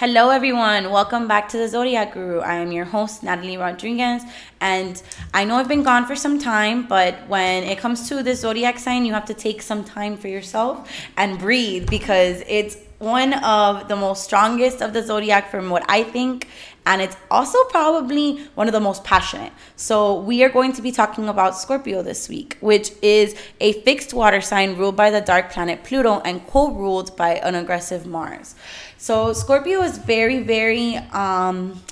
Hello, 0.00 0.30
everyone. 0.30 0.90
Welcome 0.90 1.28
back 1.28 1.46
to 1.50 1.58
the 1.58 1.68
Zodiac 1.68 2.14
Guru. 2.14 2.38
I 2.38 2.54
am 2.54 2.72
your 2.72 2.86
host, 2.86 3.22
Natalie 3.22 3.58
Rodriguez. 3.58 4.22
And 4.58 5.02
I 5.34 5.44
know 5.44 5.56
I've 5.56 5.68
been 5.68 5.82
gone 5.82 6.06
for 6.06 6.16
some 6.16 6.38
time, 6.38 6.86
but 6.86 7.28
when 7.28 7.64
it 7.64 7.76
comes 7.76 8.08
to 8.08 8.22
the 8.22 8.34
zodiac 8.34 8.78
sign, 8.78 9.04
you 9.04 9.12
have 9.12 9.26
to 9.26 9.34
take 9.34 9.60
some 9.60 9.84
time 9.84 10.16
for 10.16 10.28
yourself 10.28 10.90
and 11.18 11.38
breathe 11.38 11.90
because 11.90 12.42
it's 12.48 12.78
one 12.98 13.34
of 13.44 13.88
the 13.88 13.96
most 13.96 14.24
strongest 14.24 14.80
of 14.80 14.94
the 14.94 15.02
zodiac 15.02 15.50
from 15.50 15.68
what 15.68 15.84
I 15.86 16.02
think. 16.04 16.48
And 16.86 17.02
it's 17.02 17.16
also 17.30 17.62
probably 17.64 18.42
one 18.54 18.68
of 18.68 18.72
the 18.72 18.80
most 18.80 19.04
passionate. 19.04 19.52
So, 19.76 20.20
we 20.20 20.42
are 20.44 20.48
going 20.48 20.72
to 20.72 20.82
be 20.82 20.92
talking 20.92 21.28
about 21.28 21.54
Scorpio 21.54 22.02
this 22.02 22.26
week, 22.26 22.56
which 22.60 22.90
is 23.02 23.36
a 23.60 23.74
fixed 23.82 24.14
water 24.14 24.40
sign 24.40 24.76
ruled 24.76 24.96
by 24.96 25.10
the 25.10 25.20
dark 25.20 25.50
planet 25.50 25.84
Pluto 25.84 26.20
and 26.24 26.46
co 26.46 26.70
ruled 26.70 27.14
by 27.18 27.34
an 27.34 27.54
aggressive 27.54 28.06
Mars. 28.06 28.54
So 29.00 29.32
Scorpio 29.32 29.80
is 29.80 29.96
very, 29.96 30.40
very, 30.40 30.96
um, 31.12 31.82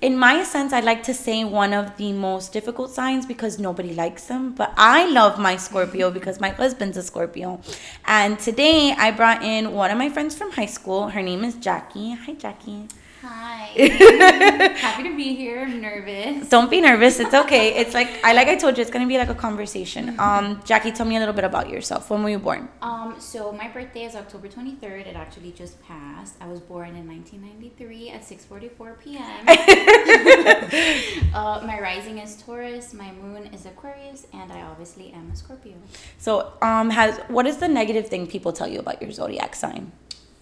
in 0.00 0.16
my 0.16 0.44
sense, 0.44 0.72
I'd 0.72 0.84
like 0.84 1.02
to 1.02 1.12
say 1.12 1.42
one 1.42 1.72
of 1.72 1.96
the 1.96 2.12
most 2.12 2.52
difficult 2.52 2.92
signs 2.92 3.26
because 3.26 3.58
nobody 3.58 3.92
likes 3.92 4.26
them. 4.26 4.52
But 4.52 4.72
I 4.76 5.10
love 5.10 5.40
my 5.40 5.56
Scorpio 5.56 6.12
because 6.12 6.38
my 6.38 6.50
husband's 6.50 6.96
a 6.96 7.02
Scorpio. 7.02 7.60
And 8.04 8.38
today 8.38 8.94
I 8.96 9.10
brought 9.10 9.42
in 9.42 9.72
one 9.72 9.90
of 9.90 9.98
my 9.98 10.08
friends 10.08 10.36
from 10.36 10.52
high 10.52 10.66
school. 10.66 11.08
Her 11.08 11.20
name 11.20 11.42
is 11.42 11.56
Jackie. 11.56 12.12
Hi, 12.12 12.34
Jackie. 12.34 12.86
Hi. 13.22 13.70
Happy 14.80 15.04
to 15.04 15.16
be 15.16 15.36
here. 15.36 15.60
I'm 15.60 15.80
nervous. 15.80 16.48
Don't 16.48 16.68
be 16.68 16.80
nervous. 16.80 17.20
It's 17.20 17.32
okay. 17.32 17.72
It's 17.82 17.94
like 17.94 18.08
I 18.24 18.32
like 18.32 18.48
I 18.48 18.56
told 18.56 18.76
you, 18.76 18.82
it's 18.82 18.90
gonna 18.90 19.06
be 19.06 19.16
like 19.16 19.28
a 19.28 19.34
conversation. 19.34 20.18
Um, 20.18 20.60
Jackie, 20.64 20.90
tell 20.90 21.06
me 21.06 21.14
a 21.14 21.20
little 21.20 21.34
bit 21.34 21.44
about 21.44 21.70
yourself. 21.70 22.10
When 22.10 22.24
were 22.24 22.30
you 22.30 22.40
born? 22.40 22.68
Um, 22.82 23.14
so 23.20 23.52
my 23.52 23.68
birthday 23.68 24.06
is 24.06 24.16
October 24.16 24.48
23rd. 24.48 25.06
It 25.06 25.14
actually 25.14 25.52
just 25.52 25.80
passed. 25.84 26.34
I 26.40 26.48
was 26.48 26.58
born 26.58 26.96
in 26.96 27.06
1993 27.06 28.10
at 28.10 28.22
6:44 28.22 28.98
p.m. 28.98 29.42
uh, 31.34 31.62
my 31.64 31.78
rising 31.80 32.18
is 32.18 32.34
Taurus. 32.42 32.92
My 32.92 33.12
moon 33.12 33.46
is 33.54 33.66
Aquarius, 33.66 34.26
and 34.32 34.50
I 34.50 34.62
obviously 34.62 35.12
am 35.12 35.30
a 35.30 35.36
Scorpio. 35.36 35.76
So, 36.18 36.54
um, 36.60 36.90
has 36.90 37.20
what 37.28 37.46
is 37.46 37.58
the 37.58 37.68
negative 37.68 38.08
thing 38.08 38.26
people 38.26 38.52
tell 38.52 38.66
you 38.66 38.80
about 38.80 39.00
your 39.00 39.12
zodiac 39.12 39.54
sign? 39.54 39.92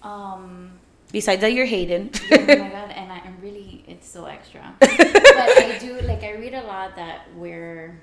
Um 0.02 0.80
Besides 1.12 1.40
that, 1.40 1.52
you're 1.52 1.66
Hayden. 1.66 2.10
oh 2.32 2.36
my 2.38 2.54
god, 2.54 2.90
and 2.90 3.12
I, 3.12 3.18
am 3.18 3.38
really 3.40 3.84
it's 3.88 4.08
so 4.08 4.26
extra. 4.26 4.74
but 4.78 4.90
I 4.90 5.78
do 5.80 6.00
like 6.02 6.22
I 6.22 6.32
read 6.32 6.54
a 6.54 6.62
lot 6.62 6.96
that 6.96 7.26
we're 7.36 8.00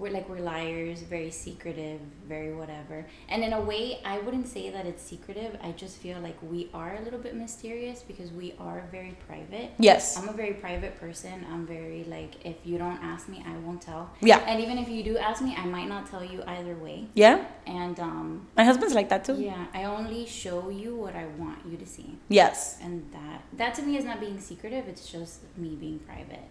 we're 0.00 0.10
like 0.10 0.28
we're 0.28 0.40
liars, 0.40 1.02
very 1.02 1.30
secretive, 1.30 2.00
very 2.26 2.54
whatever. 2.54 3.06
And 3.28 3.44
in 3.44 3.52
a 3.52 3.60
way, 3.60 4.00
I 4.04 4.18
wouldn't 4.18 4.48
say 4.48 4.70
that 4.70 4.86
it's 4.86 5.02
secretive. 5.02 5.58
I 5.62 5.72
just 5.72 5.98
feel 5.98 6.18
like 6.20 6.38
we 6.42 6.70
are 6.72 6.96
a 6.96 7.02
little 7.02 7.18
bit 7.18 7.36
mysterious 7.36 8.02
because 8.02 8.32
we 8.32 8.54
are 8.58 8.82
very 8.90 9.14
private. 9.28 9.70
Yes. 9.78 10.16
I'm 10.16 10.28
a 10.28 10.32
very 10.32 10.54
private 10.54 10.98
person. 10.98 11.46
I'm 11.52 11.66
very 11.66 12.04
like 12.04 12.44
if 12.46 12.56
you 12.64 12.78
don't 12.78 12.98
ask 13.02 13.28
me, 13.28 13.44
I 13.46 13.54
won't 13.58 13.82
tell. 13.82 14.10
Yeah. 14.22 14.38
And 14.38 14.60
even 14.62 14.78
if 14.78 14.88
you 14.88 15.02
do 15.04 15.18
ask 15.18 15.42
me, 15.42 15.54
I 15.56 15.66
might 15.66 15.88
not 15.88 16.10
tell 16.10 16.24
you 16.24 16.42
either 16.46 16.74
way. 16.76 17.06
Yeah. 17.14 17.44
And 17.66 18.00
um 18.00 18.48
my 18.56 18.64
husband's 18.64 18.94
like 18.94 19.10
that 19.10 19.24
too. 19.24 19.34
Yeah, 19.34 19.66
I 19.74 19.84
only 19.84 20.24
show 20.26 20.70
you 20.70 20.96
what 20.96 21.14
I 21.14 21.26
want 21.38 21.58
you 21.70 21.76
to 21.76 21.86
see. 21.86 22.18
Yes. 22.28 22.78
And 22.82 23.04
that 23.12 23.42
that 23.58 23.74
to 23.74 23.82
me 23.82 23.98
is 23.98 24.04
not 24.04 24.18
being 24.18 24.40
secretive, 24.40 24.88
it's 24.88 25.06
just 25.12 25.40
me 25.58 25.76
being 25.78 25.98
private. 26.00 26.46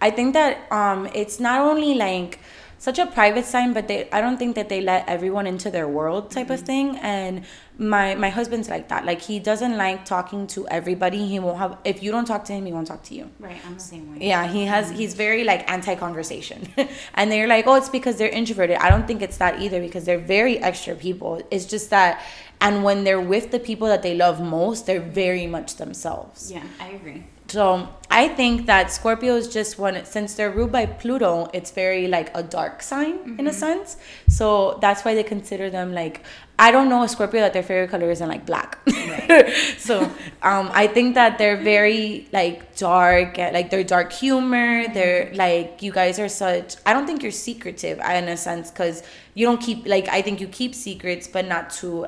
I 0.00 0.10
think 0.10 0.34
that 0.34 0.70
um 0.70 1.08
it's 1.14 1.40
not 1.40 1.60
only 1.60 1.94
like 1.94 2.38
such 2.82 2.98
a 2.98 3.06
private 3.06 3.44
sign, 3.44 3.72
but 3.72 3.86
they 3.86 4.10
I 4.10 4.20
don't 4.20 4.38
think 4.38 4.56
that 4.56 4.68
they 4.68 4.80
let 4.80 5.08
everyone 5.08 5.46
into 5.46 5.70
their 5.70 5.86
world 5.86 6.32
type 6.32 6.46
mm-hmm. 6.46 6.54
of 6.54 6.60
thing. 6.62 6.96
And 6.96 7.44
my 7.78 8.16
my 8.16 8.28
husband's 8.28 8.68
like 8.68 8.88
that. 8.88 9.06
Like 9.06 9.22
he 9.22 9.38
doesn't 9.38 9.76
like 9.76 10.04
talking 10.04 10.48
to 10.48 10.66
everybody. 10.66 11.24
He 11.28 11.38
won't 11.38 11.58
have 11.58 11.78
if 11.84 12.02
you 12.02 12.10
don't 12.10 12.24
talk 12.24 12.44
to 12.46 12.52
him, 12.52 12.66
he 12.66 12.72
won't 12.72 12.88
talk 12.88 13.04
to 13.04 13.14
you. 13.14 13.30
Right, 13.38 13.60
I'm 13.64 13.74
the 13.74 13.80
same 13.92 14.10
way. 14.10 14.26
Yeah, 14.26 14.48
he 14.48 14.64
has 14.64 14.86
mm-hmm. 14.86 14.96
he's 14.96 15.14
very 15.14 15.44
like 15.44 15.62
anti 15.70 15.94
conversation. 15.94 16.66
and 17.14 17.30
they're 17.30 17.46
like, 17.46 17.68
"Oh, 17.68 17.76
it's 17.76 17.88
because 17.88 18.16
they're 18.16 18.36
introverted." 18.40 18.78
I 18.78 18.90
don't 18.90 19.06
think 19.06 19.22
it's 19.22 19.36
that 19.36 19.60
either 19.62 19.80
because 19.80 20.04
they're 20.04 20.26
very 20.38 20.58
extra 20.58 20.96
people. 20.96 21.40
It's 21.52 21.66
just 21.66 21.90
that 21.90 22.20
and 22.60 22.82
when 22.82 23.04
they're 23.04 23.26
with 23.34 23.52
the 23.52 23.60
people 23.60 23.86
that 23.86 24.02
they 24.02 24.16
love 24.16 24.40
most, 24.40 24.86
they're 24.86 25.08
very 25.24 25.46
much 25.46 25.76
themselves. 25.76 26.50
Yeah, 26.50 26.64
I 26.80 26.88
agree. 26.98 27.22
So 27.52 27.86
I 28.10 28.28
think 28.28 28.64
that 28.64 28.90
Scorpio 28.90 29.36
is 29.36 29.46
just 29.46 29.78
one 29.78 30.02
since 30.06 30.32
they're 30.34 30.50
ruled 30.50 30.72
by 30.72 30.86
Pluto, 30.86 31.50
it's 31.52 31.70
very 31.70 32.08
like 32.08 32.34
a 32.34 32.42
dark 32.42 32.82
sign 32.82 33.18
mm-hmm. 33.18 33.40
in 33.40 33.46
a 33.46 33.50
mm-hmm. 33.50 33.58
sense. 33.58 33.98
So 34.28 34.78
that's 34.80 35.04
why 35.04 35.14
they 35.14 35.22
consider 35.22 35.68
them 35.68 35.92
like 35.92 36.24
I 36.58 36.70
don't 36.70 36.88
know 36.88 37.02
a 37.02 37.08
Scorpio 37.08 37.40
that 37.40 37.52
their 37.52 37.62
favorite 37.62 37.90
color 37.90 38.10
isn't 38.10 38.26
like 38.26 38.46
black. 38.46 38.78
Right. 38.86 39.52
so 39.78 40.00
um, 40.42 40.70
I 40.72 40.86
think 40.86 41.14
that 41.14 41.36
they're 41.36 41.58
very 41.58 42.26
like 42.32 42.74
dark, 42.76 43.36
like 43.36 43.68
they're 43.68 43.84
dark 43.84 44.12
humor. 44.12 44.84
Mm-hmm. 44.84 44.94
They're 44.94 45.30
like 45.34 45.82
you 45.82 45.92
guys 45.92 46.18
are 46.18 46.30
such. 46.30 46.76
I 46.86 46.94
don't 46.94 47.06
think 47.06 47.22
you're 47.22 47.32
secretive 47.32 47.98
in 47.98 48.28
a 48.28 48.36
sense 48.38 48.70
because 48.70 49.02
you 49.34 49.44
don't 49.44 49.60
keep 49.60 49.86
like 49.86 50.08
I 50.08 50.22
think 50.22 50.40
you 50.40 50.48
keep 50.48 50.74
secrets, 50.74 51.28
but 51.28 51.46
not 51.46 51.68
to 51.80 52.06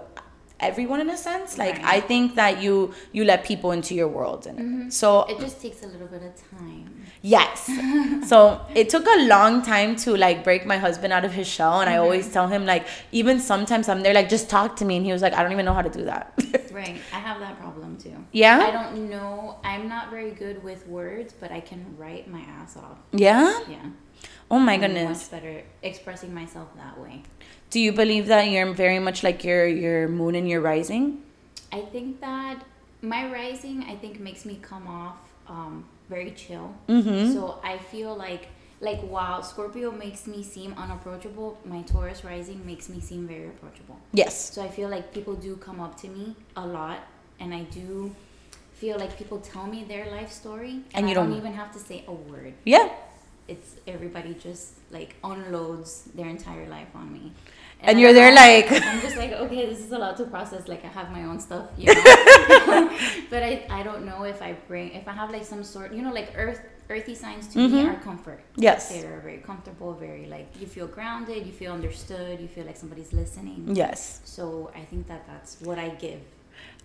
everyone 0.60 1.00
in 1.00 1.10
a 1.10 1.16
sense 1.16 1.58
like 1.58 1.74
right. 1.74 1.84
i 1.84 2.00
think 2.00 2.36
that 2.36 2.62
you 2.62 2.94
you 3.12 3.24
let 3.24 3.44
people 3.44 3.72
into 3.72 3.94
your 3.94 4.08
world 4.08 4.46
and 4.46 4.58
mm-hmm. 4.58 4.88
so 4.88 5.24
it 5.24 5.38
just 5.40 5.60
takes 5.60 5.82
a 5.82 5.86
little 5.86 6.06
bit 6.06 6.22
of 6.22 6.58
time. 6.58 6.90
Yes. 7.22 7.70
So 8.24 8.64
it 8.74 8.88
took 8.88 9.06
a 9.06 9.26
long 9.26 9.62
time 9.62 9.96
to 9.96 10.16
like 10.16 10.44
break 10.44 10.64
my 10.64 10.78
husband 10.78 11.12
out 11.12 11.24
of 11.26 11.32
his 11.32 11.46
shell 11.46 11.80
and 11.80 11.88
mm-hmm. 11.90 12.00
i 12.00 12.04
always 12.04 12.32
tell 12.32 12.48
him 12.48 12.64
like 12.64 12.86
even 13.12 13.38
sometimes 13.38 13.88
i'm 13.88 14.02
there 14.02 14.14
like 14.14 14.30
just 14.30 14.48
talk 14.48 14.76
to 14.76 14.84
me 14.84 14.96
and 14.96 15.04
he 15.04 15.12
was 15.12 15.20
like 15.20 15.34
i 15.34 15.42
don't 15.42 15.52
even 15.52 15.64
know 15.64 15.74
how 15.74 15.82
to 15.82 15.90
do 15.90 16.04
that. 16.04 16.32
Right. 16.74 17.00
I 17.12 17.20
have 17.20 17.38
that 17.38 17.56
problem 17.60 17.96
too. 17.98 18.16
Yeah? 18.32 18.58
I 18.58 18.72
don't 18.72 19.08
know. 19.08 19.60
I'm 19.62 19.88
not 19.88 20.10
very 20.10 20.32
good 20.32 20.62
with 20.64 20.86
words 20.88 21.32
but 21.38 21.50
i 21.52 21.60
can 21.60 21.80
write 21.98 22.28
my 22.28 22.40
ass 22.40 22.76
off. 22.76 22.98
Yeah? 23.12 23.60
Yeah 23.68 23.86
oh 24.50 24.58
my 24.58 24.74
I'm 24.74 24.80
goodness 24.80 25.30
much 25.30 25.42
better 25.42 25.62
expressing 25.82 26.34
myself 26.34 26.68
that 26.76 26.98
way 26.98 27.22
do 27.74 27.80
you 27.80 27.90
believe 27.90 28.28
that 28.28 28.48
you're 28.48 28.72
very 28.72 29.00
much 29.00 29.24
like 29.24 29.42
your 29.42 29.66
your 29.66 30.06
moon 30.06 30.36
and 30.36 30.48
your 30.48 30.60
rising? 30.60 31.22
I 31.72 31.80
think 31.80 32.20
that 32.20 32.64
my 33.02 33.22
rising, 33.32 33.82
I 33.92 33.96
think, 33.96 34.20
makes 34.20 34.44
me 34.44 34.60
come 34.62 34.86
off 34.86 35.18
um, 35.48 35.84
very 36.08 36.30
chill. 36.30 36.72
Mm-hmm. 36.88 37.32
So 37.32 37.58
I 37.64 37.78
feel 37.78 38.14
like 38.14 38.46
like 38.80 39.02
wow, 39.02 39.40
Scorpio 39.40 39.90
makes 39.90 40.28
me 40.28 40.44
seem 40.44 40.74
unapproachable. 40.78 41.58
My 41.64 41.82
Taurus 41.82 42.22
rising 42.24 42.64
makes 42.64 42.88
me 42.88 43.00
seem 43.00 43.26
very 43.26 43.48
approachable. 43.48 43.98
Yes. 44.12 44.54
So 44.54 44.62
I 44.62 44.68
feel 44.68 44.88
like 44.88 45.12
people 45.12 45.34
do 45.34 45.56
come 45.56 45.80
up 45.80 46.00
to 46.02 46.08
me 46.08 46.36
a 46.56 46.64
lot, 46.64 47.00
and 47.40 47.52
I 47.52 47.62
do 47.62 48.14
feel 48.74 48.98
like 48.98 49.18
people 49.18 49.38
tell 49.40 49.66
me 49.66 49.82
their 49.82 50.06
life 50.12 50.30
story, 50.30 50.70
and, 50.70 50.84
and 50.94 51.08
you 51.08 51.14
don't, 51.16 51.30
don't 51.30 51.38
even 51.38 51.54
have 51.54 51.72
to 51.72 51.80
say 51.80 52.04
a 52.06 52.12
word. 52.12 52.54
Yeah. 52.64 52.88
It's 53.48 53.76
everybody 53.86 54.34
just 54.34 54.72
like 54.90 55.16
unloads 55.22 56.04
their 56.14 56.28
entire 56.28 56.66
life 56.68 56.88
on 56.94 57.12
me. 57.12 57.32
And, 57.80 57.90
and 57.90 58.00
you're 58.00 58.14
there 58.14 58.34
like 58.34 58.70
I'm 58.70 59.00
just 59.00 59.16
like 59.16 59.32
okay 59.44 59.66
this 59.66 59.80
is 59.80 59.92
a 59.92 59.98
lot 59.98 60.16
to 60.16 60.24
process 60.24 60.68
like 60.68 60.84
I 60.84 60.88
have 60.88 61.10
my 61.10 61.24
own 61.24 61.38
stuff 61.38 61.68
you 61.76 61.86
know? 61.94 62.98
But 63.30 63.42
I, 63.42 63.66
I 63.68 63.82
don't 63.82 64.06
know 64.06 64.24
if 64.24 64.40
I 64.40 64.56
bring 64.68 64.92
if 64.92 65.06
I 65.06 65.12
have 65.12 65.30
like 65.30 65.44
some 65.44 65.62
sort 65.62 65.92
you 65.92 66.02
know 66.02 66.12
like 66.12 66.32
earth 66.36 66.60
earthy 66.88 67.14
signs 67.14 67.48
to 67.48 67.58
mm-hmm. 67.58 67.76
me 67.76 67.86
are 67.86 67.96
comfort. 68.00 68.40
Yes. 68.56 68.90
They're 68.90 69.20
very 69.20 69.38
comfortable 69.38 69.94
very 69.94 70.26
like 70.26 70.48
you 70.60 70.66
feel 70.66 70.86
grounded 70.86 71.46
you 71.46 71.52
feel 71.52 71.72
understood 71.72 72.40
you 72.40 72.48
feel 72.48 72.64
like 72.64 72.76
somebody's 72.76 73.12
listening. 73.12 73.74
Yes. 73.74 74.20
So 74.24 74.70
I 74.74 74.80
think 74.80 75.06
that 75.08 75.26
that's 75.26 75.60
what 75.60 75.78
I 75.78 75.88
give 75.90 76.20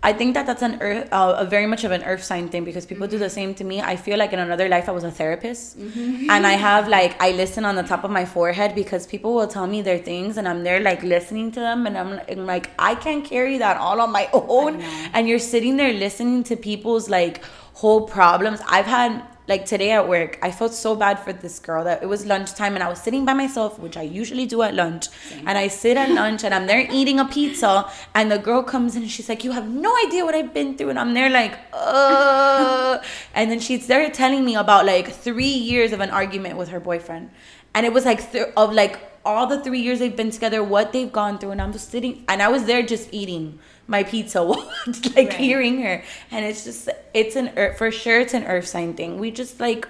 I 0.02 0.14
think 0.14 0.32
that 0.32 0.46
that's 0.46 0.62
an 0.62 0.78
earth, 0.80 1.08
uh, 1.12 1.34
a 1.36 1.44
very 1.44 1.66
much 1.66 1.84
of 1.84 1.90
an 1.90 2.02
earth 2.04 2.22
sign 2.22 2.48
thing 2.48 2.64
because 2.64 2.86
people 2.86 3.06
mm-hmm. 3.06 3.16
do 3.16 3.18
the 3.18 3.28
same 3.28 3.54
to 3.54 3.64
me. 3.64 3.82
I 3.82 3.96
feel 3.96 4.18
like 4.18 4.32
in 4.32 4.38
another 4.38 4.66
life 4.66 4.88
I 4.88 4.92
was 4.92 5.04
a 5.04 5.10
therapist, 5.10 5.78
mm-hmm. 5.78 6.30
and 6.30 6.46
I 6.46 6.52
have 6.52 6.88
like 6.88 7.20
I 7.20 7.32
listen 7.32 7.66
on 7.66 7.74
the 7.74 7.82
top 7.82 8.02
of 8.04 8.10
my 8.10 8.24
forehead 8.24 8.74
because 8.74 9.06
people 9.06 9.34
will 9.34 9.46
tell 9.46 9.66
me 9.66 9.82
their 9.82 9.98
things, 9.98 10.38
and 10.38 10.48
I'm 10.48 10.64
there 10.64 10.80
like 10.80 11.02
listening 11.02 11.52
to 11.52 11.60
them, 11.60 11.86
and 11.86 11.98
I'm, 11.98 12.20
I'm 12.30 12.46
like 12.46 12.70
I 12.78 12.94
can't 12.94 13.24
carry 13.24 13.58
that 13.58 13.76
all 13.76 14.00
on 14.00 14.10
my 14.10 14.28
own. 14.32 14.80
And 15.12 15.28
you're 15.28 15.38
sitting 15.38 15.76
there 15.76 15.92
listening 15.92 16.44
to 16.44 16.56
people's 16.56 17.10
like 17.10 17.44
whole 17.74 18.06
problems. 18.06 18.60
I've 18.68 18.86
had 18.86 19.22
like 19.48 19.66
today 19.66 19.90
at 19.90 20.08
work, 20.08 20.38
I 20.42 20.50
felt 20.52 20.74
so 20.74 20.94
bad 20.94 21.18
for 21.18 21.32
this 21.32 21.58
girl 21.58 21.82
that 21.84 22.02
it 22.02 22.06
was 22.06 22.24
lunchtime 22.24 22.74
and 22.74 22.84
I 22.84 22.88
was 22.88 23.00
sitting 23.00 23.24
by 23.24 23.32
myself, 23.32 23.78
which 23.78 23.96
I 23.96 24.02
usually 24.02 24.46
do 24.46 24.62
at 24.62 24.74
lunch. 24.74 25.08
Same. 25.08 25.48
And 25.48 25.58
I 25.58 25.68
sit 25.68 25.96
at 25.96 26.10
lunch 26.10 26.44
and 26.44 26.54
I'm 26.54 26.66
there 26.66 26.86
eating 26.90 27.18
a 27.18 27.24
pizza, 27.24 27.90
and 28.14 28.30
the 28.30 28.38
girl 28.38 28.62
comes 28.62 28.96
in 28.96 29.02
and 29.02 29.10
she's 29.10 29.28
like, 29.28 29.42
"You 29.42 29.52
have 29.52 29.68
no 29.68 29.96
idea 30.06 30.24
what 30.24 30.34
I've 30.34 30.54
been 30.54 30.76
through," 30.76 30.90
and 30.90 30.98
I'm 30.98 31.14
there 31.14 31.30
like, 31.30 31.58
"Uh," 31.72 32.98
and 33.34 33.50
then 33.50 33.60
she's 33.60 33.86
there 33.86 34.08
telling 34.10 34.44
me 34.44 34.54
about 34.54 34.86
like 34.86 35.10
three 35.10 35.56
years 35.70 35.92
of 35.92 36.00
an 36.00 36.10
argument 36.10 36.56
with 36.56 36.68
her 36.68 36.80
boyfriend, 36.80 37.30
and 37.74 37.84
it 37.86 37.92
was 37.92 38.04
like 38.04 38.30
th- 38.32 38.48
of 38.56 38.72
like 38.72 38.98
all 39.24 39.46
the 39.46 39.60
three 39.62 39.80
years 39.80 39.98
they've 39.98 40.16
been 40.16 40.30
together, 40.30 40.62
what 40.62 40.92
they've 40.92 41.12
gone 41.12 41.38
through, 41.38 41.50
and 41.50 41.60
I'm 41.60 41.72
just 41.72 41.90
sitting, 41.90 42.24
and 42.28 42.40
I 42.40 42.48
was 42.48 42.64
there 42.64 42.82
just 42.82 43.08
eating 43.12 43.58
my 43.90 44.04
pizza, 44.04 44.40
like 45.16 45.16
right. 45.16 45.32
hearing 45.34 45.82
her, 45.82 46.02
and 46.30 46.44
it's 46.44 46.64
just, 46.64 46.88
it's 47.12 47.34
an 47.34 47.50
earth, 47.56 47.76
for 47.76 47.90
sure, 47.90 48.20
it's 48.20 48.34
an 48.34 48.44
earth 48.44 48.66
sign 48.66 48.94
thing. 48.94 49.18
We 49.18 49.32
just 49.32 49.58
like, 49.58 49.86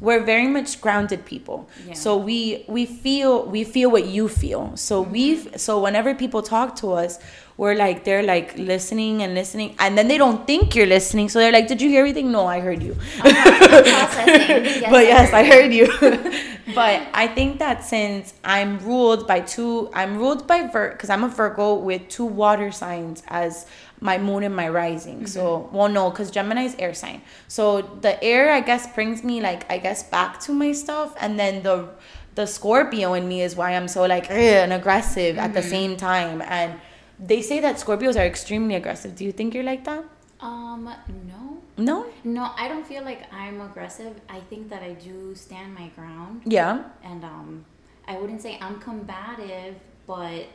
we're 0.00 0.22
very 0.24 0.46
much 0.46 0.80
grounded 0.80 1.26
people, 1.26 1.68
yeah. 1.86 1.94
so 1.94 2.16
we 2.16 2.64
we 2.68 2.86
feel 2.86 3.44
we 3.44 3.64
feel 3.64 3.90
what 3.90 4.06
you 4.06 4.28
feel. 4.28 4.74
So 4.76 5.02
mm-hmm. 5.02 5.12
we 5.12 5.36
so 5.58 5.82
whenever 5.82 6.14
people 6.14 6.42
talk 6.42 6.76
to 6.76 6.92
us, 6.92 7.18
where 7.60 7.76
like 7.76 8.04
they're 8.04 8.22
like 8.22 8.56
listening 8.56 9.22
and 9.22 9.34
listening 9.34 9.76
and 9.78 9.98
then 9.98 10.08
they 10.08 10.16
don't 10.16 10.46
think 10.46 10.74
you're 10.74 10.86
listening. 10.86 11.28
So 11.28 11.38
they're 11.38 11.52
like, 11.52 11.68
Did 11.68 11.82
you 11.82 11.90
hear 11.90 12.00
everything? 12.00 12.32
No, 12.32 12.46
I 12.46 12.58
heard 12.58 12.82
you. 12.82 12.96
Yes, 13.22 14.90
but 14.90 15.04
yes, 15.04 15.34
I 15.34 15.44
heard 15.44 15.70
you. 15.70 15.86
but 16.74 17.06
I 17.12 17.26
think 17.26 17.58
that 17.58 17.84
since 17.84 18.32
I'm 18.42 18.78
ruled 18.78 19.26
by 19.26 19.40
two, 19.40 19.90
I'm 19.92 20.16
ruled 20.16 20.46
by 20.46 20.68
Vir 20.68 20.92
because 20.92 21.10
I'm 21.10 21.22
a 21.22 21.28
Virgo 21.28 21.74
with 21.74 22.08
two 22.08 22.24
water 22.24 22.72
signs 22.72 23.22
as 23.28 23.66
my 24.00 24.16
moon 24.16 24.42
and 24.42 24.56
my 24.56 24.70
rising. 24.70 25.26
So, 25.26 25.68
well, 25.70 25.90
no, 25.90 26.08
because 26.08 26.30
Gemini 26.30 26.62
is 26.62 26.76
air 26.78 26.94
sign. 26.94 27.20
So 27.46 27.82
the 28.00 28.22
air, 28.24 28.52
I 28.52 28.60
guess, 28.60 28.90
brings 28.94 29.22
me 29.22 29.42
like 29.42 29.70
I 29.70 29.76
guess 29.76 30.02
back 30.02 30.40
to 30.46 30.52
my 30.54 30.72
stuff, 30.72 31.14
and 31.20 31.38
then 31.38 31.62
the 31.62 31.90
the 32.36 32.46
Scorpio 32.46 33.12
in 33.12 33.28
me 33.28 33.42
is 33.42 33.54
why 33.54 33.74
I'm 33.76 33.88
so 33.88 34.06
like 34.06 34.30
and 34.30 34.72
aggressive 34.72 35.36
at 35.36 35.52
the 35.52 35.62
same 35.62 35.98
time. 35.98 36.40
And 36.40 36.80
they 37.20 37.42
say 37.42 37.60
that 37.60 37.76
Scorpios 37.76 38.16
are 38.16 38.26
extremely 38.26 38.74
aggressive. 38.74 39.14
Do 39.14 39.24
you 39.24 39.32
think 39.32 39.54
you're 39.54 39.64
like 39.64 39.84
that? 39.84 40.04
Um, 40.40 40.84
no. 41.28 41.62
No. 41.76 42.06
No, 42.24 42.50
I 42.56 42.68
don't 42.68 42.86
feel 42.86 43.04
like 43.04 43.32
I'm 43.32 43.60
aggressive. 43.60 44.20
I 44.28 44.40
think 44.40 44.70
that 44.70 44.82
I 44.82 44.92
do 44.94 45.34
stand 45.34 45.74
my 45.74 45.88
ground. 45.88 46.42
Yeah. 46.44 46.84
And 47.04 47.24
um, 47.24 47.64
I 48.06 48.18
wouldn't 48.18 48.40
say 48.40 48.58
I'm 48.60 48.80
combative, 48.80 49.76
but 50.06 50.46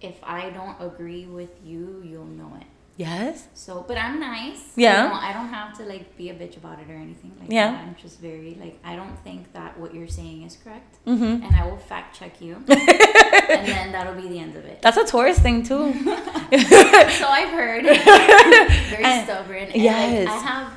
if 0.00 0.16
I 0.22 0.50
don't 0.50 0.80
agree 0.80 1.26
with 1.26 1.50
you, 1.64 2.02
you'll 2.04 2.24
know 2.24 2.52
it. 2.60 2.66
Yes. 2.96 3.48
So, 3.54 3.84
but 3.88 3.96
I'm 3.96 4.20
nice. 4.20 4.60
Yeah. 4.76 5.04
You 5.04 5.08
know, 5.08 5.14
I 5.14 5.32
don't 5.32 5.48
have 5.48 5.76
to 5.78 5.84
like 5.84 6.16
be 6.16 6.28
a 6.28 6.34
bitch 6.34 6.56
about 6.58 6.78
it 6.78 6.90
or 6.90 6.94
anything 6.94 7.32
like 7.40 7.50
Yeah. 7.50 7.70
that. 7.72 7.80
I'm 7.84 7.96
just 8.00 8.20
very 8.20 8.56
like 8.60 8.78
I 8.84 8.96
don't 8.96 9.16
think 9.24 9.52
that 9.54 9.78
what 9.78 9.94
you're 9.94 10.08
saying 10.08 10.42
is 10.42 10.56
correct, 10.62 10.98
Mm-hmm. 11.06 11.42
and 11.44 11.56
I 11.56 11.66
will 11.66 11.78
fact 11.78 12.18
check 12.18 12.40
you, 12.40 12.56
and 12.68 13.66
then 13.66 13.92
that'll 13.92 14.14
be 14.14 14.28
the 14.28 14.38
end 14.38 14.56
of 14.56 14.64
it. 14.66 14.82
That's 14.82 14.98
a 14.98 15.04
Taurus 15.06 15.38
thing 15.38 15.62
too. 15.62 15.92
so 16.04 17.26
I've 17.38 17.50
heard. 17.50 17.84
very 17.84 19.04
And- 19.04 19.24
stubborn. 19.26 19.68
And 19.72 19.82
yes. 19.82 20.26
Like, 20.26 20.34
I 20.36 20.38
have. 20.46 20.72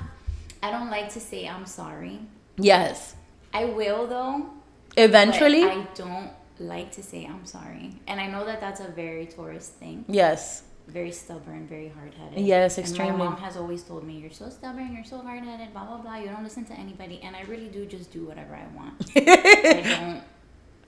I 0.63 0.71
don't 0.71 0.89
like 0.89 1.09
to 1.13 1.19
say 1.19 1.47
I'm 1.47 1.65
sorry. 1.65 2.19
yes. 2.57 3.15
I 3.53 3.65
will 3.65 4.07
though. 4.07 4.50
Eventually. 4.97 5.63
I 5.63 5.85
don't 5.95 6.31
like 6.59 6.91
to 6.94 7.03
say 7.03 7.25
I'm 7.25 7.45
sorry, 7.45 7.91
and 8.07 8.19
I 8.21 8.27
know 8.27 8.45
that 8.45 8.61
that's 8.61 8.79
a 8.79 8.88
very 8.88 9.25
Taurus 9.25 9.68
thing. 9.68 10.06
yes. 10.07 10.63
Very 10.87 11.11
stubborn, 11.11 11.67
very 11.67 11.89
hard 11.89 12.13
headed. 12.13 12.39
Yes, 12.45 12.77
And 12.77 12.85
extremely. 12.87 13.17
my 13.17 13.25
mom 13.25 13.37
has 13.37 13.57
always 13.57 13.83
told 13.83 14.03
me, 14.05 14.19
"You're 14.19 14.29
so 14.31 14.49
stubborn. 14.49 14.93
You're 14.93 15.03
so 15.03 15.17
hard 15.19 15.43
headed. 15.43 15.73
Blah 15.73 15.85
blah 15.85 15.97
blah. 15.97 16.17
You 16.17 16.27
don't 16.29 16.43
listen 16.43 16.65
to 16.65 16.73
anybody." 16.73 17.19
And 17.23 17.35
I 17.35 17.41
really 17.43 17.67
do 17.67 17.85
just 17.85 18.11
do 18.11 18.25
whatever 18.25 18.55
I 18.55 18.67
want. 18.75 18.93
I 19.15 19.97
don't 19.99 20.23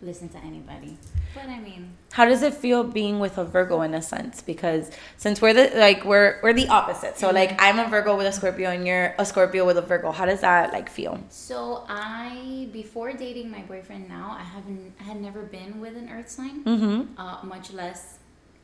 listen 0.02 0.30
to 0.30 0.38
anybody. 0.38 0.98
But 1.34 1.50
I 1.50 1.60
mean, 1.60 1.94
How 2.14 2.26
does 2.26 2.42
it 2.44 2.54
feel 2.54 2.84
being 2.84 3.20
with 3.20 3.38
a 3.40 3.44
Virgo 3.44 3.82
in 3.82 3.94
a 3.96 4.02
sense? 4.02 4.42
Because 4.42 4.92
since 5.18 5.42
we're 5.42 5.54
the 5.54 5.72
like 5.76 6.06
we're 6.06 6.40
we're 6.44 6.54
the 6.54 6.68
opposite. 6.68 7.18
So 7.18 7.32
like 7.32 7.60
I'm 7.60 7.80
a 7.80 7.88
Virgo 7.90 8.16
with 8.16 8.28
a 8.28 8.32
Scorpio 8.32 8.70
and 8.70 8.86
you're 8.88 9.16
a 9.18 9.26
Scorpio 9.26 9.66
with 9.66 9.78
a 9.78 9.82
Virgo. 9.82 10.12
How 10.12 10.26
does 10.26 10.42
that 10.42 10.72
like 10.74 10.90
feel? 10.90 11.20
so 11.30 11.86
I 11.90 12.70
before 12.72 13.14
dating 13.14 13.50
my 13.50 13.62
boyfriend 13.62 14.08
now, 14.08 14.36
I 14.40 14.44
haven't 14.44 14.94
I 15.00 15.04
had 15.04 15.20
never 15.22 15.42
been 15.44 15.82
with 15.82 15.98
an 15.98 16.10
Earth 16.10 16.30
sign. 16.30 16.64
Mm-hmm. 16.64 17.20
Uh, 17.20 17.40
much 17.44 17.74
less 17.74 18.17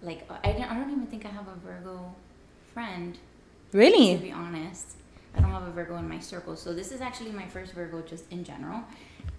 like 0.04 0.28
I 0.44 0.52
don't, 0.52 0.64
I 0.72 0.76
don't 0.76 0.92
even 0.92 1.08
think 1.08 1.26
I 1.26 1.30
have 1.30 1.48
a 1.48 1.56
Virgo 1.66 2.14
friend. 2.74 3.18
Really? 3.72 4.16
To 4.16 4.22
be 4.22 4.32
honest. 4.32 4.98
I 5.36 5.42
don't 5.42 5.50
have 5.50 5.64
a 5.68 5.72
Virgo 5.72 5.98
in 5.98 6.08
my 6.08 6.20
circle. 6.20 6.56
So 6.56 6.74
this 6.74 6.92
is 6.92 7.02
actually 7.02 7.32
my 7.32 7.48
first 7.48 7.74
Virgo 7.74 8.02
just 8.02 8.26
in 8.32 8.44
general. 8.44 8.82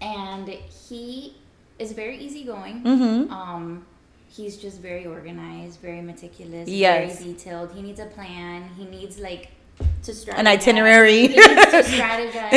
And 0.01 0.49
he 0.49 1.37
is 1.79 1.93
very 1.93 2.17
easygoing. 2.17 2.83
Mm-hmm. 2.83 3.31
Um 3.31 3.85
he's 4.27 4.57
just 4.57 4.81
very 4.81 5.05
organized, 5.05 5.79
very 5.79 6.01
meticulous, 6.01 6.67
Yes. 6.67 7.19
very 7.19 7.33
detailed. 7.33 7.71
He 7.73 7.81
needs 7.81 7.99
a 8.01 8.07
plan. 8.07 8.69
He 8.77 8.85
needs 8.85 9.17
like 9.19 9.51
to 10.03 10.11
strategize. 10.11 10.37
An 10.37 10.47
itinerary. 10.47 11.27
He 11.27 11.35
needs 11.35 11.65
to 11.71 11.83
strategize. 11.83 12.51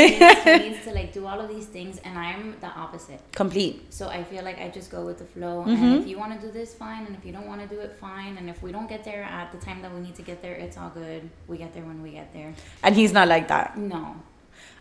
he 0.63 0.69
needs 0.71 0.85
to 0.85 0.93
like 0.93 1.13
do 1.13 1.27
all 1.27 1.41
of 1.41 1.49
these 1.49 1.67
things 1.67 1.99
and 2.05 2.19
I'm 2.19 2.57
the 2.61 2.69
opposite. 2.69 3.21
Complete. 3.33 3.93
So 3.93 4.09
I 4.09 4.23
feel 4.25 4.45
like 4.45 4.59
I 4.61 4.69
just 4.69 4.91
go 4.91 5.05
with 5.05 5.19
the 5.19 5.25
flow. 5.25 5.65
Mhm. 5.65 5.69
And 5.69 6.01
if 6.03 6.07
you 6.09 6.19
want 6.19 6.39
to 6.39 6.47
do 6.47 6.53
this, 6.53 6.75
fine. 6.75 7.07
And 7.07 7.17
if 7.17 7.25
you 7.25 7.33
don't 7.33 7.47
want 7.47 7.61
to 7.63 7.67
do 7.75 7.81
it, 7.81 7.97
fine. 8.01 8.37
And 8.39 8.49
if 8.51 8.63
we 8.63 8.71
don't 8.73 8.89
get 8.89 9.05
there 9.05 9.23
at 9.25 9.51
the 9.53 9.59
time 9.59 9.83
that 9.83 9.93
we 9.95 10.01
need 10.01 10.15
to 10.17 10.23
get 10.23 10.43
there, 10.43 10.55
it's 10.55 10.77
all 10.77 10.91
good. 10.91 11.29
We 11.47 11.57
get 11.59 11.73
there 11.75 11.85
when 11.85 12.03
we 12.03 12.11
get 12.11 12.33
there. 12.33 12.55
And 12.83 12.95
he's 12.95 13.13
not 13.13 13.29
like 13.29 13.49
that. 13.49 13.77
No. 13.79 14.17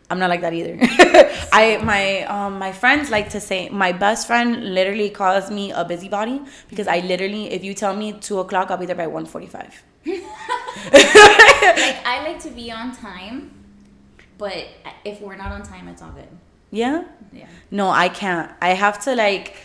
I'm 0.09 0.19
not 0.19 0.29
like 0.29 0.41
that 0.41 0.53
either. 0.53 0.77
I 1.51 1.79
my 1.83 2.23
um 2.23 2.59
my 2.59 2.71
friends 2.71 3.09
like 3.09 3.29
to 3.31 3.39
say 3.41 3.67
my 3.69 3.91
best 3.91 4.25
friend 4.27 4.73
literally 4.73 5.09
calls 5.09 5.51
me 5.51 5.71
a 5.71 5.83
busybody 5.83 6.41
because 6.69 6.87
I 6.87 6.99
literally 6.99 7.51
if 7.51 7.63
you 7.63 7.73
tell 7.73 7.95
me 7.95 8.13
two 8.13 8.39
o'clock 8.39 8.71
I'll 8.71 8.77
be 8.77 8.85
there 8.85 8.95
by 8.95 9.07
one 9.07 9.25
forty 9.25 9.47
five. 9.47 9.83
like 10.93 12.05
I 12.05 12.23
like 12.25 12.39
to 12.43 12.49
be 12.49 12.71
on 12.71 12.95
time, 12.95 13.51
but 14.37 14.67
if 15.03 15.21
we're 15.21 15.35
not 15.35 15.51
on 15.51 15.63
time, 15.63 15.87
it's 15.87 16.01
all 16.01 16.11
good. 16.11 16.29
Yeah. 16.71 17.05
Yeah. 17.31 17.47
No, 17.71 17.89
I 17.89 18.09
can't. 18.09 18.51
I 18.61 18.69
have 18.69 18.99
to 19.05 19.15
like. 19.15 19.55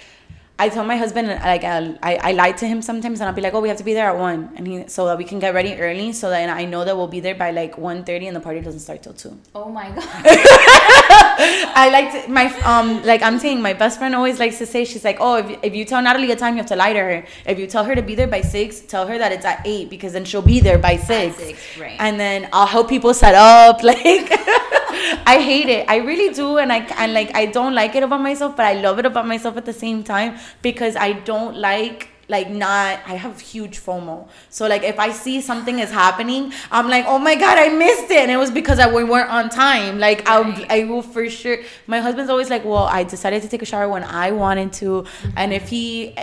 I 0.59 0.69
tell 0.69 0.85
my 0.85 0.97
husband 0.97 1.29
like 1.29 1.65
I, 1.65 1.97
I 2.03 2.17
I 2.29 2.33
lie 2.33 2.53
to 2.53 2.67
him 2.67 2.83
sometimes 2.83 3.21
and 3.21 3.29
I'll 3.29 3.35
be 3.35 3.43
like, 3.43 3.55
oh, 3.55 3.61
we 3.61 3.69
have 3.69 3.79
to 3.79 3.85
be 3.85 3.95
there 3.95 4.09
at 4.09 4.19
one, 4.19 4.51
and 4.55 4.67
he 4.67 4.89
so 4.89 5.07
that 5.07 5.19
we 5.19 5.25
can 5.25 5.39
get 5.39 5.55
ready 5.55 5.75
early, 5.75 6.13
so 6.13 6.31
that 6.31 6.49
I 6.49 6.65
know 6.65 6.85
that 6.85 6.97
we'll 6.97 7.09
be 7.09 7.21
there 7.21 7.35
by 7.35 7.51
like 7.51 7.77
1.30 7.77 8.27
and 8.27 8.37
the 8.37 8.41
party 8.41 8.61
doesn't 8.61 8.81
start 8.81 9.03
till 9.03 9.15
two. 9.15 9.37
Oh 9.55 9.69
my 9.71 9.91
god. 9.91 10.07
I 11.75 11.89
like 11.91 12.13
to 12.13 12.31
my 12.31 12.47
um 12.63 13.03
like 13.03 13.23
I'm 13.23 13.39
saying 13.39 13.61
my 13.61 13.73
best 13.73 13.99
friend 13.99 14.15
always 14.15 14.39
likes 14.39 14.59
to 14.59 14.67
say 14.67 14.85
she's 14.85 15.05
like 15.05 15.17
oh 15.21 15.37
if, 15.37 15.59
if 15.63 15.75
you 15.75 15.85
tell 15.85 16.03
Natalie 16.03 16.31
a 16.31 16.37
time 16.37 16.55
you 16.55 16.59
have 16.59 16.67
to 16.67 16.77
lie 16.77 16.93
to 16.93 16.99
her 16.99 17.25
if 17.47 17.59
you 17.59 17.67
tell 17.67 17.85
her 17.85 17.95
to 17.95 18.03
be 18.03 18.15
there 18.15 18.29
by 18.29 18.43
six 18.43 18.81
tell 18.81 19.07
her 19.07 19.19
that 19.19 19.33
it's 19.33 19.45
at 19.45 19.63
eight 19.65 19.91
because 19.91 20.13
then 20.13 20.25
she'll 20.25 20.43
be 20.43 20.61
there 20.61 20.79
by 20.79 20.97
six, 20.97 21.37
six, 21.37 21.79
right. 21.79 21.97
and 21.99 22.21
then 22.21 22.49
I'll 22.53 22.67
help 22.67 22.89
people 22.89 23.15
set 23.15 23.35
up 23.35 23.83
like 23.93 24.31
I 25.27 25.41
hate 25.41 25.69
it 25.69 25.87
I 25.89 25.97
really 25.97 26.33
do 26.35 26.59
and 26.59 26.73
I 26.73 26.79
and 26.99 27.13
like 27.13 27.35
I 27.35 27.47
don't 27.47 27.75
like 27.75 27.95
it 27.95 28.03
about 28.03 28.21
myself 28.21 28.57
but 28.57 28.67
I 28.67 28.75
love 28.75 28.99
it 28.99 29.07
about 29.07 29.27
myself 29.27 29.57
at 29.57 29.65
the 29.65 29.73
same 29.73 30.03
time 30.05 30.39
because 30.63 30.97
I 30.97 31.13
don't 31.13 31.57
like 31.57 32.09
like 32.33 32.51
not 32.51 33.01
I 33.07 33.15
have 33.15 33.41
huge 33.41 33.79
FOMO. 33.79 34.29
So 34.49 34.67
like 34.67 34.83
if 34.83 34.99
I 34.99 35.13
see 35.13 35.41
something 35.41 35.79
is 35.79 35.91
happening, 35.91 36.53
I'm 36.71 36.89
like, 36.89 37.05
oh 37.07 37.19
my 37.19 37.35
god, 37.35 37.59
I 37.59 37.69
missed 37.69 38.11
it, 38.11 38.19
and 38.25 38.31
it 38.31 38.37
was 38.37 38.51
because 38.51 38.79
I 38.79 38.93
we 38.93 39.05
weren't 39.05 39.31
on 39.31 39.49
time. 39.49 39.99
Like 39.99 40.29
I'll. 40.29 40.47
I 40.69 40.85
will 40.85 41.03
for 41.03 41.29
sure. 41.29 41.59
My 41.87 42.01
husband's 42.01 42.31
always 42.31 42.51
like, 42.51 42.65
well, 42.65 42.85
I 42.85 43.05
decided 43.05 43.43
to 43.43 43.49
take 43.49 43.63
a 43.63 43.67
shower 43.67 43.89
when 43.89 44.05
I 44.05 44.33
wanted 44.33 44.73
to, 44.75 45.05
and 45.37 45.53
if 45.53 45.69
he. 45.69 46.17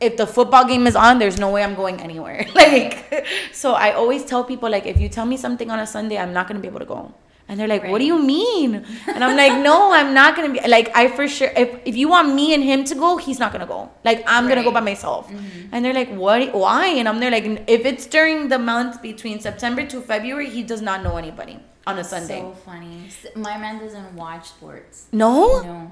If 0.00 0.16
the 0.16 0.26
football 0.26 0.64
game 0.64 0.86
is 0.86 0.96
on, 0.96 1.18
there's 1.18 1.38
no 1.38 1.50
way 1.50 1.62
I'm 1.62 1.74
going 1.74 2.00
anywhere. 2.00 2.46
Like, 2.54 3.26
so 3.52 3.74
I 3.74 3.92
always 3.92 4.24
tell 4.24 4.42
people 4.44 4.70
like, 4.70 4.86
if 4.86 4.98
you 4.98 5.10
tell 5.10 5.26
me 5.26 5.36
something 5.36 5.70
on 5.70 5.78
a 5.78 5.86
Sunday, 5.86 6.16
I'm 6.16 6.32
not 6.32 6.48
gonna 6.48 6.60
be 6.60 6.68
able 6.68 6.78
to 6.80 6.86
go. 6.86 7.12
And 7.50 7.58
they're 7.58 7.66
like, 7.66 7.84
"What 7.92 7.98
do 7.98 8.04
you 8.10 8.18
mean?" 8.22 8.74
And 9.14 9.24
I'm 9.24 9.36
like, 9.36 9.54
"No, 9.62 9.76
I'm 9.92 10.14
not 10.14 10.36
gonna 10.36 10.50
be 10.56 10.60
like 10.74 10.90
I 11.00 11.08
for 11.16 11.26
sure. 11.36 11.50
If 11.62 11.70
if 11.84 11.96
you 12.00 12.08
want 12.08 12.32
me 12.34 12.44
and 12.56 12.62
him 12.62 12.84
to 12.90 12.94
go, 12.94 13.08
he's 13.24 13.40
not 13.40 13.50
gonna 13.54 13.66
go. 13.66 13.80
Like 14.08 14.22
I'm 14.34 14.46
gonna 14.50 14.62
go 14.68 14.70
by 14.70 14.78
Right. 14.80 14.90
myself." 14.92 15.26
Mm-hmm. 15.28 15.72
And 15.72 15.84
they're 15.84 15.98
like, 16.02 16.12
"What? 16.26 16.54
Why?" 16.54 16.86
And 17.00 17.08
I'm 17.08 17.18
there 17.24 17.32
like, 17.38 17.48
"If 17.76 17.84
it's 17.90 18.06
during 18.06 18.46
the 18.54 18.60
month 18.72 19.02
between 19.02 19.40
September 19.48 19.84
to 19.94 20.00
February, 20.12 20.48
he 20.58 20.62
does 20.62 20.80
not 20.90 21.02
know 21.02 21.16
anybody 21.24 21.58
on 21.88 21.98
a 21.98 22.04
Sunday. 22.04 22.38
So 22.40 22.52
funny. 22.64 23.08
My 23.34 23.56
man 23.64 23.80
doesn't 23.80 24.14
watch 24.14 24.46
sports. 24.54 25.06
no, 25.24 25.34
No. 25.62 25.90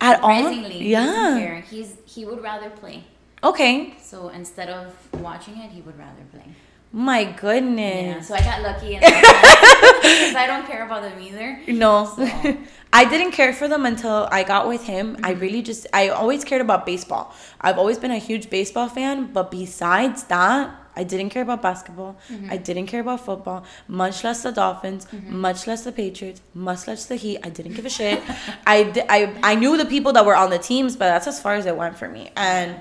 at 0.00 0.20
all. 0.24 0.36
Surprisingly, 0.42 0.78
Yeah. 0.88 1.60
He's 1.70 1.90
he 2.16 2.24
would 2.28 2.42
rather 2.50 2.70
play. 2.82 3.04
Okay. 3.50 3.94
So 4.12 4.28
instead 4.40 4.68
of 4.78 4.86
watching 5.28 5.56
it, 5.64 5.70
he 5.70 5.80
would 5.86 5.98
rather 6.06 6.24
play. 6.34 6.48
My 6.92 7.24
goodness. 7.24 8.16
Yeah. 8.16 8.20
So 8.22 8.34
I 8.34 8.40
got 8.40 8.62
lucky 8.62 8.94
because 8.94 9.12
I 10.34 10.44
don't 10.46 10.66
care 10.66 10.84
about 10.84 11.02
them 11.02 11.20
either. 11.20 11.60
No. 11.68 12.12
So- 12.16 12.56
I 12.92 13.04
didn't 13.04 13.32
care 13.32 13.52
for 13.52 13.68
them 13.68 13.86
until 13.86 14.28
I 14.32 14.42
got 14.42 14.66
with 14.66 14.84
him. 14.84 15.16
I 15.22 15.32
mm-hmm. 15.32 15.40
really 15.40 15.62
just 15.62 15.86
I 15.92 16.08
always 16.08 16.44
cared 16.44 16.60
about 16.60 16.84
baseball. 16.84 17.34
I've 17.60 17.78
always 17.78 17.98
been 17.98 18.10
a 18.10 18.18
huge 18.18 18.50
baseball 18.50 18.88
fan, 18.88 19.32
but 19.32 19.50
besides 19.52 20.24
that, 20.24 20.74
I 20.96 21.04
didn't 21.04 21.30
care 21.30 21.42
about 21.42 21.62
basketball. 21.62 22.16
Mm-hmm. 22.28 22.50
I 22.50 22.56
didn't 22.56 22.86
care 22.86 23.00
about 23.00 23.24
football, 23.24 23.64
much 23.86 24.24
less 24.24 24.42
the 24.42 24.50
Dolphins, 24.50 25.06
mm-hmm. 25.06 25.36
much 25.36 25.68
less 25.68 25.84
the 25.84 25.92
Patriots, 25.92 26.42
much 26.52 26.88
less 26.88 27.06
the 27.06 27.14
Heat. 27.14 27.38
I 27.44 27.48
didn't 27.50 27.74
give 27.74 27.86
a 27.86 27.90
shit. 27.90 28.20
I, 28.66 29.04
I 29.08 29.52
I 29.52 29.54
knew 29.54 29.76
the 29.76 29.86
people 29.86 30.12
that 30.14 30.26
were 30.26 30.34
on 30.34 30.50
the 30.50 30.58
teams, 30.58 30.96
but 30.96 31.06
that's 31.06 31.28
as 31.28 31.40
far 31.40 31.54
as 31.54 31.66
it 31.66 31.76
went 31.76 31.96
for 31.96 32.08
me. 32.08 32.32
And 32.36 32.74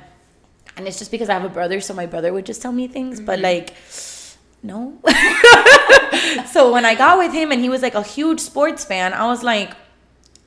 and 0.79 0.87
it's 0.87 0.97
just 0.97 1.11
because 1.11 1.27
I 1.27 1.33
have 1.33 1.43
a 1.43 1.49
brother, 1.49 1.81
so 1.81 1.93
my 1.93 2.05
brother 2.05 2.31
would 2.31 2.45
just 2.45 2.61
tell 2.61 2.71
me 2.71 2.87
things, 2.87 3.19
but 3.19 3.39
mm-hmm. 3.39 3.43
like 3.43 3.75
no. 4.63 4.97
so 6.53 6.71
when 6.71 6.85
I 6.85 6.95
got 6.95 7.17
with 7.17 7.33
him 7.33 7.51
and 7.51 7.59
he 7.59 7.67
was 7.67 7.81
like 7.81 7.95
a 7.95 8.01
huge 8.01 8.39
sports 8.39 8.85
fan, 8.85 9.11
I 9.13 9.27
was 9.27 9.43
like, 9.43 9.73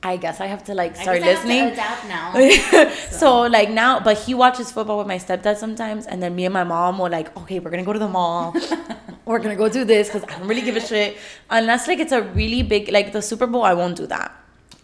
I 0.01 0.17
guess 0.17 0.41
I 0.41 0.47
have 0.47 0.63
to 0.65 0.73
like 0.73 0.97
I 0.97 1.03
start 1.03 1.21
guess 1.21 1.27
I 1.27 1.29
have 1.29 1.41
to 1.43 1.47
listening. 1.47 1.71
adapt 1.71 2.07
now. 2.07 2.89
so 3.11 3.41
like 3.41 3.69
now, 3.69 3.99
but 3.99 4.17
he 4.17 4.33
watches 4.33 4.71
football 4.71 4.97
with 4.97 5.07
my 5.07 5.19
stepdad 5.19 5.57
sometimes, 5.57 6.07
and 6.07 6.21
then 6.21 6.35
me 6.35 6.45
and 6.45 6.53
my 6.53 6.63
mom 6.63 6.97
were 6.97 7.09
like, 7.09 7.35
okay, 7.37 7.59
we're 7.59 7.69
gonna 7.69 7.83
go 7.83 7.93
to 7.93 7.99
the 7.99 8.09
mall, 8.09 8.55
we're 9.25 9.39
gonna 9.39 9.55
go 9.55 9.69
do 9.69 9.85
this 9.85 10.07
because 10.07 10.23
I 10.23 10.39
don't 10.39 10.47
really 10.47 10.63
give 10.63 10.75
a 10.75 10.81
shit 10.81 11.15
unless 11.51 11.87
like 11.87 11.99
it's 11.99 12.11
a 12.11 12.23
really 12.23 12.63
big 12.63 12.91
like 12.91 13.13
the 13.13 13.21
Super 13.21 13.45
Bowl. 13.45 13.61
I 13.61 13.75
won't 13.75 13.95
do 13.95 14.07
that. 14.07 14.42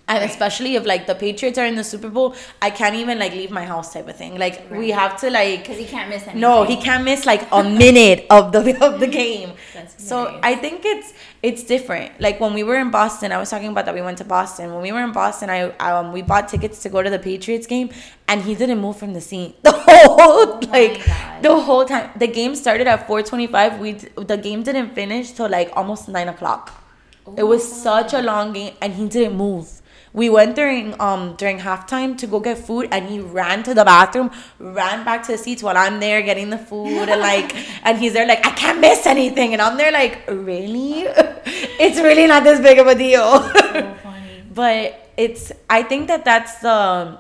And 0.10 0.20
Right. 0.22 0.30
especially 0.30 0.75
if 0.75 0.86
like 0.88 1.06
the 1.06 1.13
Patriots 1.16 1.58
are 1.60 1.66
in 1.66 1.75
the 1.75 1.84
Super 1.84 2.10
Bowl, 2.10 2.36
I 2.62 2.72
can't 2.72 2.96
even 2.96 3.20
like 3.20 3.32
leave 3.34 3.51
my 3.51 3.63
house 3.63 3.94
type 3.94 4.08
of 4.10 4.16
thing. 4.16 4.39
Like 4.39 4.70
we 4.72 4.89
have 4.89 5.20
to 5.22 5.30
like 5.30 5.60
Because 5.60 5.78
he 5.78 5.86
can't 5.86 6.10
miss 6.10 6.24
anything. 6.24 6.42
no, 6.42 6.63
he 6.63 6.78
can't 6.78 7.04
miss 7.04 7.25
like 7.28 7.44
a 7.51 7.63
minute 7.63 8.25
of 8.32 8.51
the 8.51 8.62
of 8.84 9.00
the 9.00 9.08
game. 9.08 9.51
So. 9.98 10.39
I 10.44 10.56
think 10.56 10.82
it's 10.86 11.13
it's 11.44 11.63
different. 11.63 12.20
Like 12.20 12.39
when 12.39 12.54
we 12.54 12.63
were 12.63 12.78
in 12.78 12.89
Boston, 12.89 13.32
I 13.32 13.38
was 13.38 13.50
talking 13.50 13.68
about 13.70 13.86
that 13.86 13.94
we 13.94 14.01
went 14.01 14.18
to 14.18 14.25
Boston. 14.25 14.74
When 14.74 14.82
we 14.82 14.92
were 14.92 15.01
in 15.04 15.12
Boston, 15.12 15.50
I 15.50 15.62
um 15.78 16.12
we 16.12 16.22
bought 16.22 16.48
tickets 16.50 16.82
to 16.84 16.89
go 16.89 17.01
to 17.04 17.10
the 17.10 17.20
Patriots 17.20 17.68
game, 17.68 17.89
and 18.28 18.42
he 18.42 18.56
didn't 18.56 18.80
move 18.80 18.98
from 18.98 19.13
the 19.13 19.22
seat 19.22 19.62
the 19.63 19.72
whole 19.72 20.10
Oh 20.25 20.60
like 20.72 21.01
the 21.42 21.56
whole 21.62 21.86
time. 21.86 22.10
The 22.18 22.28
game 22.28 22.56
started 22.56 22.88
at 22.88 23.06
four 23.08 23.22
twenty 23.24 23.48
five. 23.48 23.80
We 23.80 23.92
the 24.34 24.38
game 24.38 24.63
didn't 24.63 24.96
finish 24.96 25.32
till 25.32 25.50
like 25.50 25.70
almost 25.75 26.10
nine 26.10 26.28
o'clock. 26.30 26.74
it 27.38 27.44
was 27.44 27.62
Oh 27.63 27.84
such 27.88 28.13
a 28.13 28.22
long 28.22 28.54
game, 28.54 28.74
and 28.82 28.94
he 28.94 29.08
didn't 29.08 29.38
move. 29.38 29.79
We 30.12 30.30
went 30.30 30.56
during 30.56 31.00
um 31.00 31.36
during 31.38 31.60
halftime 31.60 32.18
to 32.18 32.28
go 32.28 32.39
get 32.39 32.58
food, 32.58 32.88
and 32.92 33.08
he 33.08 33.20
ran 33.20 33.62
to 33.63 33.74
the 33.74 33.86
bathroom, 33.86 34.32
ran 34.58 35.06
back 35.06 35.24
to 35.28 35.32
the 35.34 35.38
seats 35.38 35.62
while 35.62 35.78
I'm 35.78 36.00
there 36.00 36.22
getting 36.24 36.50
the 36.50 36.58
food, 36.58 37.08
and 37.10 37.22
like, 37.22 37.56
and 37.84 37.98
he's 38.00 38.13
there 38.13 38.25
like 38.28 38.46
I 38.46 38.51
can't 38.51 38.80
miss 38.80 39.06
anything, 39.06 39.54
and 39.54 39.62
I'm 39.62 39.78
there 39.78 39.92
like 39.92 40.24
really, 40.28 41.04
it's 41.06 41.98
really 42.00 42.25
not 42.28 42.44
this 42.44 42.60
big 42.60 42.80
of 42.80 42.88
a 42.88 42.96
deal. 42.96 43.39
So 43.39 43.96
funny. 44.04 44.44
but 44.54 45.10
it's 45.16 45.51
I 45.70 45.84
think 45.84 46.08
that 46.08 46.25
that's 46.25 46.56
the 46.60 47.18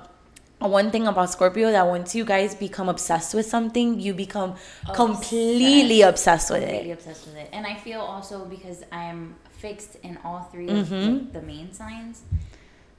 one 0.59 0.91
thing 0.91 1.07
about 1.07 1.29
Scorpio 1.29 1.71
that 1.71 1.87
once 1.87 2.13
you 2.15 2.25
guys 2.25 2.53
become 2.55 2.89
obsessed 2.89 3.33
with 3.33 3.45
something, 3.45 3.99
you 3.99 4.13
become 4.13 4.55
completely 4.93 6.01
obsessed 6.01 6.49
with 6.51 6.61
Completely 6.61 6.91
it. 6.91 6.93
obsessed 6.93 7.25
with 7.27 7.35
it. 7.37 7.49
And 7.53 7.65
I 7.65 7.75
feel 7.75 8.01
also 8.01 8.45
because 8.45 8.83
I 8.91 9.03
am 9.05 9.35
fixed 9.51 9.95
in 10.03 10.17
all 10.25 10.41
3 10.51 10.67
Mm-hmm. 10.67 11.15
of 11.27 11.33
the 11.33 11.41
main 11.41 11.71
signs, 11.73 12.21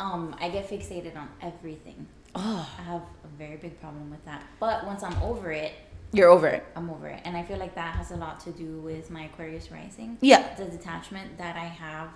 um, 0.00 0.34
I 0.40 0.48
get 0.48 0.68
fixated 0.68 1.16
on 1.16 1.28
everything. 1.42 2.06
Oh, 2.34 2.68
I 2.78 2.82
have 2.82 3.02
a 3.02 3.28
very 3.38 3.56
big 3.56 3.80
problem 3.80 4.10
with 4.10 4.24
that. 4.24 4.42
But 4.58 4.86
once 4.86 5.02
I'm 5.02 5.20
over 5.22 5.52
it, 5.52 5.72
you're 6.12 6.28
over 6.28 6.48
it. 6.48 6.64
I'm 6.74 6.90
over 6.90 7.06
it. 7.06 7.20
And 7.24 7.36
I 7.36 7.42
feel 7.44 7.58
like 7.58 7.74
that 7.76 7.94
has 7.94 8.10
a 8.10 8.16
lot 8.16 8.40
to 8.40 8.50
do 8.50 8.78
with 8.80 9.10
my 9.10 9.24
Aquarius 9.24 9.70
rising. 9.70 10.18
Yeah. 10.20 10.54
The 10.56 10.64
detachment 10.64 11.38
that 11.38 11.54
I 11.56 11.66
have 11.66 12.08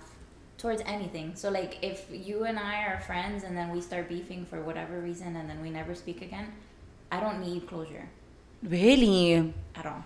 towards 0.57 0.81
anything. 0.85 1.33
So, 1.35 1.49
like, 1.49 1.77
if 1.81 2.07
you 2.11 2.43
and 2.43 2.57
I 2.59 2.85
are 2.85 2.99
friends 3.01 3.43
and 3.43 3.55
then 3.55 3.69
we 3.71 3.79
start 3.81 4.09
beefing 4.09 4.45
for 4.45 4.61
whatever 4.61 4.99
reason 4.99 5.35
and 5.37 5.49
then 5.49 5.61
we 5.61 5.69
never 5.69 5.95
speak 5.95 6.21
again, 6.21 6.51
I 7.11 7.19
don't 7.21 7.39
need 7.39 7.67
closure 7.67 8.09
Really? 8.63 9.53
at 9.75 9.85
all. 9.85 10.03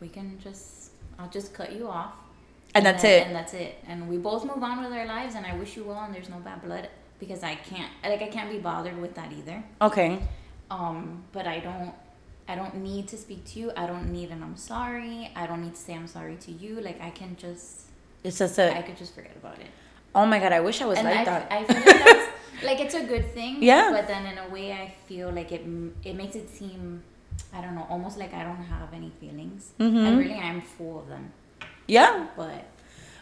We 0.00 0.08
can 0.08 0.38
just, 0.42 0.92
I'll 1.18 1.28
just 1.30 1.52
cut 1.52 1.72
you 1.72 1.88
off. 1.88 2.12
And 2.74 2.86
that's 2.86 3.02
then- 3.02 3.22
it. 3.22 3.26
And 3.26 3.36
that's 3.36 3.54
it. 3.54 3.74
And 3.86 4.08
we 4.08 4.16
both 4.16 4.44
move 4.44 4.62
on 4.62 4.82
with 4.82 4.92
our 4.92 5.06
lives. 5.06 5.34
And 5.34 5.44
I 5.44 5.56
wish 5.56 5.76
you 5.76 5.84
well. 5.84 6.00
And 6.04 6.14
there's 6.14 6.28
no 6.28 6.38
bad 6.38 6.62
blood 6.62 6.88
because 7.18 7.42
I 7.42 7.54
can't, 7.54 7.90
like, 8.04 8.22
I 8.22 8.28
can't 8.28 8.50
be 8.50 8.58
bothered 8.58 8.98
with 9.00 9.14
that 9.14 9.32
either. 9.32 9.62
Okay. 9.80 10.18
Um, 10.70 11.24
but 11.32 11.46
I 11.46 11.60
don't 11.60 11.92
I 12.48 12.54
don't 12.54 12.76
need 12.76 13.08
to 13.08 13.16
speak 13.16 13.44
to 13.46 13.58
you. 13.60 13.72
I 13.76 13.86
don't 13.86 14.12
need 14.12 14.30
an 14.30 14.42
I'm 14.42 14.56
sorry. 14.56 15.30
I 15.34 15.46
don't 15.46 15.62
need 15.62 15.74
to 15.74 15.80
say 15.80 15.94
I'm 15.94 16.06
sorry 16.06 16.36
to 16.36 16.52
you. 16.52 16.80
Like 16.80 17.00
I 17.00 17.10
can 17.10 17.36
just 17.36 17.82
It's 18.24 18.38
just 18.38 18.58
I 18.58 18.64
a. 18.64 18.82
could 18.82 18.96
just 18.96 19.14
forget 19.14 19.34
about 19.36 19.58
it. 19.60 19.66
Oh 20.14 20.24
my 20.26 20.38
god! 20.38 20.52
I 20.52 20.60
wish 20.60 20.80
I 20.80 20.86
was 20.86 20.98
and 20.98 21.06
like 21.08 21.18
I, 21.20 21.24
that. 21.24 21.52
I 21.52 21.64
feel 21.64 21.76
like 21.76 22.04
that's 22.04 22.28
like 22.64 22.80
it's 22.80 22.94
a 22.94 23.04
good 23.04 23.32
thing. 23.34 23.62
Yeah. 23.62 23.90
But 23.92 24.06
then 24.08 24.26
in 24.26 24.38
a 24.38 24.48
way, 24.48 24.72
I 24.72 24.92
feel 25.06 25.30
like 25.30 25.52
it 25.52 25.62
it 26.04 26.14
makes 26.14 26.36
it 26.36 26.48
seem 26.48 27.02
I 27.52 27.60
don't 27.60 27.74
know, 27.74 27.86
almost 27.90 28.16
like 28.18 28.32
I 28.32 28.42
don't 28.44 28.64
have 28.64 28.92
any 28.94 29.10
feelings. 29.20 29.72
Mm-hmm. 29.78 29.96
And 30.06 30.18
really, 30.18 30.34
I'm 30.34 30.62
full 30.62 31.00
of 31.00 31.08
them. 31.08 31.32
yeah. 31.86 32.26
But 32.36 32.64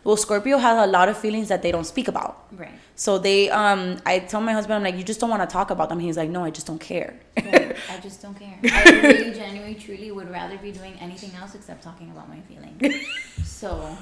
Well, 0.04 0.16
Scorpio 0.16 0.58
has 0.58 0.86
a 0.86 0.90
lot 0.90 1.08
of 1.08 1.16
feelings 1.16 1.48
that 1.48 1.62
they 1.62 1.72
don't 1.72 1.84
speak 1.86 2.08
about. 2.08 2.46
right. 2.52 2.70
So 2.96 3.18
they, 3.18 3.50
um, 3.50 3.96
I 4.06 4.20
tell 4.20 4.40
my 4.40 4.52
husband, 4.52 4.74
I'm 4.76 4.82
like, 4.84 4.96
you 4.96 5.02
just 5.02 5.18
don't 5.18 5.30
want 5.30 5.42
to 5.42 5.52
talk 5.52 5.70
about 5.70 5.88
them. 5.88 5.98
He's 5.98 6.16
like, 6.16 6.30
no, 6.30 6.44
I 6.44 6.50
just 6.50 6.66
don't 6.66 6.78
care. 6.78 7.14
Right. 7.36 7.74
I 7.90 7.98
just 8.00 8.22
don't 8.22 8.38
care. 8.38 8.56
I 8.62 8.84
really, 9.02 9.32
genuinely, 9.34 9.74
truly 9.74 10.12
would 10.12 10.30
rather 10.30 10.56
be 10.58 10.70
doing 10.70 10.94
anything 11.00 11.30
else 11.40 11.54
except 11.56 11.82
talking 11.82 12.10
about 12.12 12.28
my 12.28 12.40
feelings. 12.42 13.06
So 13.44 13.96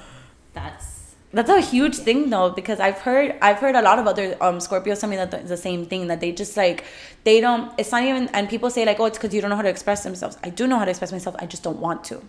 that's 0.53 1.15
That's 1.31 1.49
a 1.49 1.61
huge 1.61 1.95
thing 1.97 2.29
though, 2.29 2.49
because 2.51 2.79
I've 2.79 2.99
heard 2.99 3.35
I've 3.41 3.57
heard 3.57 3.75
a 3.75 3.81
lot 3.81 3.97
of 3.97 4.05
other 4.05 4.35
um 4.39 4.59
Scorpios 4.59 4.99
tell 4.99 5.09
me 5.09 5.15
that 5.15 5.33
it's 5.33 5.49
the 5.49 5.57
same 5.57 5.85
thing 5.87 6.07
that 6.09 6.19
they 6.19 6.31
just 6.31 6.55
like 6.57 6.83
they 7.23 7.41
don't. 7.41 7.71
It's 7.79 7.91
not 7.91 8.03
even 8.03 8.27
and 8.35 8.47
people 8.47 8.69
say 8.69 8.85
like 8.85 8.99
oh 8.99 9.05
it's 9.05 9.17
because 9.17 9.33
you 9.33 9.41
don't 9.41 9.49
know 9.49 9.55
how 9.55 9.63
to 9.63 9.69
express 9.77 10.03
themselves. 10.03 10.37
I 10.43 10.49
do 10.51 10.67
know 10.67 10.77
how 10.77 10.85
to 10.85 10.91
express 10.91 11.11
myself. 11.11 11.35
I 11.39 11.47
just 11.47 11.63
don't 11.63 11.79
want 11.79 12.03
to. 12.09 12.21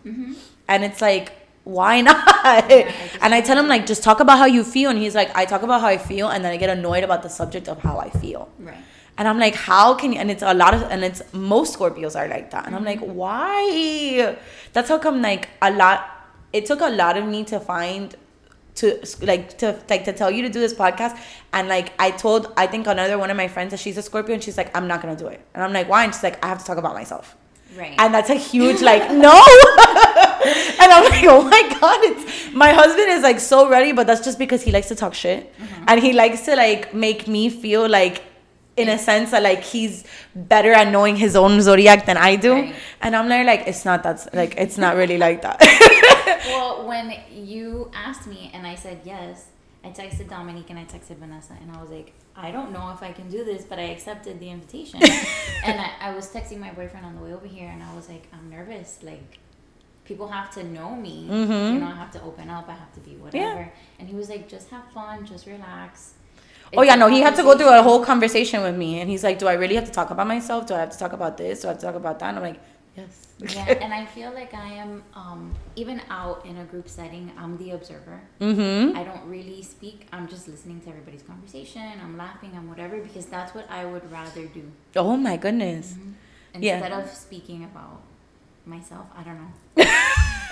And 0.69 0.85
it's 0.85 1.03
like 1.03 1.33
why 1.65 2.01
not? 2.09 2.25
just 2.69 3.23
and 3.23 3.35
I 3.35 3.41
tell 3.41 3.59
him 3.59 3.69
like 3.69 3.87
just 3.87 4.03
talk 4.03 4.21
about 4.21 4.39
how 4.39 4.47
you 4.47 4.65
feel, 4.65 4.91
and 4.91 4.99
he's 4.99 5.15
like 5.15 5.35
I 5.37 5.45
talk 5.45 5.63
about 5.63 5.81
how 5.81 5.89
I 5.89 5.99
feel, 5.99 6.29
and 6.29 6.45
then 6.45 6.53
I 6.53 6.57
get 6.57 6.71
annoyed 6.71 7.05
about 7.05 7.23
the 7.23 7.29
subject 7.29 7.69
of 7.69 7.81
how 7.81 7.99
I 7.99 8.11
feel. 8.11 8.49
right. 8.59 8.77
And 9.17 9.29
I'm 9.29 9.39
like, 9.39 9.55
how 9.55 9.95
can 9.95 10.13
you? 10.13 10.19
And 10.19 10.31
it's 10.31 10.43
a 10.43 10.55
lot 10.55 10.75
of, 10.75 10.83
and 10.83 11.05
it's 11.05 11.23
most 11.33 11.79
Scorpios 11.79 12.17
are 12.19 12.27
like 12.27 12.51
that. 12.51 12.67
And 12.67 12.75
I'm 12.75 12.85
like, 12.85 13.01
mm-hmm. 13.01 13.15
why? 13.15 14.37
That's 14.73 14.89
how 14.89 14.99
come 14.99 15.23
like 15.23 15.51
a 15.63 15.71
lot. 15.71 16.11
It 16.53 16.67
took 16.67 16.81
a 16.81 16.89
lot 16.89 17.17
of 17.17 17.25
me 17.25 17.45
to 17.45 17.61
find, 17.61 18.15
to 18.77 19.01
like 19.23 19.57
to 19.59 19.79
like 19.89 20.05
to 20.07 20.13
tell 20.13 20.33
you 20.33 20.43
to 20.43 20.49
do 20.49 20.59
this 20.59 20.75
podcast. 20.75 21.17
And 21.53 21.69
like 21.69 21.93
I 21.99 22.11
told, 22.11 22.53
I 22.57 22.67
think 22.67 22.89
another 22.89 23.17
one 23.17 23.31
of 23.31 23.37
my 23.37 23.47
friends 23.47 23.71
that 23.71 23.79
she's 23.79 23.97
a 23.97 24.03
Scorpio, 24.03 24.35
and 24.35 24.43
she's 24.43 24.57
like, 24.57 24.77
I'm 24.77 24.89
not 24.89 25.01
gonna 25.01 25.17
do 25.17 25.29
it. 25.29 25.41
And 25.55 25.63
I'm 25.63 25.73
like, 25.73 25.89
why? 25.89 26.05
And 26.05 26.13
she's 26.13 26.25
like, 26.25 26.45
I 26.45 26.49
have 26.49 26.59
to 26.59 26.65
talk 26.65 26.79
about 26.79 26.95
myself. 26.95 27.37
Right. 27.77 27.95
And 27.99 28.15
that's 28.15 28.31
a 28.31 28.35
huge 28.35 28.81
like 28.91 29.11
no. 29.11 29.33
and 30.81 30.93
I'm 30.93 31.05
like, 31.11 31.25
oh 31.25 31.49
my 31.49 31.79
god, 31.81 32.01
it's 32.03 32.53
my 32.55 32.73
husband 32.73 33.09
is 33.09 33.23
like 33.23 33.41
so 33.41 33.69
ready, 33.69 33.93
but 33.93 34.07
that's 34.07 34.25
just 34.25 34.39
because 34.39 34.63
he 34.63 34.71
likes 34.71 34.89
to 34.89 34.95
talk 34.95 35.15
shit. 35.15 35.53
Mm-hmm. 35.57 35.85
And 35.89 36.01
he 36.01 36.13
likes 36.13 36.43
to 36.43 36.57
like 36.57 36.95
make 36.95 37.27
me 37.27 37.51
feel 37.51 37.89
like 37.89 38.23
in 38.77 38.89
a 38.89 38.99
sense 38.99 39.31
that 39.31 39.43
like 39.43 39.63
he's 39.63 40.05
better 40.35 40.73
at 40.73 40.91
knowing 40.91 41.17
his 41.17 41.37
own 41.37 41.61
zodiac 41.61 42.07
than 42.07 42.17
I 42.17 42.37
do. 42.37 42.53
Right. 42.53 42.75
And 43.03 43.15
I'm 43.15 43.29
there 43.29 43.45
like 43.45 43.65
it's 43.67 43.85
not 43.85 44.03
that 44.03 44.35
like 44.35 44.55
it's 44.57 44.79
not 44.79 44.97
really 44.97 45.19
like 45.19 45.43
that. 45.43 45.61
well, 46.47 46.87
when 46.87 47.15
you 47.31 47.91
asked 47.95 48.27
me 48.27 48.51
and 48.53 48.67
I 48.67 48.75
said 48.75 49.01
yes, 49.05 49.47
I 49.85 49.89
texted 49.89 50.29
Dominique 50.29 50.71
and 50.71 50.79
I 50.79 50.85
texted 50.85 51.17
Vanessa 51.17 51.55
and 51.61 51.71
I 51.71 51.81
was 51.81 51.91
like, 51.91 52.13
I 52.37 52.51
don't 52.51 52.73
know 52.73 52.91
if 52.93 53.03
I 53.03 53.13
can 53.13 53.29
do 53.31 53.45
this, 53.45 53.65
but 53.65 53.79
I 53.79 53.83
accepted 53.85 54.41
the 54.41 54.51
invitation. 54.51 55.01
and 55.65 55.81
I, 55.81 55.91
I 56.01 56.15
was 56.15 56.29
texting 56.33 56.59
my 56.59 56.73
boyfriend 56.73 57.07
on 57.07 57.15
the 57.15 57.23
way 57.23 57.33
over 57.33 57.47
here 57.47 57.69
and 57.69 57.83
I 57.83 57.95
was 57.95 58.09
like, 58.09 58.27
I'm 58.33 58.51
nervous. 58.51 58.99
Like, 59.03 59.39
people 60.05 60.29
have 60.29 60.53
to 60.55 60.65
know 60.65 60.97
me. 60.97 61.29
Mhm. 61.31 61.75
You 61.75 61.79
know, 61.81 61.87
I 61.87 61.95
have 61.95 62.11
to 62.13 62.23
open 62.23 62.51
up. 62.51 62.69
I 62.69 62.73
have 62.73 62.93
to 62.95 63.01
be 63.01 63.17
whatever. 63.17 63.73
And 63.99 64.09
he 64.09 64.15
was 64.17 64.29
like, 64.29 64.49
just 64.49 64.69
have 64.71 64.85
fun, 64.93 65.25
just 65.25 65.47
relax. 65.47 66.15
oh 66.77 66.83
yeah, 66.83 66.97
no, 66.97 67.07
he 67.09 67.21
had 67.21 67.37
to 67.37 67.43
go 67.43 67.57
through 67.57 67.69
a 67.69 67.83
whole 67.83 68.05
conversation 68.05 68.61
with 68.63 68.75
me 68.77 68.99
and 69.01 69.09
he's 69.09 69.23
like, 69.23 69.39
Do 69.39 69.47
I 69.47 69.53
really 69.53 69.77
have 69.77 69.85
to 69.85 69.93
talk 69.93 70.11
about 70.11 70.27
myself? 70.27 70.67
Do 70.67 70.75
I 70.75 70.81
have 70.81 70.91
to 70.91 70.99
talk 70.99 71.13
about 71.13 71.37
this? 71.37 71.61
Do 71.61 71.69
I 71.69 71.71
have 71.71 71.79
to 71.81 71.87
talk 71.87 71.95
about 71.95 72.19
that? 72.19 72.29
And 72.31 72.39
I'm 72.39 72.43
like, 72.43 72.61
Yes. 72.97 73.27
yeah, 73.41 73.65
and 73.83 73.93
I 73.93 74.07
feel 74.07 74.33
like 74.33 74.55
I 74.55 74.69
am, 74.75 75.03
um, 75.15 75.53
even 75.75 76.01
out 76.09 76.47
in 76.47 76.59
a 76.59 76.65
group 76.65 76.89
setting, 76.89 77.33
I'm 77.37 77.57
the 77.59 77.73
observer. 77.73 78.21
mm-hmm. 78.41 78.97
I 78.97 79.03
don't 79.03 79.27
really 79.29 79.63
speak. 79.63 80.07
I'm 80.13 80.29
just 80.29 80.47
listening 80.47 80.81
to 80.83 80.91
everybody's 80.91 81.23
conversation. 81.23 81.83
I'm 82.03 82.17
laughing. 82.17 82.53
I'm 82.55 82.69
whatever 82.69 82.99
because 83.01 83.27
that's 83.27 83.53
what 83.55 83.69
I 83.69 83.85
would 83.85 84.11
rather 84.13 84.47
do 84.47 84.71
Oh 84.95 85.17
my 85.17 85.37
goodness. 85.37 85.97
Yeah. 86.57 86.77
instead 86.77 86.93
of 86.93 87.11
speaking 87.11 87.65
about 87.65 88.01
myself. 88.65 89.07
I 89.17 89.23
don't 89.25 89.39
know. 89.43 89.53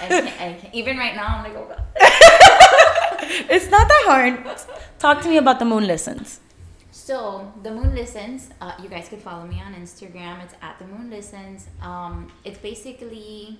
I 0.02 0.06
can't, 0.08 0.40
I 0.40 0.58
can't. 0.60 0.74
Even 0.74 0.98
right 0.98 1.14
now, 1.14 1.26
I'm 1.36 1.44
like, 1.44 1.56
oh 1.56 1.66
god. 1.68 1.82
It's 3.48 3.70
not 3.70 3.86
that 3.88 4.04
hard. 4.06 4.34
Talk 4.98 5.22
to 5.22 5.28
me 5.28 5.36
about 5.36 5.58
the 5.58 5.64
moon 5.64 5.86
listens. 5.86 6.40
So 7.04 7.52
the 7.64 7.72
Moon 7.72 7.96
Listens. 7.96 8.50
Uh, 8.60 8.74
you 8.80 8.88
guys 8.88 9.08
could 9.08 9.20
follow 9.20 9.44
me 9.44 9.60
on 9.60 9.74
Instagram. 9.74 10.40
It's 10.44 10.54
at 10.62 10.78
the 10.78 10.84
Moon 10.84 11.10
Listens. 11.10 11.66
Um, 11.80 12.30
it's 12.44 12.58
basically 12.58 13.58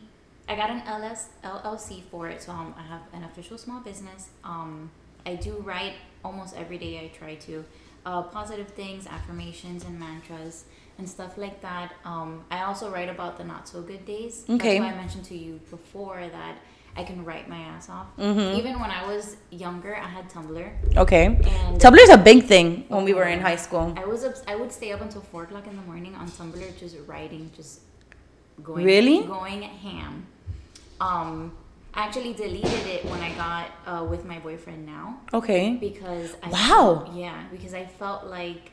I 0.48 0.54
got 0.54 0.70
an 0.70 0.82
LS, 0.86 1.30
LLC 1.42 2.04
for 2.04 2.28
it, 2.28 2.40
so 2.40 2.52
um, 2.52 2.72
I 2.78 2.82
have 2.82 3.00
an 3.12 3.24
official 3.24 3.58
small 3.58 3.80
business. 3.80 4.28
Um, 4.44 4.92
I 5.26 5.34
do 5.34 5.54
write 5.54 5.94
almost 6.24 6.54
every 6.56 6.78
day. 6.78 7.00
I 7.00 7.08
try 7.18 7.34
to 7.34 7.64
uh, 8.06 8.22
positive 8.22 8.68
things, 8.68 9.08
affirmations, 9.08 9.84
and 9.84 9.98
mantras 9.98 10.66
and 10.98 11.10
stuff 11.10 11.36
like 11.36 11.60
that. 11.62 11.94
Um, 12.04 12.44
I 12.48 12.62
also 12.62 12.92
write 12.92 13.08
about 13.08 13.38
the 13.38 13.44
not 13.44 13.66
so 13.66 13.82
good 13.82 14.06
days. 14.06 14.44
Okay. 14.48 14.78
That's 14.78 14.80
why 14.86 14.92
I 14.92 14.96
mentioned 14.96 15.24
to 15.24 15.36
you 15.36 15.58
before 15.68 16.22
that 16.30 16.58
I 16.96 17.04
can 17.04 17.24
write 17.24 17.48
my 17.48 17.56
ass 17.58 17.88
off. 17.88 18.06
Mm-hmm. 18.18 18.56
Even 18.58 18.78
when 18.78 18.90
I 18.90 19.06
was 19.06 19.36
younger, 19.50 19.96
I 19.96 20.08
had 20.08 20.28
Tumblr. 20.28 20.96
Okay. 20.96 21.24
And 21.26 21.80
Tumblr's 21.80 22.10
a 22.10 22.18
big 22.18 22.44
thing 22.44 22.84
when 22.88 23.04
we 23.04 23.14
were 23.14 23.24
in 23.24 23.40
high 23.40 23.56
school. 23.56 23.94
I 23.96 24.04
was 24.04 24.24
I 24.46 24.56
would 24.56 24.70
stay 24.72 24.92
up 24.92 25.00
until 25.00 25.22
four 25.22 25.44
o'clock 25.44 25.66
in 25.66 25.74
the 25.76 25.82
morning 25.82 26.14
on 26.14 26.26
Tumblr 26.28 26.78
just 26.78 26.96
writing, 27.06 27.50
just 27.56 27.80
going 28.62 28.84
Really? 28.84 29.22
going 29.22 29.62
ham. 29.62 30.26
Um, 31.00 31.56
I 31.94 32.04
actually 32.06 32.32
deleted 32.34 32.86
it 32.86 33.04
when 33.06 33.20
I 33.20 33.30
got 33.34 33.66
uh, 33.86 34.04
with 34.04 34.24
my 34.24 34.38
boyfriend 34.38 34.86
now 34.86 35.20
Okay. 35.34 35.76
because 35.80 36.36
I 36.42 36.48
Wow. 36.48 37.04
felt- 37.04 37.14
yeah 37.14 37.44
because 37.50 37.74
I 37.74 37.84
felt 37.86 38.26
like 38.26 38.70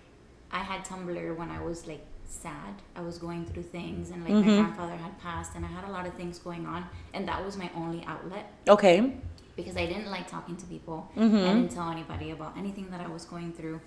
I 0.51 0.59
had 0.59 0.83
Tumblr 0.85 1.35
when 1.37 1.49
I 1.49 1.61
was 1.61 1.85
like 1.87 2.05
sad. 2.31 2.75
I 2.95 3.01
was 3.01 3.17
going 3.17 3.45
through 3.45 3.63
things 3.63 4.11
and 4.11 4.23
like 4.23 4.33
Mm-hmm. 4.33 4.49
my 4.49 4.61
grandfather 4.61 4.95
had 4.95 5.19
passed 5.19 5.55
and 5.55 5.65
I 5.65 5.67
had 5.69 5.83
a 5.87 5.91
lot 5.91 6.05
of 6.05 6.13
things 6.13 6.39
going 6.39 6.65
on 6.65 6.85
and 7.13 7.27
that 7.27 7.43
was 7.45 7.57
my 7.57 7.69
only 7.75 8.03
outlet 8.05 8.51
Okay. 8.67 9.13
Because 9.55 9.75
I 9.75 9.85
didn't 9.87 10.09
like 10.09 10.27
talking 10.29 10.55
to 10.57 10.65
people. 10.67 11.09
Mm-hmm. 11.17 11.35
I 11.35 11.53
didn't 11.53 11.71
tell 11.71 11.89
anybody 11.89 12.31
about 12.31 12.57
anything 12.57 12.89
that 12.91 13.01
I 13.01 13.07
was 13.07 13.25
going 13.25 13.51
through. 13.53 13.81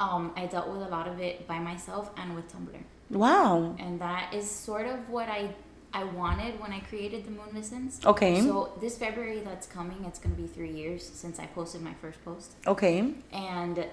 um, 0.00 0.32
I 0.36 0.46
dealt 0.46 0.68
with 0.68 0.82
a 0.82 0.88
lot 0.88 1.08
of 1.08 1.18
it 1.20 1.46
by 1.48 1.58
myself 1.58 2.10
and 2.16 2.34
with 2.36 2.46
Tumblr. 2.52 2.82
Wow. 3.10 3.74
And 3.78 4.00
that 4.00 4.34
is 4.34 4.48
sort 4.50 4.86
of 4.86 5.08
what 5.08 5.28
I 5.28 5.54
I 5.94 6.04
wanted 6.04 6.60
when 6.60 6.70
I 6.70 6.80
created 6.80 7.24
the 7.24 7.30
Moon 7.30 7.48
Listens. 7.54 7.98
Okay. 8.04 8.42
So 8.42 8.72
this 8.78 8.98
February 8.98 9.40
that's 9.40 9.66
coming, 9.66 10.04
it's 10.04 10.18
gonna 10.18 10.34
be 10.34 10.46
three 10.46 10.70
years 10.70 11.02
since 11.08 11.38
I 11.40 11.46
posted 11.46 11.80
my 11.80 11.94
first 12.02 12.22
post, 12.26 12.56
Okay. 12.66 13.14
and 13.32 13.86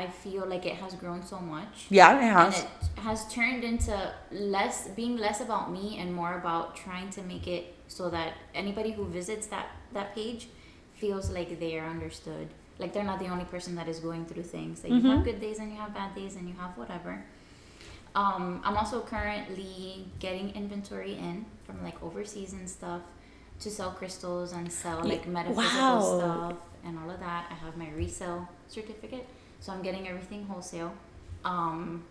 I 0.00 0.06
feel 0.24 0.44
like 0.52 0.64
it 0.72 0.76
has 0.82 0.92
grown 1.02 1.22
so 1.32 1.38
much. 1.38 1.74
Yeah, 1.90 2.16
it 2.16 2.22
And 2.22 2.54
has. 2.54 2.56
it 2.62 3.00
has 3.08 3.18
turned 3.32 3.62
into 3.70 3.94
less 4.56 4.76
being 5.00 5.16
less 5.26 5.38
about 5.46 5.66
me 5.76 5.86
and 6.00 6.08
more 6.20 6.34
about 6.42 6.64
trying 6.84 7.10
to 7.16 7.22
make 7.32 7.46
it 7.56 7.74
so 7.88 8.04
that 8.16 8.30
anybody 8.62 8.92
who 8.96 9.04
visits 9.18 9.46
that 9.48 9.66
that 9.96 10.08
page 10.14 10.42
feels 11.00 11.30
like 11.36 11.50
they 11.62 11.72
are 11.78 11.88
understood. 11.96 12.46
Like 12.80 12.92
they're 12.94 13.10
not 13.12 13.18
the 13.24 13.30
only 13.34 13.44
person 13.54 13.74
that 13.78 13.88
is 13.88 13.98
going 14.08 14.24
through 14.24 14.46
things. 14.56 14.80
That 14.80 14.90
you 14.90 15.02
have 15.10 15.22
good 15.24 15.40
days 15.46 15.58
and 15.58 15.68
you 15.72 15.78
have 15.78 15.92
bad 15.92 16.14
days 16.14 16.36
and 16.36 16.48
you 16.48 16.54
have 16.62 16.72
whatever. 16.82 17.14
Um, 18.14 18.60
I'm 18.64 18.76
also 18.76 19.00
currently 19.02 20.06
getting 20.18 20.50
inventory 20.60 21.14
in 21.28 21.46
from 21.64 21.82
like 21.84 22.02
overseas 22.02 22.52
and 22.52 22.68
stuff 22.68 23.02
to 23.60 23.70
sell 23.70 23.90
crystals 23.92 24.52
and 24.52 24.72
sell 24.72 25.04
like 25.04 25.26
metaphysical 25.28 25.78
wow. 25.78 26.18
stuff 26.18 26.56
and 26.84 26.98
all 26.98 27.10
of 27.10 27.20
that. 27.20 27.42
I 27.50 27.54
have 27.64 27.76
my 27.76 27.90
resale 27.90 28.48
certificate, 28.68 29.26
so 29.60 29.72
I'm 29.72 29.82
getting 29.82 30.08
everything 30.08 30.46
wholesale. 30.46 30.92
Um, 31.44 32.04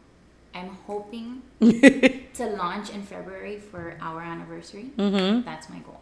I'm 0.56 0.70
hoping 0.88 1.41
to 1.60 2.46
launch 2.58 2.89
in 2.89 3.03
February 3.03 3.60
for 3.60 3.98
our 4.01 4.22
anniversary. 4.22 4.89
Mm-hmm. 4.98 5.46
That's 5.46 5.70
my 5.70 5.79
goal. 5.79 6.01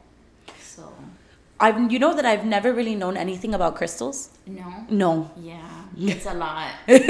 So 0.61 0.93
I've 1.59 1.91
you 1.91 1.99
know 1.99 2.13
that 2.13 2.25
I've 2.25 2.45
never 2.45 2.71
really 2.73 2.95
known 2.95 3.17
anything 3.17 3.53
about 3.53 3.75
crystals. 3.75 4.29
no, 4.45 4.85
No. 4.89 5.31
yeah, 5.35 5.67
it's 5.97 6.25
a 6.25 6.33
lot. 6.33 6.71
it's 6.87 7.07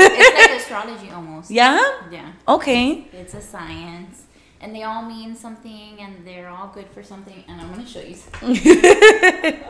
like 0.50 0.60
astrology 0.62 1.10
almost. 1.12 1.52
Yeah. 1.52 1.80
Yeah. 2.10 2.32
Okay. 2.48 3.08
It's 3.14 3.34
a 3.34 3.42
science. 3.42 4.24
And 4.60 4.74
they 4.76 4.82
all 4.84 5.04
mean 5.04 5.36
something 5.36 6.00
and 6.00 6.26
they're 6.26 6.50
all 6.50 6.72
good 6.74 6.88
for 6.90 7.04
something. 7.04 7.44
And 7.48 7.62
I'm 7.62 7.76
to 7.80 7.86
show 7.86 8.02
you 8.02 8.16
something. 8.16 8.58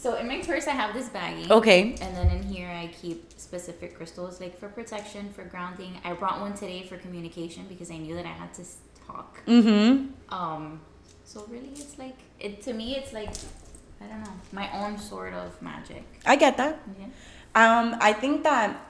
so 0.00 0.16
in 0.16 0.26
my 0.26 0.38
purse, 0.40 0.66
I 0.66 0.70
have 0.70 0.94
this 0.94 1.10
baggie. 1.10 1.50
Okay. 1.50 1.94
And 2.00 2.16
then 2.16 2.30
in 2.30 2.42
here, 2.42 2.70
I 2.70 2.86
keep 3.02 3.34
specific 3.36 3.94
crystals 3.94 4.40
like 4.40 4.58
for 4.58 4.70
protection, 4.70 5.30
for 5.30 5.44
grounding. 5.44 5.98
I 6.04 6.14
brought 6.14 6.40
one 6.40 6.54
today 6.54 6.84
for 6.84 6.96
communication 6.96 7.66
because 7.68 7.90
I 7.90 7.98
knew 7.98 8.14
that 8.14 8.24
I 8.24 8.30
had 8.30 8.54
to 8.54 8.64
talk. 9.06 9.44
Mm-hmm. 9.44 10.34
Um, 10.34 10.80
so 11.24 11.44
really, 11.50 11.68
it's 11.68 11.98
like, 11.98 12.16
it 12.38 12.62
to 12.62 12.72
me, 12.72 12.96
it's 12.96 13.12
like, 13.12 13.28
I 14.00 14.06
don't 14.06 14.22
know, 14.24 14.32
my 14.52 14.72
own 14.72 14.96
sort 14.96 15.34
of 15.34 15.60
magic. 15.60 16.04
I 16.24 16.36
get 16.36 16.56
that. 16.56 16.80
Yeah. 16.98 17.04
Um, 17.54 17.96
I 18.00 18.14
think 18.14 18.42
that 18.44 18.80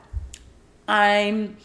I'm 0.86 1.56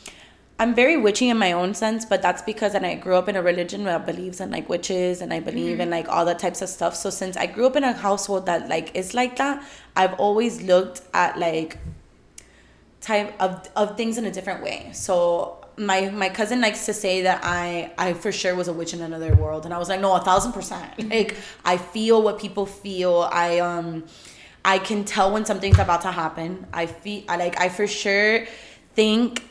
I'm 0.57 0.73
very 0.73 0.95
witchy 0.95 1.29
in 1.29 1.37
my 1.37 1.51
own 1.51 1.73
sense, 1.73 2.05
but 2.05 2.21
that's 2.21 2.41
because 2.41 2.75
and 2.75 2.85
I 2.85 2.95
grew 2.95 3.15
up 3.15 3.27
in 3.27 3.35
a 3.35 3.41
religion 3.41 3.83
that 3.83 4.05
believes 4.05 4.39
in 4.39 4.51
like 4.51 4.69
witches 4.69 5.21
and 5.21 5.33
I 5.33 5.41
believe 5.41 5.81
in 5.81 5.89
like 5.89 6.07
all 6.07 6.23
that 6.25 6.39
types 6.39 6.61
of 6.61 6.69
stuff. 6.69 6.95
So 6.95 7.09
since 7.09 7.35
I 7.35 7.45
grew 7.45 7.65
up 7.65 7.75
in 7.75 7.83
a 7.83 7.91
household 7.91 8.45
that 8.45 8.69
like 8.69 8.95
is 8.95 9.13
like 9.13 9.35
that, 9.35 9.61
I've 9.97 10.13
always 10.13 10.61
looked 10.61 11.01
at 11.13 11.37
like 11.37 11.77
type 13.01 13.35
of 13.41 13.67
of 13.75 13.97
things 13.97 14.17
in 14.17 14.25
a 14.25 14.31
different 14.31 14.63
way. 14.63 14.89
So 14.93 15.57
my 15.77 16.09
my 16.09 16.29
cousin 16.29 16.61
likes 16.61 16.85
to 16.85 16.93
say 16.93 17.23
that 17.23 17.41
I 17.43 17.91
I 17.97 18.13
for 18.13 18.31
sure 18.31 18.55
was 18.55 18.69
a 18.69 18.73
witch 18.73 18.93
in 18.93 19.01
another 19.01 19.35
world, 19.35 19.65
and 19.65 19.73
I 19.73 19.77
was 19.77 19.89
like, 19.89 19.99
no, 19.99 20.15
a 20.15 20.21
thousand 20.21 20.53
percent. 20.53 20.91
Like 21.09 21.35
I 21.65 21.75
feel 21.75 22.21
what 22.21 22.39
people 22.39 22.65
feel. 22.65 23.27
I 23.29 23.59
um 23.59 24.05
I 24.63 24.79
can 24.79 25.03
tell 25.03 25.33
when 25.33 25.45
something's 25.45 25.79
about 25.79 26.01
to 26.01 26.11
happen. 26.11 26.65
I 26.71 26.85
feel 26.85 27.23
I 27.27 27.35
like 27.35 27.59
I 27.59 27.67
for 27.67 27.87
sure 27.87 28.47
think 28.93 29.43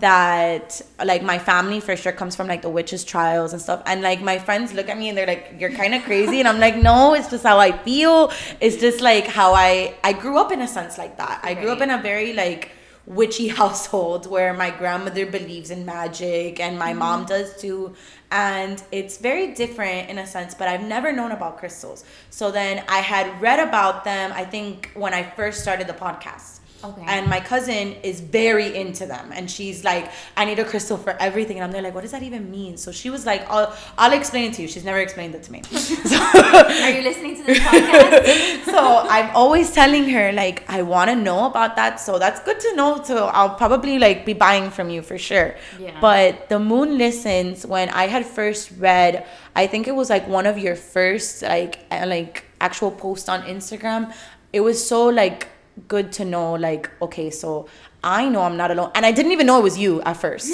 that 0.00 0.82
like 1.04 1.22
my 1.22 1.38
family 1.38 1.78
for 1.78 1.94
sure 1.96 2.12
comes 2.12 2.34
from 2.34 2.48
like 2.48 2.62
the 2.62 2.68
witches 2.68 3.04
trials 3.04 3.52
and 3.52 3.62
stuff. 3.62 3.82
And 3.86 4.02
like 4.02 4.20
my 4.20 4.38
friends 4.38 4.74
look 4.74 4.88
at 4.88 4.98
me 4.98 5.08
and 5.08 5.16
they're 5.16 5.26
like 5.26 5.54
you're 5.58 5.70
kind 5.70 5.94
of 5.94 6.02
crazy. 6.02 6.40
And 6.40 6.48
i'm 6.48 6.58
like 6.58 6.76
no 6.76 7.14
it's 7.14 7.30
just 7.30 7.44
how 7.44 7.58
i 7.58 7.72
feel. 7.72 8.32
It's 8.60 8.76
just 8.76 9.00
like 9.00 9.26
how 9.26 9.54
i 9.54 9.94
i 10.02 10.12
grew 10.12 10.38
up 10.38 10.50
in 10.50 10.60
a 10.60 10.68
sense 10.68 10.98
like 10.98 11.16
that. 11.18 11.40
I 11.44 11.54
grew 11.54 11.70
up 11.70 11.80
in 11.80 11.90
a 11.90 12.02
very 12.02 12.32
like 12.32 12.72
witchy 13.06 13.48
household 13.60 14.26
where 14.26 14.52
my 14.52 14.70
grandmother 14.70 15.24
believes 15.26 15.70
in 15.70 15.86
magic 15.86 16.58
and 16.58 16.76
my 16.78 16.90
mm-hmm. 16.90 16.98
mom 16.98 17.24
does 17.24 17.56
too. 17.60 17.94
And 18.30 18.82
it's 18.90 19.16
very 19.16 19.54
different 19.54 20.10
in 20.10 20.18
a 20.18 20.26
sense 20.26 20.54
but 20.54 20.66
i've 20.66 20.82
never 20.82 21.12
known 21.12 21.30
about 21.30 21.58
crystals. 21.58 22.04
So 22.30 22.50
then 22.50 22.84
i 22.88 22.98
had 22.98 23.40
read 23.40 23.60
about 23.60 24.02
them 24.02 24.32
i 24.34 24.44
think 24.44 24.90
when 24.94 25.14
i 25.14 25.22
first 25.22 25.60
started 25.60 25.86
the 25.86 25.94
podcast 25.94 26.57
Okay. 26.84 27.02
and 27.08 27.28
my 27.28 27.40
cousin 27.40 27.96
is 28.04 28.20
very 28.20 28.76
into 28.76 29.04
them. 29.06 29.32
And 29.32 29.50
she's 29.50 29.82
like 29.84 30.12
i 30.36 30.44
need 30.44 30.58
a 30.58 30.64
crystal 30.64 30.96
for 30.96 31.10
everything. 31.18 31.56
And 31.56 31.64
i'm 31.64 31.72
there 31.72 31.82
like 31.82 31.94
what 31.94 32.02
does 32.02 32.12
that 32.12 32.22
even 32.22 32.50
mean? 32.50 32.76
So 32.76 32.92
she 32.92 33.10
was 33.10 33.26
like 33.26 33.48
i'll, 33.50 33.74
I'll 33.96 34.12
explain 34.12 34.50
it 34.50 34.54
to 34.54 34.62
you. 34.62 34.68
She's 34.68 34.84
never 34.84 35.00
explained 35.00 35.34
it 35.34 35.42
to 35.44 35.52
me. 35.52 35.62
So, 35.72 36.16
Are 36.16 36.90
you 36.90 37.02
listening 37.02 37.36
to 37.38 37.42
this 37.44 37.58
podcast? 37.58 38.64
so 38.74 39.06
i'm 39.08 39.34
always 39.34 39.72
telling 39.72 40.08
her 40.10 40.32
like 40.32 40.64
i 40.70 40.82
want 40.82 41.10
to 41.10 41.16
know 41.16 41.46
about 41.46 41.76
that. 41.76 41.98
So 42.00 42.18
that's 42.18 42.40
good 42.40 42.60
to 42.60 42.76
know. 42.76 43.02
So 43.02 43.26
i'll 43.26 43.56
probably 43.56 43.98
like 43.98 44.24
be 44.24 44.32
buying 44.32 44.70
from 44.70 44.88
you 44.90 45.02
for 45.02 45.18
sure. 45.18 45.56
Yeah. 45.80 45.98
but 46.00 46.48
the 46.48 46.58
moon 46.58 46.96
listens. 46.98 47.66
When 47.66 47.88
i 47.90 48.06
had 48.06 48.24
first 48.24 48.70
read 48.78 49.26
i 49.56 49.66
think 49.66 49.88
it 49.88 49.94
was 49.94 50.08
like 50.10 50.26
one 50.28 50.46
of 50.46 50.56
your 50.58 50.76
first 50.76 51.42
like 51.42 51.74
like 51.90 52.44
actual 52.60 52.90
post 52.90 53.28
on 53.28 53.42
instagram 53.42 54.12
it 54.52 54.60
was 54.60 54.78
so 54.92 55.06
like 55.06 55.48
good 55.86 56.10
to 56.12 56.24
know 56.24 56.54
like 56.54 56.90
okay 57.00 57.30
so 57.30 57.66
i 58.02 58.28
know 58.28 58.42
i'm 58.42 58.56
not 58.56 58.70
alone. 58.70 58.90
And 58.94 59.04
i 59.06 59.12
didn't 59.12 59.32
even 59.32 59.46
know 59.46 59.58
it 59.58 59.62
was 59.62 59.78
you 59.78 60.02
at 60.02 60.16
first. 60.16 60.52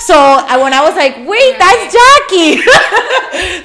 So 0.00 0.14
I, 0.14 0.56
when 0.62 0.72
i 0.74 0.82
was 0.82 0.94
like 0.94 1.16
wait 1.26 1.58
that's 1.58 1.94
jackie. 1.94 2.62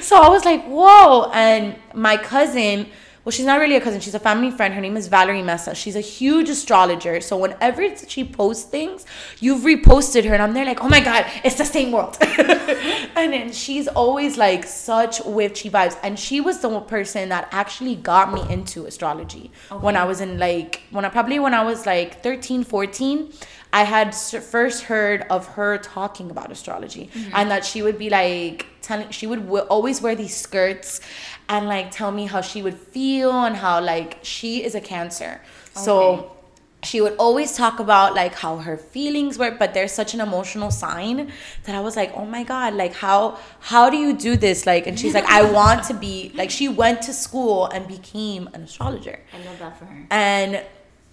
So 0.00 0.16
i 0.16 0.28
was 0.28 0.44
like 0.44 0.64
whoa. 0.66 1.30
And 1.32 1.76
my 1.94 2.16
cousin 2.16 2.86
well, 3.24 3.30
she's 3.30 3.46
not 3.46 3.60
really 3.60 3.76
a 3.76 3.80
cousin. 3.80 4.00
She's 4.00 4.16
a 4.16 4.18
family 4.18 4.50
friend. 4.50 4.74
Her 4.74 4.80
name 4.80 4.96
is 4.96 5.06
Valerie 5.06 5.42
Mesa. 5.42 5.76
She's 5.76 5.94
a 5.94 6.00
huge 6.00 6.48
astrologer. 6.48 7.20
So 7.20 7.36
whenever 7.36 7.94
she 8.08 8.24
posts 8.24 8.64
things, 8.64 9.06
you've 9.38 9.62
reposted 9.62 10.24
her, 10.24 10.34
and 10.34 10.42
I'm 10.42 10.54
there 10.54 10.64
like, 10.64 10.82
oh 10.82 10.88
my 10.88 11.00
god, 11.00 11.26
it's 11.44 11.54
the 11.54 11.64
same 11.64 11.92
world. 11.92 12.16
and 12.20 13.32
then 13.32 13.52
she's 13.52 13.86
always 13.86 14.36
like 14.36 14.64
such 14.64 15.20
witchy 15.24 15.70
vibes, 15.70 15.96
and 16.02 16.18
she 16.18 16.40
was 16.40 16.58
the 16.60 16.80
person 16.80 17.28
that 17.28 17.48
actually 17.52 17.94
got 17.94 18.32
me 18.32 18.42
into 18.52 18.86
astrology 18.86 19.52
when 19.80 19.96
I 19.96 20.04
was 20.04 20.20
in 20.20 20.38
like 20.38 20.82
when 20.90 21.04
I 21.04 21.08
probably 21.08 21.38
when 21.38 21.54
I 21.54 21.62
was 21.62 21.86
like 21.86 22.22
13, 22.22 22.64
14. 22.64 23.32
I 23.74 23.84
had 23.84 24.14
first 24.14 24.84
heard 24.84 25.24
of 25.30 25.46
her 25.48 25.78
talking 25.78 26.30
about 26.30 26.52
astrology, 26.52 27.08
mm-hmm. 27.14 27.30
and 27.34 27.50
that 27.50 27.64
she 27.64 27.82
would 27.82 27.98
be 27.98 28.10
like 28.10 28.66
telling 28.82 29.08
she 29.10 29.26
would 29.26 29.44
w- 29.44 29.64
always 29.64 30.02
wear 30.02 30.14
these 30.14 30.36
skirts 30.36 31.00
and 31.48 31.68
like 31.68 31.90
tell 31.90 32.10
me 32.12 32.26
how 32.26 32.40
she 32.40 32.62
would 32.62 32.74
feel 32.76 33.30
and 33.44 33.56
how 33.56 33.80
like 33.80 34.18
she 34.22 34.62
is 34.64 34.74
a 34.74 34.80
cancer 34.80 35.40
Okay. 35.76 35.84
so 35.84 36.36
she 36.84 37.00
would 37.00 37.14
always 37.16 37.56
talk 37.56 37.78
about 37.78 38.14
like 38.14 38.34
how 38.34 38.56
her 38.58 38.76
feelings 38.76 39.38
were 39.38 39.50
but 39.52 39.72
there's 39.72 39.92
such 39.92 40.14
an 40.14 40.20
emotional 40.20 40.70
sign 40.70 41.30
that 41.64 41.74
i 41.74 41.80
was 41.80 41.96
like 41.96 42.12
oh 42.16 42.26
my 42.26 42.42
god 42.42 42.74
like 42.74 42.92
how 42.94 43.38
how 43.60 43.88
do 43.88 43.96
you 43.96 44.12
do 44.12 44.36
this 44.36 44.66
like 44.66 44.86
and 44.88 44.98
she's 44.98 45.14
like 45.14 45.24
i 45.26 45.42
want 45.58 45.84
to 45.84 45.94
be 45.94 46.30
like 46.34 46.50
she 46.50 46.68
went 46.68 47.00
to 47.00 47.12
school 47.12 47.66
and 47.66 47.86
became 47.86 48.48
an 48.52 48.62
astrologer 48.62 49.18
I 49.32 49.38
love 49.46 49.58
that 49.60 49.78
for 49.78 49.84
her. 49.86 50.06
and 50.10 50.62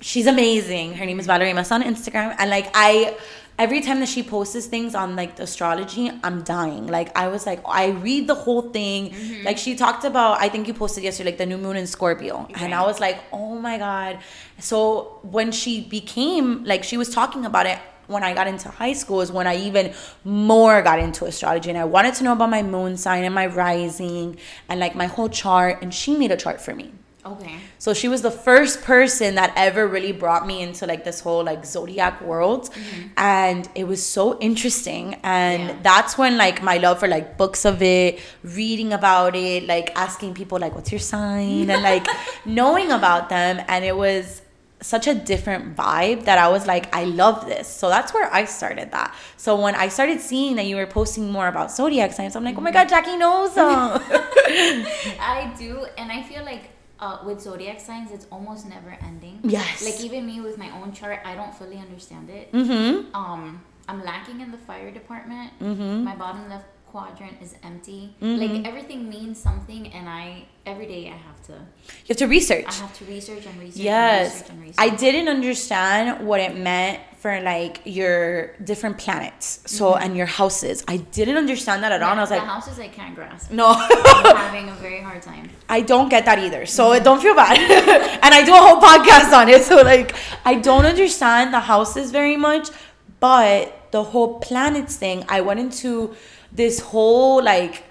she's 0.01 0.27
amazing. 0.27 0.93
Her 0.95 1.05
name 1.05 1.19
is 1.19 1.25
Valerie 1.25 1.51
Mesa 1.51 1.73
on 1.73 1.83
Instagram, 1.83 2.33
and 2.39 2.49
like 2.49 2.67
I, 2.73 3.17
every 3.59 3.81
time 3.81 3.99
that 3.99 4.07
she 4.07 4.23
posts 4.23 4.65
things 4.67 4.95
on 4.95 5.17
like 5.17 5.35
the 5.35 5.43
astrology, 5.43 6.09
I'm 6.23 6.41
dying. 6.43 6.87
Like 6.87 7.15
I 7.15 7.27
was 7.27 7.45
like, 7.45 7.59
I 7.65 7.89
read 7.89 8.27
the 8.27 8.33
whole 8.33 8.61
thing. 8.61 9.11
Mm-hmm. 9.11 9.45
Like 9.45 9.57
she 9.57 9.75
talked 9.75 10.05
about, 10.05 10.41
I 10.41 10.47
think 10.47 10.67
you 10.67 10.73
posted 10.73 11.03
yesterday, 11.03 11.31
like 11.31 11.37
the 11.37 11.45
new 11.45 11.57
moon 11.57 11.75
in 11.75 11.85
Scorpio, 11.85 12.47
and 12.55 12.73
I 12.73 12.83
was 12.83 12.99
like, 12.99 13.21
oh 13.33 13.59
my 13.59 13.77
god. 13.77 14.19
So 14.59 15.19
when 15.23 15.51
she 15.51 15.81
became 15.81 16.63
like, 16.63 16.83
she 16.83 16.97
was 16.97 17.09
talking 17.09 17.45
about 17.45 17.67
it. 17.67 17.77
When 18.07 18.23
I 18.23 18.33
got 18.33 18.47
into 18.47 18.69
high 18.69 18.93
school 18.93 19.21
is 19.21 19.31
when 19.31 19.45
I 19.45 19.55
even 19.57 19.93
more 20.23 20.81
got 20.81 20.97
into 20.97 21.25
astrology 21.25 21.69
and 21.69 21.77
I 21.77 21.85
wanted 21.85 22.15
to 22.15 22.23
know 22.23 22.33
about 22.33 22.49
my 22.49 22.63
moon 22.63 22.97
sign 22.97 23.23
and 23.23 23.35
my 23.35 23.45
rising 23.45 24.39
and 24.67 24.79
like 24.79 24.95
my 24.95 25.05
whole 25.05 25.29
chart 25.29 25.83
and 25.83 25.93
she 25.93 26.17
made 26.17 26.31
a 26.31 26.35
chart 26.35 26.59
for 26.59 26.73
me. 26.73 26.91
Okay. 27.25 27.57
So 27.79 27.93
she 27.93 28.07
was 28.07 28.21
the 28.21 28.31
first 28.31 28.81
person 28.81 29.35
that 29.35 29.51
ever 29.57 29.85
really 29.87 30.13
brought 30.13 30.47
me 30.47 30.61
into 30.61 30.85
like 30.85 31.03
this 31.03 31.19
whole 31.19 31.43
like 31.43 31.65
zodiac 31.65 32.21
world. 32.21 32.69
Mm-hmm. 32.69 33.07
And 33.17 33.69
it 33.75 33.85
was 33.85 34.05
so 34.05 34.39
interesting. 34.39 35.15
And 35.23 35.63
Yeah. 35.63 35.75
that's 35.83 36.17
when 36.17 36.37
like 36.37 36.63
my 36.63 36.77
love 36.77 36.99
for 36.99 37.07
like 37.07 37.37
books 37.37 37.65
of 37.65 37.81
it, 37.81 38.19
reading 38.43 38.93
about 38.93 39.35
it, 39.35 39.67
like 39.67 39.91
asking 39.95 40.33
people 40.33 40.59
like 40.59 40.75
what's 40.75 40.91
your 40.91 40.99
sign 40.99 41.69
and 41.69 41.83
like 41.83 42.07
knowing 42.45 42.91
about 42.91 43.27
them. 43.27 43.61
And 43.67 43.83
it 43.83 43.97
was 43.97 44.41
such 44.81 45.07
a 45.07 45.13
different 45.13 45.75
vibe 45.75 46.23
that 46.23 46.37
I 46.37 46.47
was 46.47 46.65
like, 46.65 46.95
I 46.95 47.03
love 47.03 47.45
this. 47.45 47.67
So 47.67 47.89
that's 47.89 48.13
where 48.13 48.33
I 48.33 48.45
started 48.45 48.91
that. 48.91 49.13
So 49.35 49.61
when 49.61 49.75
I 49.75 49.89
started 49.89 50.21
seeing 50.21 50.55
that 50.55 50.67
you 50.67 50.77
were 50.77 50.87
posting 50.87 51.29
more 51.29 51.49
about 51.49 51.69
zodiac 51.69 52.13
signs, 52.13 52.37
I'm 52.37 52.45
like, 52.45 52.57
oh 52.57 52.61
my 52.61 52.71
mm-hmm. 52.71 52.87
God, 52.87 52.89
Jackie 52.89 53.17
knows 53.17 53.55
them. 53.55 53.65
I 55.19 55.53
do, 55.59 55.85
and 55.97 56.09
I 56.09 56.23
feel 56.23 56.45
like 56.45 56.69
uh, 57.01 57.19
with 57.25 57.41
zodiac 57.41 57.79
signs, 57.79 58.11
it's 58.11 58.27
almost 58.31 58.67
never 58.67 58.97
ending. 59.01 59.39
Yes. 59.43 59.83
Like 59.83 60.01
even 60.01 60.25
me 60.25 60.41
with 60.41 60.57
my 60.57 60.69
own 60.81 60.91
chart, 60.91 61.19
I 61.25 61.35
don't 61.35 61.53
fully 61.53 61.77
understand 61.77 62.29
it. 62.29 62.51
Mm-hmm. 62.51 63.15
Um, 63.15 63.61
I'm 63.87 64.03
lacking 64.03 64.41
in 64.41 64.51
the 64.51 64.57
fire 64.57 64.91
department. 64.91 65.51
Mm-hmm. 65.59 66.03
My 66.03 66.15
bottom 66.15 66.49
left 66.49 66.65
quadrant 66.91 67.37
is 67.41 67.55
empty. 67.63 68.15
Mhm. 68.21 68.39
Like 68.39 68.67
everything 68.67 69.09
means 69.09 69.39
something, 69.39 69.93
and 69.93 70.09
I 70.09 70.45
every 70.65 70.87
day 70.87 71.07
I 71.07 71.17
have 71.17 71.41
to 71.47 71.53
You 71.53 72.09
have 72.09 72.17
to 72.17 72.27
research. 72.27 72.65
I 72.67 72.73
have 72.73 72.97
to 72.97 73.05
research 73.05 73.45
and 73.45 73.59
research. 73.59 73.81
Yes. 73.81 74.25
and 74.25 74.33
research 74.33 74.49
and 74.49 74.61
research. 74.61 74.75
I 74.79 74.89
didn't 74.95 75.27
understand 75.27 76.27
what 76.27 76.39
it 76.39 76.57
meant 76.57 76.99
for 77.19 77.41
like 77.41 77.81
your 77.83 78.55
different 78.63 78.97
planets. 78.97 79.59
So 79.65 79.91
mm-hmm. 79.91 80.03
and 80.03 80.17
your 80.17 80.25
houses. 80.25 80.85
I 80.87 80.97
didn't 80.97 81.35
understand 81.35 81.83
that 81.83 81.91
at 81.91 82.01
all. 82.01 82.11
And 82.11 82.19
I 82.19 82.23
was 82.23 82.29
the 82.29 82.37
like, 82.37 82.45
houses 82.45 82.79
I 82.79 82.87
can't 82.87 83.13
grasp. 83.13 83.51
no. 83.51 83.73
I'm 83.75 84.35
having 84.47 84.69
a 84.69 84.75
very 84.75 85.01
hard 85.01 85.21
time. 85.21 85.49
I 85.67 85.81
don't 85.81 86.07
get 86.07 86.23
that 86.25 86.39
either. 86.39 86.65
So 86.65 86.91
mm-hmm. 86.91 87.03
don't 87.03 87.21
feel 87.21 87.35
bad. 87.35 87.57
and 88.23 88.33
I 88.33 88.43
do 88.45 88.53
a 88.53 88.57
whole 88.57 88.79
podcast 88.79 89.33
on 89.33 89.49
it. 89.49 89.63
So 89.63 89.81
like 89.81 90.15
I 90.45 90.55
don't 90.55 90.85
understand 90.85 91.53
the 91.53 91.59
houses 91.59 92.11
very 92.11 92.37
much, 92.37 92.69
but 93.19 93.91
the 93.91 94.03
whole 94.03 94.39
planets 94.39 94.95
thing, 94.95 95.25
I 95.27 95.41
went 95.41 95.59
into 95.59 96.15
this 96.53 96.79
whole 96.79 97.43
like 97.43 97.83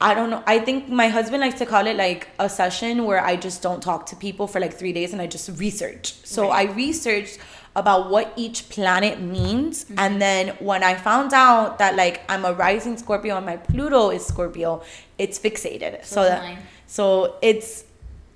I 0.00 0.14
don't 0.14 0.30
know. 0.30 0.44
I 0.46 0.60
think 0.60 0.88
my 0.88 1.08
husband 1.08 1.40
likes 1.40 1.58
to 1.58 1.66
call 1.66 1.86
it 1.86 1.96
like 1.96 2.28
a 2.38 2.48
session 2.48 3.04
where 3.04 3.24
I 3.24 3.34
just 3.34 3.62
don't 3.62 3.82
talk 3.82 4.06
to 4.06 4.16
people 4.16 4.46
for 4.46 4.60
like 4.60 4.72
3 4.74 4.92
days 4.92 5.12
and 5.12 5.20
I 5.20 5.26
just 5.26 5.48
research. 5.58 6.14
So 6.24 6.48
Right. 6.48 6.68
I 6.68 6.72
researched 6.74 7.38
about 7.78 8.10
what 8.10 8.32
each 8.36 8.68
planet 8.68 9.20
means 9.20 9.84
mm-hmm. 9.84 9.98
and 9.98 10.20
then 10.20 10.48
when 10.58 10.82
I 10.82 10.94
found 10.96 11.32
out 11.32 11.78
that 11.78 11.94
like 11.94 12.22
I'm 12.28 12.44
a 12.44 12.52
rising 12.52 12.96
Scorpio 12.98 13.36
and 13.36 13.46
my 13.46 13.56
Pluto 13.56 14.10
is 14.10 14.26
Scorpio, 14.26 14.82
it's 15.16 15.38
fixated. 15.38 16.04
So 16.04 16.16
So 16.16 16.24
that 16.24 16.42
mine. 16.42 16.58
so 16.86 17.36
it's 17.40 17.84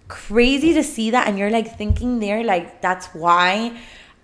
crazy 0.06 0.72
to 0.74 0.84
see 0.84 1.10
that 1.10 1.26
and 1.26 1.38
you're 1.38 1.50
like 1.50 1.76
thinking 1.76 2.20
there 2.20 2.44
like 2.44 2.80
that's 2.80 3.06
why 3.08 3.76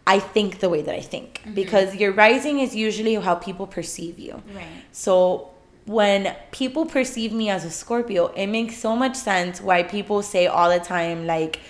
I 0.06 0.20
think 0.20 0.60
the 0.60 0.68
way 0.68 0.82
that 0.82 0.94
I 0.94 1.00
think 1.00 1.40
mm-hmm. 1.40 1.54
because 1.54 1.96
your 1.96 2.12
rising 2.12 2.60
is 2.60 2.76
usually 2.76 3.14
how 3.16 3.34
people 3.34 3.66
perceive 3.66 4.18
you. 4.18 4.42
Right. 4.54 4.66
So 4.92 5.50
when 5.86 6.36
people 6.52 6.86
perceive 6.86 7.32
me 7.32 7.50
as 7.50 7.64
a 7.64 7.70
Scorpio, 7.70 8.26
it 8.28 8.46
makes 8.46 8.76
so 8.76 8.94
much 8.94 9.16
sense 9.16 9.60
why 9.60 9.82
people 9.82 10.22
say 10.22 10.46
all 10.46 10.70
the 10.70 10.80
time 10.80 11.26
like 11.26 11.60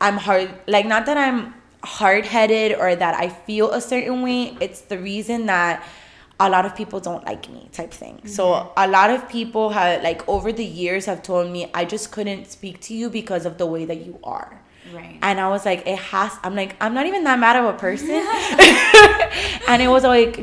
I'm 0.00 0.18
hard 0.18 0.50
like 0.66 0.86
not 0.86 1.06
that 1.06 1.16
I'm 1.16 1.54
hard-headed 1.84 2.78
or 2.78 2.94
that 2.94 3.14
I 3.14 3.28
feel 3.28 3.72
a 3.72 3.80
certain 3.80 4.22
way, 4.22 4.56
it's 4.60 4.82
the 4.82 4.98
reason 4.98 5.46
that 5.46 5.84
a 6.40 6.48
lot 6.48 6.64
of 6.64 6.74
people 6.74 6.98
don't 7.00 7.24
like 7.24 7.48
me 7.50 7.68
type 7.72 7.92
thing. 7.92 8.26
So 8.26 8.44
mm-hmm. 8.46 8.68
a 8.76 8.88
lot 8.88 9.10
of 9.10 9.28
people 9.28 9.70
have 9.70 10.02
like 10.02 10.28
over 10.28 10.52
the 10.52 10.64
years 10.64 11.06
have 11.06 11.22
told 11.22 11.50
me 11.50 11.70
I 11.72 11.84
just 11.84 12.10
couldn't 12.10 12.50
speak 12.50 12.80
to 12.82 12.94
you 12.94 13.10
because 13.10 13.46
of 13.46 13.58
the 13.58 13.66
way 13.66 13.84
that 13.84 14.04
you 14.04 14.18
are. 14.24 14.60
Right. 14.92 15.18
And 15.22 15.40
I 15.40 15.48
was 15.48 15.64
like, 15.64 15.86
it 15.86 15.98
has. 15.98 16.36
I'm 16.42 16.56
like, 16.56 16.74
I'm 16.80 16.94
not 16.94 17.06
even 17.06 17.22
that 17.24 17.38
mad 17.38 17.56
of 17.56 17.74
a 17.74 17.78
person. 17.78 18.08
and 19.68 19.80
it 19.80 19.88
was 19.88 20.02
like, 20.02 20.40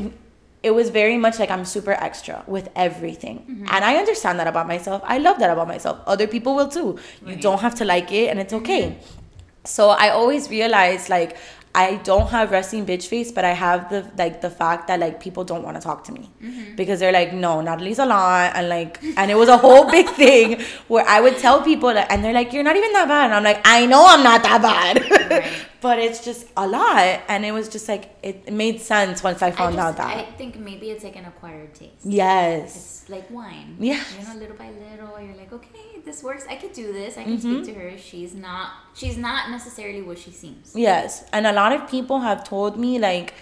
it 0.64 0.72
was 0.72 0.90
very 0.90 1.18
much 1.18 1.40
like 1.40 1.52
I'm 1.52 1.66
super 1.66 1.92
extra 1.92 2.44
with 2.48 2.70
everything. 2.76 3.40
Mm-hmm. 3.40 3.66
And 3.70 3.86
I 3.86 3.96
understand 3.98 4.40
that 4.40 4.48
about 4.48 4.68
myself. 4.68 5.02
I 5.06 5.18
love 5.18 5.40
that 5.40 5.50
about 5.50 5.68
myself. 5.68 6.00
Other 6.06 6.28
people 6.28 6.56
will 6.56 6.68
too. 6.68 7.00
You 7.26 7.36
don't 7.36 7.60
have 7.60 7.76
to 7.76 7.86
like 7.86 8.12
it, 8.12 8.30
and 8.30 8.40
it's 8.40 8.54
okay. 8.54 8.84
Mm-hmm. 8.92 9.19
So 9.66 9.90
I 9.90 10.10
always 10.10 10.50
realized 10.50 11.10
like 11.10 11.38
I 11.76 11.98
don't 11.98 12.28
have 12.30 12.50
resting 12.50 12.84
bitch 12.84 13.08
face, 13.08 13.32
but 13.32 13.46
I 13.46 13.52
have 13.52 13.90
the 13.90 14.10
like 14.18 14.42
the 14.42 14.50
fact 14.50 14.88
that 14.88 15.00
like 15.00 15.20
people 15.20 15.44
don't 15.44 15.64
want 15.64 15.78
to 15.78 15.82
talk 15.82 16.04
to 16.06 16.12
me 16.12 16.30
mm-hmm. 16.42 16.76
because 16.76 17.00
they're 17.00 17.12
like, 17.12 17.32
no, 17.32 17.62
Natalie's 17.62 18.00
a 18.00 18.08
lot, 18.08 18.54
and 18.56 18.70
like, 18.70 19.00
and 19.18 19.30
it 19.30 19.36
was 19.36 19.50
a 19.50 19.58
whole 19.58 19.90
big 19.90 20.10
thing 20.24 20.62
where 20.88 21.06
I 21.08 21.22
would 21.22 21.38
tell 21.38 21.62
people, 21.62 21.94
that, 21.94 22.12
and 22.12 22.24
they're 22.24 22.34
like, 22.34 22.54
you're 22.54 22.64
not 22.64 22.76
even 22.76 22.92
that 22.94 23.08
bad, 23.08 23.26
and 23.26 23.36
I'm 23.36 23.44
like, 23.44 23.62
I 23.66 23.86
know 23.86 24.04
I'm 24.08 24.24
not 24.24 24.42
that 24.44 24.62
bad, 24.64 25.30
Right. 25.30 25.52
but 25.82 26.00
it's 26.00 26.26
just 26.26 26.48
a 26.58 26.68
lot, 26.68 27.22
and 27.28 27.46
it 27.46 27.52
was 27.52 27.70
just 27.70 27.88
like 27.88 28.16
it, 28.24 28.44
it 28.48 28.54
made 28.54 28.82
sense 28.82 29.22
once 29.22 29.44
I 29.44 29.48
I, 29.48 29.52
found 29.52 29.78
out 29.78 29.98
that. 29.98 30.18
I 30.18 30.24
think 30.24 30.58
maybe 30.58 30.90
it's 30.90 31.04
like 31.04 31.18
an 31.18 31.26
acquired 31.26 31.76
taste. 31.76 32.04
yes, 32.04 33.04
It's 33.04 33.10
like 33.10 33.30
wine. 33.30 33.78
Yeah. 33.80 34.04
You 34.20 34.26
know, 34.28 34.40
little 34.40 34.58
by 34.58 34.72
little, 34.72 35.22
you're 35.22 35.36
like, 35.36 35.54
okay, 35.54 35.89
this 36.06 36.24
works. 36.24 36.46
I 36.50 36.56
could 36.56 36.74
do 36.74 36.92
this. 36.94 37.18
I 37.18 37.24
can 37.24 37.40
speak 37.40 37.64
Mm-hmm. 37.64 37.74
to 37.74 37.80
her. 37.80 37.98
She's 37.98 38.34
not. 38.34 38.72
She's 38.94 39.18
not 39.18 39.50
necessarily 39.50 40.02
what 40.02 40.18
she 40.18 40.32
seems. 40.32 40.74
Yes, 40.76 41.24
and 41.34 41.46
a 41.48 41.54
lot 41.54 41.72
of 41.72 41.90
people 41.90 42.20
have 42.20 42.44
told 42.44 42.78
me 42.78 43.00
like 43.00 43.34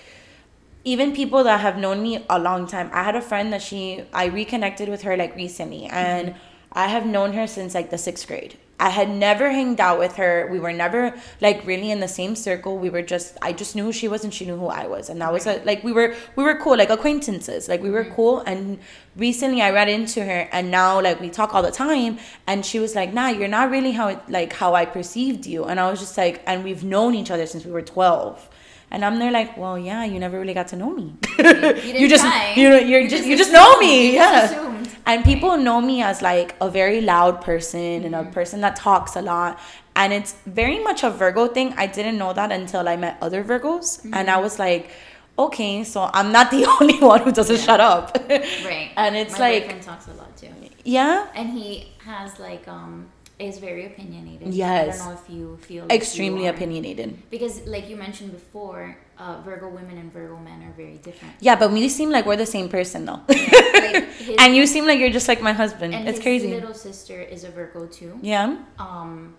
even 0.83 1.13
people 1.13 1.43
that 1.43 1.59
have 1.59 1.77
known 1.77 2.01
me 2.01 2.25
a 2.29 2.39
long 2.39 2.65
time. 2.67 2.89
I 2.93 3.03
had 3.03 3.15
a 3.15 3.21
friend 3.21 3.51
that 3.53 3.61
she 3.61 4.03
I 4.13 4.25
reconnected 4.25 4.87
with 4.89 5.01
her 5.03 5.17
like 5.17 5.35
recently 5.35 5.85
and 5.85 6.35
I 6.71 6.87
have 6.87 7.05
known 7.05 7.33
her 7.33 7.47
since 7.47 7.73
like 7.73 7.89
the 7.89 7.97
6th 7.97 8.27
grade. 8.27 8.57
I 8.79 8.89
had 8.89 9.09
never 9.09 9.49
hanged 9.49 9.79
out 9.79 9.97
with 9.97 10.17
her. 10.17 10.47
We 10.51 10.59
were 10.59 10.71
never 10.71 11.15
like 11.41 11.65
really 11.65 11.89
in 11.89 11.99
the 11.99 12.07
same 12.07 12.35
circle. 12.35 12.77
We 12.77 12.91
were 12.91 13.01
just 13.01 13.35
I 13.41 13.51
just 13.51 13.75
knew 13.75 13.85
who 13.85 13.91
she 13.91 14.07
was 14.07 14.23
and 14.23 14.31
she 14.31 14.45
knew 14.45 14.57
who 14.57 14.67
I 14.67 14.85
was. 14.85 15.09
And 15.09 15.19
that 15.21 15.33
was 15.33 15.47
a, 15.47 15.63
like 15.63 15.83
we 15.83 15.91
were 15.91 16.13
we 16.35 16.43
were 16.43 16.55
cool 16.55 16.77
like 16.77 16.91
acquaintances. 16.91 17.67
Like 17.67 17.81
we 17.81 17.89
were 17.89 18.03
mm-hmm. 18.03 18.13
cool 18.13 18.39
and 18.41 18.79
recently 19.15 19.63
I 19.63 19.71
ran 19.71 19.89
into 19.89 20.23
her 20.23 20.47
and 20.51 20.69
now 20.69 21.01
like 21.01 21.19
we 21.19 21.29
talk 21.31 21.55
all 21.55 21.63
the 21.63 21.71
time 21.71 22.19
and 22.45 22.63
she 22.63 22.77
was 22.77 22.93
like, 22.93 23.13
"Nah, 23.13 23.29
you're 23.29 23.47
not 23.47 23.71
really 23.71 23.93
how 23.93 24.09
it 24.09 24.19
like 24.29 24.53
how 24.53 24.75
I 24.75 24.85
perceived 24.85 25.47
you." 25.47 25.63
And 25.63 25.79
I 25.79 25.89
was 25.89 25.99
just 25.99 26.15
like 26.15 26.43
and 26.45 26.63
we've 26.63 26.83
known 26.83 27.15
each 27.15 27.31
other 27.31 27.47
since 27.47 27.65
we 27.65 27.71
were 27.71 27.81
12. 27.81 28.47
And 28.89 29.03
I'm 29.03 29.19
there 29.19 29.31
like, 29.31 29.57
well, 29.57 29.77
yeah, 29.77 30.03
you 30.05 30.17
never 30.19 30.39
really 30.39 30.53
got 30.53 30.69
to 30.69 30.75
know 30.77 30.91
me. 30.91 31.13
didn't 31.37 32.09
just, 32.09 32.23
try. 32.23 32.53
you 32.55 32.69
know, 32.69 32.77
you're 32.77 33.01
You 33.01 33.09
just, 33.09 33.17
just 33.23 33.27
you 33.29 33.37
just 33.37 33.51
know 33.51 33.77
me, 33.79 34.07
You 34.07 34.13
yeah. 34.13 34.83
And 35.05 35.23
people 35.23 35.57
know 35.57 35.81
me 35.81 36.01
as 36.03 36.21
like 36.21 36.55
a 36.61 36.69
very 36.69 37.01
loud 37.01 37.41
person 37.41 38.03
and 38.05 38.15
a 38.15 38.23
person 38.25 38.61
that 38.61 38.75
talks 38.75 39.15
a 39.15 39.21
lot. 39.21 39.59
And 39.95 40.13
it's 40.13 40.33
very 40.45 40.79
much 40.83 41.03
a 41.03 41.09
Virgo 41.09 41.47
thing. 41.47 41.73
I 41.77 41.87
didn't 41.87 42.17
know 42.17 42.31
that 42.33 42.51
until 42.51 42.87
I 42.87 42.95
met 42.97 43.17
other 43.21 43.43
Virgos, 43.43 44.03
and 44.13 44.29
I 44.29 44.37
was 44.37 44.59
like, 44.59 44.91
okay, 45.39 45.83
so 45.83 46.09
I'm 46.13 46.31
not 46.31 46.51
the 46.51 46.65
only 46.81 46.99
one 46.99 47.21
who 47.23 47.31
doesn't 47.31 47.55
Yeah. 47.57 47.61
shut 47.65 47.79
up. 47.81 48.15
Right. 48.29 48.91
And 48.97 49.15
it's 49.15 49.33
My 49.33 49.39
like, 49.39 49.63
boyfriend 49.63 49.83
talks 49.83 50.07
a 50.07 50.13
lot 50.13 50.35
too, 50.37 50.49
yeah, 50.83 51.27
and 51.35 51.49
he 51.49 51.91
has 52.05 52.39
like 52.39 52.67
um 52.67 53.07
is 53.39 53.59
very 53.59 53.85
opinionated. 53.85 54.53
Yes. 54.53 54.95
I 54.95 54.97
don't 54.97 55.07
know 55.15 55.21
if 55.21 55.29
you 55.29 55.57
feel 55.61 55.83
like 55.83 55.91
you 55.91 55.97
extremely 55.97 56.47
are. 56.47 56.53
opinionated. 56.55 57.29
because, 57.29 57.65
like 57.67 57.87
you 57.89 57.95
mentioned 57.95 58.31
before, 58.31 58.97
uh, 59.19 59.41
Virgo 59.41 59.69
women 59.69 59.97
and 59.97 60.11
Virgo 60.11 60.37
men 60.37 60.63
are 60.63 60.73
very 60.73 60.97
different. 60.97 61.35
Yeah, 61.39 61.55
but 61.55 61.71
we 61.71 61.87
seem 61.89 62.09
like 62.09 62.25
we're 62.25 62.35
the 62.35 62.45
same 62.47 62.67
person 62.67 63.05
though. 63.05 63.21
like 63.27 64.05
his, 64.17 64.35
and 64.39 64.55
you 64.55 64.65
seem 64.65 64.85
like 64.87 64.99
you're 64.99 65.11
just 65.11 65.27
like 65.27 65.41
my 65.41 65.53
husband. 65.53 65.93
and 65.93 66.07
it's 66.09 66.19
crazy. 66.19 66.49
Little 66.53 66.73
sister 66.73 67.21
is 67.21 67.43
a 67.43 67.49
Virgo 67.49 67.85
too. 67.85 68.17
yeah. 68.21 68.57
um 68.79 69.35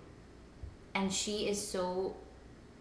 and 0.94 1.12
she 1.12 1.46
is 1.48 1.58
so 1.74 2.16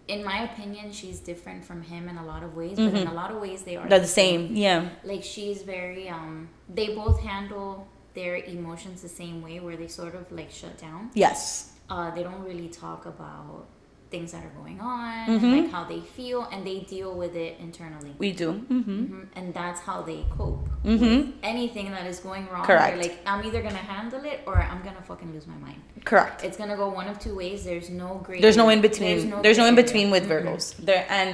in 0.08 0.24
my 0.24 0.44
opinion 0.50 0.92
she's 0.92 1.20
different 1.20 1.64
from 1.64 1.82
him 1.84 2.08
in 2.10 2.18
a 2.18 2.26
lot 2.26 2.42
of 2.42 2.56
ways 2.56 2.78
but 2.78 2.94
in 2.96 3.06
a 3.08 3.14
lot 3.14 3.30
of 3.30 3.40
ways 3.42 3.62
they 3.64 3.76
are 3.76 3.82
Mm-hmm. 3.82 3.90
They're 3.90 4.00
the 4.00 4.08
same. 4.08 4.56
Yeah. 4.56 4.90
like 5.04 5.24
she's 5.24 5.62
very 5.64 6.10
um 6.10 6.50
they 6.74 6.96
both 6.96 7.20
handle 7.20 7.88
their 8.20 8.36
emotions 8.58 8.98
the 9.08 9.14
same 9.22 9.38
way 9.48 9.56
where 9.66 9.78
they 9.82 9.90
sort 10.02 10.14
of 10.20 10.24
like 10.40 10.52
shut 10.62 10.76
down 10.86 11.02
Yes. 11.26 11.40
uh 11.94 12.08
they 12.16 12.24
don't 12.28 12.44
really 12.52 12.70
talk 12.86 13.02
about 13.16 13.66
things 14.14 14.30
that 14.34 14.42
are 14.48 14.54
going 14.62 14.80
on 14.80 15.14
Mm-hmm. 15.28 15.46
and 15.46 15.52
like 15.64 15.70
how 15.76 15.84
they 15.94 16.00
feel 16.18 16.40
and 16.52 16.60
they 16.70 16.80
deal 16.96 17.12
with 17.22 17.34
it 17.46 17.54
internally 17.68 18.14
We 18.26 18.30
do. 18.44 18.50
Mm-hmm. 18.54 18.98
Mhm. 19.04 19.22
and 19.38 19.46
that's 19.60 19.82
how 19.90 19.98
they 20.10 20.22
cope 20.38 20.64
Mhm. 20.86 21.00
with 21.02 21.26
anything 21.54 21.88
that 21.96 22.06
is 22.14 22.20
going 22.28 22.46
wrong 22.52 22.66
Correct. 22.70 22.94
They're 22.94 23.04
like 23.08 23.18
i'm 23.32 23.42
either 23.48 23.62
gonna 23.68 23.86
handle 23.96 24.24
it 24.32 24.40
or 24.48 24.56
i'm 24.72 24.82
gonna 24.88 25.04
fucking 25.12 25.30
lose 25.36 25.46
my 25.54 25.60
mind 25.68 25.82
Correct. 26.12 26.38
it's 26.48 26.58
gonna 26.62 26.78
go 26.84 26.88
one 27.02 27.08
of 27.12 27.16
two 27.26 27.36
ways. 27.42 27.60
There's 27.70 27.90
no 28.04 28.10
gray. 28.26 28.40
There's 28.44 28.60
no 28.64 28.68
in 28.76 28.82
between. 28.90 29.16
There's 29.46 29.58
no, 29.60 29.64
gray 29.66 29.72
in 29.72 29.76
between 29.84 30.08
with 30.16 30.24
Mhm. 30.26 30.32
Virgos. 30.34 30.66
There 30.90 31.06
and 31.20 31.30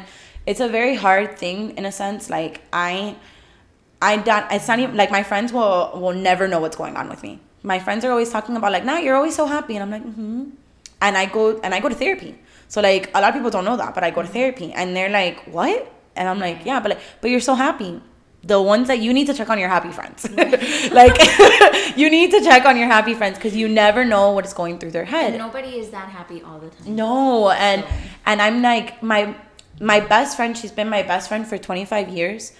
it's 0.50 0.62
a 0.68 0.70
very 0.80 0.96
hard 1.06 1.28
thing 1.44 1.60
in 1.80 1.84
a 1.92 1.94
sense. 2.02 2.24
Like 2.38 2.56
I, 2.90 2.92
I 4.12 4.18
don't. 4.18 4.46
It's 4.52 4.68
not 4.68 4.80
even 4.80 4.96
like 5.02 5.12
my 5.18 5.24
friends 5.24 5.54
will 5.58 5.92
will 6.04 6.18
never 6.30 6.48
know 6.48 6.60
what's 6.60 6.76
going 6.84 6.96
on 7.02 7.08
with 7.14 7.24
me. 7.28 7.34
My 7.72 7.80
friends 7.80 8.04
are 8.06 8.12
always 8.12 8.30
talking 8.36 8.58
about 8.60 8.72
like, 8.76 8.86
nah, 8.90 8.98
you're 8.98 9.16
always 9.16 9.36
so 9.42 9.46
happy, 9.56 9.76
and 9.78 9.84
I'm 9.84 9.92
like, 9.98 10.06
mm-hmm. 10.06 10.44
And 11.02 11.18
I 11.18 11.26
go 11.38 11.44
and 11.64 11.74
I 11.74 11.80
go 11.80 11.90
to 11.90 11.96
therapy. 11.96 12.32
So 12.68 12.82
like 12.82 13.10
a 13.16 13.22
lot 13.22 13.30
of 13.30 13.36
people 13.36 13.50
don't 13.56 13.66
know 13.70 13.78
that, 13.78 13.94
but 13.96 14.04
I 14.04 14.10
go 14.12 14.22
to 14.22 14.28
therapy, 14.40 14.74
and 14.74 14.96
they're 14.96 15.10
like, 15.10 15.38
what? 15.58 15.92
And 16.16 16.28
I'm 16.30 16.40
like, 16.48 16.66
yeah, 16.66 16.80
but 16.82 16.90
like, 16.92 17.02
but 17.22 17.32
you're 17.32 17.48
so 17.52 17.56
happy. 17.56 18.02
The 18.46 18.62
ones 18.62 18.90
that 18.90 19.00
you 19.00 19.14
need 19.14 19.28
to 19.28 19.34
check 19.34 19.50
on 19.50 19.58
your 19.58 19.70
happy 19.70 19.92
friends. 19.92 20.30
like 20.92 21.18
you 22.02 22.10
need 22.18 22.30
to 22.32 22.42
check 22.50 22.66
on 22.66 22.76
your 22.76 22.88
happy 22.88 23.14
friends 23.14 23.38
because 23.38 23.56
you 23.56 23.70
never 23.70 24.04
know 24.04 24.32
what 24.32 24.46
is 24.46 24.54
going 24.54 24.80
through 24.80 24.92
their 24.92 25.06
head. 25.06 25.30
And 25.30 25.38
nobody 25.38 25.80
is 25.84 25.92
that 25.92 26.10
happy 26.10 26.42
all 26.42 26.60
the 26.60 26.70
time. 26.70 26.96
No, 26.96 27.50
and 27.52 27.84
So- 27.84 27.90
and 28.26 28.42
I'm 28.42 28.62
like 28.62 29.02
my 29.02 29.22
my 29.80 30.00
best 30.02 30.36
friend. 30.36 30.58
She's 30.58 30.76
been 30.80 30.90
my 30.90 31.04
best 31.04 31.30
friend 31.30 31.48
for 31.48 31.58
25 31.58 32.10
years, 32.10 32.52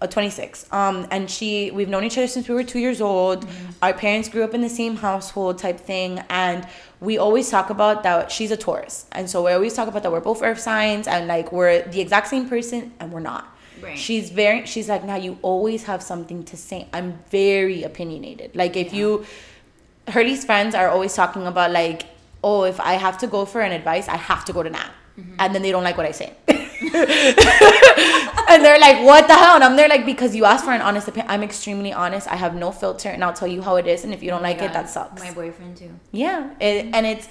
uh, 0.00 0.06
26. 0.06 0.66
Um, 0.72 1.06
and 1.10 1.30
she 1.30 1.70
we've 1.70 1.88
known 1.88 2.04
each 2.04 2.16
other 2.18 2.26
since 2.26 2.48
we 2.48 2.54
were 2.54 2.64
two 2.64 2.78
years 2.78 3.00
old. 3.00 3.46
Our 3.82 3.92
parents 3.92 4.28
grew 4.28 4.42
up 4.44 4.54
in 4.54 4.60
the 4.62 4.68
same 4.68 4.96
household 4.96 5.58
type 5.58 5.78
thing, 5.80 6.22
and 6.30 6.66
we 7.00 7.18
always 7.18 7.50
talk 7.50 7.70
about 7.70 8.02
that 8.02 8.30
she's 8.32 8.50
a 8.50 8.56
Taurus, 8.56 9.06
and 9.12 9.28
so 9.28 9.44
we 9.44 9.52
always 9.52 9.74
talk 9.74 9.88
about 9.88 10.02
that 10.02 10.12
we're 10.12 10.20
both 10.20 10.42
Earth 10.42 10.60
signs, 10.60 11.06
and 11.06 11.26
like 11.26 11.52
we're 11.52 11.82
the 11.82 12.00
exact 12.00 12.28
same 12.28 12.48
person, 12.48 12.92
and 13.00 13.12
we're 13.12 13.20
not. 13.20 13.56
Right. 13.82 13.98
She's 13.98 14.30
very. 14.30 14.66
She's 14.66 14.88
like, 14.88 15.04
now 15.04 15.16
you 15.16 15.38
always 15.42 15.84
have 15.84 16.02
something 16.02 16.44
to 16.44 16.56
say. 16.56 16.86
I'm 16.92 17.18
very 17.30 17.82
opinionated. 17.82 18.54
Like 18.54 18.76
if 18.76 18.92
Yeah. 18.92 18.98
you 19.00 19.26
Hurley's 20.08 20.44
friends 20.44 20.74
are 20.74 20.88
always 20.88 21.14
talking 21.14 21.46
about 21.46 21.70
like 21.70 22.02
oh, 22.42 22.64
if 22.64 22.80
I 22.80 22.94
have 22.94 23.18
to 23.18 23.26
go 23.26 23.44
for 23.44 23.60
an 23.60 23.70
advice, 23.70 24.08
I 24.08 24.16
have 24.16 24.46
to 24.46 24.52
go 24.54 24.62
to 24.62 24.70
Nat. 24.70 24.90
Mm-hmm. 25.20 25.34
And 25.38 25.54
then 25.54 25.62
they 25.62 25.70
don't 25.70 25.84
like 25.84 25.96
what 25.96 26.06
I 26.06 26.12
say. 26.12 26.32
and 28.48 28.64
they're 28.64 28.78
like, 28.78 29.04
what 29.04 29.26
the 29.28 29.34
hell? 29.34 29.54
And 29.54 29.64
I'm 29.64 29.76
there 29.76 29.88
like, 29.88 30.06
because 30.06 30.34
you 30.34 30.44
asked 30.44 30.64
for 30.64 30.72
an 30.72 30.80
honest 30.80 31.08
opinion. 31.08 31.30
I'm 31.30 31.42
extremely 31.42 31.92
honest. 31.92 32.26
I 32.28 32.36
have 32.36 32.54
no 32.54 32.72
filter 32.72 33.08
and 33.08 33.22
I'll 33.22 33.32
tell 33.34 33.48
you 33.48 33.62
how 33.62 33.76
it 33.76 33.86
is. 33.86 34.04
And 34.04 34.14
if 34.14 34.22
you 34.22 34.30
don't 34.30 34.42
like 34.42 34.62
it, 34.62 34.72
that 34.72 34.88
sucks. 34.88 35.22
My 35.22 35.32
boyfriend 35.32 35.76
too. 35.76 35.90
yeah. 36.12 36.50
It, 36.60 36.86
and 36.94 37.06
it's, 37.06 37.28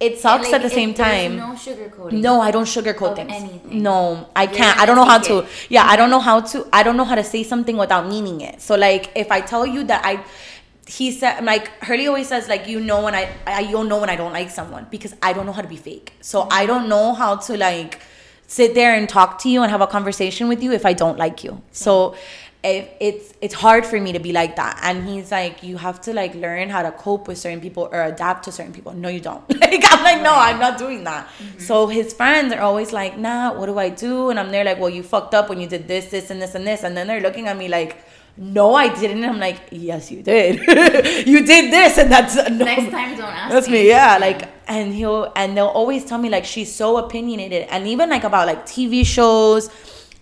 it 0.00 0.18
sucks 0.20 0.44
Like, 0.44 0.54
at 0.54 0.62
the 0.62 0.70
same 0.70 0.94
time. 0.94 1.36
No 1.36 1.48
sugarcoating. 1.54 2.12
No, 2.12 2.40
I 2.40 2.52
don't 2.52 2.66
sugarcoat 2.66 3.16
things. 3.16 3.32
anything. 3.32 3.82
No, 3.82 4.28
I 4.36 4.44
You're 4.44 4.52
can't. 4.54 4.78
I 4.78 4.86
don't 4.86 4.94
know 4.94 5.04
how 5.04 5.18
to. 5.18 5.38
it. 5.38 5.48
Yeah, 5.68 5.84
I 5.86 5.96
don't 5.96 6.08
know 6.08 6.20
how 6.20 6.40
to. 6.40 6.66
I 6.72 6.84
don't 6.84 6.96
know 6.96 7.04
how 7.04 7.16
to 7.16 7.24
say 7.24 7.42
something 7.42 7.76
without 7.76 8.06
meaning 8.08 8.40
it. 8.40 8.62
So 8.62 8.76
like, 8.76 9.10
if 9.16 9.32
I 9.32 9.40
tell 9.40 9.66
you 9.66 9.82
that 9.84 10.04
I, 10.04 10.24
he 10.88 11.12
said 11.12 11.44
like 11.44 11.68
Hurley 11.84 12.06
always 12.06 12.28
says 12.28 12.48
like 12.48 12.66
you 12.66 12.80
know 12.80 13.02
when 13.04 13.14
I, 13.14 13.28
I 13.46 13.60
you'll 13.60 13.84
know 13.84 14.00
when 14.00 14.08
I 14.08 14.16
don't 14.16 14.32
like 14.32 14.48
someone 14.48 14.86
because 14.90 15.14
I 15.22 15.34
don't 15.34 15.44
know 15.44 15.52
how 15.52 15.60
to 15.60 15.68
be 15.68 15.76
fake. 15.76 16.14
So 16.22 16.48
I 16.50 16.64
don't 16.64 16.88
know 16.88 17.12
how 17.12 17.36
to 17.36 17.56
like 17.58 18.00
sit 18.46 18.74
there 18.74 18.94
and 18.94 19.06
talk 19.06 19.38
to 19.40 19.50
you 19.50 19.62
and 19.62 19.70
have 19.70 19.82
a 19.82 19.86
conversation 19.86 20.48
with 20.48 20.62
you 20.62 20.72
if 20.72 20.86
I 20.86 20.94
don't 20.94 21.18
like 21.18 21.44
you. 21.44 21.60
So 21.72 22.16
if 22.64 22.88
it's 23.00 23.34
it's 23.42 23.54
hard 23.54 23.84
for 23.84 24.00
me 24.00 24.12
to 24.12 24.18
be 24.18 24.32
like 24.32 24.56
that. 24.56 24.80
And 24.82 25.06
he's 25.06 25.30
like 25.30 25.62
you 25.62 25.76
have 25.76 26.00
to 26.02 26.14
like 26.14 26.34
learn 26.34 26.70
how 26.70 26.82
to 26.82 26.90
cope 26.90 27.28
with 27.28 27.36
certain 27.36 27.60
people 27.60 27.90
or 27.92 28.02
adapt 28.04 28.44
to 28.44 28.52
certain 28.52 28.72
people. 28.72 28.94
No 28.94 29.10
you 29.10 29.20
don't. 29.20 29.44
Like 29.60 29.84
i'm 29.92 30.02
like 30.02 30.22
no 30.22 30.32
i'm 30.32 30.58
not 30.58 30.78
doing 30.78 31.04
that. 31.04 31.26
Mm-hmm. 31.26 31.58
So 31.60 31.86
his 31.86 32.14
friends 32.14 32.52
are 32.54 32.62
always 32.62 32.92
like 32.94 33.18
nah 33.18 33.52
what 33.52 33.66
do 33.66 33.78
i 33.78 33.90
do? 33.90 34.30
And 34.30 34.40
i'm 34.40 34.50
there 34.50 34.64
like 34.64 34.78
well 34.80 34.90
you 34.90 35.02
fucked 35.02 35.34
up 35.34 35.50
when 35.50 35.60
you 35.60 35.68
did 35.68 35.86
this 35.86 36.06
this 36.06 36.30
and 36.30 36.40
this 36.40 36.54
and 36.54 36.66
this. 36.66 36.82
And 36.82 36.96
then 36.96 37.06
they're 37.08 37.20
looking 37.20 37.46
at 37.46 37.58
me 37.58 37.68
like 37.68 37.98
no 38.40 38.74
i 38.74 38.88
didn't 39.00 39.18
and 39.24 39.26
i'm 39.32 39.38
like 39.40 39.60
yes 39.72 40.10
you 40.12 40.22
did 40.22 40.56
you 41.26 41.44
did 41.44 41.72
this 41.72 41.98
and 41.98 42.10
that's 42.10 42.36
no. 42.50 42.64
Next 42.64 42.90
time, 42.90 43.16
don't 43.16 43.24
ask 43.42 43.52
That's 43.52 43.66
me. 43.68 43.82
me, 43.82 43.88
yeah. 43.88 44.16
Like, 44.18 44.48
and 44.68 44.94
he'll 44.94 45.32
and 45.34 45.56
they'll 45.56 45.66
always 45.80 46.04
tell 46.04 46.18
me 46.18 46.28
like 46.28 46.44
she's 46.44 46.72
so 46.74 46.98
opinionated, 46.98 47.66
and 47.70 47.86
even 47.88 48.08
like 48.10 48.24
about 48.24 48.46
like 48.46 48.64
TV 48.66 49.04
shows, 49.04 49.70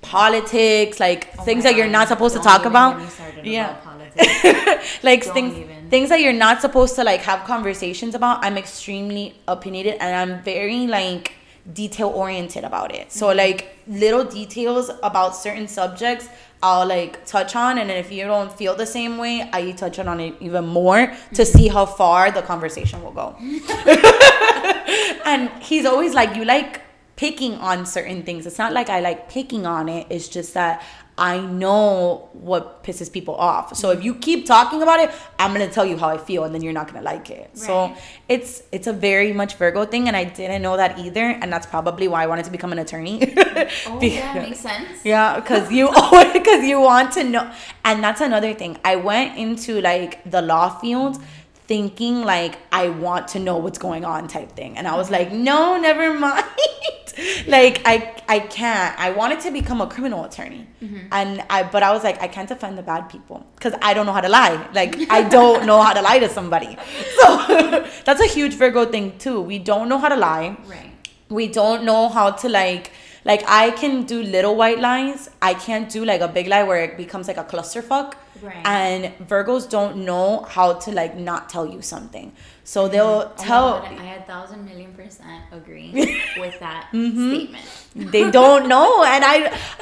politics, 0.00 0.98
like 1.00 1.29
Oh 1.38 1.42
things 1.44 1.64
that 1.64 1.74
you're 1.76 1.88
not 1.88 2.09
supposed 2.09 2.35
Don't 2.35 2.42
to 2.44 2.48
talk 2.48 2.64
about. 2.64 2.96
get 2.96 3.02
me 3.05 3.09
started 3.11 3.46
Yeah. 3.46 3.70
about 3.70 3.85
politics. 3.85 5.02
like 5.02 5.24
Don't 5.24 5.35
things 5.35 5.59
even. 5.59 5.90
things 5.90 6.09
that 6.09 6.20
you're 6.20 6.33
not 6.46 6.61
supposed 6.61 6.94
to 6.96 7.05
like 7.05 7.20
have 7.22 7.44
conversations 7.44 8.14
about. 8.14 8.42
I'm 8.44 8.57
extremely 8.57 9.35
opinionated, 9.46 10.00
and 10.00 10.14
I'm 10.33 10.42
very 10.42 10.87
like 10.87 11.33
detail 11.72 12.09
oriented 12.09 12.64
about 12.64 12.94
it. 12.94 13.12
So 13.12 13.33
like 13.33 13.76
little 13.87 14.24
details 14.24 14.90
about 15.02 15.35
certain 15.37 15.68
subjects. 15.68 16.29
I'll 16.62 16.87
like 16.87 17.24
touch 17.26 17.55
on, 17.55 17.76
and 17.79 17.90
if 17.90 18.11
you 18.11 18.24
don't 18.24 18.50
feel 18.50 18.74
the 18.74 18.87
same 18.87 19.18
way, 19.18 19.48
I 19.52 19.72
touch 19.72 19.98
on 19.98 20.20
it 20.20 20.35
even 20.40 20.66
more 20.66 21.07
to 21.07 21.12
Mm-hmm. 21.42 21.42
see 21.59 21.68
how 21.68 21.85
far 21.87 22.31
the 22.31 22.42
conversation 22.42 23.02
will 23.02 23.12
go 23.12 23.37
and 25.24 25.50
he's 25.62 25.85
always 25.87 26.14
like 26.14 26.35
you 26.37 26.44
like 26.44 26.81
picking 27.16 27.55
on 27.55 27.87
certain 27.87 28.22
things 28.22 28.46
it's 28.46 28.59
not 28.59 28.72
like 28.72 28.88
i 28.90 29.00
like 29.00 29.29
picking 29.31 29.66
on 29.66 29.88
it 29.88 30.07
it's 30.11 30.29
just 30.29 30.55
that 30.55 30.83
i 31.18 31.40
know 31.40 32.29
what 32.33 32.85
pisses 32.85 33.11
people 33.11 33.35
off 33.35 33.74
so 33.74 33.90
if 33.90 34.05
you 34.05 34.14
keep 34.14 34.44
talking 34.44 34.83
about 34.83 35.00
it 35.00 35.11
i'm 35.38 35.52
gonna 35.52 35.66
tell 35.68 35.87
you 35.87 35.96
how 35.96 36.09
i 36.09 36.18
feel 36.18 36.44
and 36.44 36.55
then 36.55 36.62
you're 36.62 36.72
not 36.74 36.87
gonna 36.87 37.02
like 37.02 37.31
it 37.31 37.48
so 37.57 37.94
it's 38.29 38.62
it's 38.70 38.87
a 38.87 38.92
very 38.92 39.33
much 39.33 39.55
virgo 39.55 39.87
thing 39.87 40.09
and 40.09 40.16
i 40.16 40.24
didn't 40.24 40.61
know 40.61 40.76
that 40.76 40.98
either 40.98 41.20
and 41.40 41.50
that's 41.52 41.66
probably 41.66 42.07
why 42.07 42.22
i 42.22 42.26
wanted 42.26 42.44
to 42.44 42.50
become 42.50 42.70
an 42.72 42.79
attorney 42.79 43.33
Oh, 43.87 43.98
Be- 43.98 44.09
yeah, 44.09 44.35
makes 44.35 44.61
sense. 44.61 45.05
yeah, 45.05 45.40
because 45.40 45.72
you 45.72 45.88
always 45.96 46.33
because 46.33 46.64
you 46.64 46.81
want 46.81 47.12
to 47.12 47.24
know, 47.24 47.50
and 47.85 48.02
that's 48.02 48.20
another 48.20 48.52
thing. 48.55 48.76
I 48.85 48.96
went 48.96 49.38
into 49.38 49.81
like 49.81 50.29
the 50.31 50.42
law 50.42 50.79
field 50.79 51.20
thinking 51.66 52.22
like 52.22 52.59
I 52.70 52.88
want 52.90 53.29
to 53.29 53.38
know 53.38 53.57
what's 53.57 53.79
going 53.79 54.05
on 54.05 54.29
type 54.29 54.52
thing, 54.52 54.76
and 54.76 54.87
I 54.87 54.96
was 54.96 55.11
like, 55.11 55.33
no, 55.33 55.81
never 55.81 56.12
mind. 56.14 56.44
like 57.46 57.83
I 57.85 58.14
I 58.29 58.40
can't. 58.40 58.98
I 58.98 59.11
wanted 59.11 59.40
to 59.40 59.50
become 59.50 59.81
a 59.81 59.87
criminal 59.87 60.24
attorney, 60.24 60.66
mm-hmm. 60.83 61.09
and 61.12 61.42
I 61.48 61.62
but 61.62 61.83
I 61.83 61.92
was 61.92 62.05
like 62.05 62.20
I 62.22 62.29
can't 62.29 62.48
defend 62.48 62.76
the 62.76 62.83
bad 62.83 63.09
people 63.09 63.46
because 63.55 63.74
I 63.81 63.94
don't 63.94 64.07
know 64.07 64.12
how 64.12 64.20
to 64.20 64.29
lie. 64.29 64.68
Like 64.74 65.11
I 65.11 65.22
don't 65.22 65.66
know 65.66 65.81
how 65.81 65.92
to 65.92 66.02
lie 66.02 66.18
to 66.18 66.29
somebody. 66.29 66.76
So 67.20 67.26
that's 68.05 68.20
a 68.20 68.26
huge 68.26 68.55
Virgo 68.55 68.85
thing 68.85 69.18
too. 69.18 69.40
We 69.40 69.59
don't 69.59 69.88
know 69.88 69.98
how 69.98 70.09
to 70.09 70.16
lie 70.16 70.57
Right. 70.66 70.92
we 71.29 71.48
don't 71.48 71.85
know 71.85 72.09
how 72.09 72.31
to 72.31 72.48
like 72.48 72.92
like 73.24 73.42
I 73.48 73.70
can 73.72 74.05
do 74.05 74.22
little 74.22 74.55
white 74.55 74.79
lies. 74.79 75.31
I 75.42 75.55
can't 75.55 75.88
do 75.88 76.05
like 76.05 76.20
a 76.20 76.29
big 76.29 76.46
lie 76.46 76.62
where 76.62 76.83
it 76.85 76.96
becomes 76.96 77.26
like 77.26 77.38
a 77.38 77.44
clusterfuck. 77.44 78.14
Right. 78.42 78.62
And 78.64 79.14
Virgos 79.29 79.68
don't 79.68 80.05
know 80.05 80.42
how 80.42 80.74
to 80.74 80.92
like 80.92 81.16
not 81.16 81.48
tell 81.48 81.66
you 81.66 81.83
something. 81.83 82.33
So 82.72 82.88
they'll 82.88 83.31
Oh 83.31 83.35
tell 83.38 83.68
God, 83.81 83.92
I 83.96 84.14
a 84.14 84.22
thousand 84.22 84.64
million 84.64 84.92
percent 84.92 85.42
agree 85.52 85.90
with 86.42 86.59
that 86.59 86.88
Mm-hmm. 86.92 87.31
statement. 87.35 88.12
they 88.12 88.26
don't 88.31 88.68
know 88.74 89.05
and 89.05 89.22
I 89.24 89.37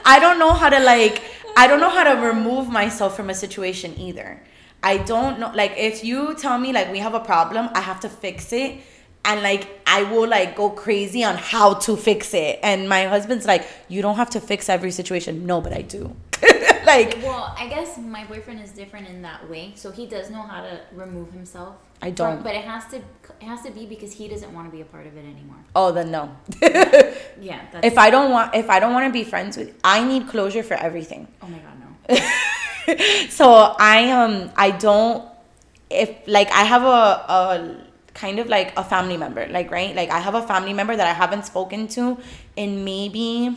I 0.04 0.16
don't 0.24 0.38
know 0.38 0.52
how 0.52 0.68
to 0.68 0.80
like 0.80 1.22
I 1.56 1.66
don't 1.66 1.80
know 1.80 1.88
how 1.98 2.04
to 2.04 2.14
remove 2.30 2.68
myself 2.68 3.16
from 3.16 3.30
a 3.30 3.34
situation 3.44 3.98
either. 3.98 4.30
I 4.82 4.98
don't 4.98 5.40
know 5.40 5.50
like 5.54 5.72
if 5.78 6.04
you 6.04 6.34
tell 6.34 6.58
me 6.58 6.72
like 6.72 6.92
we 6.92 6.98
have 6.98 7.14
a 7.14 7.24
problem, 7.32 7.70
I 7.74 7.80
have 7.80 8.00
to 8.00 8.08
fix 8.10 8.52
it 8.52 8.70
and 9.24 9.42
like 9.42 9.64
I 9.86 10.02
will 10.12 10.28
like 10.28 10.54
go 10.54 10.68
crazy 10.68 11.24
on 11.24 11.36
how 11.36 11.68
to 11.86 11.96
fix 11.96 12.34
it. 12.34 12.58
And 12.62 12.86
my 12.88 13.04
husband's 13.14 13.46
like, 13.46 13.66
"You 13.88 14.02
don't 14.02 14.16
have 14.16 14.28
to 14.36 14.40
fix 14.40 14.68
every 14.68 14.90
situation." 14.90 15.46
No, 15.46 15.62
but 15.62 15.72
I 15.72 15.80
do. 15.80 16.14
like 16.84 17.16
Well, 17.22 17.54
I 17.58 17.66
guess 17.68 17.96
my 17.96 18.24
boyfriend 18.26 18.60
is 18.60 18.72
different 18.72 19.08
in 19.08 19.22
that 19.22 19.48
way, 19.48 19.72
so 19.76 19.90
he 19.90 20.04
does 20.06 20.28
know 20.28 20.42
how 20.42 20.60
to 20.62 20.80
remove 20.92 21.32
himself. 21.32 21.76
I 22.04 22.10
don't. 22.10 22.42
but 22.42 22.54
it 22.54 22.64
has 22.64 22.84
to 22.92 22.96
it 22.96 23.46
has 23.52 23.62
to 23.62 23.70
be 23.70 23.86
because 23.86 24.12
he 24.12 24.28
doesn't 24.28 24.52
want 24.52 24.66
to 24.68 24.72
be 24.76 24.82
a 24.82 24.84
part 24.84 25.06
of 25.06 25.16
it 25.16 25.24
anymore. 25.34 25.56
oh, 25.74 25.90
then 25.90 26.10
no. 26.10 26.36
Yeah. 26.60 27.60
That's, 27.72 27.86
if 27.86 27.96
I 27.98 28.10
don't 28.10 28.30
want 28.30 28.54
if 28.54 28.68
I 28.68 28.78
don't 28.80 28.92
want 28.92 29.06
to 29.06 29.12
be 29.12 29.24
friends 29.24 29.56
with 29.56 29.74
I 29.82 30.04
need 30.04 30.28
closure 30.28 30.62
for 30.62 30.74
everything. 30.74 31.26
oh 31.42 31.48
my 31.48 31.58
god, 31.58 31.76
no. 31.84 33.28
so 33.30 33.74
I 33.78 34.10
um 34.10 34.50
I 34.56 34.70
don't 34.70 35.26
if 35.90 36.10
like 36.26 36.50
I 36.52 36.64
have 36.64 36.82
a 36.82 37.00
a 37.38 37.76
kind 38.12 38.38
of 38.38 38.48
like 38.48 38.76
a 38.76 38.84
family 38.84 39.16
member 39.16 39.46
like 39.48 39.70
right 39.70 39.94
like 39.96 40.10
I 40.10 40.20
have 40.20 40.34
a 40.34 40.42
family 40.42 40.72
member 40.72 40.94
that 40.96 41.06
I 41.06 41.12
haven't 41.14 41.44
spoken 41.46 41.88
to 41.88 42.18
in 42.56 42.84
maybe 42.84 43.56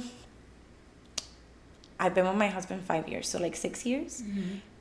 I've 1.99 2.15
been 2.15 2.27
with 2.27 2.37
my 2.37 2.47
husband 2.47 2.83
five 2.83 3.07
years 3.07 3.27
so 3.27 3.39
like 3.39 3.55
six 3.55 3.85
years 3.85 4.23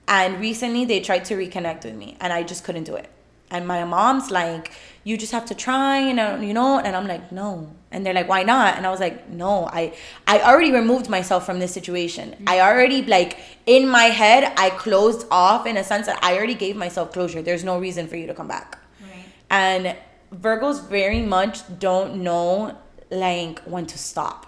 and 0.09 0.41
recently 0.41 0.85
they 0.85 1.01
tried 1.01 1.25
to 1.27 1.35
reconnect 1.37 1.85
with 1.85 1.95
me 1.95 2.17
and 2.21 2.33
I 2.33 2.43
just 2.43 2.65
couldn't 2.65 2.85
do 2.85 2.95
it 2.95 3.11
and 3.51 3.67
my 3.67 3.85
mom's 3.85 4.31
like 4.31 4.73
you 5.05 5.17
just 5.17 5.33
have 5.33 5.47
to 5.47 5.55
try 5.55 5.99
and 5.99 6.45
you 6.47 6.53
know 6.53 6.79
and 6.81 6.97
I'm 6.97 7.07
like 7.07 7.31
no 7.31 7.71
and 7.93 8.05
they're 8.05 8.15
like 8.15 8.29
why 8.29 8.43
not? 8.43 8.77
And 8.77 8.87
I 8.87 8.91
was 8.91 9.01
like 9.01 9.29
no 9.29 9.67
I 9.67 9.95
I 10.27 10.41
already 10.41 10.73
removed 10.73 11.09
myself 11.09 11.47
from 11.47 11.59
this 11.59 11.73
situation. 11.73 12.35
I 12.47 12.57
mm-hmm. 12.57 12.69
already 12.69 13.03
like 13.03 13.39
in 13.67 13.89
my 13.89 14.05
head 14.05 14.53
I 14.57 14.71
closed 14.71 15.27
off 15.31 15.67
in 15.67 15.77
a 15.77 15.85
sense 15.85 16.07
that 16.07 16.19
I 16.23 16.37
already 16.37 16.55
gave 16.55 16.77
myself 16.77 17.13
closure. 17.13 17.43
There's 17.43 17.65
no 17.65 17.79
reason 17.79 18.09
for 18.09 18.17
you 18.17 18.27
to 18.27 18.35
come 18.35 18.49
back. 18.49 18.79
Right. 19.01 19.25
and 19.51 19.97
Virgos 20.35 20.89
very 20.89 21.23
much 21.23 21.79
don't 21.79 22.17
know 22.23 22.77
like 23.11 23.61
when 23.61 23.87
to 23.87 23.99
stop. 23.99 24.47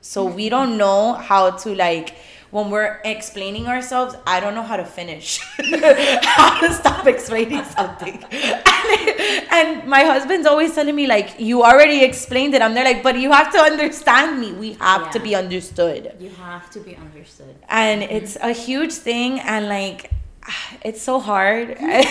So 0.00 0.26
mm-hmm. 0.26 0.36
we 0.36 0.48
don't 0.48 0.76
know 0.76 1.14
how 1.14 1.50
to 1.50 1.74
like 1.74 2.16
when 2.50 2.70
we're 2.70 2.98
explaining 3.04 3.68
ourselves, 3.68 4.16
I 4.26 4.40
don't 4.40 4.54
know 4.54 4.62
how 4.62 4.76
to 4.76 4.84
finish. 4.84 5.38
how 6.22 6.60
to 6.60 6.72
stop 6.74 7.06
explaining 7.06 7.62
something. 7.64 8.24
And, 8.32 9.48
and 9.52 9.88
my 9.88 10.02
husband's 10.02 10.46
always 10.46 10.74
telling 10.74 10.96
me 10.96 11.06
like 11.06 11.38
you 11.38 11.62
already 11.62 12.02
explained 12.02 12.54
it. 12.54 12.62
I'm 12.62 12.74
there 12.74 12.84
like, 12.84 13.02
but 13.02 13.18
you 13.18 13.30
have 13.30 13.52
to 13.52 13.58
understand 13.58 14.40
me. 14.40 14.52
We 14.52 14.72
have 14.80 15.10
to 15.12 15.20
be 15.20 15.34
understood 15.36 16.14
You 16.18 16.30
have 16.30 16.70
to 16.70 16.80
be 16.80 16.96
understood. 16.96 17.54
and 17.68 18.02
it's 18.02 18.36
a 18.36 18.52
huge 18.52 18.92
thing 18.94 19.38
and 19.40 19.68
like 19.68 20.10
it's 20.82 21.02
so 21.02 21.20
hard 21.20 21.70
and 21.78 22.06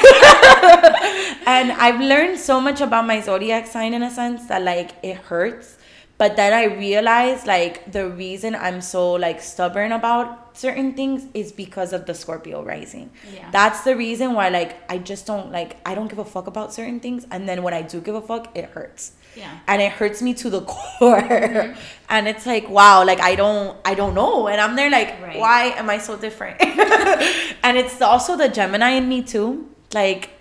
i've 1.71 1.99
learned 1.99 2.37
so 2.39 2.61
much 2.61 2.79
about 2.81 3.05
my 3.05 3.19
zodiac 3.21 3.67
sign 3.67 3.93
in 3.93 4.03
a 4.03 4.11
sense 4.11 4.45
that 4.47 4.61
like 4.61 4.91
it 5.03 5.17
hurts 5.17 5.77
but 6.19 6.35
then 6.39 6.51
i 6.53 6.65
realized 6.65 7.47
like 7.47 7.75
the 7.91 8.03
reason 8.09 8.53
i'm 8.55 8.79
so 8.81 9.01
like 9.25 9.41
stubborn 9.41 9.91
about 9.93 10.57
certain 10.57 10.93
things 10.99 11.25
is 11.33 11.51
because 11.53 11.93
of 11.93 12.05
the 12.05 12.13
scorpio 12.13 12.61
rising. 12.61 13.09
Yeah. 13.33 13.49
that's 13.57 13.79
the 13.87 13.95
reason 13.95 14.33
why 14.37 14.49
like 14.49 14.71
i 14.91 14.97
just 15.11 15.23
don't 15.25 15.51
like 15.57 15.77
i 15.85 15.95
don't 15.95 16.09
give 16.13 16.19
a 16.19 16.25
fuck 16.35 16.47
about 16.47 16.73
certain 16.73 16.99
things. 16.99 17.25
And 17.31 17.47
then 17.47 17.63
when 17.63 17.73
i 17.73 17.81
do 17.81 18.01
give 18.01 18.15
a 18.15 18.21
fuck 18.31 18.43
it 18.57 18.65
hurts. 18.75 19.13
Yeah. 19.37 19.59
and 19.71 19.81
it 19.81 19.91
hurts 19.93 20.21
me 20.21 20.33
to 20.41 20.49
the 20.49 20.61
core. 20.73 21.21
Mm-hmm. 21.21 21.79
And 22.09 22.27
it's 22.27 22.45
like 22.45 22.67
wow 22.69 23.05
like 23.05 23.21
i 23.21 23.35
don't 23.35 23.77
i 23.85 23.93
don't 23.93 24.13
know. 24.21 24.47
And 24.51 24.59
i'm 24.59 24.75
there 24.75 24.89
like 24.91 25.09
Right. 25.21 25.39
why 25.39 25.59
am 25.81 25.89
i 25.89 25.97
so 25.97 26.17
different? 26.17 26.57
And 27.63 27.77
it's 27.77 28.01
also 28.01 28.35
the 28.35 28.49
gemini 28.49 28.91
in 28.99 29.07
me 29.07 29.21
too. 29.23 29.69
Like 29.93 30.31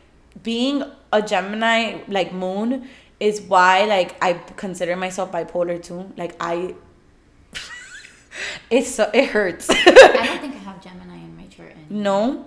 being 0.43 0.83
a 1.13 1.21
gemini 1.23 2.01
like 2.09 2.33
moon 2.33 2.89
is 3.21 3.41
why 3.43 3.85
like 3.85 4.17
i 4.23 4.35
consider 4.57 4.97
myself 4.97 5.33
bipolar 5.33 5.83
too 5.83 6.13
like 6.17 6.35
i 6.41 6.75
it's 8.71 8.95
so 8.95 9.11
it 9.13 9.27
hurts 9.31 9.69
I 9.71 9.75
don't 9.75 10.41
think 10.41 10.55
I 10.55 10.59
have 10.59 10.83
Gemini 10.83 11.17
in 11.17 11.37
my 11.37 11.47
chart. 11.47 11.75
No 11.91 12.45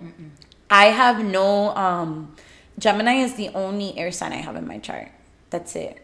i 0.69 0.85
have 0.85 1.23
no 1.23 1.75
um 1.75 2.33
gemini 2.79 3.15
is 3.15 3.33
the 3.35 3.49
only 3.49 3.97
air 3.97 4.11
sign 4.11 4.31
i 4.31 4.37
have 4.37 4.55
in 4.55 4.65
my 4.65 4.77
chart 4.79 5.11
That's 5.51 5.75
it. 5.75 5.99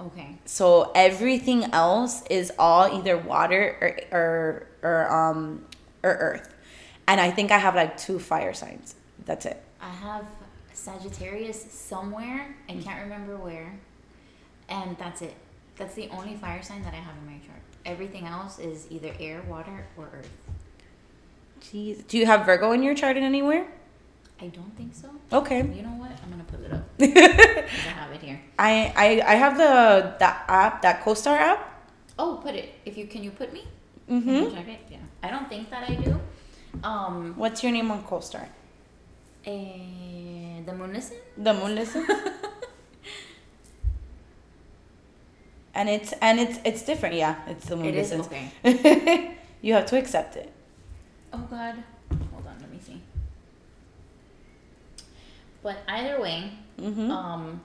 Okay. 0.00 0.36
So 0.46 0.92
everything 0.94 1.64
else 1.72 2.22
is 2.30 2.52
all 2.58 2.88
either 2.98 3.16
water 3.16 3.76
or 3.80 4.18
or 4.18 4.66
or 4.82 5.12
um 5.12 5.64
or 6.02 6.10
earth. 6.10 6.48
And 7.06 7.20
I 7.20 7.30
think 7.30 7.50
I 7.50 7.58
have 7.58 7.74
like 7.74 7.96
two 7.96 8.18
fire 8.18 8.54
signs. 8.54 8.94
That's 9.26 9.44
it. 9.46 9.62
I 9.80 9.90
have 9.90 10.26
Sagittarius 10.90 11.60
somewhere. 11.72 12.54
I 12.68 12.74
can't 12.74 13.00
remember 13.02 13.36
where. 13.36 13.72
And 14.68 14.96
that's 14.98 15.20
it. 15.22 15.34
That's 15.76 15.94
the 15.94 16.08
only 16.10 16.34
fire 16.36 16.62
sign 16.62 16.82
that 16.84 16.94
I 16.94 17.02
have 17.06 17.14
in 17.20 17.26
my 17.26 17.38
chart. 17.46 17.60
Everything 17.84 18.24
else 18.26 18.58
is 18.58 18.86
either 18.90 19.12
air, 19.20 19.42
water, 19.48 19.78
or 19.96 20.04
earth. 20.16 20.30
Jeez. 21.60 22.06
Do 22.06 22.18
you 22.18 22.26
have 22.26 22.46
Virgo 22.46 22.72
in 22.72 22.82
your 22.82 22.94
chart 22.94 23.16
in 23.16 23.24
anywhere? 23.24 23.66
I 24.40 24.46
don't 24.48 24.74
think 24.76 24.94
so. 24.94 25.08
Okay. 25.32 25.60
You 25.78 25.82
know 25.82 25.96
what? 26.02 26.12
I'm 26.22 26.30
gonna 26.30 26.44
pull 26.52 26.62
it 26.64 26.72
up. 26.72 26.84
I 27.00 27.90
have 28.00 28.12
it 28.12 28.22
here. 28.22 28.38
I, 28.58 28.92
I 29.04 29.08
I 29.32 29.34
have 29.44 29.54
the 29.56 29.72
that 30.22 30.44
app, 30.48 30.82
that 30.82 31.02
CoStar 31.04 31.36
app. 31.50 31.60
Oh, 32.18 32.38
put 32.42 32.54
it. 32.54 32.68
If 32.84 32.96
you 32.98 33.06
can, 33.06 33.24
you 33.24 33.30
put 33.30 33.52
me. 33.52 33.62
Mhm. 34.10 34.26
You 34.42 34.50
check 34.50 34.68
it? 34.68 34.80
Yeah. 34.90 34.98
I 35.22 35.30
don't 35.30 35.48
think 35.48 35.70
that 35.70 35.88
I 35.90 35.94
do. 35.94 36.20
Um, 36.84 37.34
What's 37.36 37.62
your 37.62 37.72
name 37.72 37.90
on 37.90 38.04
CoStar? 38.04 38.46
eh, 39.46 40.15
the 40.66 40.72
moon 40.74 40.92
listen. 40.92 41.16
The 41.38 41.54
Moon 41.54 41.74
Listen. 41.74 42.06
and 45.74 45.88
it's 45.88 46.12
and 46.20 46.40
it's 46.40 46.58
it's 46.64 46.82
different. 46.82 47.14
Yeah, 47.14 47.36
it's 47.46 47.66
the 47.66 47.76
Moon 47.76 47.86
It 47.86 47.94
is 47.96 48.10
Listen. 48.12 48.50
okay. 48.64 49.36
you 49.62 49.74
have 49.74 49.86
to 49.86 49.98
accept 49.98 50.36
it. 50.36 50.52
Oh 51.32 51.38
God. 51.50 51.74
Hold 52.32 52.46
on. 52.46 52.56
Let 52.60 52.70
me 52.70 52.78
see. 52.80 53.00
But 55.62 55.78
either 55.88 56.20
way, 56.20 56.50
Mhm. 56.80 57.10
um, 57.10 57.60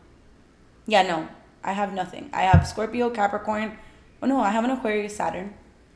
Yeah, 0.88 1.04
no, 1.04 1.28
I 1.64 1.74
have 1.74 1.94
nothing. 1.94 2.30
I 2.34 2.42
have 2.44 2.68
Scorpio, 2.68 3.10
Capricorn. 3.12 3.78
Oh 4.22 4.28
no, 4.28 4.40
I 4.40 4.50
have 4.50 4.64
an 4.66 4.72
Aquarius, 4.72 5.16
Saturn, 5.16 5.54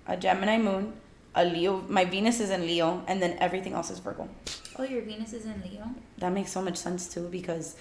a 0.08 0.16
Gemini 0.16 0.58
Moon, 0.58 0.94
a 1.34 1.44
Leo. 1.44 1.82
My 1.90 2.06
Venus 2.06 2.40
is 2.40 2.50
in 2.52 2.62
Leo, 2.62 3.04
and 3.08 3.22
then 3.22 3.38
everything 3.40 3.74
else 3.74 3.90
is 3.90 4.00
Virgo. 4.00 4.30
Oh, 4.78 4.84
your 4.84 5.02
Venus 5.02 5.34
is 5.34 5.46
in 5.46 5.62
Leo. 5.64 5.90
That 6.20 6.32
makes 6.34 6.52
so 6.52 6.62
much 6.62 6.78
sense 6.78 7.08
too 7.14 7.28
because 7.30 7.76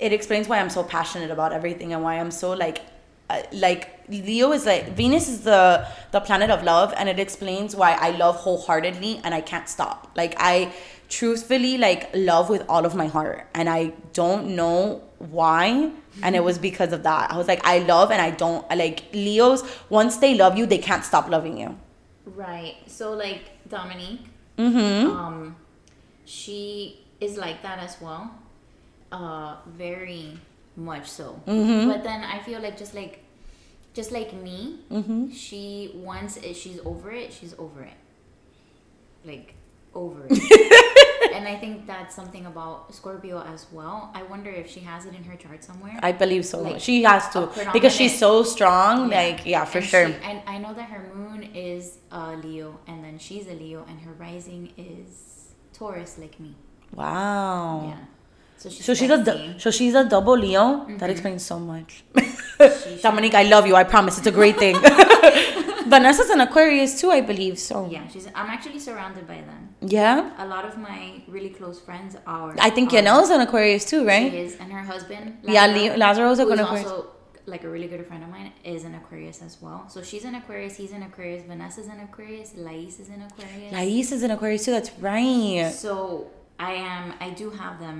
it 0.00 0.12
explains 0.12 0.48
why 0.48 0.58
I'm 0.60 0.70
so 0.70 0.82
passionate 0.84 1.30
about 1.30 1.52
everything 1.52 1.92
and 1.92 2.02
why 2.02 2.18
I'm 2.20 2.30
so 2.30 2.52
like 2.52 2.80
uh, 3.30 3.42
like 3.52 4.00
Leo 4.08 4.52
is 4.52 4.64
like 4.64 4.92
Venus 4.96 5.28
is 5.28 5.42
the 5.42 5.86
the 6.12 6.20
planet 6.20 6.50
of 6.50 6.62
love 6.62 6.94
and 6.96 7.08
it 7.08 7.18
explains 7.18 7.76
why 7.76 7.92
I 7.92 8.10
love 8.10 8.36
wholeheartedly 8.36 9.20
and 9.24 9.34
I 9.34 9.40
can't 9.40 9.68
stop. 9.68 10.10
Like 10.16 10.34
I 10.38 10.72
truthfully 11.08 11.78
like 11.78 12.10
love 12.14 12.48
with 12.50 12.64
all 12.68 12.84
of 12.86 12.94
my 12.94 13.06
heart 13.06 13.46
and 13.54 13.68
I 13.68 13.92
don't 14.12 14.54
know 14.56 15.02
why 15.18 15.90
and 16.22 16.36
it 16.36 16.44
was 16.44 16.58
because 16.68 16.92
of 16.92 17.02
that. 17.02 17.30
I 17.32 17.36
was 17.36 17.48
like 17.48 17.60
I 17.66 17.80
love 17.80 18.10
and 18.10 18.22
I 18.22 18.30
don't 18.30 18.66
like 18.70 19.02
Leos 19.12 19.62
once 19.90 20.18
they 20.18 20.34
love 20.34 20.56
you 20.56 20.64
they 20.66 20.78
can't 20.78 21.04
stop 21.04 21.28
loving 21.28 21.58
you. 21.58 21.76
Right. 22.24 22.76
So 22.86 23.12
like 23.12 23.42
Dominique, 23.68 24.24
Mhm. 24.58 25.06
um, 25.06 25.56
she 26.28 27.00
is 27.20 27.36
like 27.36 27.62
that 27.62 27.78
as 27.78 27.96
well. 28.00 28.30
Uh, 29.10 29.56
very 29.66 30.38
much 30.76 31.08
so. 31.08 31.40
Mhm. 31.46 31.88
But 31.90 32.04
then 32.04 32.22
I 32.22 32.38
feel 32.40 32.60
like 32.60 32.76
just 32.76 32.94
like, 32.94 33.24
just 33.94 34.12
like 34.12 34.32
me, 34.34 34.80
Mhm. 34.90 35.32
she 35.34 35.90
once 35.94 36.36
it, 36.36 36.54
she's 36.54 36.78
over 36.84 37.10
it, 37.10 37.32
she's 37.32 37.54
over 37.58 37.82
it. 37.82 37.96
Like 39.24 39.54
over 39.94 40.26
it. 40.28 41.32
and 41.34 41.48
I 41.48 41.56
think 41.56 41.86
that's 41.86 42.14
something 42.14 42.44
about 42.46 42.94
Scorpio 42.94 43.42
as 43.42 43.66
well. 43.72 44.10
I 44.14 44.22
wonder 44.22 44.50
if 44.50 44.70
she 44.70 44.80
has 44.80 45.06
it 45.06 45.14
in 45.14 45.24
her 45.24 45.36
chart 45.36 45.64
somewhere. 45.64 45.98
I 46.02 46.12
believe 46.12 46.44
so. 46.44 46.60
Like, 46.62 46.80
she 46.80 47.02
has 47.02 47.28
to 47.30 47.48
because 47.72 47.94
she's 47.94 48.16
so 48.18 48.42
strong. 48.42 49.10
Yeah. 49.10 49.16
Like 49.22 49.46
yeah, 49.46 49.64
for 49.64 49.78
And 49.78 49.86
sure. 49.86 50.06
she- 50.08 50.14
and 50.22 50.42
I 50.46 50.58
know 50.58 50.74
that 50.74 50.88
her 50.90 51.10
moon 51.14 51.42
is 51.54 51.98
uh, 52.12 52.36
Leo, 52.44 52.78
and 52.86 53.02
then 53.02 53.18
she's 53.18 53.46
a 53.48 53.54
Leo, 53.54 53.84
and 53.88 53.98
her 54.02 54.12
rising 54.12 54.72
is 54.76 55.47
Taurus, 55.78 56.18
like 56.18 56.38
me. 56.40 56.54
wow. 56.92 57.88
Yeah. 57.88 57.96
So 58.58 58.68
she's 58.70 58.84
So 58.84 58.94
she's 58.94 59.10
a 59.10 59.18
du- 59.22 59.54
so 59.58 59.70
she's 59.70 59.94
a 59.94 60.04
double 60.04 60.36
Leo. 60.36 60.62
Mm-hmm. 60.62 60.96
That 60.98 61.10
explains 61.10 61.44
so 61.44 61.58
much. 61.60 62.02
Dominique, 63.02 63.34
I 63.34 63.44
love 63.44 63.66
you. 63.68 63.76
I 63.76 63.84
promise. 63.84 64.18
It's 64.18 64.26
a 64.26 64.32
great 64.32 64.56
thing. 64.58 64.76
Vanessa's 65.88 66.28
an 66.30 66.40
Aquarius 66.40 67.00
too, 67.00 67.10
I 67.10 67.20
believe. 67.20 67.58
So 67.58 67.88
Yeah, 67.90 68.06
she's. 68.08 68.26
I'm 68.34 68.50
actually 68.56 68.78
surrounded 68.80 69.26
by 69.26 69.36
them. 69.50 69.74
yeah. 69.80 70.32
A 70.38 70.46
lot 70.46 70.64
of 70.64 70.76
my 70.76 71.22
really 71.28 71.50
close 71.50 71.78
friends 71.80 72.16
are. 72.26 72.54
I 72.58 72.70
think 72.70 72.90
Yanel's 72.90 73.30
an 73.30 73.40
Aquarius 73.40 73.84
too, 73.84 74.04
right? 74.06 74.30
She 74.32 74.38
is, 74.38 74.56
and 74.56 74.72
her 74.72 74.82
husband. 74.82 75.38
Yeah, 75.44 75.66
Leo- 75.66 75.96
Lazaro's 75.96 76.38
an 76.40 76.50
is 76.52 76.60
Aquarius. 76.60 76.86
also 76.86 77.06
like 77.48 77.64
a 77.64 77.68
really 77.68 77.88
good 77.88 78.06
friend 78.06 78.22
of 78.22 78.30
mine 78.30 78.52
is 78.64 78.84
an 78.84 78.94
Aquarius 78.94 79.42
as 79.42 79.58
well. 79.60 79.88
So 79.88 80.02
she's 80.02 80.24
an 80.24 80.34
Aquarius. 80.36 80.76
He's 80.76 80.92
an 80.92 81.02
Aquarius. 81.02 81.42
Vanessa's 81.44 81.86
an 81.88 82.00
Aquarius. 82.00 82.52
Lais 82.56 83.00
is 83.00 83.08
an 83.08 83.22
Aquarius. 83.22 83.72
Lais 83.72 84.12
is 84.12 84.22
an 84.22 84.30
Aquarius 84.30 84.64
too. 84.64 84.72
That's 84.72 84.92
right. 85.00 85.70
So 85.74 86.28
I 86.58 86.72
am. 86.74 87.14
I 87.20 87.30
do 87.30 87.50
have 87.50 87.80
them 87.80 87.98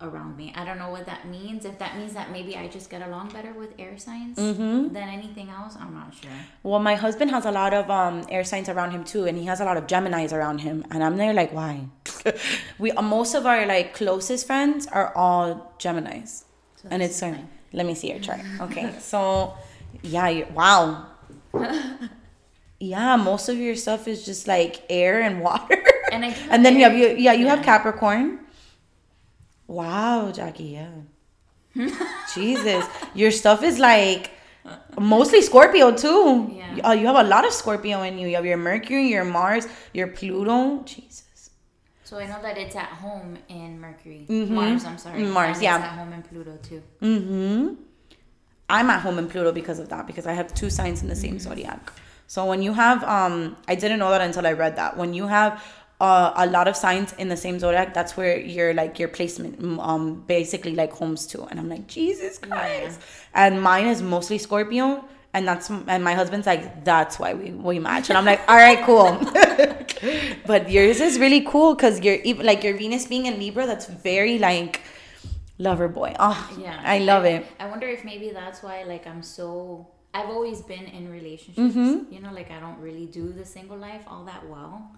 around 0.00 0.36
me. 0.36 0.52
I 0.56 0.64
don't 0.64 0.78
know 0.78 0.90
what 0.90 1.06
that 1.06 1.26
means. 1.28 1.64
If 1.64 1.76
that 1.80 1.96
means 1.98 2.12
that 2.14 2.30
maybe 2.30 2.56
I 2.56 2.68
just 2.68 2.88
get 2.88 3.02
along 3.02 3.30
better 3.30 3.52
with 3.52 3.70
air 3.80 3.98
signs 3.98 4.38
Mm-hmm. 4.38 4.92
than 4.94 5.08
anything 5.08 5.50
else, 5.50 5.74
I'm 5.78 5.92
not 5.92 6.14
sure. 6.14 6.30
Well, 6.62 6.78
my 6.78 6.94
husband 6.94 7.32
has 7.32 7.44
a 7.44 7.50
lot 7.50 7.74
of 7.74 7.90
um, 7.90 8.24
air 8.30 8.44
signs 8.44 8.68
around 8.68 8.92
him 8.92 9.02
too, 9.04 9.24
and 9.26 9.36
he 9.36 9.44
has 9.46 9.60
a 9.60 9.64
lot 9.64 9.76
of 9.76 9.88
Gemini's 9.88 10.32
around 10.32 10.58
him, 10.60 10.84
and 10.92 11.02
I'm 11.02 11.16
there 11.16 11.34
like, 11.34 11.52
why? 11.52 11.88
we 12.78 12.92
most 12.92 13.34
of 13.34 13.44
our 13.44 13.66
like 13.66 13.94
closest 13.94 14.46
friends 14.46 14.86
are 14.86 15.12
all 15.16 15.74
Gemini's, 15.78 16.44
So 16.76 16.88
and 16.92 17.02
it's 17.02 17.18
fine. 17.18 17.48
Let 17.72 17.86
me 17.86 17.94
see 17.94 18.10
your 18.10 18.20
chart. 18.20 18.40
Okay, 18.60 18.92
so 19.00 19.54
yeah, 20.02 20.28
you 20.28 20.46
wow. 20.54 21.06
Yeah, 22.80 23.16
most 23.16 23.48
of 23.48 23.58
your 23.58 23.74
stuff 23.74 24.06
is 24.06 24.24
just 24.24 24.46
like 24.46 24.84
air 24.88 25.20
and 25.20 25.40
water. 25.40 25.82
And 26.12 26.24
I 26.24 26.28
and 26.50 26.64
then 26.64 26.76
you 26.76 26.84
have 26.84 26.96
you 26.96 27.08
yeah, 27.16 27.32
you 27.32 27.46
have. 27.48 27.62
Capricorn. 27.62 28.38
Wow, 29.66 30.30
Jackie, 30.30 30.78
yeah. 30.78 30.94
Jesus. 32.34 32.84
Your 33.14 33.30
stuff 33.30 33.62
is 33.62 33.78
like 33.78 34.30
mostly 34.98 35.42
Scorpio 35.42 35.92
too. 35.92 36.54
Yeah. 36.54 36.88
Uh, 36.88 36.92
you 36.92 37.06
have 37.06 37.16
a 37.16 37.28
lot 37.28 37.44
of 37.44 37.52
Scorpio 37.52 38.02
in 38.02 38.18
you. 38.18 38.28
You 38.28 38.36
have 38.36 38.46
your 38.46 38.56
Mercury, 38.56 39.08
your 39.08 39.24
Mars, 39.24 39.66
your 39.92 40.06
Pluto. 40.06 40.82
Jesus. 40.84 41.24
So 42.08 42.18
I 42.18 42.26
know 42.26 42.40
that 42.40 42.56
it's 42.56 42.74
at 42.74 42.88
home 42.88 43.36
in 43.50 43.78
Mercury. 43.78 44.24
Mhm. 44.30 44.48
Mars, 44.48 44.82
I'm 44.86 44.96
sorry. 44.96 45.24
Mars, 45.24 45.56
And 45.56 45.62
yeah. 45.62 45.76
It's 45.76 45.84
at 45.84 45.98
home 45.98 46.12
in 46.14 46.22
Pluto 46.22 46.56
too. 46.62 46.82
Mm-hmm. 47.02 47.74
I'm 48.70 48.88
at 48.88 49.02
home 49.02 49.18
in 49.18 49.28
Pluto 49.28 49.52
because 49.52 49.78
of 49.78 49.90
that, 49.90 50.06
because 50.06 50.26
I 50.26 50.32
have 50.32 50.54
two 50.54 50.70
signs 50.70 51.02
in 51.02 51.08
the 51.08 51.14
same 51.16 51.38
zodiac. 51.38 51.92
So 52.26 52.46
when 52.46 52.62
you 52.62 52.72
have, 52.72 53.04
um, 53.04 53.58
I 53.68 53.74
didn't 53.74 53.98
know 53.98 54.08
that 54.08 54.22
until 54.22 54.46
I 54.46 54.52
read 54.52 54.76
that. 54.76 54.96
When 54.96 55.12
you 55.12 55.26
have 55.26 55.62
uh, 56.00 56.32
a 56.34 56.46
lot 56.46 56.66
of 56.66 56.76
signs 56.76 57.12
in 57.18 57.28
the 57.28 57.36
same 57.36 57.58
zodiac, 57.58 57.92
that's 57.92 58.16
where 58.16 58.38
your 58.38 58.72
like 58.72 58.98
your 58.98 59.08
placement, 59.08 59.60
mm, 59.60 59.78
um, 59.86 60.22
basically 60.26 60.74
like 60.74 60.92
homes 60.92 61.26
to. 61.26 61.44
And 61.44 61.60
I'm 61.60 61.68
like, 61.68 61.88
Jesus 61.88 62.38
Christ. 62.38 63.00
And 63.34 63.60
mine 63.60 63.86
is 63.86 64.00
mostly 64.00 64.38
Scorpio, 64.38 65.04
and 65.38 65.46
that's 65.46 65.70
and 65.70 66.02
my 66.02 66.14
husband's 66.14 66.46
like, 66.46 66.84
that's 66.84 67.18
why 67.18 67.32
we 67.34 67.50
we 67.52 67.78
match. 67.78 68.10
And 68.10 68.18
I'm 68.18 68.24
like, 68.24 68.40
all 68.48 68.56
right, 68.56 68.82
cool. 68.84 69.10
but 70.46 70.70
yours 70.70 71.00
is 71.00 71.18
really 71.18 71.42
cool 71.42 71.74
because 71.74 72.00
you're 72.00 72.20
even 72.30 72.44
like 72.44 72.64
your 72.64 72.76
Venus 72.76 73.06
being 73.06 73.26
in 73.26 73.38
Libra. 73.38 73.64
That's 73.66 73.86
very 73.86 74.38
like 74.38 74.82
lover 75.58 75.88
boy. 75.88 76.14
Oh, 76.18 76.38
Yeah. 76.58 76.80
I 76.84 76.98
love 76.98 77.24
it. 77.24 77.46
I 77.60 77.66
wonder 77.68 77.86
if 77.86 78.04
maybe 78.04 78.30
that's 78.30 78.62
why 78.62 78.82
like 78.82 79.06
I'm 79.06 79.22
so 79.22 79.86
I've 80.12 80.30
always 80.30 80.60
been 80.62 80.86
in 80.86 81.10
relationships. 81.10 81.74
Mm-hmm. 81.76 82.12
You 82.12 82.20
know, 82.20 82.32
like 82.32 82.50
I 82.50 82.58
don't 82.58 82.80
really 82.80 83.06
do 83.06 83.32
the 83.32 83.44
single 83.44 83.78
life 83.78 84.02
all 84.08 84.24
that 84.24 84.48
well. 84.48 84.90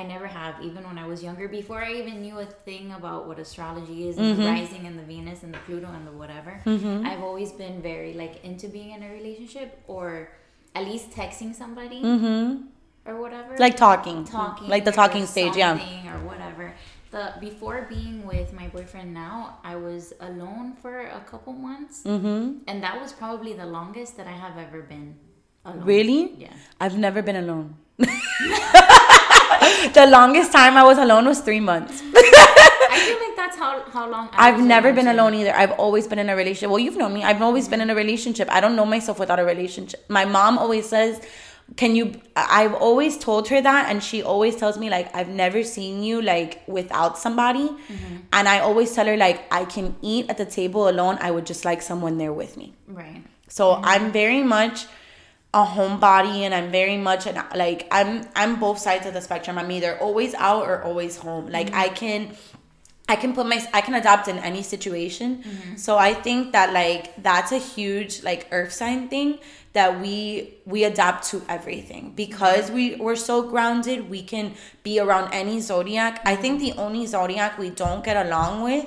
I 0.00 0.02
never 0.14 0.28
have, 0.40 0.54
even 0.68 0.82
when 0.88 0.98
I 1.04 1.06
was 1.12 1.18
younger, 1.28 1.46
before 1.60 1.80
I 1.88 1.92
even 2.00 2.16
knew 2.24 2.36
a 2.46 2.48
thing 2.68 2.86
about 3.00 3.20
what 3.28 3.38
astrology 3.46 3.98
is 4.08 4.14
and 4.18 4.26
Mm-hmm. 4.28 4.42
the 4.42 4.48
rising 4.58 4.82
and 4.88 4.96
the 5.00 5.06
Venus 5.14 5.38
and 5.44 5.52
the 5.56 5.62
Pluto 5.66 5.88
and 5.98 6.04
the 6.08 6.14
whatever. 6.22 6.52
I've 7.10 7.22
always 7.28 7.50
been 7.62 7.76
very 7.90 8.12
like 8.22 8.34
into 8.50 8.66
being 8.76 8.90
in 8.96 9.00
a 9.08 9.10
relationship 9.18 9.68
or 9.94 10.06
at 10.78 10.84
least 10.90 11.06
texting 11.20 11.50
somebody 11.62 12.00
Mm-hmm. 12.12 12.46
or 13.08 13.14
whatever. 13.22 13.50
Like 13.66 13.76
talking. 13.88 14.18
talking 14.24 14.68
Like 14.74 14.84
the 14.90 14.92
talking 15.02 15.24
stage, 15.34 15.56
yeah. 15.56 15.74
or 16.14 16.18
whatever 16.30 16.66
the 17.10 17.24
before 17.48 17.78
being 17.88 18.16
with 18.32 18.48
my 18.60 18.66
boyfriend 18.74 19.10
now 19.26 19.36
i 19.72 19.74
was 19.88 20.02
alone 20.28 20.66
for 20.82 20.94
a 21.20 21.22
couple 21.30 21.54
months 21.68 21.96
Mm-hmm. 22.14 22.44
and 22.68 22.76
that 22.86 22.96
was 23.02 23.10
probably 23.22 23.52
the 23.62 23.64
longest 23.78 24.12
that 24.18 24.26
i 24.34 24.36
have 24.44 24.56
ever 24.64 24.80
been 24.94 25.08
alone 25.64 25.86
Really? 25.92 26.20
yeah 26.44 26.52
I've 26.82 26.98
never 27.06 27.20
been 27.28 27.38
alone. 27.44 27.66
the 29.92 30.06
longest 30.06 30.52
time 30.52 30.76
I 30.76 30.84
was 30.84 30.98
alone 30.98 31.26
was 31.26 31.40
three 31.40 31.60
months. 31.60 32.02
i 32.90 32.98
feel 33.06 33.18
like 33.26 33.36
that's 33.36 33.56
how 33.56 33.82
how 33.90 34.08
long 34.08 34.28
I 34.32 34.48
I've 34.48 34.56
was 34.56 34.66
never 34.66 34.92
been 34.92 35.08
alone 35.08 35.34
either. 35.34 35.54
I've 35.54 35.72
always 35.72 36.06
been 36.06 36.18
in 36.18 36.28
a 36.28 36.36
relationship. 36.36 36.70
Well, 36.70 36.78
you've 36.78 36.96
known 36.96 37.12
me. 37.14 37.24
I've 37.24 37.42
always 37.42 37.68
been 37.68 37.80
in 37.80 37.90
a 37.90 37.94
relationship. 37.94 38.48
I 38.50 38.60
don't 38.60 38.76
know 38.76 38.86
myself 38.86 39.18
without 39.18 39.38
a 39.38 39.44
relationship. 39.44 40.04
My 40.08 40.24
mom 40.24 40.58
always 40.58 40.88
says, 40.88 41.20
can 41.76 41.94
you 41.94 42.18
i've 42.34 42.74
always 42.74 43.18
told 43.18 43.48
her 43.48 43.60
that 43.60 43.90
and 43.90 44.02
she 44.02 44.22
always 44.22 44.56
tells 44.56 44.78
me 44.78 44.88
like 44.88 45.14
i've 45.14 45.28
never 45.28 45.62
seen 45.62 46.02
you 46.02 46.22
like 46.22 46.62
without 46.66 47.18
somebody 47.18 47.68
mm-hmm. 47.68 48.16
and 48.32 48.48
i 48.48 48.58
always 48.60 48.94
tell 48.94 49.06
her 49.06 49.16
like 49.16 49.42
i 49.52 49.64
can 49.64 49.94
eat 50.00 50.28
at 50.30 50.38
the 50.38 50.46
table 50.46 50.88
alone 50.88 51.18
i 51.20 51.30
would 51.30 51.44
just 51.44 51.64
like 51.64 51.82
someone 51.82 52.16
there 52.16 52.32
with 52.32 52.56
me 52.56 52.72
right 52.86 53.22
so 53.48 53.74
mm-hmm. 53.74 53.84
i'm 53.84 54.12
very 54.12 54.42
much 54.42 54.86
a 55.58 55.64
homebody 55.64 56.38
and 56.46 56.54
i'm 56.54 56.70
very 56.70 56.96
much 56.96 57.26
an 57.26 57.36
like 57.54 57.88
i'm 57.90 58.12
i'm 58.36 58.60
both 58.60 58.78
sides 58.78 59.06
of 59.06 59.14
the 59.14 59.20
spectrum. 59.20 59.58
I'm 59.58 59.70
either 59.70 59.98
always 59.98 60.34
out 60.34 60.64
or 60.68 60.82
always 60.82 61.16
home. 61.16 61.46
Like 61.48 61.68
mm-hmm. 61.68 61.86
i 61.86 61.88
can 61.88 62.36
I 63.10 63.16
can 63.16 63.32
put 63.32 63.46
my 63.46 63.58
I 63.72 63.80
can 63.80 63.94
adapt 63.94 64.28
in 64.28 64.36
any 64.50 64.62
situation. 64.62 65.42
Mm-hmm. 65.42 65.76
So 65.76 65.96
I 65.96 66.12
think 66.12 66.52
that 66.52 66.74
like 66.74 67.22
that's 67.22 67.52
a 67.52 67.58
huge 67.58 68.22
like 68.22 68.46
earth 68.52 68.72
sign 68.80 69.08
thing 69.08 69.38
that 69.72 69.98
we 70.02 70.52
we 70.66 70.84
adapt 70.84 71.24
to 71.30 71.40
everything. 71.48 72.12
Because 72.14 72.70
we 72.70 72.96
we're 72.96 73.16
so 73.16 73.48
grounded 73.48 74.10
we 74.10 74.22
can 74.22 74.52
be 74.82 75.00
around 75.00 75.32
any 75.32 75.58
zodiac. 75.60 76.20
I 76.26 76.36
think 76.36 76.60
the 76.60 76.72
only 76.72 77.06
zodiac 77.06 77.56
we 77.56 77.70
don't 77.70 78.04
get 78.04 78.26
along 78.26 78.62
with 78.62 78.86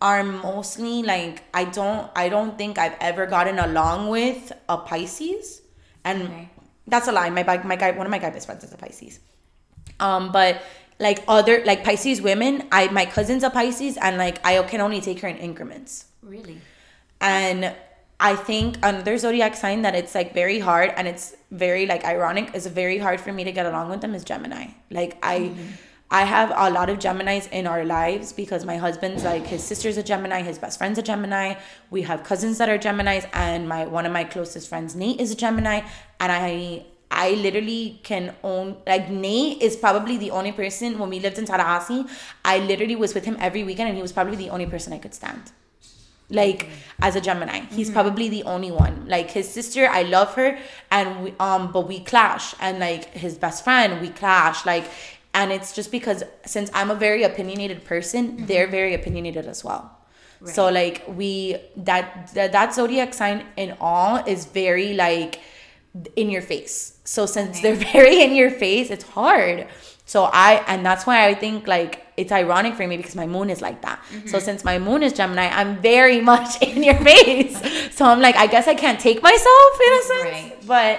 are 0.00 0.22
mostly 0.22 1.02
like 1.02 1.42
i 1.52 1.64
don't 1.64 2.08
i 2.14 2.28
don't 2.28 2.56
think 2.56 2.78
i've 2.78 2.94
ever 3.00 3.26
gotten 3.26 3.58
along 3.58 4.08
with 4.08 4.52
a 4.68 4.76
pisces 4.76 5.60
and 6.04 6.22
okay. 6.22 6.48
that's 6.86 7.08
a 7.08 7.12
lie 7.12 7.30
my 7.30 7.42
my 7.64 7.76
guy 7.76 7.90
one 7.92 8.06
of 8.06 8.10
my 8.10 8.18
guy 8.18 8.30
best 8.30 8.46
friends 8.46 8.64
is 8.64 8.72
a 8.72 8.76
pisces 8.76 9.20
um 10.00 10.32
but 10.32 10.62
like 10.98 11.22
other 11.28 11.64
like 11.64 11.84
pisces 11.84 12.20
women 12.20 12.66
i 12.72 12.88
my 12.88 13.04
cousin's 13.04 13.42
a 13.42 13.50
pisces 13.50 13.96
and 13.98 14.16
like 14.16 14.44
i 14.44 14.62
can 14.64 14.80
only 14.80 15.00
take 15.00 15.20
her 15.20 15.28
in 15.28 15.36
increments 15.36 16.06
really 16.22 16.60
and 17.20 17.74
I 18.20 18.34
think 18.34 18.78
another 18.78 19.16
zodiac 19.16 19.54
sign 19.54 19.82
that 19.82 19.94
it's 19.94 20.14
like 20.14 20.34
very 20.34 20.58
hard 20.58 20.92
and 20.96 21.06
it's 21.06 21.36
very 21.52 21.86
like 21.86 22.04
ironic 22.04 22.52
is 22.54 22.66
very 22.66 22.98
hard 22.98 23.20
for 23.20 23.32
me 23.32 23.44
to 23.44 23.52
get 23.52 23.64
along 23.64 23.90
with 23.90 24.00
them 24.00 24.14
is 24.14 24.24
Gemini. 24.24 24.68
Like 24.90 25.18
I 25.22 25.38
mm-hmm. 25.38 25.66
I 26.10 26.24
have 26.24 26.50
a 26.54 26.70
lot 26.70 26.88
of 26.88 26.98
Geminis 26.98 27.50
in 27.52 27.66
our 27.66 27.84
lives 27.84 28.32
because 28.32 28.64
my 28.64 28.78
husband's 28.78 29.24
like 29.24 29.46
his 29.46 29.62
sister's 29.62 29.98
a 29.98 30.02
Gemini, 30.02 30.40
his 30.40 30.58
best 30.58 30.78
friend's 30.78 30.98
a 30.98 31.02
Gemini. 31.02 31.56
We 31.90 32.02
have 32.02 32.24
cousins 32.24 32.56
that 32.58 32.68
are 32.70 32.78
Geminis 32.78 33.28
and 33.34 33.68
my 33.68 33.86
one 33.86 34.06
of 34.06 34.12
my 34.12 34.24
closest 34.24 34.68
friends 34.68 34.96
Nate 34.96 35.20
is 35.20 35.30
a 35.32 35.36
Gemini 35.36 35.82
and 36.18 36.32
I 36.32 36.86
I 37.10 37.32
literally 37.32 38.00
can 38.02 38.34
own 38.42 38.76
like 38.86 39.10
Nate 39.10 39.60
is 39.60 39.76
probably 39.76 40.16
the 40.16 40.30
only 40.30 40.52
person 40.52 40.98
when 40.98 41.10
we 41.10 41.20
lived 41.20 41.38
in 41.38 41.44
Tallahassee, 41.44 42.06
I 42.42 42.58
literally 42.60 42.96
was 42.96 43.14
with 43.14 43.26
him 43.26 43.36
every 43.38 43.62
weekend 43.62 43.88
and 43.88 43.96
he 43.96 44.02
was 44.02 44.12
probably 44.12 44.36
the 44.36 44.48
only 44.48 44.66
person 44.66 44.94
I 44.94 44.98
could 44.98 45.14
stand 45.14 45.52
like 46.30 46.68
as 47.00 47.16
a 47.16 47.20
Gemini. 47.20 47.60
He's 47.70 47.86
mm-hmm. 47.86 47.94
probably 47.94 48.28
the 48.28 48.42
only 48.44 48.70
one. 48.70 49.06
Like 49.06 49.30
his 49.30 49.48
sister, 49.48 49.88
I 49.88 50.02
love 50.02 50.34
her, 50.34 50.58
and 50.90 51.24
we 51.24 51.34
um, 51.40 51.72
but 51.72 51.88
we 51.88 52.00
clash, 52.00 52.54
and 52.60 52.78
like 52.78 53.06
his 53.14 53.38
best 53.38 53.64
friend, 53.64 54.00
we 54.00 54.08
clash, 54.08 54.66
like, 54.66 54.84
and 55.38 55.52
it's 55.52 55.72
just 55.72 55.92
because 55.92 56.24
since 56.44 56.68
I'm 56.74 56.90
a 56.90 56.96
very 56.96 57.22
opinionated 57.22 57.84
person, 57.84 58.22
mm-hmm. 58.32 58.46
they're 58.46 58.66
very 58.66 58.92
opinionated 58.94 59.46
as 59.46 59.62
well. 59.62 59.96
Right. 60.40 60.52
So 60.54 60.68
like 60.68 61.04
we 61.06 61.56
that, 61.76 62.30
that 62.34 62.50
that 62.52 62.74
zodiac 62.74 63.14
sign 63.14 63.46
in 63.56 63.76
all 63.80 64.16
is 64.26 64.46
very 64.46 64.94
like 64.94 65.40
in 66.16 66.28
your 66.28 66.42
face. 66.42 66.98
So 67.04 67.24
since 67.24 67.60
they're 67.60 67.82
very 67.92 68.20
in 68.20 68.34
your 68.34 68.50
face, 68.50 68.90
it's 68.90 69.04
hard. 69.04 69.68
So 70.06 70.24
I 70.24 70.64
and 70.66 70.84
that's 70.84 71.06
why 71.06 71.28
I 71.28 71.34
think 71.34 71.68
like 71.68 72.04
it's 72.16 72.32
ironic 72.32 72.74
for 72.74 72.86
me 72.88 72.96
because 72.96 73.14
my 73.14 73.28
moon 73.28 73.48
is 73.48 73.62
like 73.62 73.82
that. 73.82 74.02
Mm-hmm. 74.10 74.26
So 74.26 74.40
since 74.40 74.64
my 74.64 74.80
moon 74.80 75.04
is 75.04 75.12
Gemini, 75.12 75.46
I'm 75.60 75.76
very 75.80 76.20
much 76.32 76.60
in 76.60 76.82
your 76.82 76.96
face. 76.96 77.56
so 77.94 78.06
I'm 78.06 78.20
like, 78.20 78.34
I 78.34 78.48
guess 78.48 78.66
I 78.66 78.74
can't 78.74 78.98
take 78.98 79.22
myself 79.22 79.72
in 79.86 79.92
a 79.92 80.02
sense. 80.02 80.24
Right. 80.24 80.66
But 80.66 80.94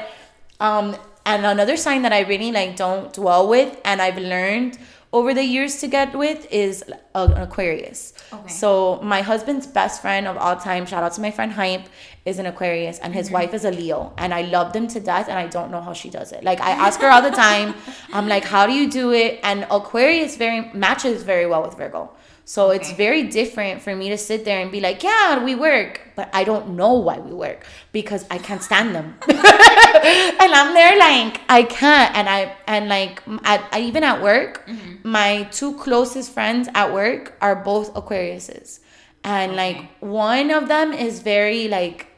um 0.62 0.96
and 1.30 1.46
another 1.46 1.78
sign 1.78 2.02
that 2.02 2.12
I 2.12 2.22
really 2.22 2.52
like 2.52 2.76
don't 2.76 3.14
dwell 3.14 3.48
with 3.48 3.80
and 3.86 4.02
I've 4.02 4.18
learned 4.18 4.80
over 5.14 5.32
the 5.34 5.44
years 5.44 5.80
to 5.82 5.88
get 5.88 6.16
with 6.16 6.48
is 6.52 6.84
an 7.26 7.42
Aquarius. 7.42 8.14
Okay. 8.32 8.48
So 8.48 9.00
my 9.02 9.22
husband's 9.22 9.68
best 9.68 10.02
friend 10.02 10.28
of 10.28 10.38
all 10.38 10.56
time, 10.56 10.86
shout 10.86 11.04
out 11.04 11.14
to 11.14 11.22
my 11.22 11.32
friend 11.32 11.52
Hype, 11.52 11.88
is 12.26 12.40
an 12.40 12.46
Aquarius 12.46 13.00
and 13.00 13.14
his 13.14 13.28
mm-hmm. 13.28 13.36
wife 13.36 13.54
is 13.54 13.66
a 13.66 13.72
Leo. 13.72 14.14
And 14.18 14.34
I 14.34 14.42
love 14.42 14.74
them 14.74 14.88
to 14.90 15.00
death 15.00 15.28
and 15.30 15.38
I 15.38 15.48
don't 15.48 15.72
know 15.72 15.82
how 15.82 15.94
she 15.94 16.10
does 16.10 16.32
it. 16.32 16.44
Like 16.44 16.62
I 16.62 16.72
ask 16.72 17.00
her 17.02 17.10
all 17.10 17.22
the 17.22 17.32
time, 17.32 17.76
I'm 18.14 18.28
like, 18.28 18.44
how 18.44 18.66
do 18.68 18.74
you 18.74 18.90
do 18.90 19.12
it? 19.12 19.40
And 19.44 19.66
Aquarius 19.72 20.38
very 20.38 20.72
matches 20.74 21.24
very 21.24 21.46
well 21.46 21.64
with 21.64 21.78
Virgo. 21.78 22.12
So 22.46 22.72
okay. 22.72 22.78
it's 22.78 22.92
very 22.94 23.24
different 23.28 23.80
for 23.80 23.96
me 23.96 24.10
to 24.10 24.18
sit 24.18 24.44
there 24.44 24.60
and 24.60 24.72
be 24.72 24.80
like, 24.80 25.04
yeah, 25.04 25.44
we 25.44 25.54
work, 25.54 26.02
but 26.16 26.32
I 26.34 26.44
don't 26.44 26.70
know 26.76 26.94
why 26.94 27.20
we 27.20 27.32
work 27.32 27.64
because 27.92 28.26
I 28.32 28.40
can't 28.40 28.64
stand 28.64 28.96
them. 28.96 29.16
and 29.30 30.52
I'm 30.60 30.74
there 30.74 30.98
like 30.98 31.42
I 31.48 31.64
can't, 31.64 32.16
and 32.16 32.28
I 32.28 32.56
and 32.66 32.88
like 32.90 33.22
at, 33.44 33.68
I, 33.72 33.82
even 33.82 34.04
at 34.04 34.22
work, 34.24 34.66
mm-hmm. 34.66 35.08
my 35.08 35.44
two 35.52 35.76
closest 35.78 36.32
friends 36.32 36.70
at 36.74 36.94
work 36.94 37.09
are 37.42 37.56
both 37.56 37.94
Aquariuses, 37.94 38.80
and 39.24 39.56
like 39.56 39.80
one 40.00 40.52
of 40.52 40.68
them 40.68 40.94
is 40.94 41.20
very 41.22 41.68
like 41.68 42.10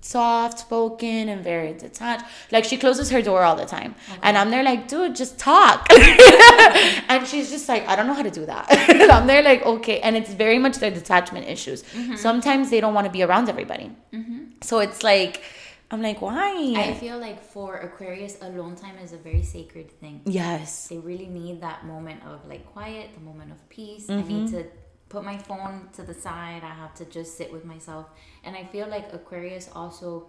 soft 0.00 0.58
spoken 0.58 1.28
and 1.28 1.44
very 1.44 1.72
detached. 1.74 2.24
Like 2.50 2.64
she 2.64 2.76
closes 2.76 3.10
her 3.10 3.22
door 3.22 3.42
all 3.42 3.56
the 3.56 3.66
time. 3.66 3.94
Okay. 4.08 4.20
And 4.22 4.38
I'm 4.38 4.50
there 4.50 4.62
like, 4.62 4.88
dude, 4.88 5.14
just 5.14 5.38
talk. 5.38 5.86
and 7.08 7.26
she's 7.26 7.50
just 7.50 7.68
like, 7.68 7.86
I 7.86 7.96
don't 7.96 8.06
know 8.06 8.14
how 8.14 8.22
to 8.22 8.30
do 8.30 8.46
that. 8.46 8.70
and 8.90 9.10
I'm 9.16 9.26
there 9.26 9.42
like, 9.42 9.64
okay. 9.64 10.00
And 10.00 10.16
it's 10.16 10.32
very 10.32 10.58
much 10.58 10.76
their 10.78 10.90
detachment 10.90 11.46
issues. 11.46 11.82
Mm-hmm. 11.82 12.16
Sometimes 12.16 12.70
they 12.70 12.80
don't 12.80 12.94
want 12.94 13.06
to 13.06 13.12
be 13.12 13.22
around 13.22 13.48
everybody. 13.48 13.90
Mm-hmm. 14.12 14.44
So 14.62 14.78
it's 14.78 15.02
like, 15.02 15.42
I'm 15.90 16.02
like, 16.02 16.22
why? 16.22 16.74
I 16.76 16.94
feel 16.94 17.18
like 17.18 17.42
for 17.42 17.76
Aquarius, 17.78 18.38
alone 18.42 18.76
time 18.76 18.96
is 18.98 19.12
a 19.12 19.16
very 19.16 19.42
sacred 19.42 19.90
thing. 19.90 20.22
Yes. 20.24 20.86
They 20.86 20.98
really 20.98 21.26
need 21.26 21.60
that 21.62 21.84
moment 21.84 22.22
of 22.24 22.46
like 22.46 22.64
quiet, 22.72 23.10
the 23.14 23.20
moment 23.20 23.50
of 23.50 23.68
peace. 23.68 24.06
Mm-hmm. 24.06 24.24
I 24.24 24.28
need 24.28 24.48
mm-hmm. 24.48 24.58
to 24.58 24.66
put 25.08 25.24
my 25.24 25.36
phone 25.36 25.88
to 25.94 26.02
the 26.02 26.14
side. 26.14 26.62
I 26.62 26.72
have 26.74 26.94
to 26.94 27.04
just 27.06 27.36
sit 27.36 27.52
with 27.52 27.64
myself. 27.64 28.06
And 28.44 28.54
I 28.54 28.64
feel 28.66 28.86
like 28.86 29.12
Aquarius 29.12 29.68
also 29.74 30.28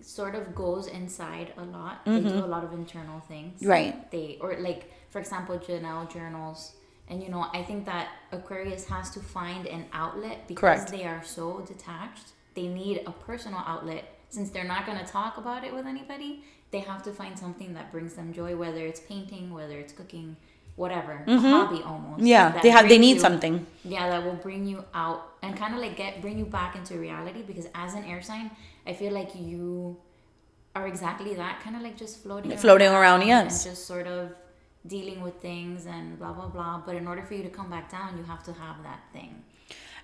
sort 0.00 0.34
of 0.34 0.54
goes 0.54 0.86
inside 0.86 1.52
a 1.58 1.64
lot. 1.64 2.04
Mm-hmm. 2.06 2.14
They 2.14 2.20
do 2.20 2.28
mm-hmm. 2.36 2.44
a 2.44 2.46
lot 2.46 2.64
of 2.64 2.72
internal 2.72 3.20
things. 3.20 3.62
Right. 3.62 4.10
They 4.10 4.38
or 4.40 4.56
like 4.58 4.90
for 5.10 5.18
example 5.18 5.58
Janelle 5.58 6.10
journals. 6.10 6.72
And 7.08 7.22
you 7.22 7.28
know, 7.28 7.46
I 7.52 7.62
think 7.62 7.84
that 7.84 8.08
Aquarius 8.32 8.86
has 8.86 9.10
to 9.10 9.20
find 9.20 9.66
an 9.66 9.84
outlet 9.92 10.48
because 10.48 10.60
Correct. 10.60 10.90
they 10.90 11.04
are 11.04 11.22
so 11.22 11.60
detached. 11.60 12.32
They 12.54 12.66
need 12.66 13.02
a 13.06 13.12
personal 13.12 13.62
outlet 13.66 14.15
since 14.28 14.50
they're 14.50 14.64
not 14.64 14.86
going 14.86 14.98
to 14.98 15.04
talk 15.04 15.38
about 15.38 15.64
it 15.64 15.74
with 15.74 15.86
anybody. 15.86 16.44
They 16.70 16.80
have 16.80 17.02
to 17.04 17.12
find 17.12 17.38
something 17.38 17.74
that 17.74 17.92
brings 17.92 18.14
them 18.14 18.32
joy, 18.32 18.56
whether 18.56 18.84
it's 18.84 19.00
painting, 19.00 19.52
whether 19.52 19.78
it's 19.78 19.92
cooking, 19.92 20.36
whatever 20.76 21.24
mm-hmm. 21.26 21.44
a 21.44 21.50
hobby 21.50 21.82
almost 21.82 22.22
yeah 22.22 22.60
they 22.60 22.68
have 22.68 22.88
they 22.88 22.98
need 22.98 23.14
you, 23.14 23.20
something 23.20 23.66
yeah 23.82 24.08
that 24.10 24.22
will 24.22 24.34
bring 24.34 24.66
you 24.66 24.84
out 24.94 25.32
and 25.42 25.56
kind 25.56 25.74
of 25.74 25.80
like 25.80 25.96
get 25.96 26.20
bring 26.20 26.38
you 26.38 26.44
back 26.44 26.76
into 26.76 26.98
reality 26.98 27.42
because 27.42 27.66
as 27.74 27.94
an 27.94 28.04
air 28.04 28.20
sign 28.20 28.50
i 28.86 28.92
feel 28.92 29.12
like 29.12 29.34
you 29.34 29.96
are 30.74 30.86
exactly 30.86 31.34
that 31.34 31.60
kind 31.60 31.76
of 31.76 31.82
like 31.82 31.96
just 31.96 32.22
floating 32.22 32.54
floating 32.58 32.88
around, 32.88 33.20
around 33.20 33.26
yes 33.26 33.64
and 33.64 33.74
just 33.74 33.86
sort 33.86 34.06
of 34.06 34.30
dealing 34.86 35.22
with 35.22 35.34
things 35.40 35.86
and 35.86 36.18
blah 36.18 36.32
blah 36.32 36.46
blah 36.46 36.80
but 36.84 36.94
in 36.94 37.08
order 37.08 37.22
for 37.22 37.32
you 37.32 37.42
to 37.42 37.48
come 37.48 37.70
back 37.70 37.90
down 37.90 38.16
you 38.18 38.24
have 38.24 38.42
to 38.42 38.52
have 38.52 38.76
that 38.82 39.00
thing 39.14 39.42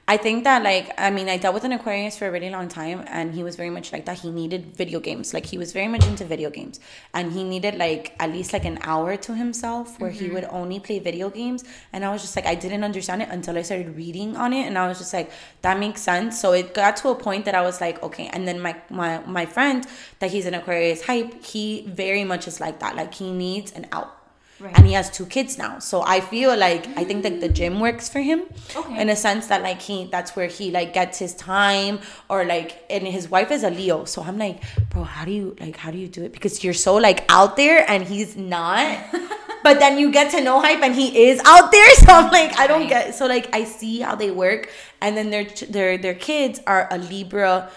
I 0.09 0.16
think 0.16 0.42
that 0.44 0.64
like 0.64 0.92
I 0.98 1.11
mean 1.11 1.28
I 1.28 1.36
dealt 1.36 1.55
with 1.55 1.64
an 1.64 1.72
Aquarius 1.72 2.18
for 2.18 2.26
a 2.26 2.30
really 2.30 2.50
long 2.50 2.68
time 2.68 3.05
and 3.07 3.32
he 3.32 3.44
was 3.44 3.55
very 3.55 3.70
much 3.70 3.92
like 3.92 4.05
that. 4.07 4.18
He 4.18 4.30
needed 4.30 4.76
video 4.76 4.98
games. 4.98 5.32
Like 5.32 5.46
he 5.46 5.59
was 5.59 5.72
very 5.72 5.86
much 5.86 6.05
into 6.05 6.24
video 6.24 6.50
games. 6.50 6.80
And 7.14 7.32
he 7.32 7.44
needed 7.44 7.76
like 7.76 8.14
at 8.18 8.30
least 8.30 8.53
like 8.53 8.64
an 8.64 8.78
hour 8.82 9.16
to 9.16 9.34
himself 9.34 10.00
where 10.00 10.11
mm-hmm. 10.11 10.24
he 10.24 10.30
would 10.30 10.44
only 10.44 10.80
play 10.80 10.98
video 10.98 11.30
games. 11.30 11.62
And 11.92 12.05
I 12.05 12.11
was 12.11 12.20
just 12.20 12.34
like 12.34 12.46
I 12.46 12.57
didn't 12.57 12.82
understand 12.82 13.22
it 13.22 13.28
until 13.30 13.57
I 13.57 13.62
started 13.62 13.96
reading 13.96 14.36
on 14.36 14.53
it 14.53 14.66
and 14.66 14.76
I 14.76 14.88
was 14.88 14.98
just 14.98 15.12
like, 15.12 15.30
that 15.62 15.78
makes 15.78 16.00
sense. 16.00 16.38
So 16.40 16.53
it 16.53 16.74
got 16.74 16.96
to 16.98 17.11
a 17.11 17.14
point 17.14 17.44
that 17.44 17.55
I 17.55 17.62
was 17.62 17.80
like, 17.80 18.03
okay. 18.03 18.28
And 18.32 18.46
then 18.46 18.61
my 18.61 18.74
my 18.90 19.20
my 19.26 19.46
friend 19.46 19.86
that 20.18 20.32
he's 20.32 20.46
an 20.46 20.55
Aquarius 20.55 21.03
hype, 21.03 21.44
he 21.44 21.86
very 21.86 22.24
much 22.24 22.48
is 22.48 22.61
like 22.61 22.80
that. 22.80 22.96
Like 22.96 23.14
he 23.14 23.30
needs 23.30 23.70
an 23.72 23.86
out 23.92 24.22
Right. 24.63 24.79
And 24.79 24.87
he 24.87 24.93
has 24.93 25.11
two 25.11 25.27
kids 25.27 25.59
now. 25.59 25.81
So 25.81 26.03
I 26.03 26.21
feel 26.21 26.57
like 26.57 26.87
I 26.97 27.03
think 27.03 27.25
that 27.25 27.41
the 27.41 27.49
gym 27.49 27.81
works 27.81 28.09
for 28.09 28.21
him 28.21 28.45
okay. 28.77 29.01
in 29.01 29.09
a 29.09 29.17
sense 29.17 29.49
that 29.49 29.61
like 29.63 29.83
he 29.83 30.05
that's 30.05 30.37
where 30.37 30.47
he 30.47 30.71
like 30.71 30.93
gets 30.93 31.19
his 31.19 31.35
time 31.35 31.99
or 32.29 32.45
like 32.45 32.85
and 32.89 33.05
his 33.05 33.29
wife 33.29 33.51
is 33.51 33.65
a 33.65 33.71
Leo. 33.71 34.05
So 34.05 34.23
I'm 34.23 34.39
like, 34.39 34.63
bro, 34.91 35.03
how 35.03 35.25
do 35.25 35.33
you 35.33 35.57
like 35.59 35.77
how 35.77 35.91
do 35.91 35.99
you 35.99 36.07
do 36.07 36.23
it? 36.23 36.33
Because 36.33 36.63
you're 36.63 36.75
so 36.75 36.95
like 36.95 37.25
out 37.29 37.57
there 37.57 37.85
and 37.91 38.05
he's 38.05 38.37
not. 38.37 39.05
but 39.65 39.81
then 39.81 39.99
you 39.99 40.13
get 40.13 40.31
to 40.31 40.41
know 40.41 40.61
hype 40.61 40.83
and 40.83 40.95
he 40.95 41.27
is 41.27 41.41
out 41.45 41.73
there. 41.73 41.89
So 42.03 42.13
I'm 42.13 42.31
like, 42.33 42.59
I 42.59 42.67
don't 42.67 42.81
right. 42.83 42.89
get 42.89 43.15
so 43.15 43.27
like 43.27 43.53
I 43.53 43.65
see 43.65 44.01
how 44.01 44.15
they 44.15 44.31
work 44.31 44.71
and 45.03 45.16
then 45.16 45.30
their 45.30 45.44
their 45.68 45.98
their 45.98 46.14
kids 46.14 46.61
are 46.66 46.86
a 46.90 46.96
Libra 46.96 47.68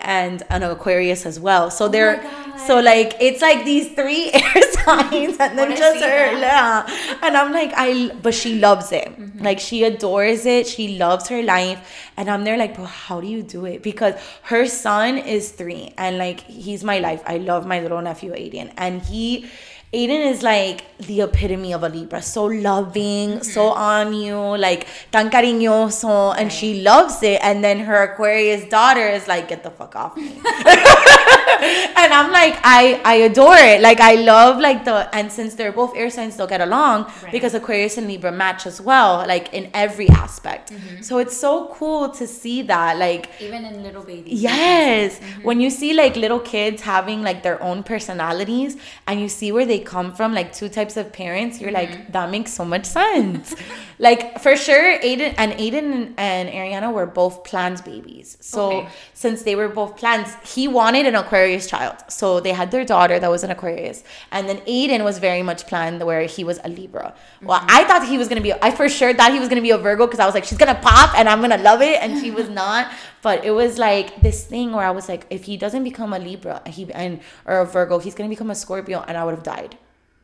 and 0.00 0.42
an 0.50 0.62
Aquarius 0.64 1.24
as 1.24 1.38
well. 1.38 1.70
So 1.70 1.88
they're 1.88 2.16
God. 2.16 2.56
so 2.58 2.80
like 2.80 3.16
it's 3.20 3.40
like 3.40 3.64
these 3.64 3.94
three 3.94 4.30
air 4.34 4.62
signs, 4.74 5.38
and 5.38 5.56
then 5.56 5.76
just 5.76 6.02
her. 6.04 6.38
Yeah. 6.38 6.84
And 7.22 7.36
I'm 7.36 7.52
like, 7.52 7.72
I 7.76 8.10
but 8.20 8.34
she 8.34 8.58
loves 8.58 8.90
it. 8.90 9.08
Like 9.40 9.60
she 9.60 9.84
adores 9.84 10.44
it. 10.44 10.66
She 10.66 10.98
loves 10.98 11.28
her 11.28 11.42
life. 11.42 12.10
And 12.16 12.28
I'm 12.28 12.44
there 12.44 12.58
like, 12.58 12.74
bro, 12.74 12.84
how 12.84 13.20
do 13.20 13.28
you 13.28 13.42
do 13.42 13.64
it? 13.64 13.82
Because 13.82 14.14
her 14.42 14.66
son 14.66 15.18
is 15.18 15.52
three 15.52 15.94
and 15.96 16.18
like 16.18 16.40
he's 16.40 16.82
my 16.82 16.98
life. 16.98 17.22
I 17.26 17.38
love 17.38 17.64
my 17.64 17.80
little 17.80 18.02
nephew 18.02 18.32
Aiden. 18.32 18.72
And 18.76 19.00
he 19.02 19.48
Aiden 19.92 20.24
is 20.32 20.42
like 20.42 20.96
the 20.98 21.20
epitome 21.20 21.74
of 21.74 21.82
a 21.82 21.88
Libra. 21.88 22.22
So 22.22 22.46
loving, 22.46 23.42
so 23.42 23.70
mm-hmm. 23.70 23.80
on 23.80 24.14
you, 24.14 24.38
like 24.56 24.86
tan 25.10 25.30
cariñoso, 25.30 26.34
and 26.36 26.50
she 26.50 26.80
loves 26.80 27.22
it. 27.22 27.40
And 27.42 27.62
then 27.62 27.80
her 27.80 28.02
Aquarius 28.04 28.68
daughter 28.70 29.06
is 29.06 29.28
like, 29.28 29.48
get 29.48 29.62
the 29.62 29.70
fuck 29.70 29.94
off 29.94 30.16
me. 30.16 30.40
and 32.00 32.12
I'm 32.12 32.30
like, 32.32 32.58
I 32.64 33.00
I 33.04 33.14
adore 33.28 33.56
it. 33.56 33.80
Like 33.80 34.00
I 34.00 34.14
love 34.14 34.58
like 34.60 34.84
the 34.84 35.08
and 35.14 35.30
since 35.30 35.54
they're 35.54 35.72
both 35.72 35.96
air 35.96 36.10
signs, 36.10 36.36
they'll 36.36 36.46
get 36.46 36.60
along 36.60 37.04
Right. 37.22 37.32
because 37.32 37.54
Aquarius 37.54 37.98
and 37.98 38.06
Libra 38.06 38.32
match 38.32 38.66
as 38.66 38.80
well, 38.80 39.26
like 39.26 39.52
in 39.52 39.70
every 39.74 40.08
aspect. 40.08 40.72
Mm-hmm. 40.72 41.02
So 41.02 41.18
it's 41.18 41.36
so 41.36 41.68
cool 41.74 42.10
to 42.10 42.26
see 42.26 42.62
that, 42.62 42.98
like. 42.98 43.28
Even 43.40 43.64
in 43.64 43.82
little 43.82 44.02
babies. 44.02 44.40
Yes. 44.42 45.18
Mm-hmm. 45.18 45.42
When 45.42 45.60
you 45.60 45.70
see 45.70 45.92
like 45.94 46.16
little 46.16 46.40
kids 46.40 46.82
having 46.82 47.22
like 47.22 47.42
their 47.42 47.62
own 47.62 47.82
personalities 47.82 48.76
and 49.06 49.20
you 49.20 49.28
see 49.28 49.50
where 49.52 49.66
they 49.66 49.78
come 49.80 50.12
from, 50.14 50.34
like 50.34 50.52
two 50.52 50.68
types 50.68 50.96
of 50.96 51.12
parents, 51.12 51.60
you're 51.60 51.72
Mm-hmm. 51.72 51.92
like, 52.02 52.12
that 52.12 52.30
makes 52.30 52.52
so 52.52 52.64
much 52.64 52.84
sense. 52.84 53.54
like 53.98 54.40
for 54.40 54.56
sure, 54.56 54.98
Aiden 55.00 55.34
and 55.38 55.52
Aiden 55.52 56.12
and 56.18 56.48
Ariana 56.50 56.92
were 56.92 57.06
both 57.06 57.44
planned 57.44 57.82
babies. 57.84 58.36
So 58.40 58.62
Okay. 58.72 58.88
since 59.14 59.42
they 59.42 59.54
were 59.56 59.68
both 59.68 59.96
plans, 59.96 60.28
he 60.54 60.68
wanted 60.68 61.06
an 61.06 61.14
Aquarius 61.14 61.31
child. 61.32 61.96
So 62.08 62.40
they 62.40 62.52
had 62.52 62.70
their 62.70 62.84
daughter 62.84 63.18
that 63.18 63.30
was 63.30 63.42
an 63.44 63.50
Aquarius. 63.50 64.04
And 64.30 64.48
then 64.48 64.58
Aiden 64.58 65.02
was 65.04 65.18
very 65.18 65.42
much 65.42 65.66
planned 65.66 66.02
where 66.02 66.22
he 66.22 66.44
was 66.44 66.58
a 66.64 66.68
Libra. 66.68 67.14
Well, 67.42 67.60
Mm-hmm. 67.60 67.66
I 67.70 67.84
thought 67.84 68.06
he 68.06 68.18
was 68.18 68.28
gonna 68.28 68.40
be 68.40 68.52
I 68.52 68.70
for 68.70 68.88
sure 68.88 69.12
thought 69.14 69.32
he 69.32 69.38
was 69.38 69.48
gonna 69.48 69.60
be 69.62 69.70
a 69.70 69.78
Virgo 69.78 70.06
because 70.06 70.20
I 70.20 70.26
was 70.26 70.34
like, 70.34 70.44
she's 70.44 70.58
gonna 70.58 70.74
pop 70.90 71.16
and 71.18 71.28
I'm 71.28 71.40
gonna 71.40 71.58
love 71.58 71.82
it. 71.82 72.00
And 72.02 72.18
she 72.20 72.30
was 72.30 72.48
not. 72.62 72.90
But 73.22 73.44
it 73.44 73.50
was 73.50 73.78
like 73.78 74.20
this 74.20 74.44
thing 74.46 74.72
where 74.72 74.86
I 74.86 74.90
was 74.90 75.08
like, 75.08 75.26
if 75.30 75.44
he 75.44 75.56
doesn't 75.56 75.84
become 75.84 76.12
a 76.12 76.18
Libra 76.18 76.62
he 76.66 76.92
and 76.92 77.20
or 77.46 77.60
a 77.60 77.66
Virgo, 77.66 77.98
he's 77.98 78.14
gonna 78.14 78.28
become 78.28 78.50
a 78.50 78.54
Scorpio 78.54 79.04
and 79.06 79.16
I 79.16 79.24
would 79.24 79.34
have 79.34 79.44
died. 79.44 79.76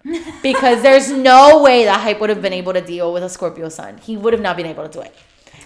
because 0.42 0.80
there's 0.82 1.10
no 1.10 1.62
way 1.62 1.84
that 1.84 2.00
hype 2.00 2.20
would 2.20 2.30
have 2.30 2.40
been 2.40 2.52
able 2.52 2.72
to 2.72 2.80
deal 2.80 3.12
with 3.12 3.22
a 3.24 3.28
Scorpio 3.28 3.68
sun. 3.68 3.98
He 3.98 4.16
would 4.16 4.32
have 4.32 4.40
not 4.42 4.56
been 4.56 4.66
able 4.66 4.84
to 4.84 4.88
do 4.88 5.00
it. 5.00 5.14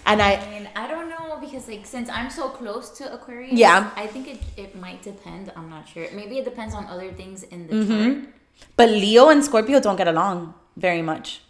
And 0.05 0.21
I 0.21 0.31
I 0.35 0.49
mean, 0.49 0.69
I 0.75 0.87
don't 0.87 1.09
know 1.09 1.37
because 1.39 1.67
like 1.67 1.85
since 1.85 2.09
I'm 2.09 2.29
so 2.29 2.49
close 2.49 2.89
to 2.97 3.13
Aquarius, 3.13 3.53
Yeah. 3.53 3.89
I 3.95 4.07
think 4.07 4.27
it, 4.27 4.39
it 4.57 4.75
might 4.75 5.01
depend. 5.01 5.51
I'm 5.55 5.69
not 5.69 5.87
sure. 5.87 6.05
Maybe 6.13 6.37
it 6.37 6.45
depends 6.45 6.73
on 6.75 6.85
other 6.87 7.11
things 7.11 7.43
in 7.43 7.67
the 7.67 7.73
Mm-hmm. 7.73 8.13
chart. 8.13 8.33
But 8.75 8.89
Leo 8.89 9.29
and 9.29 9.43
Scorpio 9.43 9.79
don't 9.79 9.95
get 9.95 10.07
along 10.07 10.53
very 10.77 11.01
much 11.01 11.41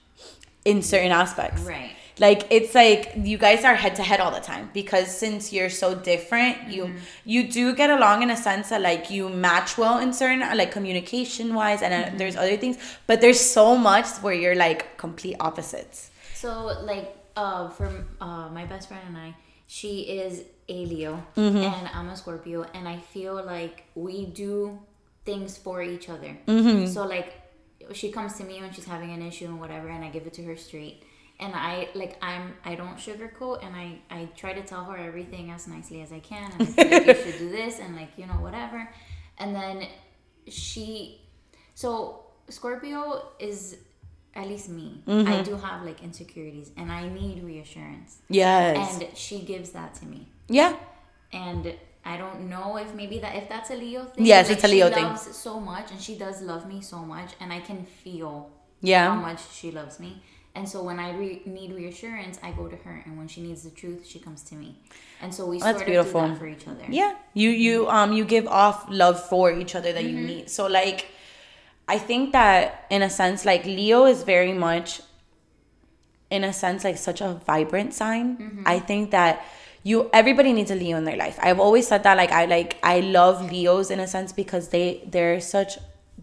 in 0.65 0.81
certain 0.81 1.11
aspects. 1.11 1.61
Right. 1.63 1.91
Like 2.19 2.45
it's 2.51 2.75
like 2.75 3.11
you 3.17 3.39
guys 3.39 3.65
are 3.65 3.73
head 3.73 3.95
to 3.95 4.03
head 4.03 4.19
all 4.19 4.29
the 4.29 4.39
time 4.39 4.69
because 4.73 5.07
since 5.23 5.51
you're 5.51 5.71
so 5.83 5.95
different, 5.95 6.55
you 6.69 6.83
Mm-hmm. 6.85 6.97
you 7.25 7.41
do 7.59 7.73
get 7.75 7.89
along 7.89 8.21
in 8.21 8.29
a 8.29 8.37
sense 8.37 8.69
that 8.69 8.81
like 8.81 9.09
you 9.09 9.29
match 9.29 9.77
well 9.79 9.97
in 9.97 10.13
certain 10.13 10.41
like 10.55 10.71
communication 10.71 11.55
wise 11.55 11.81
and 11.81 11.91
Mm-hmm. 11.93 12.15
uh, 12.15 12.17
there's 12.19 12.35
other 12.35 12.55
things, 12.57 12.77
but 13.07 13.19
there's 13.19 13.39
so 13.39 13.75
much 13.75 14.07
where 14.23 14.33
you're 14.41 14.55
like 14.67 14.95
complete 14.97 15.35
opposites. 15.39 16.11
So 16.35 16.49
like 16.83 17.07
uh 17.35 17.69
for 17.69 18.05
uh 18.21 18.49
my 18.49 18.65
best 18.65 18.87
friend 18.87 19.03
and 19.07 19.17
I, 19.17 19.35
she 19.67 20.01
is 20.01 20.43
a 20.69 20.85
Leo 20.85 21.23
Mm-hmm. 21.35 21.57
and 21.57 21.89
I'm 21.93 22.09
a 22.09 22.15
Scorpio 22.15 22.65
and 22.73 22.87
I 22.87 22.97
feel 22.97 23.35
like 23.43 23.83
we 23.95 24.25
do 24.25 24.79
things 25.25 25.57
for 25.57 25.81
each 25.81 26.09
other. 26.09 26.37
Mm-hmm. 26.47 26.87
So 26.87 27.05
like 27.05 27.33
she 27.93 28.11
comes 28.11 28.35
to 28.37 28.43
me 28.43 28.61
when 28.61 28.71
she's 28.71 28.85
having 28.85 29.11
an 29.11 29.21
issue 29.21 29.45
and 29.45 29.59
whatever 29.59 29.89
and 29.89 30.03
I 30.03 30.09
give 30.09 30.25
it 30.25 30.33
to 30.35 30.43
her 30.43 30.55
straight. 30.55 31.03
And 31.39 31.53
I 31.55 31.89
like 31.95 32.17
I'm 32.21 32.53
I 32.63 32.75
don't 32.75 32.97
sugarcoat 32.97 33.65
and 33.65 33.75
I 33.75 33.99
I 34.09 34.25
try 34.35 34.53
to 34.53 34.61
tell 34.61 34.83
her 34.85 34.95
everything 34.95 35.51
as 35.51 35.67
nicely 35.67 36.01
as 36.01 36.11
I 36.13 36.19
can 36.19 36.51
and 36.51 36.61
I 36.61 36.65
feel 36.65 36.91
like 36.91 37.07
you 37.07 37.23
should 37.31 37.39
do 37.39 37.49
this 37.49 37.79
and 37.79 37.95
like 37.95 38.11
you 38.17 38.25
know 38.27 38.33
whatever. 38.33 38.89
And 39.37 39.55
then 39.55 39.87
she 40.47 41.21
so 41.75 42.25
Scorpio 42.49 43.29
is 43.39 43.77
at 44.35 44.47
least 44.47 44.69
me. 44.69 45.01
Mm-hmm. 45.07 45.31
I 45.31 45.41
do 45.43 45.55
have 45.55 45.83
like 45.85 46.03
insecurities 46.03 46.71
and 46.77 46.91
I 46.91 47.07
need 47.09 47.43
reassurance. 47.43 48.17
Yes. 48.29 48.99
And 49.01 49.17
she 49.17 49.39
gives 49.41 49.69
that 49.71 49.93
to 49.95 50.05
me. 50.05 50.27
yeah. 50.47 50.75
And 51.31 51.73
I 52.05 52.17
don't 52.17 52.49
know 52.49 52.77
if 52.77 52.93
maybe 52.93 53.17
that 53.19 53.35
if 53.35 53.47
that's 53.49 53.69
a 53.71 53.75
Leo 53.75 54.05
thing. 54.05 54.25
Yes, 54.25 54.47
like, 54.49 54.55
it's 54.57 54.63
a 54.65 54.67
Leo 54.67 54.89
she 54.89 54.93
thing. 54.95 55.03
loves 55.05 55.35
so 55.35 55.59
much 55.59 55.89
and 55.91 55.99
she 56.01 56.15
does 56.17 56.41
love 56.41 56.67
me 56.67 56.81
so 56.81 56.97
much 56.99 57.31
and 57.39 57.51
I 57.53 57.59
can 57.59 57.85
feel 57.85 58.49
Yeah. 58.81 59.09
how 59.13 59.21
much 59.21 59.39
she 59.53 59.71
loves 59.71 59.99
me. 59.99 60.21
And 60.55 60.69
so 60.69 60.83
when 60.83 60.99
I 60.99 61.15
re- 61.17 61.41
need 61.47 61.73
reassurance, 61.73 62.37
I 62.43 62.51
go 62.51 62.67
to 62.67 62.75
her, 62.75 63.01
and 63.05 63.17
when 63.17 63.27
she 63.27 63.41
needs 63.41 63.63
the 63.63 63.71
truth, 63.71 64.05
she 64.05 64.19
comes 64.19 64.43
to 64.49 64.53
me. 64.55 64.75
And 65.19 65.33
so 65.33 65.47
we 65.47 65.57
That's 65.57 65.79
sort 65.79 65.87
beautiful. 65.87 66.21
of 66.21 66.27
do 66.27 66.33
that 66.33 66.39
for 66.39 66.47
each 66.47 66.67
other. 66.67 66.85
Yeah. 66.89 67.15
You 67.33 67.49
you 67.49 67.89
um 67.89 68.13
you 68.13 68.23
give 68.25 68.47
off 68.47 68.85
love 68.89 69.17
for 69.31 69.51
each 69.51 69.73
other 69.73 69.91
that 69.93 70.03
you 70.03 70.17
Mm-hmm. 70.17 70.25
need. 70.27 70.49
So 70.51 70.67
like 70.67 71.07
I 71.87 71.97
think 71.97 72.31
that 72.31 72.85
in 72.89 73.01
a 73.01 73.09
sense 73.09 73.45
like 73.45 73.65
Leo 73.65 74.05
is 74.05 74.23
very 74.23 74.53
much 74.53 75.01
in 76.29 76.43
a 76.43 76.53
sense 76.53 76.83
like 76.83 76.97
such 76.97 77.21
a 77.21 77.41
vibrant 77.45 77.93
sign. 77.93 78.37
Mm-hmm. 78.37 78.63
I 78.65 78.79
think 78.79 79.11
that 79.11 79.45
you 79.83 80.09
everybody 80.13 80.53
needs 80.53 80.71
a 80.71 80.75
Leo 80.75 80.97
in 80.97 81.03
their 81.03 81.17
life. 81.17 81.37
I've 81.41 81.59
always 81.59 81.87
said 81.87 82.03
that 82.03 82.17
like 82.17 82.31
I 82.31 82.45
like 82.45 82.77
I 82.83 83.01
love 83.01 83.51
Leos 83.51 83.91
in 83.91 83.99
a 83.99 84.07
sense 84.07 84.31
because 84.31 84.69
they 84.69 85.03
they're 85.07 85.41
such 85.41 85.77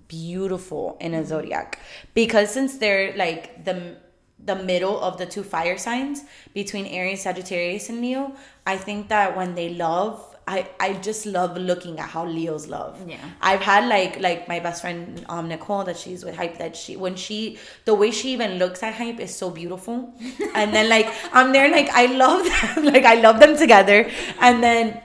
beautiful 0.08 0.96
in 1.00 1.12
Mm-hmm. 1.12 1.22
a 1.22 1.26
zodiac 1.26 1.78
because 2.14 2.50
since 2.50 2.78
they're 2.78 3.16
like 3.16 3.64
the 3.64 3.96
the 4.42 4.56
middle 4.56 4.98
of 5.00 5.18
the 5.18 5.26
two 5.26 5.42
fire 5.42 5.76
signs 5.76 6.24
between 6.54 6.86
Aries, 6.86 7.22
Sagittarius, 7.22 7.90
and 7.90 8.00
Leo, 8.00 8.32
I 8.66 8.78
think 8.78 9.08
that 9.08 9.36
when 9.36 9.54
they 9.54 9.68
love, 9.74 10.29
I, 10.46 10.68
I 10.80 10.94
just 10.94 11.26
love 11.26 11.56
looking 11.56 12.00
at 12.00 12.08
how 12.08 12.26
Leos 12.26 12.66
love. 12.66 12.98
Yeah. 13.08 13.18
I've 13.40 13.60
had 13.60 13.88
like 13.88 14.18
like 14.20 14.48
my 14.48 14.58
best 14.58 14.82
friend 14.82 15.24
um 15.28 15.48
Nicole 15.48 15.84
that 15.84 15.96
she's 15.96 16.24
with 16.24 16.36
Hype 16.36 16.58
that 16.58 16.74
she 16.76 16.96
when 16.96 17.14
she 17.14 17.58
the 17.84 17.94
way 17.94 18.10
she 18.10 18.32
even 18.32 18.58
looks 18.58 18.82
at 18.82 18.94
Hype 18.94 19.20
is 19.20 19.34
so 19.34 19.50
beautiful. 19.50 20.12
and 20.54 20.74
then 20.74 20.88
like 20.88 21.08
I'm 21.32 21.52
there 21.52 21.70
like 21.70 21.88
I 21.90 22.06
love 22.06 22.44
them 22.44 22.84
like 22.92 23.04
I 23.04 23.14
love 23.14 23.38
them 23.38 23.56
together. 23.56 24.10
And 24.40 24.62
then 24.62 25.02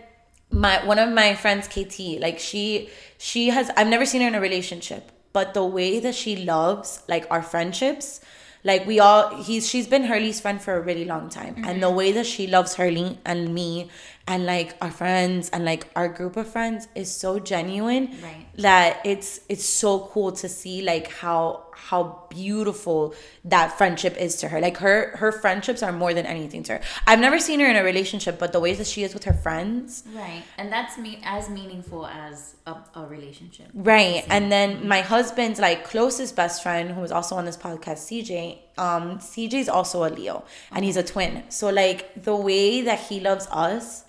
my 0.51 0.83
one 0.85 0.99
of 0.99 1.11
my 1.11 1.35
friends 1.35 1.67
KT 1.67 2.19
like 2.19 2.39
she 2.39 2.89
she 3.17 3.49
has 3.49 3.69
I've 3.77 3.87
never 3.87 4.05
seen 4.05 4.21
her 4.21 4.27
in 4.27 4.35
a 4.35 4.41
relationship 4.41 5.11
but 5.33 5.53
the 5.53 5.65
way 5.65 5.99
that 5.99 6.15
she 6.15 6.35
loves 6.37 7.03
like 7.07 7.27
our 7.29 7.41
friendships 7.41 8.21
like 8.63 8.85
we 8.87 8.99
all 8.99 9.35
he's 9.43 9.67
she's 9.69 9.87
been 9.87 10.05
Hurley's 10.05 10.39
friend 10.39 10.61
for 10.61 10.75
a 10.75 10.81
really 10.81 11.05
long 11.05 11.29
time 11.29 11.63
and 11.65 11.83
the 11.83 11.89
way 11.89 12.11
that 12.11 12.25
she 12.25 12.47
loves 12.47 12.75
Hurley 12.75 13.19
and 13.25 13.53
me 13.53 13.89
and 14.27 14.45
like 14.45 14.75
our 14.81 14.89
friends 14.91 15.49
and 15.51 15.65
like 15.65 15.87
our 15.95 16.07
group 16.07 16.35
of 16.35 16.47
friends 16.47 16.87
is 16.95 17.11
so 17.11 17.37
genuine 17.39 18.05
Right. 18.23 18.45
that 18.57 19.01
it's 19.05 19.39
it's 19.49 19.65
so 19.65 19.99
cool 20.11 20.31
to 20.33 20.49
see 20.49 20.81
like 20.81 21.11
how 21.11 21.61
how 21.75 22.23
beautiful 22.29 23.13
that 23.43 23.77
friendship 23.77 24.15
is 24.17 24.37
to 24.37 24.47
her 24.47 24.59
like 24.59 24.77
her 24.77 25.15
her 25.17 25.31
friendships 25.31 25.83
are 25.83 25.91
more 25.91 26.13
than 26.13 26.25
anything 26.25 26.63
to 26.63 26.73
her 26.73 26.81
i've 27.05 27.19
never 27.19 27.37
seen 27.37 27.59
her 27.59 27.67
in 27.67 27.75
a 27.75 27.83
relationship 27.83 28.39
but 28.39 28.51
the 28.53 28.59
ways 28.59 28.77
that 28.79 28.87
she 28.87 29.03
is 29.03 29.13
with 29.13 29.25
her 29.25 29.33
friends 29.33 30.03
Right. 30.15 30.43
And 30.57 30.71
that's 30.71 30.97
me 30.97 31.19
as 31.23 31.49
meaningful 31.49 32.07
as 32.07 32.55
a, 32.65 32.75
a 32.95 33.05
relationship. 33.05 33.67
Right. 33.73 34.23
And 34.29 34.51
then 34.51 34.87
my 34.87 35.01
husband's 35.01 35.59
like 35.59 35.83
closest 35.85 36.35
best 36.35 36.63
friend, 36.63 36.89
who 36.91 37.01
was 37.01 37.11
also 37.11 37.35
on 37.35 37.45
this 37.45 37.57
podcast, 37.57 37.99
CJ, 38.09 38.57
um, 38.79 39.19
CJ's 39.19 39.69
also 39.69 40.03
a 40.05 40.09
Leo 40.09 40.45
and 40.71 40.83
he's 40.85 40.97
a 40.97 41.03
twin. 41.03 41.43
So 41.49 41.69
like 41.69 42.23
the 42.23 42.35
way 42.35 42.81
that 42.81 42.99
he 43.01 43.19
loves 43.19 43.47
us 43.51 44.03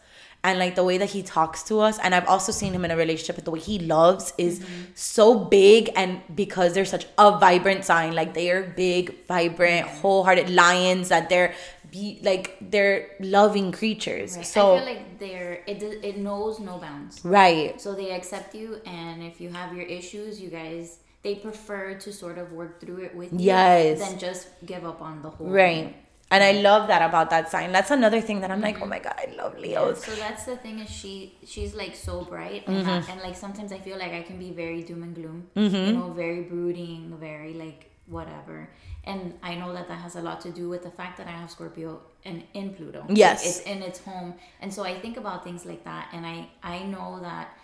and 0.46 0.58
like 0.58 0.74
the 0.74 0.84
way 0.84 0.98
that 0.98 1.10
he 1.10 1.22
talks 1.22 1.62
to 1.64 1.80
us, 1.80 1.98
and 1.98 2.14
I've 2.14 2.28
also 2.28 2.52
seen 2.52 2.72
him 2.72 2.84
in 2.84 2.90
a 2.90 2.96
relationship, 2.96 3.36
but 3.36 3.44
the 3.44 3.50
way 3.50 3.60
he 3.60 3.78
loves 3.78 4.32
is 4.38 4.60
so 4.94 5.26
big 5.58 5.90
and 5.96 6.20
because 6.34 6.72
they're 6.74 6.84
such 6.96 7.06
a 7.18 7.38
vibrant 7.38 7.84
sign, 7.84 8.14
like 8.14 8.34
they 8.34 8.50
are 8.50 8.62
big, 8.62 9.26
vibrant, 9.26 9.86
wholehearted 9.86 10.48
lions 10.50 11.08
that 11.08 11.28
they're 11.28 11.54
be 11.90 12.18
like 12.22 12.56
they're 12.60 13.10
loving 13.20 13.70
creatures. 13.72 14.36
Right. 14.36 14.46
So 14.46 14.74
I 14.74 14.78
feel 14.78 14.86
like 14.94 15.18
they're 15.18 15.62
it 15.66 15.82
it 15.82 16.16
knows 16.18 16.58
no 16.60 16.78
bounds. 16.78 17.24
right. 17.24 17.80
So 17.80 17.94
they 17.94 18.10
accept 18.10 18.54
you, 18.54 18.80
and 18.86 19.22
if 19.22 19.40
you 19.40 19.48
have 19.50 19.74
your 19.76 19.86
issues, 19.86 20.40
you 20.40 20.50
guys 20.50 20.98
they 21.22 21.34
prefer 21.34 21.94
to 21.94 22.12
sort 22.12 22.38
of 22.38 22.52
work 22.52 22.80
through 22.80 22.98
it 23.06 23.12
with 23.14 23.32
you 23.32 23.40
Yes. 23.40 23.98
than 23.98 24.16
just 24.18 24.46
give 24.64 24.84
up 24.84 25.00
on 25.02 25.22
the 25.22 25.30
whole 25.30 25.48
Right. 25.48 25.86
thing. 25.86 25.94
And 26.30 26.42
I 26.42 26.52
love 26.52 26.88
that 26.88 27.02
about 27.08 27.30
that 27.30 27.50
sign. 27.50 27.70
That's 27.70 27.90
another 27.92 28.20
thing 28.20 28.40
that 28.40 28.50
I'm 28.50 28.60
like, 28.60 28.76
mm-hmm. 28.76 28.84
oh 28.84 28.86
my 28.86 28.98
god, 28.98 29.14
I 29.16 29.32
love 29.36 29.54
Yeah, 29.64 29.94
so 29.94 30.12
that's 30.16 30.44
the 30.44 30.56
thing 30.56 30.80
is 30.80 30.90
she 30.90 31.38
she's 31.46 31.74
like 31.74 31.94
so 31.94 32.22
bright 32.22 32.66
and, 32.66 32.84
mm-hmm. 32.84 32.88
I- 32.88 33.12
and 33.12 33.20
like 33.20 33.36
sometimes 33.36 33.72
I 33.72 33.78
feel 33.78 33.98
like 33.98 34.12
I 34.12 34.22
can 34.22 34.38
be 34.38 34.50
very 34.50 34.82
doom 34.82 35.02
and 35.04 35.14
gloom, 35.14 35.48
you 35.54 35.68
mm-hmm. 35.68 35.98
know, 35.98 36.12
very 36.12 36.42
brooding, 36.42 37.16
very 37.20 37.54
like 37.54 37.90
whatever. 38.06 38.68
And 39.04 39.34
I 39.40 39.54
know 39.54 39.72
that 39.72 39.86
that 39.86 39.98
has 39.98 40.16
a 40.16 40.20
lot 40.20 40.40
to 40.40 40.50
do 40.50 40.68
with 40.68 40.82
the 40.82 40.90
fact 40.90 41.16
that 41.18 41.28
I 41.28 41.30
have 41.30 41.48
Scorpio 41.48 42.00
and 42.24 42.42
in 42.54 42.74
Pluto. 42.74 43.06
Yes. 43.08 43.46
It's 43.46 43.60
in 43.60 43.80
its 43.82 44.00
home. 44.00 44.34
And 44.60 44.74
so 44.74 44.82
I 44.82 44.98
think 44.98 45.16
about 45.16 45.44
things 45.44 45.64
like 45.64 45.84
that 45.84 46.08
and 46.12 46.26
I 46.26 46.48
I 46.62 46.82
know 46.82 47.20
that 47.22 47.55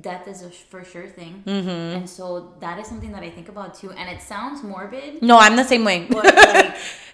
death 0.00 0.28
is 0.28 0.42
a 0.42 0.50
for 0.50 0.84
sure 0.84 1.06
thing. 1.08 1.42
Mm-hmm. 1.46 1.68
And 1.68 2.08
so 2.10 2.54
that 2.60 2.78
is 2.78 2.86
something 2.86 3.12
that 3.12 3.22
I 3.22 3.30
think 3.30 3.48
about 3.48 3.74
too. 3.74 3.90
And 3.92 4.08
it 4.08 4.20
sounds 4.22 4.62
morbid. 4.62 5.22
No, 5.22 5.38
I'm 5.38 5.56
the 5.56 5.64
same 5.64 5.84
way. 5.84 6.08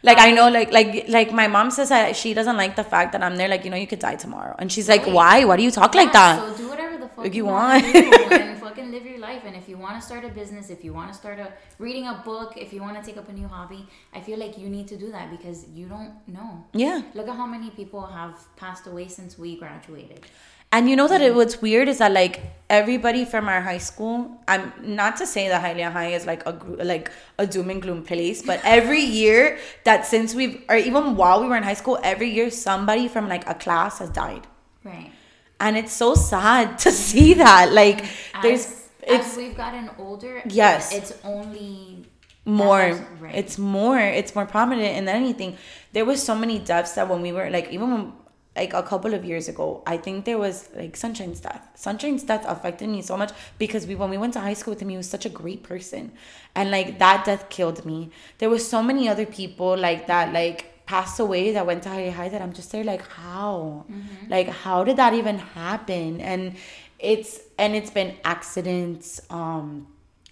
Like, 0.05 0.19
like 0.19 0.19
I 0.19 0.33
know, 0.33 0.49
like 0.51 0.73
like 0.73 1.05
like 1.09 1.33
my 1.33 1.47
mom 1.47 1.71
says 1.71 1.91
that 1.91 2.17
she 2.17 2.35
doesn't 2.35 2.57
like 2.57 2.75
the 2.75 2.83
fact 2.85 3.13
that 3.13 3.23
I'm 3.23 3.37
there. 3.37 3.49
Like 3.49 3.65
you 3.65 3.71
know, 3.71 3.77
you 3.77 3.87
could 3.87 4.01
die 4.01 4.17
tomorrow, 4.17 4.57
and 4.59 4.71
she's 4.73 4.89
like, 4.89 5.05
Right. 5.07 5.15
"Why? 5.15 5.45
Why 5.45 5.57
do 5.57 5.63
you 5.63 5.71
talk 5.71 5.95
like 5.95 6.13
that?" 6.13 6.41
So 6.41 6.57
do 6.65 6.69
whatever 6.69 6.97
the 6.99 7.09
fuck 7.09 7.27
you 7.27 7.31
you 7.33 7.45
want 7.45 7.85
want. 7.85 8.33
and 8.33 8.59
fucking 8.67 8.91
live 8.91 9.07
your 9.07 9.19
life. 9.19 9.43
And 9.47 9.55
if 9.55 9.69
you 9.69 9.79
want 9.79 9.95
to 10.01 10.03
start 10.05 10.25
a 10.25 10.29
business, 10.29 10.71
if 10.71 10.83
you 10.83 10.93
want 10.93 11.13
to 11.13 11.17
start 11.17 11.39
a 11.39 11.53
reading 11.79 12.09
a 12.09 12.21
book, 12.25 12.55
if 12.57 12.73
you 12.73 12.81
want 12.81 12.97
to 13.01 13.03
take 13.09 13.17
up 13.17 13.29
a 13.29 13.33
new 13.33 13.47
hobby, 13.47 13.87
I 14.13 14.21
feel 14.21 14.39
like 14.41 14.59
you 14.59 14.69
need 14.69 14.89
to 14.89 14.97
do 14.97 15.13
that 15.13 15.31
because 15.31 15.69
you 15.69 15.87
don't 15.87 16.15
know. 16.27 16.65
yeah. 16.73 17.03
Look 17.15 17.29
at 17.29 17.37
how 17.37 17.47
many 17.47 17.71
people 17.71 18.03
have 18.05 18.35
passed 18.57 18.89
away 18.89 19.07
since 19.07 19.39
we 19.39 19.57
graduated. 19.57 20.27
And 20.73 20.89
you 20.89 20.97
know 20.97 21.07
that 21.07 21.21
it 21.21 21.33
mm. 21.33 21.37
what's 21.37 21.61
weird 21.61 21.89
is 21.89 21.99
that 21.99 22.13
like 22.13 22.41
everybody 22.73 23.27
from 23.27 23.49
our 23.49 23.61
high 23.61 23.79
school. 23.79 24.41
I'm 24.49 24.73
not 24.83 25.19
to 25.19 25.27
say 25.27 25.49
that 25.49 25.63
Hialeah 25.63 25.93
High 25.93 26.13
is 26.15 26.27
like 26.27 26.45
a 26.47 26.53
like 26.83 27.13
a 27.39 27.47
doom 27.47 27.69
and 27.71 27.83
gloom 27.83 28.03
place, 28.03 28.43
but 28.43 28.61
every 28.65 29.01
year 29.01 29.59
that 29.85 30.07
since 30.07 30.35
we've 30.35 30.63
or 30.69 30.77
even 30.77 31.15
while 31.17 31.43
we 31.43 31.47
were 31.47 31.57
in 31.57 31.63
high 31.63 31.75
school, 31.75 31.99
every 32.03 32.31
year 32.31 32.51
somebody 32.51 33.07
from 33.07 33.29
like 33.29 33.47
a 33.49 33.55
class 33.55 33.99
has 33.99 34.09
died, 34.09 34.47
Right. 34.83 35.13
and 35.61 35.77
it's 35.77 35.93
so 35.93 36.15
sad 36.15 36.79
to 36.85 36.91
see 36.91 37.35
that. 37.35 37.73
Like 37.73 38.07
there's 38.43 38.65
As, 38.67 38.89
it's 39.03 39.29
as 39.33 39.37
we've 39.37 39.57
gotten 39.57 39.91
older, 39.99 40.43
Yes. 40.47 40.93
it's 40.95 41.13
only 41.23 42.07
more 42.45 42.99
right. 43.21 43.35
it's 43.37 43.57
more 43.57 44.01
it's 44.01 44.35
more 44.35 44.45
prominent 44.47 45.07
than 45.07 45.09
anything 45.09 45.57
there 45.93 46.05
was 46.05 46.21
so 46.21 46.35
many 46.35 46.59
deaths 46.59 46.91
that 46.97 47.09
when 47.09 47.23
we 47.23 47.31
were 47.31 47.49
like 47.51 47.71
even 47.71 47.89
when 47.93 48.13
like 48.55 48.75
a 48.75 48.83
couple 48.83 49.15
of 49.15 49.25
years 49.25 49.49
ago 49.49 49.83
i 49.87 49.97
think 49.97 50.25
there 50.25 50.39
was 50.39 50.69
like 50.77 50.97
sunshine's 50.97 51.41
death. 51.41 51.69
Sunshine's 51.75 52.23
death 52.23 52.45
affected 52.47 52.89
me 52.89 53.03
so 53.03 53.17
much 53.17 53.33
because 53.59 53.87
we 53.87 53.95
when 53.95 54.11
we 54.11 54.19
went 54.19 54.35
to 54.35 54.41
high 54.41 54.55
school 54.55 54.73
with 54.73 54.83
him 54.83 54.91
he 54.91 54.97
was 54.97 55.09
such 55.09 55.25
a 55.25 55.29
great 55.29 55.63
person. 55.63 56.13
And 56.55 56.71
like 56.71 56.99
that 56.99 57.25
death 57.25 57.49
killed 57.49 57.85
me. 57.85 58.11
There 58.39 58.51
was 58.51 58.69
so 58.69 58.83
many 58.83 59.09
other 59.09 59.27
people 59.27 59.77
like 59.77 60.07
that 60.07 60.33
like 60.33 60.85
passed 60.87 61.19
away 61.19 61.53
that 61.53 61.65
went 61.67 61.83
to 61.85 61.89
high 61.89 62.11
high 62.11 62.29
that 62.29 62.43
i'm 62.43 62.53
just 62.53 62.71
there 62.73 62.85
like 62.85 63.07
how? 63.09 63.87
Like 64.29 64.49
how 64.49 64.85
did 64.85 64.97
that 64.97 65.15
even 65.15 65.39
happen? 65.39 66.21
And 66.21 66.57
it's 66.99 67.41
and 67.59 67.75
it's 67.75 67.91
been 67.91 68.17
accidents 68.25 69.21
um 69.31 69.87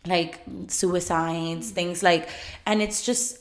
like 0.07 0.41
suicides, 0.69 1.71
things 1.71 2.03
like, 2.03 2.29
and 2.67 2.81
it's 2.83 3.03
just. 3.05 3.40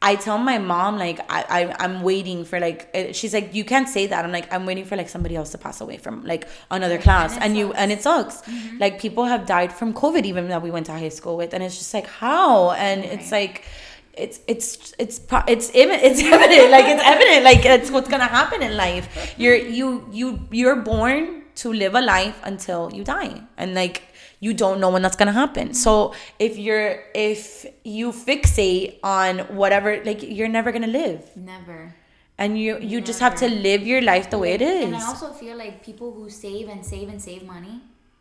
I 0.00 0.14
tell 0.14 0.38
my 0.38 0.58
mom 0.58 0.96
like 0.96 1.18
I, 1.28 1.44
I 1.48 1.84
I'm 1.84 2.02
waiting 2.02 2.44
for 2.44 2.60
like 2.60 2.88
eh, 2.94 3.12
she's 3.12 3.34
like 3.34 3.52
you 3.52 3.64
can't 3.64 3.88
say 3.88 4.06
that. 4.06 4.24
I'm 4.24 4.30
like 4.30 4.52
I'm 4.52 4.64
waiting 4.64 4.84
for 4.84 4.96
like 4.96 5.08
somebody 5.08 5.34
else 5.34 5.50
to 5.50 5.58
pass 5.58 5.80
away 5.80 5.96
from 5.96 6.24
like 6.24 6.46
another 6.70 6.98
class. 6.98 7.36
it 7.36 7.42
and, 7.42 7.56
you 7.56 7.72
and 7.72 7.90
it 7.90 8.02
sucks. 8.02 8.42
Like 8.78 9.00
people 9.00 9.24
have 9.24 9.44
died 9.44 9.72
from 9.72 9.92
COVID 9.92 10.24
even 10.24 10.48
that 10.48 10.62
we 10.62 10.70
went 10.70 10.86
to 10.86 10.92
high 10.92 11.08
school 11.08 11.36
with 11.36 11.52
and 11.52 11.64
it's 11.64 11.78
just 11.78 11.92
like 11.92 12.06
how? 12.06 12.70
And 12.72 13.04
it's 13.04 13.32
like 13.32 13.64
it's 14.14 14.38
it's 14.46 14.94
it's 14.98 15.18
pro- 15.18 15.44
it's 15.48 15.70
it's 15.74 16.22
evident 16.22 16.70
like 16.70 16.84
it's 16.86 17.02
evident 17.04 17.44
like 17.44 17.64
it's 17.64 17.90
what's 17.90 18.08
gonna 18.08 18.24
happen 18.24 18.62
in 18.62 18.76
life. 18.76 19.34
You're 19.36 19.56
you 19.56 20.08
you 20.12 20.46
you're 20.52 20.76
born 20.76 21.42
to 21.56 21.72
live 21.72 21.96
a 21.96 22.00
life 22.00 22.38
until 22.44 22.92
you 22.94 23.02
die. 23.02 23.42
And 23.56 23.74
like 23.74 24.07
you 24.40 24.52
don't 24.54 24.78
know 24.80 24.90
when 24.90 25.02
that's 25.02 25.16
gonna 25.16 25.32
happen 25.32 25.72
so 25.74 26.14
if 26.38 26.56
you're 26.58 27.02
if 27.14 27.66
you 27.84 28.12
fixate 28.12 28.98
on 29.02 29.38
whatever 29.60 30.02
like 30.04 30.22
you're 30.22 30.48
never 30.48 30.70
gonna 30.72 30.86
live 30.86 31.22
never. 31.36 31.94
and 32.38 32.58
you 32.58 32.78
you 32.78 33.00
just 33.00 33.20
have 33.20 33.34
to 33.34 33.48
live 33.48 33.82
your 33.86 34.00
life 34.02 34.30
the 34.30 34.38
way 34.38 34.52
it 34.52 34.62
is 34.62 34.84
And 34.86 34.96
I 34.96 35.06
also 35.06 35.32
feel 35.32 35.56
like 35.56 35.82
people 35.84 36.12
who 36.12 36.30
save 36.30 36.68
and 36.68 36.84
save 36.86 37.08
and 37.08 37.20
save 37.20 37.42
money, 37.44 37.80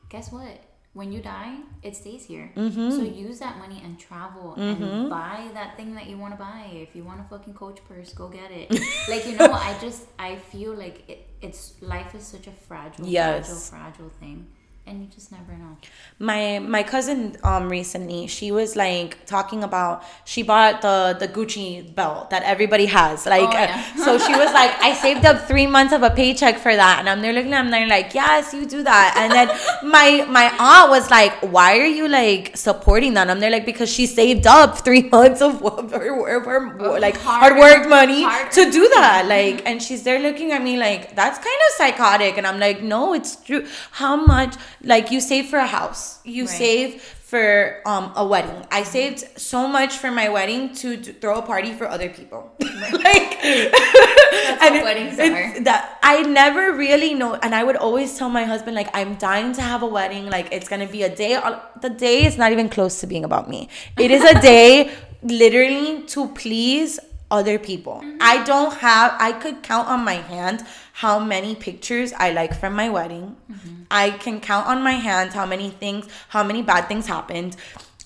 guess 0.10 0.32
what? 0.32 0.58
When 0.94 1.12
you 1.12 1.22
die, 1.22 1.58
it 1.84 1.96
stays 1.96 2.26
here. 2.26 2.52
Mm-hmm. 2.56 2.90
So 2.90 3.04
use 3.04 3.38
that 3.38 3.60
money 3.60 3.80
and 3.86 4.00
travel 4.00 4.56
and 4.58 5.12
buy 5.12 5.48
that 5.54 5.78
thing 5.78 5.94
that 5.94 6.08
you 6.10 6.18
want 6.18 6.34
to 6.34 6.40
buy. 6.40 6.62
If 6.74 6.96
you 6.96 7.04
want 7.04 7.20
a 7.22 7.26
fucking 7.26 7.54
Coach 7.54 7.80
purse, 7.88 8.14
go 8.22 8.28
get 8.30 8.50
it. 8.50 8.72
like 9.12 9.28
you 9.28 9.36
know, 9.38 9.52
I 9.54 9.78
just 9.80 10.08
I 10.18 10.38
feel 10.38 10.74
like 10.74 10.98
it, 11.08 11.20
it's 11.40 11.62
life 11.82 12.16
is 12.16 12.26
such 12.26 12.48
a 12.48 12.52
fragile, 12.68 13.06
Yes. 13.06 13.46
fragile, 13.46 13.62
fragile 13.74 14.10
thing, 14.22 14.48
and 14.88 15.02
you 15.02 15.08
just 15.14 15.32
never 15.32 15.52
know. 15.54 15.78
my 16.20 16.60
my 16.60 16.82
cousin 16.82 17.36
um 17.44 17.68
recently 17.70 18.26
she 18.28 18.52
was 18.52 18.76
like 18.76 19.26
talking 19.26 19.64
about 19.64 20.02
she 20.26 20.42
bought 20.44 20.82
the 20.82 21.16
the 21.20 21.28
Gucci 21.28 21.94
belt 21.94 22.30
that 22.30 22.42
everybody 22.44 22.86
has 22.88 23.26
like 23.26 23.42
Oh, 23.50 23.58
uh, 23.64 23.68
yeah. 23.70 23.96
so 24.06 24.18
she 24.18 24.34
was 24.34 24.52
like 24.54 24.72
I 24.82 24.94
saved 24.94 25.26
up 25.26 25.38
three 25.48 25.68
months 25.68 25.94
of 25.94 26.04
a 26.04 26.10
paycheck 26.10 26.58
for 26.58 26.74
that. 26.76 27.00
And 27.00 27.10
I'm 27.10 27.22
there 27.22 27.34
looking 27.34 27.54
at 27.54 27.62
them 27.64 27.72
they're 27.72 27.88
like 27.88 28.14
yes 28.14 28.54
you 28.54 28.66
do 28.66 28.82
that. 28.84 29.14
And 29.18 29.32
then 29.38 29.48
my 29.92 30.26
my 30.30 30.48
aunt 30.58 30.90
was 30.90 31.12
like 31.12 31.34
why 31.56 31.78
are 31.80 31.86
you 32.00 32.08
like 32.08 32.56
supporting 32.58 33.14
that? 33.16 33.22
And 33.24 33.32
I'm 33.32 33.40
there 33.40 33.52
like 33.52 33.66
because 33.66 33.90
she 33.92 34.06
saved 34.08 34.48
up 34.48 34.80
three 34.80 35.04
months 35.18 35.42
of 35.42 35.60
her, 35.92 36.40
her, 36.50 37.00
like 37.00 37.18
hard 37.18 37.54
Hard- 37.54 37.60
work 37.60 37.90
money 37.90 38.24
hard 38.24 38.52
to 38.54 38.72
do 38.72 38.88
that. 38.96 39.26
like 39.28 39.66
and 39.68 39.84
she's 39.84 40.04
there 40.04 40.20
looking 40.20 40.52
at 40.54 40.62
me 40.64 40.78
like 40.78 41.16
that's 41.16 41.38
kind 41.38 41.60
of 41.68 41.76
psychotic. 41.76 42.38
And 42.38 42.48
i'm 42.48 42.60
like 42.60 42.82
no 42.82 43.14
it's 43.14 43.36
true. 43.36 43.66
How 43.92 44.16
much 44.16 44.56
like 44.84 45.12
you 45.12 45.20
save 45.22 45.48
for 45.48 45.58
a 45.60 45.68
house. 45.68 46.20
You 46.24 46.44
Right. 46.46 46.50
save 46.58 47.02
for 47.02 47.82
um 47.86 48.14
a 48.16 48.26
wedding. 48.26 48.66
I 48.72 48.84
saved 48.84 49.20
so 49.38 49.68
much 49.68 49.98
for 49.98 50.10
my 50.12 50.30
wedding 50.30 50.74
to 50.76 50.96
throw 50.98 51.40
a 51.40 51.42
party 51.42 51.74
for 51.74 51.86
other 51.88 52.10
people. 52.10 52.54
Like 53.08 53.42
That's 53.42 54.64
and 54.64 54.84
weddings 54.84 55.20
are. 55.20 55.60
that 55.64 55.98
i 56.04 56.22
never 56.22 56.74
really 56.74 57.14
know 57.16 57.34
and 57.36 57.56
i 57.56 57.64
would 57.64 57.76
always 57.76 58.16
tell 58.18 58.30
my 58.30 58.44
husband 58.44 58.76
like 58.76 58.90
i'm 58.94 59.16
dying 59.16 59.52
to 59.54 59.62
have 59.62 59.82
a 59.82 59.88
wedding. 59.88 60.30
Like 60.30 60.48
it's 60.52 60.68
gonna 60.70 60.88
be 60.88 61.02
a 61.04 61.14
day 61.24 61.34
the 61.82 61.90
day 61.90 62.26
is 62.26 62.38
not 62.38 62.52
even 62.52 62.70
close 62.70 63.00
to 63.02 63.08
being 63.08 63.26
about 63.26 63.50
me. 63.50 63.68
It 63.98 64.12
is 64.12 64.24
a 64.24 64.40
day 64.42 64.92
literally 65.24 66.04
to 66.14 66.28
please 66.30 67.00
other 67.30 67.60
people. 67.60 68.02
Mm-hmm. 68.04 68.18
I 68.22 68.44
don't 68.44 68.74
have 68.76 69.16
i 69.20 69.32
could 69.32 69.64
count 69.64 69.88
on 69.88 70.04
my 70.04 70.14
hand 70.14 70.66
how 70.94 71.20
many 71.20 71.56
pictures 71.56 72.14
i 72.14 72.32
like 72.32 72.54
from 72.60 72.74
my 72.74 72.90
wedding. 72.90 73.36
Mm-hmm. 73.52 73.84
I 73.92 74.12
can 74.12 74.40
count 74.40 74.68
on 74.68 74.82
my 74.82 74.94
hand 74.94 75.34
how 75.34 75.46
many 75.46 75.70
things 75.70 76.08
how 76.30 76.44
many 76.44 76.62
bad 76.62 76.88
things 76.88 77.08
happened. 77.08 77.56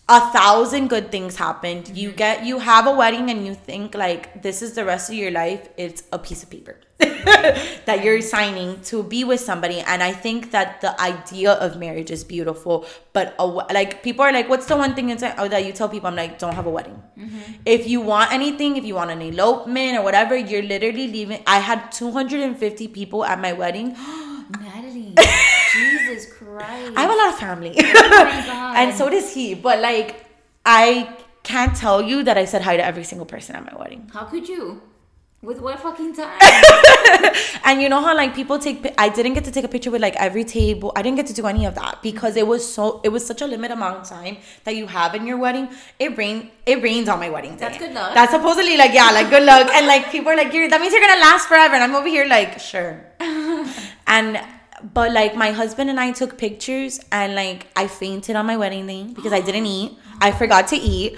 A 0.09 0.19
thousand 0.31 0.89
good 0.89 1.09
things 1.11 1.37
happened. 1.37 1.95
You 1.95 2.09
mm-hmm. 2.09 2.17
get 2.17 2.45
you 2.45 2.59
have 2.59 2.87
a 2.87 2.91
wedding 2.91 3.29
and 3.29 3.45
you 3.45 3.53
think 3.53 3.95
like 3.95 4.41
this 4.41 4.61
is 4.61 4.73
the 4.73 4.85
rest 4.85 5.09
of 5.09 5.15
your 5.15 5.31
life. 5.31 5.69
It's 5.77 6.03
a 6.11 6.19
piece 6.19 6.43
of 6.43 6.49
paper 6.49 6.77
that 7.85 8.03
you're 8.03 8.21
signing 8.21 8.81
to 8.81 9.03
be 9.03 9.23
with 9.23 9.39
somebody. 9.39 9.79
And 9.79 10.01
I 10.03 10.11
think 10.11 10.51
that 10.51 10.81
the 10.81 10.99
idea 10.99 11.53
of 11.53 11.77
marriage 11.77 12.11
is 12.11 12.23
beautiful. 12.23 12.85
But 13.13 13.35
a, 13.39 13.45
like 13.45 14.03
people 14.03 14.23
are 14.23 14.31
like, 14.31 14.49
what's 14.49 14.65
the 14.65 14.77
one 14.77 14.95
thing 14.95 15.11
oh, 15.11 15.47
that 15.47 15.65
you 15.65 15.71
tell 15.71 15.89
people? 15.89 16.07
I'm 16.07 16.15
like, 16.15 16.39
don't 16.39 16.53
have 16.53 16.65
a 16.65 16.69
wedding. 16.69 17.01
Mm-hmm. 17.17 17.53
If 17.65 17.87
you 17.87 18.01
want 18.01 18.31
anything, 18.31 18.77
if 18.77 18.85
you 18.85 18.95
want 18.95 19.11
an 19.11 19.21
elopement 19.21 19.97
or 19.97 20.03
whatever, 20.03 20.35
you're 20.35 20.63
literally 20.63 21.07
leaving. 21.07 21.43
I 21.47 21.59
had 21.59 21.91
250 21.91 22.87
people 22.89 23.25
at 23.25 23.39
my 23.39 23.53
wedding. 23.53 23.95
Natalie, 24.59 25.15
Jesus 25.73 26.33
Christ! 26.33 26.93
I 26.97 27.01
have 27.01 27.11
a 27.11 27.15
lot 27.15 27.29
of 27.29 27.39
family. 27.39 27.73
oh 27.77 28.73
and 28.75 28.93
so 28.93 29.09
does 29.09 29.33
he. 29.33 29.53
But 29.53 29.79
like, 29.79 30.25
I 30.65 31.15
can't 31.43 31.75
tell 31.75 32.01
you 32.01 32.23
that 32.23 32.37
I 32.37 32.45
said 32.45 32.61
hi 32.61 32.77
to 32.77 32.85
every 32.85 33.03
single 33.03 33.25
person 33.25 33.55
at 33.55 33.65
my 33.65 33.77
wedding. 33.79 34.09
how 34.13 34.25
could 34.25 34.47
you? 34.47 34.81
With 35.43 35.59
what 35.59 35.79
fucking 35.79 36.13
time? 36.13 36.39
And 37.63 37.81
you 37.81 37.89
know 37.89 38.01
how 38.01 38.15
like 38.15 38.35
people 38.35 38.59
take. 38.59 38.93
I 38.97 39.09
didn't 39.09 39.33
get 39.33 39.45
to 39.45 39.51
take 39.51 39.63
a 39.63 39.67
picture 39.67 39.91
with 39.91 40.01
like 40.01 40.15
every 40.17 40.43
table. 40.43 40.91
I 40.95 41.01
didn't 41.01 41.17
get 41.17 41.27
to 41.27 41.33
do 41.33 41.47
any 41.47 41.65
of 41.65 41.73
that 41.75 42.01
because 42.03 42.35
it 42.35 42.45
was 42.45 42.61
so. 42.73 43.01
It 43.03 43.09
was 43.09 43.25
such 43.25 43.41
a 43.41 43.47
limited 43.47 43.73
amount 43.73 43.97
of 44.01 44.09
time 44.09 44.37
that 44.65 44.75
you 44.75 44.87
have 44.87 45.15
in 45.15 45.25
your 45.25 45.37
wedding. 45.37 45.69
It 45.97 46.17
rained. 46.17 46.49
It 46.65 46.83
rains 46.83 47.07
on 47.07 47.19
my 47.19 47.29
wedding 47.29 47.53
day. 47.53 47.59
That's 47.59 47.77
good 47.77 47.93
luck. 47.93 48.13
That's 48.13 48.31
supposedly 48.33 48.77
like 48.77 48.93
yeah, 48.93 49.09
like 49.11 49.29
good 49.29 49.43
luck. 49.43 49.69
And 49.73 49.87
like 49.87 50.11
people 50.11 50.29
are 50.31 50.35
like, 50.35 50.51
that 50.51 50.81
means 50.81 50.93
you're 50.93 51.01
gonna 51.01 51.21
last 51.21 51.47
forever. 51.47 51.75
And 51.75 51.83
I'm 51.83 51.95
over 51.95 52.07
here 52.07 52.25
like 52.25 52.59
sure. 52.59 53.03
and 54.07 54.41
but 54.93 55.11
like 55.11 55.35
my 55.35 55.51
husband 55.51 55.89
and 55.89 55.99
I 55.99 56.11
took 56.11 56.37
pictures 56.37 56.99
and 57.11 57.35
like 57.35 57.67
I 57.75 57.87
fainted 57.87 58.35
on 58.35 58.45
my 58.45 58.57
wedding 58.57 58.85
day 58.85 59.03
because 59.03 59.33
I 59.33 59.41
didn't 59.41 59.65
eat. 59.65 59.97
I 60.19 60.31
forgot 60.31 60.67
to 60.69 60.75
eat. 60.75 61.17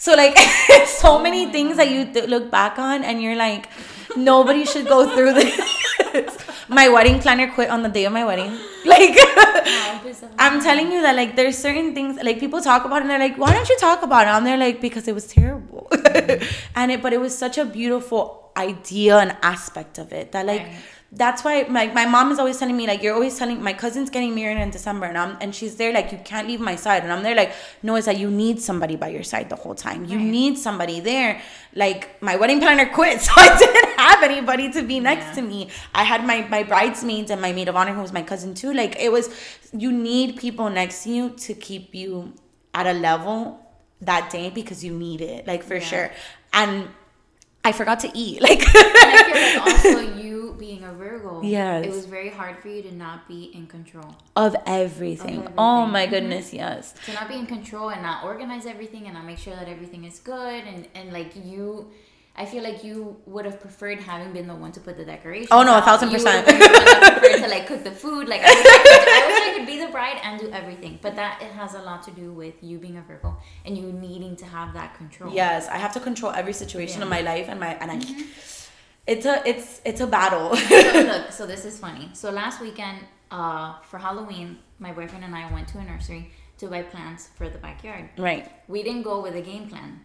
So 0.00 0.14
like 0.16 0.36
so 0.86 1.18
many 1.20 1.46
things 1.52 1.76
that 1.76 1.90
you 1.90 2.04
th- 2.12 2.28
look 2.34 2.50
back 2.50 2.78
on 2.78 3.04
and 3.04 3.20
you're 3.22 3.36
like 3.36 3.68
nobody 4.16 4.64
should 4.64 4.86
go 4.88 5.00
through 5.14 5.34
this. 5.40 6.36
my 6.68 6.88
wedding 6.88 7.20
planner 7.20 7.48
quit 7.52 7.68
on 7.68 7.82
the 7.82 7.88
day 7.88 8.04
of 8.06 8.12
my 8.12 8.24
wedding. 8.24 8.56
Like 8.92 9.12
I'm 10.38 10.62
telling 10.62 10.90
you 10.90 11.02
that 11.02 11.14
like 11.14 11.36
there's 11.36 11.58
certain 11.58 11.94
things 11.94 12.18
like 12.22 12.40
people 12.40 12.62
talk 12.62 12.86
about 12.86 13.02
and 13.02 13.10
they're 13.10 13.18
like, 13.18 13.36
why 13.36 13.52
don't 13.52 13.68
you 13.68 13.76
talk 13.78 14.02
about 14.02 14.26
it? 14.26 14.30
And 14.30 14.46
they're 14.46 14.56
like, 14.56 14.80
because 14.80 15.06
it 15.06 15.14
was 15.14 15.26
terrible. 15.26 15.86
and 16.74 16.90
it 16.90 17.02
but 17.02 17.12
it 17.12 17.20
was 17.20 17.36
such 17.36 17.58
a 17.58 17.66
beautiful 17.66 18.50
idea 18.56 19.18
and 19.18 19.36
aspect 19.42 19.98
of 19.98 20.12
it 20.14 20.32
that 20.32 20.46
like 20.46 20.62
Right. 20.62 20.76
That's 21.12 21.42
why 21.42 21.64
my, 21.64 21.88
my 21.88 22.06
mom 22.06 22.30
is 22.30 22.38
always 22.38 22.56
telling 22.56 22.76
me 22.76 22.86
like 22.86 23.02
you're 23.02 23.14
always 23.14 23.36
telling 23.36 23.60
my 23.60 23.72
cousin's 23.72 24.10
getting 24.10 24.32
married 24.32 24.58
in 24.58 24.70
December 24.70 25.06
and 25.06 25.18
I'm 25.18 25.36
and 25.40 25.52
she's 25.52 25.74
there 25.74 25.92
like 25.92 26.12
you 26.12 26.18
can't 26.24 26.46
leave 26.46 26.60
my 26.60 26.76
side 26.76 27.02
and 27.02 27.12
I'm 27.12 27.24
there 27.24 27.34
like 27.34 27.52
no 27.82 27.96
it's 27.96 28.06
that 28.06 28.16
you 28.16 28.30
need 28.30 28.60
somebody 28.62 28.94
by 28.94 29.08
your 29.08 29.24
side 29.24 29.48
the 29.50 29.56
whole 29.56 29.74
time 29.74 30.04
you 30.04 30.18
Right. 30.18 30.26
need 30.26 30.56
somebody 30.56 31.00
there 31.00 31.42
like 31.74 32.22
my 32.22 32.36
wedding 32.36 32.60
planner 32.60 32.86
quit 32.86 33.20
so 33.26 33.32
I 33.36 33.58
didn't 33.58 33.98
have 33.98 34.22
anybody 34.22 34.70
to 34.72 34.82
be 34.82 35.00
next 35.00 35.26
Yeah. 35.26 35.32
to 35.34 35.42
me 35.42 35.68
I 35.92 36.04
had 36.04 36.24
my 36.24 36.46
my 36.48 36.62
bridesmaids 36.62 37.32
and 37.32 37.40
my 37.42 37.52
maid 37.52 37.68
of 37.68 37.74
honor 37.74 37.92
who 37.92 38.02
was 38.02 38.12
my 38.12 38.22
cousin 38.22 38.54
too 38.54 38.72
like 38.72 38.94
it 39.00 39.10
was 39.10 39.30
you 39.72 39.90
need 39.90 40.36
people 40.36 40.70
next 40.70 41.02
to 41.04 41.10
you 41.10 41.30
to 41.30 41.54
keep 41.54 41.92
you 41.92 42.34
at 42.72 42.86
a 42.86 42.92
level 42.92 43.58
that 44.00 44.30
day 44.30 44.48
because 44.50 44.84
you 44.84 44.92
need 44.96 45.20
it 45.22 45.44
like 45.48 45.64
for 45.64 45.74
Yeah. 45.74 45.80
sure 45.90 46.10
and 46.52 46.88
I 47.64 47.72
forgot 47.72 47.98
to 48.00 48.10
eat 48.14 48.40
like 48.48 48.60
And 48.60 48.70
I 48.74 49.24
feel 49.24 49.42
like 49.42 49.60
also 49.74 50.00
you 50.00 50.04
being 50.04 50.18
a 50.18 50.19
Virgo, 51.00 51.40
Yes. 51.42 51.84
it 51.86 51.90
was 51.98 52.06
very 52.16 52.30
hard 52.38 52.56
for 52.62 52.68
you 52.68 52.82
to 52.88 52.92
not 52.94 53.18
be 53.32 53.40
in 53.58 53.64
control. 53.76 54.10
of 54.36 54.52
everything. 54.66 55.38
Of 55.46 55.52
Oh 55.56 55.82
everything. 55.84 55.92
my 55.98 56.04
Mhm. 56.06 56.10
goodness, 56.14 56.46
yes. 56.62 56.82
To 57.06 57.10
not 57.18 57.26
be 57.32 57.36
in 57.42 57.46
control 57.56 57.88
and 57.94 58.02
not 58.02 58.18
organize 58.30 58.64
everything 58.74 59.02
and 59.06 59.14
not 59.18 59.24
make 59.24 59.38
sure 59.46 59.54
that 59.60 59.68
everything 59.76 60.02
is 60.10 60.16
good 60.34 60.62
and, 60.70 60.78
and 60.98 61.06
like 61.18 61.32
you 61.52 61.64
I 62.42 62.46
feel 62.46 62.62
like 62.62 62.84
you 62.88 62.96
would 63.26 63.44
have 63.44 63.58
preferred 63.60 63.98
having 64.00 64.32
been 64.32 64.46
the 64.46 64.54
one 64.64 64.72
to 64.76 64.80
put 64.86 64.96
the 64.96 65.04
decorations. 65.04 65.48
Oh, 65.50 65.62
no, 65.68 65.72
a 65.76 65.82
thousand 65.82 66.10
percent. 66.14 66.36
have 66.36 66.46
been 66.46 66.60
the 66.60 66.66
one 66.78 66.84
that 67.00 67.18
preferred 67.18 67.42
to 67.44 67.48
like 67.54 67.66
cook 67.66 67.82
the 67.90 67.90
food. 68.04 68.24
Like 68.32 68.40
I 68.42 68.52
wish 68.54 68.66
I, 68.76 68.78
could, 68.86 69.08
I 69.18 69.22
wish 69.30 69.42
I 69.48 69.58
could 69.58 69.66
be 69.72 69.78
the 69.84 69.90
bride 69.96 70.18
and 70.22 70.40
do 70.40 70.48
everything. 70.60 71.00
But 71.02 71.16
that 71.16 71.42
it 71.42 71.50
has 71.60 71.74
a 71.74 71.82
lot 71.82 72.00
to 72.04 72.12
do 72.12 72.32
with 72.32 72.54
you 72.62 72.78
being 72.78 72.96
a 72.96 73.02
Virgo 73.02 73.36
and 73.66 73.76
you 73.76 73.86
needing 73.92 74.36
to 74.42 74.46
have 74.46 74.72
that 74.78 74.90
control. 74.96 75.34
Yes, 75.34 75.68
I 75.68 75.78
have 75.84 75.92
to 75.94 76.00
control 76.08 76.32
every 76.40 76.54
situation 76.62 76.98
Yeah. 77.00 77.06
of 77.06 77.10
my 77.16 77.20
life 77.32 77.46
and 77.50 77.58
my 77.60 77.72
and 77.82 77.90
I 77.90 77.98
it's 79.10 79.26
a 79.26 79.42
it's 79.44 79.80
it's 79.84 80.00
a 80.00 80.06
battle. 80.06 80.56
so 80.56 81.00
look, 81.12 81.32
so 81.32 81.46
this 81.46 81.64
is 81.64 81.78
funny. 81.78 82.08
So 82.12 82.30
last 82.30 82.60
weekend, 82.60 82.98
uh, 83.30 83.74
for 83.82 83.98
Halloween, 83.98 84.58
my 84.78 84.92
boyfriend 84.92 85.24
and 85.24 85.34
I 85.34 85.52
went 85.52 85.66
to 85.68 85.78
a 85.78 85.84
nursery 85.84 86.30
to 86.58 86.68
buy 86.68 86.82
plants 86.82 87.28
for 87.36 87.48
the 87.48 87.58
backyard. 87.58 88.10
right. 88.18 88.44
We 88.68 88.82
didn't 88.82 89.02
go 89.02 89.20
with 89.20 89.34
a 89.34 89.40
game 89.40 89.68
plan, 89.68 90.00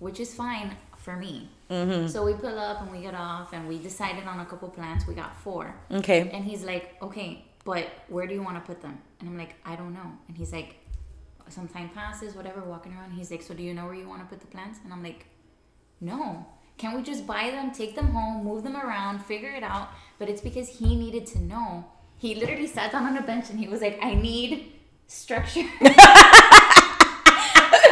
which 0.00 0.18
is 0.18 0.34
fine 0.34 0.76
for 0.96 1.16
me. 1.16 1.48
Mm-hmm. 1.70 2.08
So 2.08 2.24
we 2.24 2.32
pull 2.32 2.58
up 2.58 2.80
and 2.82 2.90
we 2.90 3.00
get 3.02 3.14
off 3.14 3.52
and 3.52 3.68
we 3.68 3.78
decided 3.78 4.24
on 4.26 4.40
a 4.40 4.46
couple 4.46 4.68
plants. 4.70 5.06
We 5.06 5.14
got 5.14 5.38
four. 5.38 5.74
Okay. 5.92 6.30
And 6.32 6.44
he's 6.44 6.64
like, 6.64 6.96
okay, 7.02 7.44
but 7.64 7.86
where 8.08 8.26
do 8.26 8.34
you 8.34 8.42
want 8.42 8.56
to 8.56 8.64
put 8.70 8.80
them? 8.80 8.98
And 9.20 9.28
I'm 9.28 9.38
like, 9.38 9.54
I 9.64 9.76
don't 9.76 9.94
know. 9.94 10.10
And 10.26 10.36
he's 10.36 10.52
like, 10.52 10.76
some 11.48 11.68
time 11.68 11.90
passes, 11.90 12.34
whatever, 12.34 12.60
walking 12.62 12.92
around. 12.94 13.12
He's 13.12 13.30
like, 13.30 13.42
so 13.42 13.54
do 13.54 13.62
you 13.62 13.74
know 13.74 13.84
where 13.84 13.94
you 13.94 14.08
want 14.08 14.22
to 14.22 14.26
put 14.26 14.40
the 14.40 14.46
plants? 14.46 14.80
And 14.82 14.92
I'm 14.92 15.02
like, 15.02 15.26
no. 16.00 16.46
Can't 16.78 16.96
we 16.96 17.02
just 17.02 17.26
buy 17.26 17.50
them, 17.50 17.72
take 17.72 17.94
them 17.96 18.08
home, 18.08 18.44
move 18.44 18.62
them 18.62 18.76
around, 18.76 19.24
figure 19.24 19.50
it 19.50 19.62
out? 19.62 19.88
But 20.18 20.28
it's 20.28 20.40
because 20.40 20.68
he 20.68 20.96
needed 20.96 21.26
to 21.28 21.40
know. 21.40 21.84
He 22.16 22.34
literally 22.34 22.66
sat 22.66 22.92
down 22.92 23.04
on 23.04 23.16
a 23.16 23.22
bench 23.22 23.50
and 23.50 23.58
he 23.58 23.68
was 23.68 23.80
like, 23.80 23.98
I 24.02 24.14
need 24.14 24.72
structure. 25.08 25.64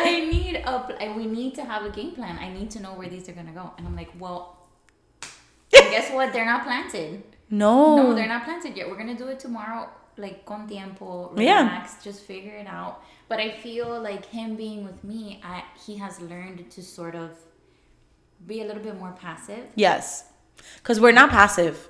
I 0.09 0.29
need 0.31 0.63
a, 0.65 0.81
pl- 0.81 1.15
we 1.17 1.27
need 1.27 1.55
to 1.57 1.65
have 1.65 1.85
a 1.85 1.91
game 1.91 2.13
plan. 2.13 2.39
I 2.39 2.53
need 2.53 2.71
to 2.73 2.81
know 2.81 2.95
where 2.95 3.09
these 3.09 3.29
are 3.29 3.33
gonna 3.33 3.53
go. 3.53 3.73
And 3.79 3.87
I'm 3.87 3.97
like, 3.97 4.11
well, 4.19 4.57
guess 5.71 6.11
what? 6.13 6.33
They're 6.33 6.45
not 6.47 6.65
planted. 6.65 7.23
No. 7.51 7.97
No, 7.97 8.15
they're 8.15 8.29
not 8.29 8.45
planted 8.45 8.77
yet. 8.77 8.89
We're 8.89 8.97
gonna 8.97 9.17
do 9.17 9.29
it 9.29 9.39
tomorrow, 9.41 9.89
like 10.17 10.45
con 10.47 10.67
tiempo, 10.69 11.33
Yeah. 11.37 11.63
relax, 11.63 12.03
just 12.03 12.23
figure 12.25 12.55
it 12.57 12.67
out. 12.67 13.03
But 13.29 13.41
I 13.41 13.51
feel 13.51 14.01
like 14.01 14.25
him 14.27 14.57
being 14.57 14.85
with 14.85 15.03
me, 15.05 15.41
I, 15.45 15.65
he 15.85 15.97
has 15.97 16.21
learned 16.21 16.71
to 16.71 16.83
sort 16.83 17.15
of 17.15 17.31
be 18.47 18.61
a 18.61 18.65
little 18.65 18.83
bit 18.83 18.99
more 18.99 19.13
passive. 19.13 19.65
Yes. 19.75 20.25
Cuz 20.83 21.01
we're 21.01 21.13
not 21.13 21.31
passive. 21.31 21.89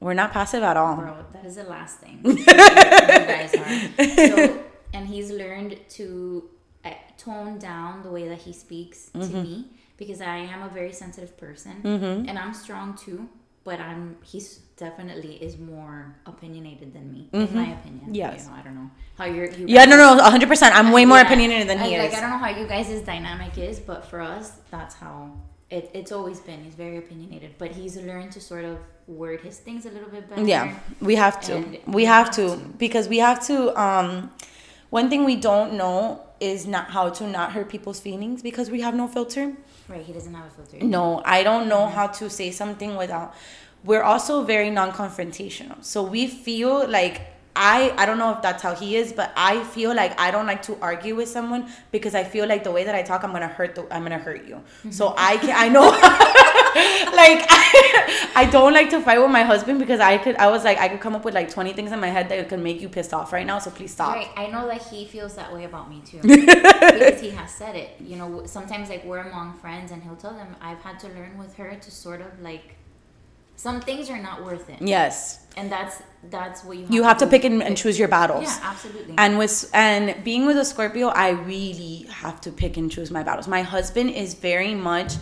We're 0.00 0.14
not 0.14 0.32
passive 0.32 0.64
at 0.64 0.76
all. 0.76 0.96
Bro, 0.96 1.26
that 1.32 1.44
is 1.44 1.54
the 1.54 1.64
last 1.64 1.98
thing 1.98 2.20
you 2.24 2.44
guys 2.44 3.54
are. 3.54 4.06
So, 4.16 4.64
and 4.92 5.06
he's 5.06 5.30
learned 5.30 5.78
to 5.90 6.50
uh, 6.84 6.90
tone 7.16 7.58
down 7.58 8.02
the 8.02 8.10
way 8.10 8.26
that 8.28 8.38
he 8.38 8.52
speaks 8.52 9.10
to 9.10 9.18
mm-hmm. 9.18 9.42
me 9.42 9.66
because 9.96 10.20
I 10.20 10.38
am 10.38 10.62
a 10.62 10.68
very 10.68 10.92
sensitive 10.92 11.36
person 11.38 11.74
mm-hmm. 11.82 12.28
and 12.28 12.36
I'm 12.36 12.52
strong 12.52 12.96
too. 12.96 13.28
But 13.64 13.78
I'm 13.78 14.16
he's 14.24 14.58
definitely 14.76 15.34
is 15.36 15.56
more 15.56 16.16
opinionated 16.26 16.92
than 16.92 17.12
me, 17.12 17.28
in 17.32 17.46
mm-hmm. 17.46 17.56
my 17.56 17.68
opinion. 17.78 18.12
Yes. 18.12 18.42
you 18.42 18.50
know, 18.50 18.56
I 18.56 18.62
don't 18.62 18.74
know 18.74 18.90
how 19.16 19.26
you're. 19.26 19.48
You 19.48 19.66
Yeah, 19.68 19.84
no, 19.84 19.96
no, 19.96 20.20
100%. 20.20 20.72
I'm 20.72 20.90
way 20.90 21.04
more 21.04 21.18
Yeah. 21.18 21.26
opinionated 21.26 21.68
than 21.68 21.78
he 21.78 21.94
I- 21.94 22.00
is. 22.00 22.12
Like 22.12 22.18
I 22.18 22.20
don't 22.22 22.30
know 22.30 22.38
how 22.38 22.50
you 22.50 22.66
guys' 22.66 23.00
dynamic 23.02 23.56
is, 23.56 23.78
but 23.78 24.04
for 24.04 24.20
us, 24.20 24.46
that's 24.72 24.96
how 24.96 25.30
it, 25.72 25.90
it's 25.94 26.12
always 26.12 26.38
been. 26.38 26.62
He's 26.62 26.74
very 26.74 26.98
opinionated, 26.98 27.54
but 27.58 27.70
he's 27.72 27.96
learned 27.96 28.32
to 28.32 28.40
sort 28.40 28.64
of 28.64 28.78
word 29.06 29.40
his 29.40 29.56
things 29.58 29.86
a 29.86 29.90
little 29.90 30.10
bit 30.10 30.28
better. 30.28 30.44
Yeah, 30.44 30.78
we 31.00 31.14
have 31.16 31.40
to. 31.42 31.54
And 31.54 31.78
we 31.86 32.04
have 32.04 32.30
to 32.32 32.56
because 32.78 33.08
we 33.08 33.18
have 33.18 33.44
to 33.46 33.56
um 33.80 34.30
one 34.90 35.08
thing 35.08 35.24
we 35.24 35.36
don't 35.36 35.72
know 35.72 36.20
is 36.40 36.66
not 36.66 36.90
how 36.90 37.08
to 37.08 37.26
not 37.26 37.52
hurt 37.52 37.70
people's 37.70 38.00
feelings 38.00 38.42
because 38.42 38.70
we 38.70 38.82
have 38.82 38.94
no 38.94 39.08
filter. 39.08 39.54
Right, 39.88 40.04
he 40.04 40.12
doesn't 40.12 40.34
have 40.34 40.46
a 40.46 40.50
filter. 40.50 40.84
No, 40.84 41.22
I 41.24 41.42
don't 41.42 41.68
know 41.68 41.86
how 41.86 42.08
to 42.18 42.28
say 42.28 42.50
something 42.50 42.96
without. 42.96 43.34
We're 43.84 44.02
also 44.02 44.44
very 44.44 44.70
non-confrontational, 44.70 45.82
so 45.82 46.02
we 46.02 46.28
feel 46.28 46.86
like 46.86 47.16
I 47.54 47.92
I 47.98 48.06
don't 48.06 48.18
know 48.18 48.32
if 48.32 48.40
that's 48.40 48.62
how 48.62 48.74
he 48.74 48.96
is, 48.96 49.12
but 49.12 49.32
I 49.36 49.62
feel 49.64 49.94
like 49.94 50.18
I 50.18 50.30
don't 50.30 50.46
like 50.46 50.62
to 50.62 50.78
argue 50.80 51.14
with 51.14 51.28
someone 51.28 51.70
because 51.90 52.14
I 52.14 52.24
feel 52.24 52.46
like 52.46 52.64
the 52.64 52.70
way 52.70 52.84
that 52.84 52.94
I 52.94 53.02
talk, 53.02 53.24
I'm 53.24 53.32
gonna 53.32 53.46
hurt 53.46 53.74
the 53.74 53.82
I'm 53.94 54.02
gonna 54.02 54.18
hurt 54.18 54.46
you. 54.46 54.62
So 54.90 55.08
mm-hmm. 55.08 55.18
I 55.18 55.36
can 55.36 55.54
I 55.54 55.68
know 55.68 55.82
like 56.72 57.44
I, 57.50 58.32
I 58.36 58.48
don't 58.50 58.72
like 58.72 58.88
to 58.90 59.00
fight 59.00 59.20
with 59.20 59.30
my 59.30 59.42
husband 59.42 59.78
because 59.78 60.00
I 60.00 60.16
could 60.16 60.36
I 60.36 60.50
was 60.50 60.64
like 60.64 60.78
I 60.78 60.88
could 60.88 61.00
come 61.00 61.14
up 61.14 61.24
with 61.24 61.34
like 61.34 61.50
20 61.50 61.74
things 61.74 61.92
in 61.92 62.00
my 62.00 62.08
head 62.08 62.30
that 62.30 62.48
could 62.48 62.60
make 62.60 62.80
you 62.80 62.88
pissed 62.88 63.12
off 63.12 63.32
right 63.32 63.46
now. 63.46 63.58
So 63.58 63.70
please 63.70 63.92
stop. 63.92 64.14
Right, 64.16 64.30
I 64.36 64.46
know 64.46 64.66
that 64.66 64.82
he 64.88 65.04
feels 65.04 65.34
that 65.34 65.52
way 65.52 65.64
about 65.64 65.90
me 65.90 66.00
too 66.06 66.20
because 66.22 67.20
he 67.20 67.30
has 67.30 67.50
said 67.50 67.76
it. 67.76 67.90
You 68.00 68.16
know, 68.16 68.46
sometimes 68.46 68.88
like 68.88 69.04
we're 69.04 69.18
among 69.18 69.58
friends, 69.58 69.92
and 69.92 70.02
he'll 70.02 70.16
tell 70.16 70.32
them 70.32 70.56
I've 70.60 70.80
had 70.80 70.98
to 71.00 71.08
learn 71.08 71.36
with 71.36 71.54
her 71.56 71.74
to 71.74 71.90
sort 71.90 72.22
of 72.22 72.40
like 72.40 72.76
some 73.56 73.80
things 73.82 74.08
are 74.08 74.20
not 74.20 74.42
worth 74.42 74.70
it, 74.70 74.80
Yes, 74.80 75.46
and 75.56 75.70
that's 75.70 76.02
that's 76.30 76.62
what 76.64 76.76
you 76.76 76.84
have 76.84 76.94
you 76.94 77.02
have 77.02 77.18
to 77.18 77.26
pick 77.26 77.44
and, 77.44 77.62
and 77.62 77.76
choose 77.76 77.98
your 77.98 78.08
battles. 78.08 78.44
Yeah, 78.44 78.58
absolutely. 78.62 79.14
And 79.18 79.38
with 79.38 79.70
and 79.74 80.22
being 80.24 80.46
with 80.46 80.56
a 80.56 80.64
Scorpio, 80.64 81.08
I 81.08 81.30
really 81.30 82.06
have 82.10 82.40
to 82.42 82.52
pick 82.52 82.76
and 82.76 82.90
choose 82.90 83.10
my 83.10 83.22
battles. 83.22 83.48
My 83.48 83.62
husband 83.62 84.10
is 84.10 84.34
very 84.34 84.74
much. 84.74 85.14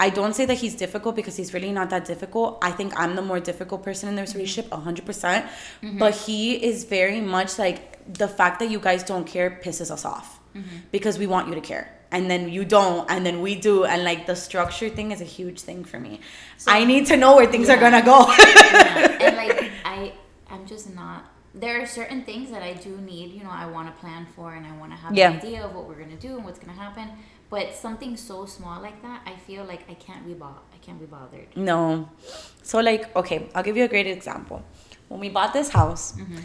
I 0.00 0.08
don't 0.08 0.34
say 0.34 0.46
that 0.46 0.54
he's 0.54 0.74
difficult 0.74 1.14
because 1.14 1.36
he's 1.36 1.52
really 1.52 1.72
not 1.72 1.90
that 1.90 2.06
difficult. 2.06 2.58
I 2.62 2.70
think 2.72 2.98
I'm 2.98 3.16
the 3.16 3.22
more 3.22 3.38
difficult 3.38 3.84
person 3.84 4.08
in 4.08 4.16
this 4.16 4.30
mm-hmm. 4.30 4.38
relationship, 4.38 4.72
hundred 4.72 5.06
percent. 5.06 5.46
Mm-hmm. 5.82 5.98
But 5.98 6.14
he 6.16 6.54
is 6.54 6.84
very 6.84 7.20
much 7.20 7.58
like 7.58 8.12
the 8.12 8.26
fact 8.26 8.58
that 8.60 8.70
you 8.70 8.80
guys 8.80 9.04
don't 9.04 9.26
care 9.26 9.60
pisses 9.62 9.90
us 9.90 10.04
off 10.04 10.40
mm-hmm. 10.54 10.76
because 10.90 11.18
we 11.18 11.26
want 11.26 11.48
you 11.48 11.54
to 11.54 11.60
care, 11.60 11.94
and 12.10 12.30
then 12.30 12.48
you 12.48 12.64
don't, 12.64 13.08
and 13.10 13.24
then 13.24 13.40
we 13.40 13.54
do, 13.54 13.84
and 13.84 14.02
like 14.02 14.26
the 14.26 14.34
structure 14.34 14.88
thing 14.88 15.12
is 15.12 15.20
a 15.20 15.24
huge 15.24 15.60
thing 15.60 15.84
for 15.84 16.00
me. 16.00 16.20
I 16.66 16.84
need 16.84 17.06
to 17.06 17.16
know 17.16 17.36
where 17.36 17.46
things 17.46 17.68
are 17.68 17.78
gonna 17.78 18.02
go. 18.02 18.26
yeah. 18.38 19.18
and 19.20 19.36
like 19.36 19.70
I, 19.84 20.12
I'm 20.50 20.59
just 20.70 20.94
not. 20.94 21.24
There 21.52 21.82
are 21.82 21.86
certain 21.86 22.22
things 22.24 22.50
that 22.52 22.62
I 22.62 22.72
do 22.86 22.92
need. 23.12 23.32
You 23.32 23.42
know, 23.46 23.50
I 23.64 23.66
want 23.66 23.86
to 23.90 23.94
plan 24.00 24.26
for, 24.36 24.54
and 24.54 24.64
I 24.64 24.72
want 24.80 24.92
to 24.92 24.98
have 25.02 25.12
Yeah. 25.12 25.30
an 25.30 25.36
idea 25.36 25.60
of 25.66 25.74
what 25.74 25.84
we're 25.88 26.00
gonna 26.04 26.22
do 26.28 26.36
and 26.36 26.44
what's 26.46 26.60
gonna 26.62 26.80
happen. 26.86 27.06
But 27.54 27.74
something 27.74 28.16
so 28.16 28.46
small 28.46 28.80
like 28.80 29.02
that, 29.02 29.22
I 29.26 29.34
feel 29.46 29.64
like 29.64 29.82
I 29.90 29.94
can't 29.94 30.24
be 30.24 30.34
bo- 30.34 30.62
I 30.76 30.78
can't 30.86 31.00
be 31.00 31.06
bothered. 31.06 31.48
No. 31.56 32.08
So 32.62 32.78
like, 32.90 33.14
okay, 33.16 33.48
I'll 33.54 33.64
give 33.68 33.76
you 33.76 33.84
a 33.84 33.88
great 33.88 34.06
example. 34.06 34.62
When 35.08 35.18
we 35.18 35.28
bought 35.28 35.52
this 35.52 35.70
house, 35.70 36.12
mm-hmm. 36.12 36.38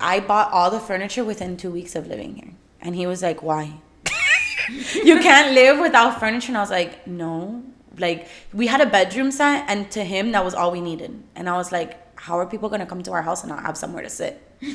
I 0.00 0.20
bought 0.20 0.50
all 0.52 0.70
the 0.70 0.80
furniture 0.80 1.24
within 1.24 1.58
two 1.58 1.70
weeks 1.70 1.94
of 1.94 2.06
living 2.06 2.36
here. 2.36 2.52
And 2.80 2.96
he 2.96 3.06
was 3.06 3.20
like, 3.22 3.42
Why? 3.42 3.64
you 5.10 5.20
can't 5.20 5.52
live 5.54 5.78
without 5.78 6.18
furniture. 6.18 6.48
And 6.48 6.56
I 6.56 6.60
was 6.60 6.70
like, 6.70 7.06
No. 7.06 7.62
Like 7.98 8.28
we 8.54 8.66
had 8.66 8.80
a 8.80 8.86
bedroom 8.86 9.30
set 9.30 9.64
and 9.68 9.90
to 9.90 10.02
him 10.04 10.32
that 10.32 10.44
was 10.44 10.54
all 10.54 10.70
we 10.72 10.80
needed. 10.80 11.22
And 11.34 11.48
I 11.48 11.56
was 11.56 11.72
like, 11.72 12.00
How 12.16 12.38
are 12.38 12.46
people 12.46 12.68
gonna 12.68 12.86
come 12.86 13.02
to 13.02 13.12
our 13.12 13.22
house 13.22 13.42
and 13.42 13.50
not 13.50 13.62
have 13.62 13.76
somewhere 13.76 14.02
to 14.02 14.10
sit? 14.10 14.42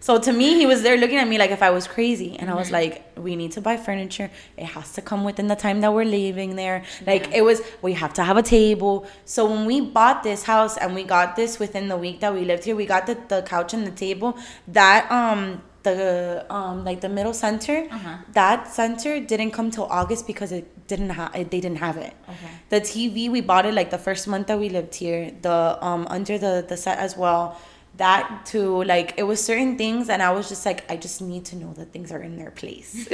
So 0.00 0.16
to 0.16 0.32
me, 0.32 0.54
he 0.54 0.64
was 0.64 0.82
there 0.82 0.96
looking 0.96 1.16
at 1.16 1.26
me 1.26 1.38
like 1.38 1.50
if 1.50 1.60
I 1.60 1.70
was 1.70 1.88
crazy, 1.88 2.36
and 2.38 2.48
I 2.48 2.54
was 2.54 2.70
like, 2.70 3.02
"We 3.18 3.34
need 3.34 3.50
to 3.52 3.60
buy 3.60 3.76
furniture. 3.76 4.30
It 4.56 4.66
has 4.66 4.92
to 4.92 5.02
come 5.02 5.24
within 5.24 5.48
the 5.48 5.56
time 5.56 5.80
that 5.80 5.92
we're 5.92 6.04
leaving 6.04 6.54
there. 6.54 6.84
Like 7.04 7.32
it 7.34 7.42
was, 7.42 7.62
we 7.82 7.94
have 7.94 8.14
to 8.14 8.22
have 8.22 8.36
a 8.36 8.42
table." 8.42 9.06
So 9.24 9.44
when 9.50 9.66
we 9.66 9.80
bought 9.80 10.22
this 10.22 10.44
house 10.44 10.76
and 10.76 10.94
we 10.94 11.02
got 11.02 11.34
this 11.34 11.58
within 11.58 11.88
the 11.88 11.96
week 11.96 12.20
that 12.20 12.32
we 12.32 12.44
lived 12.44 12.62
here, 12.64 12.76
we 12.76 12.86
got 12.86 13.06
the, 13.06 13.18
the 13.26 13.42
couch 13.42 13.74
and 13.74 13.84
the 13.84 13.90
table. 13.90 14.38
That 14.68 15.10
um 15.10 15.62
the 15.82 16.46
um 16.48 16.84
like 16.84 17.00
the 17.00 17.08
middle 17.08 17.34
center, 17.34 17.88
Uh-huh. 17.90 18.18
that 18.34 18.68
center 18.68 19.18
didn't 19.18 19.50
come 19.50 19.68
till 19.72 19.86
August 19.90 20.28
because 20.28 20.52
it 20.52 20.70
didn't 20.88 21.10
have 21.10 21.32
they 21.32 21.60
didn't 21.60 21.76
have 21.76 21.96
it. 21.96 22.14
Okay. 22.28 22.52
The 22.70 22.80
TV 22.80 23.30
we 23.30 23.40
bought 23.40 23.66
it 23.66 23.74
like 23.74 23.90
the 23.90 23.98
first 23.98 24.26
month 24.26 24.48
that 24.48 24.58
we 24.58 24.68
lived 24.68 24.94
here. 24.94 25.32
The 25.42 25.78
um 25.80 26.06
under 26.10 26.38
the 26.38 26.64
the 26.68 26.76
set 26.76 26.98
as 26.98 27.16
well. 27.16 27.60
that 27.98 28.46
to 28.46 28.60
like 28.84 29.08
it 29.16 29.24
was 29.24 29.42
certain 29.42 29.76
things 29.76 30.08
and 30.08 30.22
I 30.22 30.30
was 30.30 30.48
just 30.48 30.64
like 30.64 30.80
I 30.92 30.96
just 30.96 31.20
need 31.20 31.44
to 31.50 31.56
know 31.56 31.72
that 31.78 31.86
things 31.94 32.12
are 32.12 32.22
in 32.28 32.36
their 32.36 32.52
place. 32.60 33.08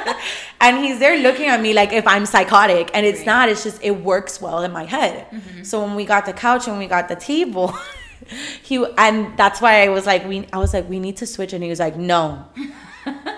and 0.64 0.72
he's 0.84 0.98
there 0.98 1.16
looking 1.26 1.48
at 1.54 1.60
me 1.66 1.72
like 1.72 1.92
if 2.00 2.06
I'm 2.14 2.26
psychotic 2.26 2.90
and 2.92 3.06
it's 3.06 3.20
right. 3.20 3.32
not 3.32 3.48
it's 3.48 3.64
just 3.68 3.78
it 3.82 3.96
works 4.12 4.34
well 4.44 4.60
in 4.62 4.72
my 4.72 4.84
head. 4.84 5.14
Mm-hmm. 5.30 5.62
So 5.70 5.74
when 5.84 5.94
we 6.00 6.04
got 6.04 6.26
the 6.26 6.36
couch 6.46 6.68
and 6.68 6.78
we 6.78 6.86
got 6.96 7.08
the 7.08 7.16
table 7.16 7.72
he 8.68 8.84
and 8.98 9.16
that's 9.40 9.60
why 9.64 9.72
I 9.84 9.88
was 9.88 10.04
like 10.12 10.22
we 10.28 10.36
I 10.52 10.58
was 10.58 10.72
like 10.76 10.86
we 10.94 11.00
need 11.06 11.16
to 11.22 11.26
switch 11.26 11.52
and 11.54 11.62
he 11.64 11.70
was 11.70 11.80
like 11.80 11.96
no. 11.96 12.44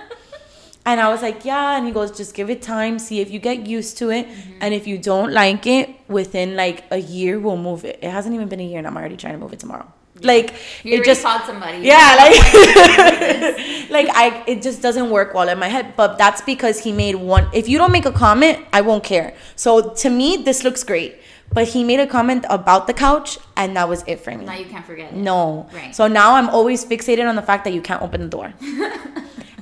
and 0.88 1.00
I 1.00 1.08
was 1.10 1.22
like 1.22 1.44
yeah 1.44 1.76
and 1.76 1.86
he 1.86 1.92
goes 1.92 2.10
just 2.16 2.34
give 2.34 2.48
it 2.50 2.60
time 2.62 2.98
see 2.98 3.20
if 3.20 3.30
you 3.30 3.38
get 3.38 3.66
used 3.66 3.98
to 3.98 4.10
it 4.10 4.26
mm-hmm. 4.26 4.58
and 4.62 4.74
if 4.74 4.86
you 4.86 4.98
don't 4.98 5.32
like 5.32 5.66
it 5.66 5.86
within 6.08 6.56
like 6.56 6.84
a 6.90 6.98
year 6.98 7.38
we'll 7.38 7.56
move 7.56 7.84
it. 7.84 7.98
It 8.02 8.10
hasn't 8.10 8.34
even 8.34 8.48
been 8.48 8.60
a 8.60 8.68
year 8.70 8.78
and 8.78 8.86
I'm 8.86 8.96
already 8.96 9.16
trying 9.16 9.34
to 9.34 9.38
move 9.38 9.52
it 9.52 9.60
tomorrow. 9.60 9.92
Like 10.22 10.54
you 10.82 10.98
it 10.98 11.04
just 11.04 11.22
taught 11.22 11.46
somebody. 11.46 11.78
Yeah, 11.78 12.16
like 12.22 13.90
like 13.96 14.08
I 14.16 14.44
it 14.46 14.62
just 14.62 14.82
doesn't 14.82 15.10
work 15.10 15.34
well 15.34 15.48
in 15.48 15.58
my 15.58 15.68
head. 15.68 15.94
But 15.96 16.18
that's 16.18 16.40
because 16.40 16.80
he 16.80 16.92
made 16.92 17.14
one. 17.14 17.48
If 17.52 17.68
you 17.68 17.78
don't 17.78 17.92
make 17.92 18.06
a 18.06 18.12
comment, 18.12 18.66
I 18.72 18.80
won't 18.80 19.04
care. 19.04 19.34
So 19.56 19.94
to 19.94 20.10
me, 20.10 20.38
this 20.38 20.64
looks 20.64 20.82
great. 20.84 21.20
But 21.50 21.68
he 21.68 21.82
made 21.82 21.98
a 21.98 22.06
comment 22.06 22.44
about 22.50 22.86
the 22.86 22.92
couch, 22.92 23.38
and 23.56 23.74
that 23.76 23.88
was 23.88 24.04
it 24.06 24.20
for 24.20 24.36
me. 24.36 24.44
Now 24.44 24.56
you 24.56 24.66
can't 24.66 24.84
forget. 24.84 25.12
It. 25.12 25.16
No. 25.16 25.66
Right. 25.72 25.94
So 25.94 26.06
now 26.06 26.34
I'm 26.34 26.50
always 26.50 26.84
fixated 26.84 27.26
on 27.26 27.36
the 27.36 27.42
fact 27.42 27.64
that 27.64 27.72
you 27.72 27.80
can't 27.80 28.02
open 28.02 28.20
the 28.20 28.28
door. 28.28 28.52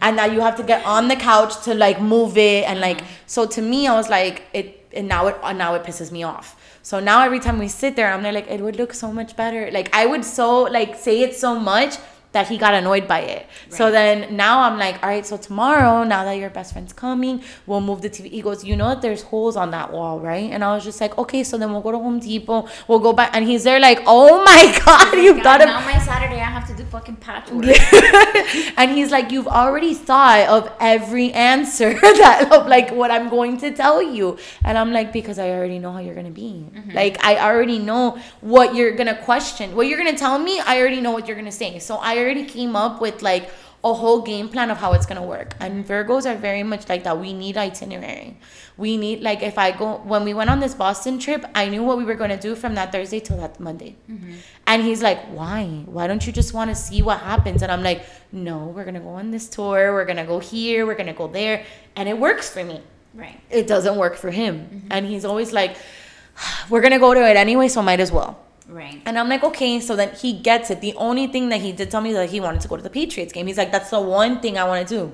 and 0.01 0.19
that 0.19 0.33
you 0.33 0.41
have 0.41 0.57
to 0.57 0.63
get 0.63 0.85
on 0.85 1.09
the 1.09 1.17
couch 1.17 1.63
to 1.65 1.75
like 1.75 2.01
move 2.01 2.37
it 2.37 2.65
and 2.69 2.81
like 2.81 2.99
uh-huh. 3.01 3.27
so 3.27 3.47
to 3.47 3.63
me 3.63 3.87
I 3.87 3.95
was 3.95 4.09
like 4.09 4.43
it 4.53 4.89
and 4.93 5.09
now 5.09 5.27
it 5.27 5.37
now 5.57 5.75
it 5.75 5.83
pisses 5.83 6.11
me 6.11 6.23
off 6.23 6.57
so 6.87 7.01
now 7.01 7.25
every 7.25 7.41
time 7.41 7.59
we 7.59 7.67
sit 7.67 7.97
there, 7.97 8.13
I'm 8.13 8.23
there 8.23 8.31
like 8.31 8.47
it 8.47 8.61
would 8.61 8.77
look 8.77 8.95
so 8.95 9.13
much 9.13 9.35
better. 9.35 9.73
Like 9.73 9.93
I 9.93 10.07
would 10.07 10.25
so 10.25 10.63
like 10.63 10.95
say 10.95 11.23
it 11.23 11.35
so 11.35 11.59
much 11.59 11.97
that 12.37 12.49
he 12.49 12.59
got 12.59 12.75
annoyed 12.75 13.09
by 13.09 13.21
it. 13.21 13.47
Right. 13.47 13.73
So 13.79 13.91
then 13.91 14.37
now 14.37 14.61
I'm 14.61 14.79
like, 14.79 15.03
all 15.03 15.09
right, 15.09 15.25
so 15.25 15.39
tomorrow, 15.39 16.05
now 16.05 16.23
that 16.25 16.35
your 16.35 16.51
best 16.51 16.75
friend's 16.75 16.93
coming, 16.93 17.43
we'll 17.65 17.81
move 17.81 18.03
the 18.03 18.11
TV. 18.11 18.31
He 18.31 18.43
goes, 18.43 18.63
you 18.63 18.77
know 18.77 18.91
that 18.91 19.01
there's 19.01 19.23
holes 19.23 19.57
on 19.57 19.71
that 19.71 19.91
wall, 19.91 20.21
right? 20.21 20.51
And 20.53 20.63
I 20.63 20.75
was 20.75 20.85
just 20.85 21.01
like, 21.01 21.17
okay, 21.17 21.43
so 21.43 21.57
then 21.57 21.73
we'll 21.73 21.81
go 21.81 21.93
to 21.93 21.99
Home 21.99 22.21
Depot, 22.21 22.69
we'll 22.89 22.99
go 22.99 23.15
back. 23.15 23.31
And 23.33 23.47
he's 23.47 23.65
there 23.65 23.81
like, 23.81 24.01
oh 24.07 24.45
my 24.51 24.79
God, 24.85 25.15
oh 25.15 25.17
you've 25.17 25.43
got 25.43 25.63
it. 25.63 25.67
Now 25.67 25.81
my 25.81 25.99
Saturday, 25.99 26.41
I 26.41 26.51
have 26.51 26.69
to 26.69 26.75
do 26.75 26.85
fucking 26.85 27.17
patchwork. 27.17 27.65
and 28.77 28.91
he's 28.91 29.11
like, 29.11 29.33
you've 29.33 29.49
already 29.49 29.95
thought 29.95 30.47
of 30.49 30.71
every 30.79 31.33
answer 31.33 31.95
that, 32.01 32.53
of 32.53 32.67
like 32.67 32.91
what 32.91 33.11
I'm 33.11 33.31
going 33.31 33.57
to 33.59 33.73
tell 33.73 34.03
you. 34.03 34.37
And 34.63 34.77
I'm 34.77 34.93
like, 34.93 35.11
because 35.11 35.39
I 35.39 35.53
already 35.53 35.79
know 35.79 35.91
how 35.91 36.01
you're 36.01 36.15
going 36.15 36.27
to 36.27 36.39
be. 36.47 36.67
Mm-hmm. 36.69 36.91
Like, 36.91 37.25
I 37.25 37.39
already 37.39 37.79
know 37.79 38.19
what 38.43 38.75
you're 38.75 38.93
going 38.93 39.09
to 39.09 39.17
question. 39.23 39.75
What 39.75 39.87
you're 39.87 39.99
going 39.99 40.13
to 40.13 40.19
tell 40.19 40.39
me, 40.39 40.61
I 40.61 40.79
already 40.81 41.01
know 41.01 41.13
what 41.13 41.27
you're 41.27 41.37
going 41.37 41.47
to 41.47 41.59
say. 41.65 41.79
So 41.79 41.97
I 41.97 42.19
already 42.27 42.45
came 42.45 42.77
up 42.77 43.01
with 43.01 43.23
like 43.23 43.51
a 43.85 43.95
whole 43.95 44.21
game 44.21 44.49
plan 44.49 44.71
of 44.71 44.79
how 44.79 44.93
it's 44.93 45.07
gonna 45.07 45.23
work. 45.23 45.55
And 45.61 45.87
Virgos 45.87 46.27
are 46.27 46.37
very 46.37 46.63
much 46.63 46.89
like 46.89 47.05
that. 47.05 47.19
We 47.21 47.33
need 47.33 47.57
itinerary. 47.57 48.37
We 48.77 48.97
need 48.97 49.23
like 49.23 49.43
if 49.43 49.59
I 49.59 49.71
go 49.71 49.99
when 50.13 50.25
we 50.25 50.35
went 50.35 50.51
on 50.51 50.61
this 50.61 50.75
Boston 50.75 51.19
trip, 51.19 51.45
I 51.55 51.69
knew 51.69 51.83
what 51.85 51.97
we 51.97 52.05
were 52.05 52.15
gonna 52.15 52.41
do 52.49 52.57
from 52.57 52.75
that 52.75 52.91
Thursday 52.91 53.21
till 53.21 53.37
that 53.37 53.61
Monday. 53.61 53.95
Mm-hmm. 54.11 54.33
And 54.67 54.83
he's 54.83 55.03
like, 55.03 55.21
"Why? 55.27 55.85
Why 55.87 56.07
don't 56.09 56.27
you 56.27 56.33
just 56.33 56.53
want 56.53 56.71
to 56.71 56.75
see 56.75 57.01
what 57.01 57.21
happens?" 57.21 57.63
And 57.63 57.71
I'm 57.71 57.83
like, 57.83 58.05
"No, 58.33 58.59
we're 58.67 58.85
gonna 58.85 59.01
go 59.01 59.11
on 59.11 59.31
this 59.31 59.49
tour. 59.49 59.93
We're 59.93 60.05
gonna 60.05 60.27
go 60.27 60.41
here. 60.41 60.85
We're 60.85 60.97
gonna 60.97 61.15
go 61.15 61.29
there." 61.29 61.65
And 61.95 62.09
it 62.09 62.19
works 62.19 62.51
for 62.51 62.65
me. 62.65 62.83
Right. 63.15 63.41
It 63.51 63.67
doesn't 63.67 63.97
work 63.97 64.17
for 64.17 64.31
him. 64.31 64.55
Mm-hmm. 64.59 64.89
And 64.91 65.07
he's 65.07 65.25
always 65.25 65.53
like, 65.53 65.77
"We're 66.69 66.83
gonna 66.83 66.99
go 66.99 67.15
to 67.15 67.23
it 67.31 67.37
anyway, 67.37 67.69
so 67.69 67.83
might 67.83 68.01
as 68.01 68.11
well." 68.11 68.46
Right. 68.69 69.01
And 69.07 69.19
I'm 69.19 69.29
like, 69.29 69.45
okay, 69.45 69.81
so 69.81 69.95
then 69.95 70.15
he 70.15 70.33
gets 70.33 70.71
it. 70.71 70.81
The 70.81 70.95
only 70.95 71.29
thing 71.29 71.51
that 71.51 71.61
he 71.61 71.73
did 71.73 71.91
tell 71.91 72.01
me 72.01 72.13
that 72.13 72.31
he 72.31 72.41
wanted 72.41 72.61
to 72.63 72.69
go 72.69 72.77
to 72.77 72.83
the 72.83 72.91
Patriots 72.91 73.33
game. 73.33 73.47
He's 73.47 73.59
like, 73.59 73.71
that's 73.71 73.91
the 73.91 74.01
one 74.01 74.41
thing 74.41 74.59
I 74.59 74.65
want 74.65 74.87
to 74.89 74.95
do. 74.95 75.13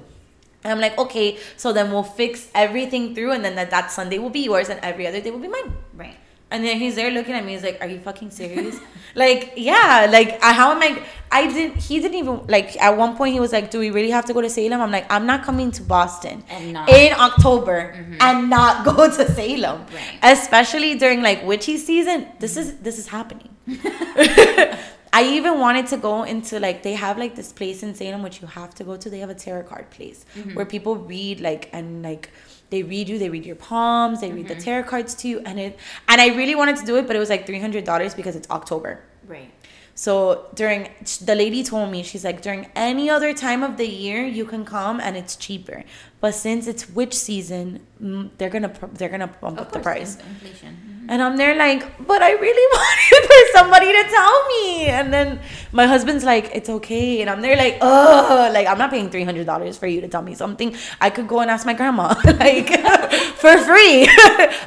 And 0.64 0.72
I'm 0.72 0.80
like, 0.80 0.98
okay, 0.98 1.38
so 1.56 1.72
then 1.72 1.90
we'll 1.90 2.02
fix 2.02 2.48
everything 2.54 3.14
through, 3.14 3.32
and 3.32 3.44
then 3.44 3.56
that, 3.56 3.70
that 3.70 3.90
Sunday 3.90 4.18
will 4.18 4.30
be 4.30 4.40
yours, 4.40 4.68
and 4.68 4.78
every 4.80 5.06
other 5.06 5.20
day 5.20 5.30
will 5.30 5.40
be 5.40 5.48
mine. 5.48 5.74
Right. 5.92 6.16
And 6.52 6.64
then 6.64 6.78
he's 6.78 6.94
there 6.94 7.10
looking 7.10 7.34
at 7.34 7.44
me. 7.44 7.52
He's 7.52 7.62
like, 7.62 7.78
"Are 7.80 7.88
you 7.88 7.98
fucking 7.98 8.30
serious?" 8.30 8.78
like, 9.14 9.54
yeah. 9.56 10.06
Like, 10.10 10.40
how 10.40 10.70
am 10.72 10.82
I? 10.82 11.02
I 11.30 11.46
didn't. 11.46 11.76
He 11.78 11.98
didn't 11.98 12.18
even 12.18 12.46
like. 12.46 12.76
At 12.76 12.96
one 12.96 13.16
point, 13.16 13.32
he 13.32 13.40
was 13.40 13.52
like, 13.52 13.70
"Do 13.70 13.78
we 13.78 13.90
really 13.90 14.10
have 14.10 14.26
to 14.26 14.34
go 14.34 14.42
to 14.42 14.50
Salem?" 14.50 14.80
I'm 14.80 14.90
like, 14.90 15.10
"I'm 15.10 15.26
not 15.26 15.42
coming 15.42 15.70
to 15.72 15.82
Boston 15.82 16.44
in 16.50 17.12
October 17.28 17.94
mm-hmm. 17.96 18.16
and 18.20 18.50
not 18.50 18.84
go 18.90 19.10
to 19.10 19.32
Salem, 19.32 19.86
right. 19.94 20.18
especially 20.22 20.94
during 20.96 21.22
like 21.22 21.44
witchy 21.44 21.78
season. 21.78 22.28
This 22.38 22.56
is 22.56 22.76
this 22.78 22.98
is 22.98 23.08
happening." 23.08 23.48
I 25.14 25.24
even 25.24 25.60
wanted 25.60 25.88
to 25.88 25.98
go 25.98 26.22
into 26.22 26.58
like 26.58 26.82
they 26.82 26.94
have 26.94 27.18
like 27.18 27.34
this 27.34 27.52
place 27.52 27.82
in 27.82 27.94
Salem 27.94 28.22
which 28.22 28.40
you 28.40 28.46
have 28.46 28.74
to 28.76 28.84
go 28.84 28.96
to. 28.96 29.10
They 29.10 29.18
have 29.18 29.30
a 29.30 29.34
tarot 29.34 29.64
card 29.64 29.90
place 29.90 30.24
mm-hmm. 30.34 30.54
where 30.54 30.64
people 30.64 30.96
read 30.96 31.40
like 31.40 31.68
and 31.72 32.02
like 32.02 32.30
they 32.72 32.82
read 32.82 33.08
you 33.08 33.18
they 33.18 33.28
read 33.28 33.46
your 33.46 33.60
palms 33.70 34.20
they 34.22 34.32
read 34.32 34.46
mm-hmm. 34.46 34.58
the 34.58 34.64
tarot 34.66 34.88
cards 34.92 35.14
to 35.14 35.28
you 35.28 35.40
and 35.40 35.60
it 35.60 35.78
and 36.08 36.20
i 36.20 36.28
really 36.40 36.56
wanted 36.60 36.76
to 36.76 36.84
do 36.84 36.96
it 36.96 37.06
but 37.06 37.14
it 37.14 37.18
was 37.18 37.30
like 37.30 37.46
$300 37.46 38.16
because 38.16 38.34
it's 38.34 38.50
october 38.50 39.00
right 39.28 39.50
so 39.94 40.46
during 40.54 40.88
the 41.28 41.34
lady 41.34 41.62
told 41.62 41.90
me 41.92 42.02
she's 42.02 42.24
like 42.24 42.40
during 42.40 42.66
any 42.74 43.10
other 43.10 43.34
time 43.34 43.62
of 43.62 43.76
the 43.76 43.86
year 43.86 44.24
you 44.24 44.44
can 44.44 44.64
come 44.64 45.00
and 45.00 45.16
it's 45.16 45.36
cheaper 45.36 45.84
but 46.20 46.34
since 46.34 46.66
it's 46.66 46.88
witch 46.88 47.14
season 47.14 47.66
mm, 48.02 48.30
they're 48.38 48.54
gonna 48.56 48.72
they're 48.94 49.14
gonna 49.16 49.32
bump 49.42 49.58
of 49.58 49.66
up 49.66 49.72
course, 49.72 49.74
the 49.74 49.80
price 49.90 50.16
inflation 50.16 50.74
mm-hmm. 50.74 50.91
And 51.08 51.22
i'm 51.22 51.36
there 51.36 51.56
like 51.56 52.06
but 52.06 52.22
i 52.22 52.32
really 52.32 52.66
wanted 52.76 53.26
for 53.26 53.58
somebody 53.58 53.86
to 53.86 54.02
tell 54.10 54.48
me. 54.48 54.86
And 54.86 55.12
then 55.12 55.40
my 55.72 55.86
husband's 55.86 56.24
like 56.24 56.50
it's 56.54 56.68
okay. 56.68 57.20
And 57.20 57.30
i'm 57.30 57.40
there 57.40 57.56
like 57.56 57.78
oh 57.80 58.50
like 58.52 58.66
i'm 58.66 58.78
not 58.78 58.90
paying 58.90 59.10
$300 59.10 59.78
for 59.78 59.86
you 59.86 60.00
to 60.00 60.08
tell 60.08 60.22
me 60.22 60.34
something. 60.34 60.74
I 61.00 61.10
could 61.10 61.28
go 61.28 61.40
and 61.40 61.50
ask 61.50 61.66
my 61.66 61.74
grandma. 61.74 62.14
Like 62.42 62.68
for 63.42 63.56
free. 63.58 64.08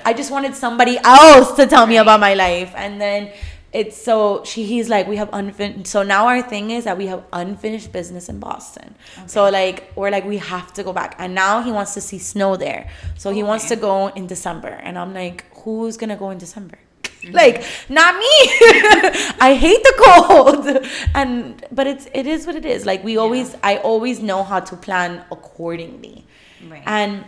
I 0.05 0.13
just 0.15 0.31
wanted 0.31 0.55
somebody 0.55 0.97
else 1.03 1.53
to 1.53 1.65
tell 1.65 1.87
me 1.87 1.97
about 1.97 2.19
my 2.19 2.33
life. 2.33 2.73
And 2.75 3.01
then 3.01 3.31
it's 3.73 4.01
so 4.01 4.41
she 4.45 4.63
he's 4.63 4.87
like 4.87 5.05
we 5.07 5.17
have 5.17 5.29
unfinished 5.33 5.87
so 5.87 6.01
now 6.01 6.27
our 6.27 6.41
thing 6.41 6.71
is 6.71 6.85
that 6.85 6.97
we 6.97 7.07
have 7.07 7.25
unfinished 7.33 7.91
business 7.91 8.29
in 8.29 8.39
boston. 8.39 8.95
Okay. 9.17 9.27
so 9.27 9.49
like 9.49 9.91
we're 9.95 10.11
like 10.11 10.25
we 10.25 10.37
have 10.37 10.71
to 10.73 10.83
go 10.83 10.93
back. 10.93 11.15
And 11.19 11.35
now 11.35 11.61
he 11.61 11.71
wants 11.71 11.93
to 11.95 12.01
see 12.01 12.19
snow 12.19 12.55
there. 12.55 12.89
So 13.17 13.29
okay. 13.29 13.37
he 13.37 13.43
oh, 13.43 13.47
wants 13.47 13.67
to 13.69 13.75
go 13.75 14.07
in 14.07 14.27
december. 14.27 14.69
And 14.69 14.97
i'm 14.97 15.13
like 15.13 15.43
who's 15.65 15.97
gonna 15.97 16.15
go 16.15 16.29
in 16.29 16.37
december 16.37 16.77
mm-hmm. 17.03 17.35
like 17.35 17.63
not 17.89 18.15
me 18.15 18.33
i 19.49 19.57
hate 19.59 19.83
the 19.83 19.95
cold 20.05 20.87
and 21.13 21.65
but 21.71 21.85
it's 21.87 22.07
it 22.13 22.25
is 22.25 22.47
what 22.47 22.55
it 22.55 22.65
is 22.65 22.85
like 22.85 23.03
we 23.03 23.17
always 23.17 23.51
yeah. 23.51 23.71
i 23.71 23.77
always 23.77 24.21
know 24.21 24.43
how 24.43 24.59
to 24.59 24.75
plan 24.77 25.23
accordingly 25.31 26.25
right. 26.69 26.83
and 26.85 27.25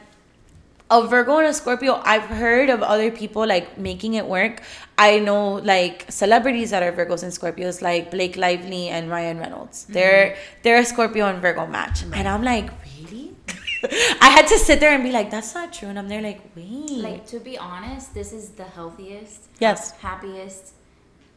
a 0.89 1.05
Virgo 1.05 1.37
and 1.37 1.47
a 1.47 1.53
Scorpio, 1.53 2.01
I've 2.05 2.23
heard 2.23 2.69
of 2.69 2.81
other 2.81 3.11
people 3.11 3.45
like 3.45 3.77
making 3.77 4.13
it 4.13 4.25
work. 4.25 4.61
I 4.97 5.19
know 5.19 5.55
like 5.55 6.05
celebrities 6.09 6.69
that 6.69 6.81
are 6.81 6.91
Virgos 6.93 7.23
and 7.23 7.31
Scorpios, 7.31 7.81
like 7.81 8.09
Blake 8.09 8.37
Lively 8.37 8.87
and 8.87 9.09
Ryan 9.09 9.37
Reynolds. 9.37 9.83
Mm-hmm. 9.83 9.93
They're 9.93 10.37
they're 10.63 10.79
a 10.79 10.85
Scorpio 10.85 11.25
and 11.27 11.41
Virgo 11.41 11.67
match, 11.67 12.03
right. 12.03 12.19
and 12.19 12.27
I'm 12.27 12.43
like? 12.43 12.69
I 14.21 14.29
had 14.29 14.47
to 14.47 14.57
sit 14.57 14.79
there 14.79 14.93
and 14.93 15.03
be 15.03 15.11
like, 15.11 15.29
that's 15.29 15.53
not 15.53 15.73
true, 15.73 15.89
and 15.89 15.99
I'm 15.99 16.07
there 16.07 16.21
like, 16.21 16.41
wait. 16.55 16.89
Like 16.89 17.27
to 17.27 17.39
be 17.39 17.57
honest, 17.57 18.13
this 18.13 18.33
is 18.33 18.49
the 18.49 18.63
healthiest, 18.63 19.47
yes, 19.59 19.91
happiest 19.91 20.73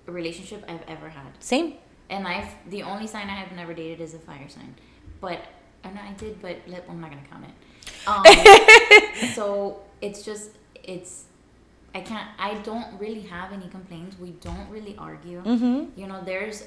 relationship 0.07 0.65
I've 0.69 0.83
ever 0.89 1.09
had. 1.09 1.33
Same. 1.41 1.75
And 2.09 2.27
I've 2.27 2.49
the 2.69 2.83
only 2.83 3.07
sign 3.07 3.29
I 3.29 3.35
have 3.35 3.53
never 3.53 3.75
dated 3.75 4.01
is 4.01 4.15
a 4.15 4.19
fire 4.19 4.49
sign, 4.49 4.75
but 5.21 5.41
I 5.85 5.91
know 5.91 6.01
I 6.01 6.13
did, 6.13 6.41
but 6.43 6.57
I'm 6.89 7.01
not 7.01 7.11
gonna 7.11 7.23
count 7.31 7.45
it. 7.45 7.55
Um, 8.07 9.29
so 9.35 9.83
it's 10.01 10.23
just 10.25 10.51
it's 10.83 11.25
I 11.95 12.01
can't 12.01 12.29
I 12.39 12.55
don't 12.55 12.99
really 12.99 13.23
have 13.23 13.53
any 13.53 13.69
complaints. 13.69 14.19
We 14.19 14.31
don't 14.33 14.69
really 14.71 14.97
argue. 14.99 15.43
Mm-hmm. 15.43 16.01
You 16.01 16.07
know, 16.07 16.23
there's 16.25 16.65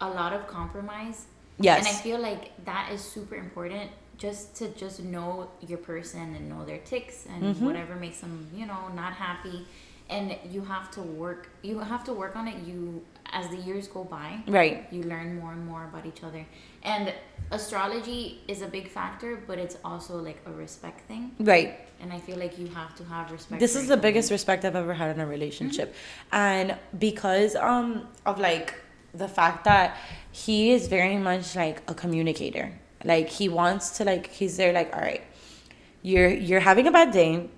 a 0.00 0.08
lot 0.08 0.32
of 0.32 0.46
compromise. 0.46 1.26
Yes. 1.58 1.78
And 1.78 1.88
I 1.88 1.98
feel 2.00 2.18
like 2.18 2.64
that 2.64 2.90
is 2.92 3.00
super 3.00 3.34
important 3.34 3.90
just 4.18 4.54
to 4.56 4.68
just 4.68 5.02
know 5.02 5.48
your 5.66 5.78
person 5.78 6.34
and 6.34 6.48
know 6.48 6.64
their 6.64 6.78
ticks 6.78 7.26
and 7.26 7.42
mm-hmm. 7.42 7.64
whatever 7.64 7.96
makes 7.96 8.20
them, 8.20 8.48
you 8.54 8.66
know, 8.66 8.88
not 8.94 9.12
happy. 9.12 9.66
And 10.08 10.36
you 10.50 10.62
have 10.62 10.90
to 10.92 11.02
work 11.02 11.50
you 11.62 11.80
have 11.80 12.04
to 12.04 12.12
work 12.12 12.36
on 12.36 12.46
it. 12.46 12.56
You 12.64 13.02
as 13.32 13.48
the 13.48 13.56
years 13.56 13.88
go 13.88 14.04
by. 14.04 14.38
Right. 14.46 14.86
You 14.92 15.02
learn 15.02 15.40
more 15.40 15.52
and 15.52 15.66
more 15.66 15.84
about 15.84 16.06
each 16.06 16.22
other. 16.22 16.46
And 16.84 17.12
astrology 17.50 18.40
is 18.46 18.62
a 18.62 18.68
big 18.68 18.88
factor, 18.88 19.42
but 19.48 19.58
it's 19.58 19.76
also 19.84 20.18
like 20.22 20.40
a 20.46 20.52
respect 20.52 21.00
thing. 21.08 21.34
Right. 21.40 21.80
And 22.00 22.12
I 22.12 22.20
feel 22.20 22.38
like 22.38 22.56
you 22.56 22.68
have 22.68 22.94
to 22.96 23.04
have 23.04 23.32
respect. 23.32 23.58
This 23.58 23.74
is 23.74 23.88
the 23.88 23.96
biggest 23.96 24.30
respect 24.30 24.64
I've 24.64 24.76
ever 24.76 24.94
had 24.94 25.14
in 25.16 25.20
a 25.20 25.26
relationship. 25.26 25.90
Mm-hmm. 25.90 26.36
And 26.36 26.78
because 26.98 27.56
um 27.56 28.06
of 28.24 28.38
like 28.38 28.74
the 29.12 29.28
fact 29.28 29.64
that 29.64 29.96
he 30.30 30.72
is 30.72 30.86
very 30.86 31.16
much 31.16 31.56
like 31.56 31.82
a 31.88 31.94
communicator. 31.94 32.72
Like 33.06 33.28
he 33.30 33.48
wants 33.48 33.96
to 33.98 34.04
like 34.04 34.26
he's 34.38 34.56
there 34.58 34.72
like, 34.72 34.94
all 34.94 35.00
right, 35.00 35.24
you're 36.02 36.28
you're 36.28 36.60
having 36.60 36.86
a 36.86 36.92
bad 36.92 37.12
day 37.12 37.48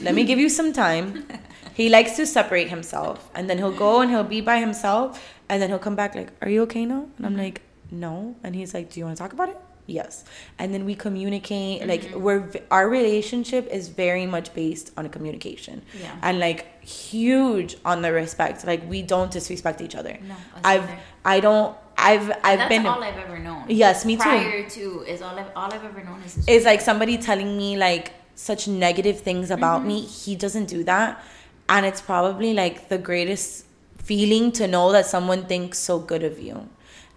let 0.00 0.14
me 0.14 0.24
give 0.24 0.38
you 0.38 0.48
some 0.48 0.72
time. 0.72 1.26
He 1.74 1.88
likes 1.88 2.16
to 2.16 2.26
separate 2.26 2.68
himself, 2.68 3.30
and 3.34 3.48
then 3.48 3.56
he'll 3.56 3.72
go 3.72 4.02
and 4.02 4.10
he'll 4.10 4.24
be 4.24 4.42
by 4.42 4.60
himself, 4.60 5.18
and 5.48 5.62
then 5.62 5.70
he'll 5.70 5.78
come 5.78 5.96
back 5.96 6.14
like, 6.14 6.30
"Are 6.42 6.50
you 6.50 6.60
okay 6.64 6.84
now?" 6.84 7.06
And 7.16 7.24
I'm 7.24 7.32
mm-hmm. 7.32 7.44
like, 7.44 7.62
"No," 7.90 8.36
and 8.44 8.54
he's 8.54 8.74
like, 8.74 8.90
"Do 8.90 9.00
you 9.00 9.06
want 9.06 9.16
to 9.16 9.22
talk 9.22 9.32
about 9.32 9.48
it?" 9.48 9.58
Yes, 9.86 10.26
and 10.58 10.74
then 10.74 10.84
we 10.84 10.94
communicate. 10.94 11.86
Like 11.86 12.02
mm-hmm. 12.02 12.20
we're 12.20 12.44
our 12.70 12.90
relationship 12.90 13.68
is 13.68 13.88
very 13.88 14.26
much 14.26 14.52
based 14.52 14.92
on 14.98 15.08
communication, 15.08 15.80
Yeah. 15.98 16.14
and 16.20 16.38
like 16.38 16.84
huge 16.84 17.76
on 17.86 18.02
the 18.02 18.12
respect. 18.12 18.66
Like 18.66 18.86
we 18.86 19.00
don't 19.00 19.30
disrespect 19.30 19.80
each 19.80 19.96
other. 19.96 20.18
No, 20.20 20.36
I've 20.62 20.84
either. 20.84 20.98
I 21.24 21.40
don't 21.40 21.74
I've 21.96 22.30
I've 22.42 22.58
That's 22.58 22.68
been 22.68 22.86
all 22.86 23.02
I've 23.02 23.16
ever 23.16 23.38
known. 23.38 23.64
Yes, 23.68 24.04
me 24.04 24.16
too. 24.16 24.22
Prior 24.22 24.68
to 24.70 25.00
is 25.06 25.22
all 25.22 25.38
I've 25.38 25.50
all 25.54 25.72
I've 25.72 25.84
ever 25.84 26.02
known 26.02 26.20
is. 26.22 26.46
is 26.48 26.64
like 26.64 26.80
somebody 26.80 27.18
telling 27.18 27.56
me 27.56 27.76
like 27.76 28.12
such 28.34 28.66
negative 28.68 29.20
things 29.20 29.50
about 29.50 29.80
Mm-hmm. 29.80 29.88
me. 29.88 30.00
He 30.02 30.34
doesn't 30.36 30.66
do 30.66 30.82
that. 30.84 31.22
And 31.68 31.86
it's 31.86 32.00
probably 32.00 32.54
like 32.54 32.88
the 32.88 32.98
greatest 32.98 33.66
feeling 33.98 34.50
to 34.52 34.66
know 34.66 34.90
that 34.92 35.06
someone 35.06 35.44
thinks 35.46 35.78
so 35.78 35.98
good 35.98 36.22
of 36.24 36.38
you. 36.40 36.68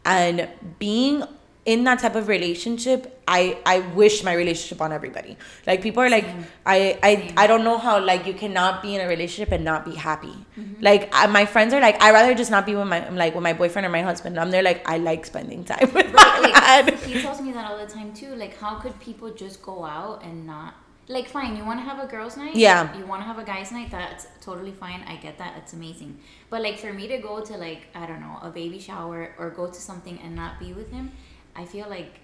And 0.06 0.48
being 0.78 1.24
in 1.66 1.84
that 1.86 2.00
type 2.00 2.16
of 2.16 2.28
relationship, 2.28 3.22
I 3.28 3.58
I 3.66 3.80
wish 3.80 4.24
my 4.24 4.34
relationship 4.34 4.82
on 4.82 4.92
everybody. 4.92 5.36
Like 5.66 5.82
people 5.82 6.04
are 6.04 6.10
like 6.10 6.26
Same. 6.26 6.46
I 6.66 7.00
I 7.02 7.16
Same. 7.16 7.34
I 7.38 7.48
don't 7.48 7.64
know 7.64 7.78
how 7.78 8.00
like 8.04 8.28
you 8.28 8.34
cannot 8.36 8.82
be 8.84 8.96
in 8.96 9.02
a 9.02 9.08
relationship 9.08 9.52
and 9.52 9.64
not 9.66 9.84
be 9.86 9.96
happy. 9.96 10.46
Mm-hmm. 10.58 10.82
Like 10.82 11.10
I, 11.12 11.26
my 11.28 11.46
friends 11.46 11.74
are 11.74 11.82
like 11.82 12.02
I 12.02 12.12
rather 12.12 12.36
just 12.36 12.52
not 12.52 12.66
be 12.66 12.76
with 12.76 12.88
my 12.88 13.10
like 13.10 13.34
with 13.34 13.44
my 13.44 13.54
boyfriend 13.54 13.86
or 13.86 13.90
my 13.90 14.04
husband. 14.04 14.40
I'm 14.40 14.52
there 14.52 14.62
like 14.64 14.88
I 14.88 14.98
like 14.98 15.26
spending 15.26 15.64
time 15.66 15.92
with 15.94 16.14
Right, 16.14 16.42
my 16.44 16.52
like, 16.52 16.86
man. 16.86 16.98
he 17.00 17.20
tells 17.22 17.42
me 17.42 17.52
that 17.54 17.70
all 17.70 17.78
the 17.78 17.92
time 17.92 18.14
too. 18.14 18.36
Like, 18.36 18.58
how 18.58 18.76
could 18.80 19.00
people 19.00 19.32
just 19.32 19.62
go 19.62 19.84
out 19.84 20.24
and 20.24 20.46
not? 20.46 20.76
Like, 21.08 21.28
fine, 21.30 21.56
you 21.56 21.64
want 21.64 21.80
to 21.80 21.84
have 21.84 22.00
a 22.04 22.08
girls' 22.08 22.36
night. 22.36 22.56
Yeah. 22.56 22.98
You 22.98 23.06
want 23.06 23.22
to 23.22 23.28
have 23.28 23.38
a 23.38 23.44
guys' 23.44 23.72
night. 23.72 23.92
That's 23.92 24.26
totally 24.42 24.72
fine. 24.72 25.04
I 25.08 25.18
get 25.18 25.38
that. 25.38 25.54
It's 25.58 25.74
amazing. 25.74 26.18
But 26.50 26.64
like, 26.64 26.78
for 26.80 26.92
me 26.94 27.08
to 27.10 27.18
go 27.20 27.42
to 27.42 27.58
like 27.58 27.88
I 27.94 28.06
don't 28.08 28.22
know 28.22 28.40
a 28.42 28.50
baby 28.50 28.80
shower 28.80 29.36
or 29.38 29.50
go 29.52 29.68
to 29.68 29.74
something 29.80 30.20
and 30.24 30.36
not 30.36 30.60
be 30.60 30.74
with 30.74 30.92
him, 30.92 31.12
I 31.56 31.66
feel 31.66 31.90
like 31.90 32.20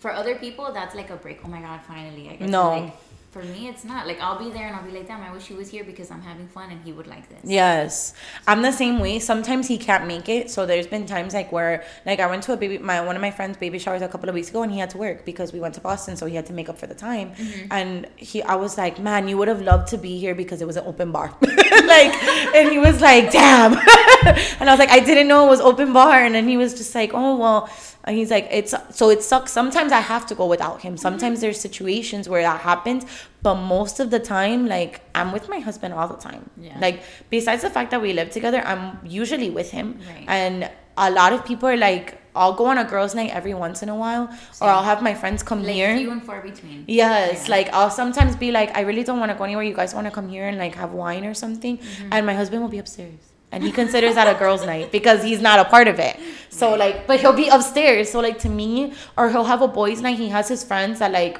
for 0.00 0.12
other 0.12 0.34
people 0.34 0.72
that's 0.72 0.94
like 0.94 1.10
a 1.10 1.16
break. 1.16 1.40
Oh 1.44 1.48
my 1.48 1.60
god, 1.60 1.80
finally! 1.82 2.28
I 2.28 2.36
guess 2.36 2.50
No. 2.50 2.68
Like, 2.70 2.92
for 3.34 3.42
me, 3.42 3.66
it's 3.66 3.84
not. 3.84 4.06
Like, 4.06 4.20
I'll 4.20 4.38
be 4.38 4.48
there 4.48 4.68
and 4.68 4.76
I'll 4.76 4.84
be 4.84 4.92
like, 4.92 5.08
damn, 5.08 5.20
I 5.20 5.32
wish 5.32 5.48
he 5.48 5.54
was 5.54 5.68
here 5.68 5.82
because 5.82 6.08
I'm 6.12 6.22
having 6.22 6.46
fun 6.46 6.70
and 6.70 6.80
he 6.84 6.92
would 6.92 7.08
like 7.08 7.28
this. 7.28 7.40
Yes, 7.42 8.14
I'm 8.46 8.62
the 8.62 8.70
same 8.70 9.00
way. 9.00 9.18
Sometimes 9.18 9.66
he 9.66 9.76
can't 9.76 10.06
make 10.06 10.28
it, 10.28 10.50
so 10.52 10.66
there's 10.66 10.86
been 10.86 11.04
times 11.04 11.34
like 11.34 11.50
where, 11.50 11.82
like, 12.06 12.20
I 12.20 12.26
went 12.28 12.44
to 12.44 12.52
a 12.52 12.56
baby, 12.56 12.78
my 12.78 13.00
one 13.00 13.16
of 13.16 13.22
my 13.22 13.32
friends' 13.32 13.56
baby 13.56 13.80
showers 13.80 14.02
a 14.02 14.06
couple 14.06 14.28
of 14.28 14.36
weeks 14.36 14.50
ago, 14.50 14.62
and 14.62 14.70
he 14.70 14.78
had 14.78 14.90
to 14.90 14.98
work 14.98 15.24
because 15.24 15.52
we 15.52 15.58
went 15.58 15.74
to 15.74 15.80
Boston, 15.80 16.16
so 16.16 16.26
he 16.26 16.36
had 16.36 16.46
to 16.46 16.52
make 16.52 16.68
up 16.68 16.78
for 16.78 16.86
the 16.86 16.94
time. 16.94 17.30
Mm-hmm. 17.30 17.72
And 17.72 18.06
he, 18.14 18.40
I 18.44 18.54
was 18.54 18.78
like, 18.78 19.00
man, 19.00 19.26
you 19.26 19.36
would 19.36 19.48
have 19.48 19.62
loved 19.62 19.88
to 19.88 19.98
be 19.98 20.16
here 20.16 20.36
because 20.36 20.62
it 20.62 20.66
was 20.68 20.76
an 20.76 20.84
open 20.86 21.10
bar, 21.10 21.34
like, 21.42 22.14
and 22.54 22.70
he 22.70 22.78
was 22.78 23.00
like, 23.00 23.32
damn, 23.32 23.72
and 24.60 24.70
I 24.70 24.72
was 24.72 24.78
like, 24.78 24.90
I 24.90 25.00
didn't 25.00 25.26
know 25.26 25.46
it 25.46 25.50
was 25.50 25.60
open 25.60 25.92
bar, 25.92 26.22
and 26.22 26.36
then 26.36 26.46
he 26.46 26.56
was 26.56 26.72
just 26.74 26.94
like, 26.94 27.10
oh 27.12 27.34
well. 27.36 27.68
And 28.06 28.16
he's 28.18 28.30
like, 28.30 28.46
it's 28.50 28.74
so 28.90 29.08
it 29.10 29.22
sucks. 29.22 29.50
Sometimes 29.50 29.90
I 29.90 30.00
have 30.00 30.26
to 30.26 30.34
go 30.34 30.46
without 30.46 30.82
him. 30.82 30.96
Sometimes 30.98 31.40
there's 31.40 31.58
situations 31.58 32.28
where 32.28 32.42
that 32.42 32.60
happens, 32.60 33.06
but 33.42 33.54
most 33.54 33.98
of 33.98 34.10
the 34.10 34.18
time, 34.20 34.66
like 34.66 35.00
I'm 35.14 35.32
with 35.32 35.48
my 35.48 35.58
husband 35.58 35.94
all 35.94 36.06
the 36.08 36.16
time. 36.16 36.50
Yeah. 36.60 36.78
Like 36.78 37.02
besides 37.30 37.62
the 37.62 37.70
fact 37.70 37.90
that 37.92 38.02
we 38.02 38.12
live 38.12 38.30
together, 38.30 38.60
I'm 38.66 38.98
usually 39.06 39.48
with 39.50 39.70
him. 39.70 39.98
Right. 40.06 40.24
And 40.28 40.70
a 40.98 41.10
lot 41.10 41.32
of 41.32 41.46
people 41.46 41.66
are 41.68 41.76
like, 41.78 42.20
I'll 42.36 42.52
go 42.52 42.66
on 42.66 42.78
a 42.78 42.84
girls' 42.84 43.14
night 43.14 43.30
every 43.30 43.54
once 43.54 43.82
in 43.82 43.88
a 43.88 43.94
while, 43.96 44.24
or 44.60 44.68
I'll 44.68 44.82
have 44.82 45.02
my 45.02 45.14
friends 45.14 45.42
come 45.42 45.62
Like 45.62 45.72
here. 45.74 45.96
few 45.96 46.10
and 46.10 46.22
far 46.22 46.40
between. 46.42 46.84
Yes, 46.86 47.44
Yeah. 47.48 47.54
like 47.56 47.68
I'll 47.72 47.90
sometimes 47.90 48.36
be 48.36 48.50
like, 48.52 48.76
I 48.76 48.80
really 48.82 49.04
don't 49.04 49.18
want 49.20 49.30
to 49.32 49.38
go 49.38 49.44
anywhere. 49.44 49.64
You 49.64 49.72
guys 49.74 49.94
want 49.94 50.06
to 50.08 50.10
come 50.10 50.28
here 50.28 50.46
and 50.46 50.58
like 50.58 50.74
have 50.74 50.92
wine 50.92 51.24
or 51.24 51.32
something, 51.32 51.78
Mm-hmm. 51.78 52.08
and 52.12 52.26
my 52.26 52.34
husband 52.34 52.60
will 52.62 52.68
be 52.68 52.78
upstairs, 52.78 53.20
and 53.52 53.62
he 53.64 53.70
considers 53.72 54.16
that 54.16 54.26
a 54.34 54.38
girls' 54.38 54.66
night 54.66 54.90
because 54.92 55.22
he's 55.22 55.40
not 55.40 55.58
a 55.60 55.64
part 55.64 55.86
of 55.88 55.98
it. 56.00 56.18
So 56.54 56.74
like, 56.74 57.06
but 57.08 57.20
he'll 57.20 57.40
be 57.44 57.48
upstairs. 57.48 58.10
So 58.12 58.20
like 58.20 58.38
to 58.46 58.48
me, 58.48 58.94
or 59.18 59.30
he'll 59.30 59.50
have 59.54 59.62
a 59.62 59.68
boys' 59.80 60.00
night. 60.00 60.18
He 60.18 60.28
has 60.28 60.46
his 60.48 60.62
friends 60.62 60.98
that 61.00 61.12
like, 61.12 61.38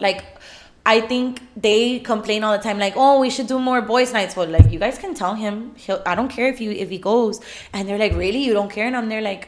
like. 0.00 0.24
I 0.84 1.00
think 1.00 1.40
they 1.56 2.00
complain 2.00 2.42
all 2.42 2.56
the 2.58 2.62
time, 2.62 2.76
like, 2.76 2.94
"Oh, 2.96 3.20
we 3.20 3.30
should 3.30 3.46
do 3.46 3.60
more 3.60 3.80
boys' 3.80 4.12
nights." 4.12 4.34
Well, 4.34 4.48
like, 4.48 4.68
you 4.72 4.80
guys 4.80 4.98
can 4.98 5.14
tell 5.14 5.34
him. 5.42 5.56
He'll. 5.76 6.02
I 6.04 6.16
don't 6.16 6.32
care 6.36 6.48
if 6.48 6.60
you 6.60 6.72
if 6.72 6.90
he 6.90 6.98
goes. 6.98 7.40
And 7.72 7.88
they're 7.88 8.02
like, 8.04 8.14
"Really? 8.22 8.42
You 8.42 8.52
don't 8.52 8.68
care?" 8.68 8.88
And 8.88 8.96
I'm 8.96 9.08
there 9.08 9.22
like, 9.22 9.46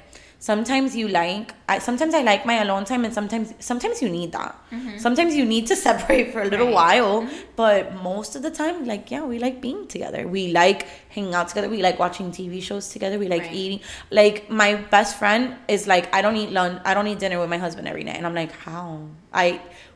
sometimes 0.48 0.94
you 1.00 1.06
like. 1.08 1.54
I 1.72 1.78
sometimes 1.78 2.12
I 2.18 2.22
like 2.30 2.42
my 2.50 2.56
alone 2.64 2.84
time, 2.90 3.02
and 3.06 3.14
sometimes 3.18 3.52
sometimes 3.70 4.02
you 4.02 4.08
need 4.18 4.30
that. 4.38 4.52
Mm-hmm. 4.70 4.98
Sometimes 5.04 5.34
you 5.38 5.44
need 5.54 5.66
to 5.72 5.76
separate 5.88 6.26
for 6.32 6.40
a 6.42 6.48
little 6.52 6.66
Right. 6.66 6.80
while. 6.80 7.14
Mm-hmm. 7.22 7.56
But 7.62 7.94
most 8.08 8.36
of 8.36 8.42
the 8.46 8.50
time, 8.50 8.84
like, 8.92 9.10
yeah, 9.14 9.22
we 9.32 9.38
like 9.46 9.56
being 9.66 9.86
together. 9.94 10.20
We 10.36 10.42
like 10.62 10.80
hanging 11.16 11.34
out 11.38 11.48
together. 11.48 11.68
We 11.76 11.80
like 11.88 11.98
watching 12.04 12.30
TV 12.38 12.62
shows 12.68 12.88
together. 12.96 13.16
We 13.24 13.28
like 13.36 13.46
Right. 13.48 13.60
eating. 13.62 13.80
Like 14.20 14.36
my 14.62 14.70
best 14.96 15.16
friend 15.20 15.56
is 15.76 15.86
like, 15.94 16.04
I 16.14 16.20
don't 16.20 16.36
eat 16.42 16.50
lunch. 16.58 16.76
I 16.84 16.92
don't 16.96 17.08
eat 17.12 17.20
dinner 17.24 17.38
with 17.42 17.50
my 17.56 17.60
husband 17.66 17.88
every 17.92 18.04
night, 18.04 18.16
and 18.20 18.26
I'm 18.26 18.34
like, 18.42 18.52
how? 18.68 18.86
I 19.32 19.46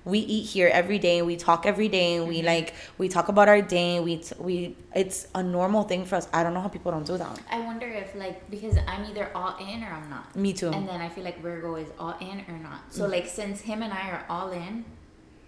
we 0.08 0.20
eat 0.20 0.46
here 0.46 0.68
every 0.72 0.98
day. 0.98 1.22
We 1.22 1.36
talk 1.36 1.66
every 1.66 1.88
day. 1.88 2.16
And 2.16 2.28
we 2.28 2.38
mm-hmm. 2.38 2.46
like 2.46 2.74
we 2.96 3.08
talk 3.08 3.28
about 3.28 3.48
our 3.48 3.62
day. 3.62 4.00
We 4.00 4.16
t- 4.18 4.34
we 4.38 4.76
it's 4.94 5.28
a 5.34 5.42
normal 5.42 5.82
thing 5.84 6.04
for 6.04 6.16
us. 6.16 6.28
I 6.32 6.42
don't 6.42 6.54
know 6.54 6.60
how 6.60 6.68
people 6.68 6.90
don't 6.92 7.06
do 7.06 7.18
that. 7.18 7.40
I 7.50 7.60
wonder 7.60 7.86
if 7.86 8.14
like 8.14 8.50
because 8.50 8.76
I'm 8.86 9.04
either 9.04 9.30
all 9.34 9.56
in 9.58 9.84
or 9.84 9.88
I'm 9.88 10.08
not. 10.08 10.34
Me 10.34 10.52
too. 10.52 10.70
And 10.70 10.88
then 10.88 11.00
I 11.00 11.08
feel 11.08 11.24
like 11.24 11.40
Virgo 11.40 11.76
is 11.76 11.88
all 11.98 12.16
in 12.20 12.44
or 12.48 12.58
not. 12.58 12.92
So 12.92 13.06
mm. 13.06 13.10
like 13.10 13.26
since 13.26 13.60
him 13.60 13.82
and 13.82 13.92
I 13.92 14.10
are 14.10 14.24
all 14.28 14.50
in, 14.50 14.84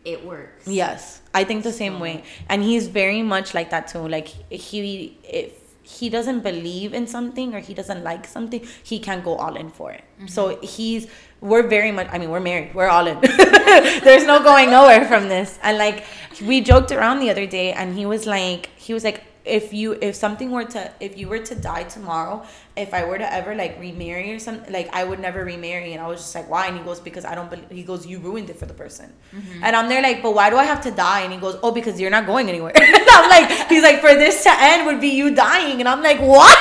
it 0.04 0.24
works. 0.24 0.66
Yes, 0.66 1.20
I 1.34 1.44
think 1.44 1.62
the 1.62 1.72
same 1.72 2.00
way, 2.00 2.24
and 2.48 2.62
he's 2.62 2.88
very 2.88 3.22
much 3.22 3.54
like 3.54 3.70
that 3.70 3.88
too. 3.88 4.06
Like 4.06 4.28
he, 4.28 5.18
if 5.24 5.59
he 5.98 6.08
doesn't 6.08 6.40
believe 6.40 6.94
in 6.94 7.06
something 7.06 7.54
or 7.54 7.60
he 7.60 7.74
doesn't 7.74 8.02
like 8.04 8.26
something, 8.26 8.66
he 8.82 8.98
can't 8.98 9.24
go 9.24 9.34
all 9.36 9.56
in 9.56 9.70
for 9.70 9.92
it. 9.92 10.04
Mm-hmm. 10.16 10.26
So 10.28 10.58
he's, 10.62 11.08
we're 11.40 11.66
very 11.66 11.92
much. 11.92 12.08
I 12.10 12.18
mean, 12.18 12.30
we're 12.30 12.40
married. 12.40 12.74
We're 12.74 12.88
all 12.88 13.06
in. 13.06 13.18
There's 14.04 14.26
no 14.26 14.42
going 14.42 14.70
nowhere 14.70 15.06
from 15.06 15.28
this. 15.28 15.58
And 15.62 15.78
like 15.78 16.04
we 16.42 16.60
joked 16.60 16.92
around 16.92 17.20
the 17.20 17.30
other 17.30 17.46
day, 17.46 17.72
and 17.72 17.96
he 17.96 18.06
was 18.06 18.26
like, 18.26 18.70
he 18.76 18.94
was 18.94 19.04
like. 19.04 19.24
If 19.44 19.72
you 19.72 19.98
if 20.00 20.14
something 20.14 20.50
were 20.50 20.64
to 20.64 20.92
if 21.00 21.16
you 21.16 21.28
were 21.28 21.38
to 21.38 21.54
die 21.54 21.84
tomorrow, 21.84 22.44
if 22.76 22.92
I 22.92 23.04
were 23.04 23.18
to 23.18 23.32
ever 23.32 23.54
like 23.54 23.80
remarry 23.80 24.32
or 24.32 24.38
something, 24.38 24.72
like 24.72 24.88
I 24.92 25.04
would 25.04 25.18
never 25.18 25.44
remarry. 25.44 25.92
And 25.92 26.02
I 26.02 26.06
was 26.06 26.20
just 26.20 26.34
like, 26.34 26.48
why? 26.48 26.66
And 26.66 26.76
he 26.76 26.84
goes, 26.84 27.00
because 27.00 27.24
I 27.24 27.34
don't 27.34 27.50
believe. 27.50 27.70
He 27.70 27.82
goes, 27.82 28.06
you 28.06 28.18
ruined 28.18 28.50
it 28.50 28.58
for 28.58 28.66
the 28.66 28.74
person. 28.74 29.12
Mm-hmm. 29.34 29.64
And 29.64 29.74
I'm 29.74 29.88
there 29.88 30.02
like, 30.02 30.22
but 30.22 30.34
why 30.34 30.50
do 30.50 30.56
I 30.56 30.64
have 30.64 30.82
to 30.82 30.90
die? 30.90 31.20
And 31.20 31.32
he 31.32 31.38
goes, 31.38 31.58
oh, 31.62 31.72
because 31.72 32.00
you're 32.00 32.10
not 32.10 32.26
going 32.26 32.48
anywhere. 32.48 32.72
I'm 32.76 33.30
like, 33.30 33.68
he's 33.68 33.82
like, 33.82 34.00
for 34.00 34.14
this 34.14 34.42
to 34.44 34.50
end 34.52 34.86
would 34.86 35.00
be 35.00 35.08
you 35.08 35.34
dying. 35.34 35.80
And 35.80 35.88
I'm 35.88 36.02
like, 36.02 36.20
what? 36.20 36.58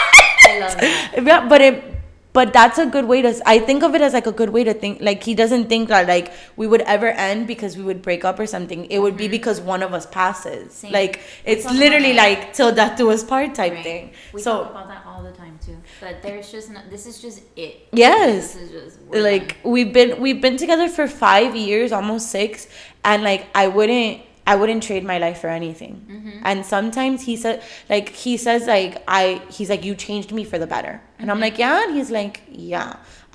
I 0.47 0.59
love 0.59 1.25
that. 1.25 1.45
But 1.49 1.61
it 1.61 1.98
but 2.31 2.53
that's 2.53 2.77
a 2.77 2.85
good 2.85 3.05
way 3.05 3.21
to 3.23 3.33
i 3.45 3.57
think 3.57 3.81
of 3.83 3.95
it 3.95 4.01
as 4.01 4.13
like 4.13 4.27
a 4.27 4.31
good 4.31 4.49
way 4.51 4.63
to 4.63 4.73
think 4.73 5.01
like 5.01 5.23
he 5.23 5.33
doesn't 5.33 5.67
think 5.67 5.89
that 5.89 6.07
like 6.07 6.31
we 6.55 6.67
would 6.67 6.81
ever 6.81 7.07
end 7.07 7.47
because 7.47 7.75
we 7.75 7.83
would 7.83 8.01
break 8.01 8.23
up 8.23 8.39
or 8.39 8.45
something 8.45 8.85
it 8.85 8.99
would 8.99 9.17
be 9.17 9.27
because 9.27 9.59
one 9.59 9.81
of 9.81 9.93
us 9.93 10.05
passes 10.05 10.49
Mm-hmm. 10.49 10.69
Same. 10.69 10.91
like 10.91 11.21
it's 11.45 11.65
literally 11.71 12.13
like 12.13 12.53
till 12.53 12.73
death 12.73 12.97
do 12.97 13.09
us 13.11 13.23
part 13.23 13.55
type 13.55 13.73
Right. 13.73 13.83
thing 13.83 14.11
We 14.33 14.41
so 14.41 14.63
talk 14.63 14.71
about 14.71 14.87
that 14.89 15.03
all 15.07 15.23
the 15.23 15.31
time 15.31 15.57
too. 15.65 15.77
But 15.99 16.21
there's 16.21 16.51
just 16.51 16.69
not, 16.71 16.89
this 16.89 17.05
is 17.05 17.19
just 17.21 17.41
it. 17.55 17.87
Yes. 17.91 18.53
This 18.53 18.55
is 18.63 18.71
just 18.71 19.11
like 19.11 19.61
done. 19.63 19.71
we've 19.73 19.91
been 19.91 20.19
we've 20.21 20.41
been 20.41 20.57
together 20.57 20.87
for 20.87 21.07
five 21.07 21.55
years 21.55 21.91
almost 21.91 22.29
six 22.31 22.67
and 23.03 23.23
like 23.23 23.47
i 23.55 23.67
wouldn't 23.67 24.21
i 24.51 24.53
wouldn't 24.59 24.83
trade 24.89 25.03
my 25.13 25.17
life 25.25 25.39
for 25.43 25.49
anything 25.59 25.93
Mm-hmm. 26.15 26.39
and 26.49 26.65
sometimes 26.73 27.17
he 27.29 27.35
said 27.43 27.61
like 27.93 28.07
he 28.23 28.33
says 28.45 28.61
like 28.75 28.93
i 29.19 29.23
he's 29.57 29.69
like 29.73 29.83
you 29.89 29.93
changed 30.07 30.31
me 30.39 30.43
for 30.51 30.57
the 30.63 30.67
better 30.75 30.93
and 30.95 31.01
Mm-hmm. 31.03 31.29
i'm 31.31 31.39
like 31.47 31.57
yeah 31.63 31.83
and 31.83 31.95
he's 31.97 32.11
like 32.19 32.35
yeah 32.71 32.89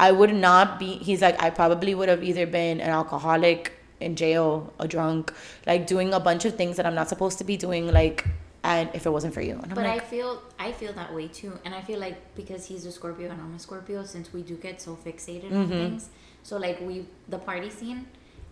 i 0.07 0.09
would 0.19 0.35
not 0.49 0.79
be 0.83 0.91
he's 1.09 1.23
like 1.27 1.37
i 1.47 1.51
probably 1.61 1.95
would 1.99 2.11
have 2.15 2.23
either 2.31 2.47
been 2.61 2.77
an 2.87 2.91
alcoholic 3.01 3.73
in 4.07 4.17
jail 4.23 4.49
a 4.85 4.87
drunk 4.95 5.33
like 5.71 5.87
doing 5.95 6.09
a 6.21 6.23
bunch 6.29 6.45
of 6.49 6.53
things 6.63 6.77
that 6.79 6.87
i'm 6.89 6.97
not 7.03 7.09
supposed 7.15 7.39
to 7.43 7.45
be 7.53 7.57
doing 7.67 7.85
like 8.01 8.27
and 8.73 8.89
if 8.99 9.03
it 9.09 9.13
wasn't 9.17 9.33
for 9.39 9.43
you 9.49 9.57
and 9.63 9.75
But 9.79 9.85
like 9.85 10.01
I 10.03 10.05
feel 10.13 10.31
I 10.67 10.69
feel 10.81 10.93
that 11.01 11.11
way 11.17 11.27
too, 11.39 11.53
and 11.67 11.73
I 11.79 11.83
feel 11.89 12.01
like 12.07 12.17
because 12.41 12.63
he's 12.71 12.85
a 12.91 12.93
Scorpio 12.99 13.27
and 13.33 13.39
I'm 13.45 13.55
a 13.55 13.59
Scorpio, 13.67 13.99
since 14.15 14.27
we 14.37 14.41
do 14.51 14.55
get 14.67 14.77
so 14.87 14.93
fixated 15.07 15.51
on 15.53 15.59
Mm-hmm. 15.59 15.81
things. 15.83 16.03
So 16.49 16.53
like 16.67 16.79
we 16.89 16.95
the 17.35 17.41
party 17.51 17.69
scene, 17.79 18.01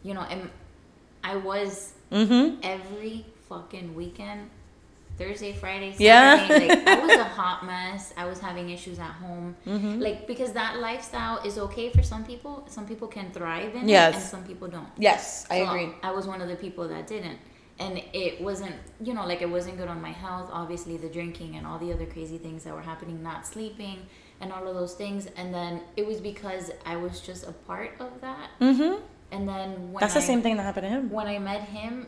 you 0.08 0.12
know, 0.16 0.24
and 0.32 0.40
I 1.24 1.36
was 1.36 1.92
mm-hmm 2.10 2.58
every 2.62 3.24
fucking 3.48 3.94
weekend, 3.94 4.48
Thursday, 5.18 5.52
Friday, 5.52 5.94
Yeah. 5.98 6.38
Saturday. 6.48 6.68
like 6.68 6.88
I 6.88 6.98
was 7.06 7.16
a 7.18 7.24
hot 7.24 7.64
mess. 7.66 8.12
I 8.16 8.24
was 8.26 8.38
having 8.40 8.70
issues 8.70 8.98
at 8.98 9.12
home, 9.12 9.54
Mm-hmm. 9.66 10.00
like 10.00 10.26
because 10.26 10.52
that 10.52 10.78
lifestyle 10.80 11.38
is 11.44 11.58
okay 11.58 11.90
for 11.90 12.02
some 12.02 12.24
people. 12.24 12.64
Some 12.68 12.86
people 12.86 13.08
can 13.08 13.30
thrive 13.32 13.74
in 13.74 13.88
Yes. 13.88 14.14
it, 14.14 14.16
and 14.18 14.24
some 14.24 14.44
people 14.44 14.68
don't. 14.68 14.88
yes 14.98 15.46
i 15.50 15.58
So, 15.58 15.68
agree 15.68 15.88
I 16.02 16.10
was 16.12 16.26
one 16.26 16.40
of 16.40 16.48
the 16.48 16.56
people 16.56 16.88
that 16.88 17.06
didn't. 17.06 17.38
And 17.78 18.00
it 18.12 18.40
wasn't, 18.40 18.76
you 19.02 19.12
know, 19.14 19.26
like 19.26 19.40
it 19.42 19.50
wasn't 19.50 19.76
good 19.78 19.88
on 19.88 20.00
my 20.00 20.12
health. 20.12 20.50
Obviously, 20.52 20.96
the 20.98 21.08
drinking 21.08 21.56
and 21.56 21.66
all 21.66 21.78
the 21.78 21.92
other 21.92 22.06
crazy 22.06 22.38
things 22.38 22.62
that 22.64 22.74
were 22.74 22.82
happening, 22.82 23.22
not 23.22 23.46
sleeping 23.46 23.98
and 24.40 24.52
all 24.52 24.68
of 24.68 24.74
those 24.74 24.94
things. 24.94 25.26
And 25.38 25.52
then 25.54 25.80
it 25.96 26.06
was 26.06 26.20
because 26.20 26.70
I 26.86 26.96
was 26.96 27.20
just 27.20 27.46
a 27.48 27.52
part 27.52 27.92
of 27.98 28.20
that. 28.20 28.50
mm-hmm 28.60 29.00
And 29.32 29.48
then 29.48 29.92
when 29.92 30.00
that's 30.00 30.14
the 30.14 30.20
I- 30.20 30.30
same 30.32 30.42
thing 30.42 30.56
that 30.58 30.62
happened 30.62 30.84
to 30.84 30.90
him 30.90 31.10
When 31.10 31.26
I 31.26 31.38
met 31.38 31.62
him, 31.62 32.06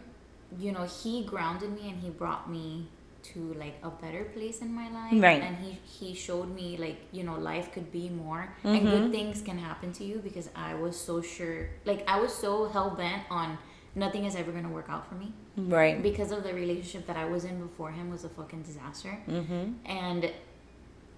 you 0.58 0.70
know, 0.72 0.84
he 0.84 1.24
grounded 1.24 1.70
me 1.78 1.88
and 1.90 1.98
he 2.00 2.10
brought 2.10 2.48
me 2.50 2.88
to 3.32 3.54
like 3.54 3.76
a 3.82 3.88
better 3.90 4.24
place 4.36 4.58
in 4.60 4.70
my 4.80 4.88
life. 4.98 5.12
Right. 5.28 5.42
And 5.42 5.56
he 5.64 5.70
he 5.98 6.14
showed 6.14 6.48
me 6.54 6.76
like, 6.76 6.98
you 7.10 7.24
know, 7.24 7.36
life 7.52 7.72
could 7.74 7.90
be 7.90 8.06
more 8.10 8.42
Mm-hmm. 8.62 8.68
and 8.76 8.82
good 8.94 9.10
things 9.16 9.40
can 9.48 9.58
happen 9.58 9.92
to 9.98 10.04
you 10.04 10.16
because 10.28 10.48
I 10.54 10.74
was 10.74 10.94
so 11.08 11.14
sure 11.22 11.58
like 11.90 12.00
I 12.06 12.20
was 12.20 12.32
so 12.44 12.68
hell 12.68 12.90
bent 12.90 13.22
on 13.30 13.56
nothing 13.94 14.24
is 14.26 14.34
ever 14.36 14.52
gonna 14.52 14.68
work 14.78 14.88
out 14.94 15.04
for 15.08 15.14
me. 15.14 15.32
Right. 15.56 16.02
Because 16.02 16.30
of 16.36 16.42
the 16.42 16.52
relationship 16.52 17.06
that 17.06 17.16
I 17.16 17.26
was 17.34 17.44
in 17.50 17.56
before 17.68 17.90
him 17.98 18.10
was 18.10 18.24
a 18.24 18.28
fucking 18.28 18.62
disaster. 18.70 19.12
Mm-hmm. 19.28 19.64
And 19.86 20.30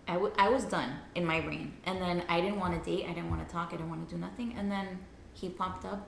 I, 0.07 0.13
w- 0.13 0.35
I 0.39 0.49
was 0.51 0.65
done 0.65 0.91
in 1.15 1.25
my 1.25 1.41
brain. 1.41 1.73
And 1.89 2.01
then 2.01 2.23
I 2.29 2.41
didn't 2.43 2.61
want 2.61 2.73
to 2.79 2.91
date. 2.91 3.05
I 3.11 3.13
didn't 3.17 3.31
want 3.31 3.43
to 3.47 3.53
talk. 3.53 3.69
I 3.73 3.77
didn't 3.79 3.89
want 3.89 4.07
to 4.09 4.15
do 4.15 4.21
nothing. 4.21 4.55
And 4.59 4.71
then 4.71 4.87
he 5.41 5.49
popped 5.49 5.85
up. 5.85 6.03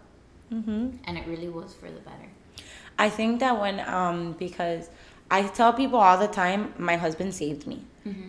Mm-hmm. 0.52 0.84
And 1.04 1.18
it 1.18 1.24
really 1.26 1.48
was 1.48 1.74
for 1.74 1.88
the 1.96 2.00
better. 2.00 2.28
I 2.98 3.08
think 3.18 3.40
that 3.40 3.54
when 3.62 3.76
um 3.98 4.18
because 4.44 4.90
I 5.30 5.40
tell 5.58 5.72
people 5.82 5.98
all 6.06 6.18
the 6.26 6.32
time 6.42 6.72
my 6.78 6.96
husband 6.96 7.34
saved 7.34 7.66
me. 7.66 7.80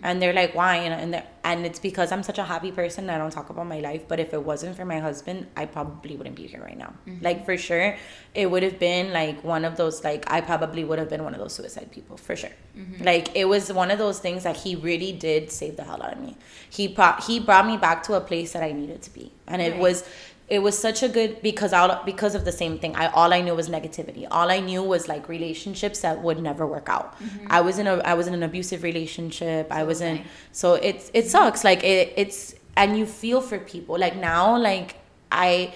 And 0.03 0.21
they're 0.21 0.33
like, 0.33 0.53
why? 0.59 0.75
And 0.85 0.93
and, 1.15 1.23
and 1.49 1.65
it's 1.65 1.79
because 1.79 2.11
I'm 2.11 2.21
such 2.21 2.37
a 2.37 2.43
happy 2.53 2.69
person. 2.79 3.09
I 3.09 3.17
don't 3.17 3.31
talk 3.31 3.49
about 3.49 3.65
my 3.75 3.79
life. 3.79 4.03
But 4.09 4.19
if 4.19 4.33
it 4.33 4.43
wasn't 4.51 4.75
for 4.75 4.83
my 4.83 4.99
husband, 4.99 5.47
I 5.55 5.63
probably 5.75 6.17
wouldn't 6.17 6.35
be 6.35 6.47
here 6.47 6.61
right 6.61 6.77
now. 6.77 6.91
Like 7.21 7.45
for 7.45 7.55
sure, 7.55 7.95
it 8.35 8.47
would 8.51 8.61
have 8.67 8.77
been 8.77 9.13
like 9.13 9.41
one 9.41 9.63
of 9.63 9.77
those 9.77 10.03
like 10.03 10.29
I 10.29 10.41
probably 10.41 10.83
would 10.83 10.99
have 10.99 11.09
been 11.13 11.23
one 11.23 11.33
of 11.33 11.39
those 11.39 11.53
suicide 11.53 11.89
people 11.93 12.17
for 12.17 12.35
sure. 12.35 12.55
Like 12.99 13.33
it 13.41 13.45
was 13.53 13.71
one 13.71 13.89
of 13.89 13.99
those 13.99 14.19
things 14.19 14.43
that 14.43 14.57
he 14.57 14.75
really 14.75 15.13
did 15.13 15.49
save 15.49 15.77
the 15.77 15.85
hell 15.85 16.03
out 16.03 16.11
of 16.17 16.19
me. 16.27 16.35
He 16.69 16.89
brought 16.89 17.23
he 17.23 17.39
brought 17.39 17.65
me 17.65 17.77
back 17.77 18.03
to 18.07 18.15
a 18.15 18.21
place 18.31 18.51
that 18.51 18.63
I 18.69 18.73
needed 18.73 19.01
to 19.03 19.11
be, 19.19 19.31
and 19.47 19.61
it 19.61 19.71
Right. 19.71 19.79
was 19.87 20.03
it 20.49 20.59
was 20.59 20.77
such 20.77 21.03
a 21.03 21.09
good 21.09 21.41
because 21.41 21.73
all 21.73 22.01
because 22.05 22.33
of 22.33 22.43
the 22.43 22.51
same 22.51 22.79
thing. 22.79 22.95
I 22.95 23.07
all 23.07 23.33
I 23.33 23.41
knew 23.41 23.53
was 23.53 23.69
negativity. 23.69 24.27
All 24.31 24.49
I 24.49 24.59
knew 24.59 24.81
was 24.81 25.07
like 25.07 25.29
relationships 25.29 26.01
that 26.01 26.23
would 26.23 26.41
never 26.41 26.65
work 26.65 26.89
out. 26.89 27.19
Mm-hmm. 27.19 27.47
I 27.49 27.61
was 27.61 27.77
in 27.77 27.87
a 27.87 27.97
I 27.97 28.15
was 28.15 28.27
in 28.27 28.33
an 28.33 28.43
abusive 28.43 28.83
relationship. 28.83 29.71
I 29.71 29.83
was 29.83 30.01
in 30.01 30.23
so 30.51 30.73
it's 30.73 31.09
it 31.13 31.21
mm-hmm. 31.21 31.29
sucks. 31.29 31.63
Like 31.63 31.83
it 31.83 32.13
it's 32.17 32.55
and 32.75 32.97
you 32.97 33.05
feel 33.05 33.41
for 33.41 33.59
people. 33.59 33.97
Like 33.97 34.15
now 34.15 34.57
like 34.57 34.95
I 35.31 35.73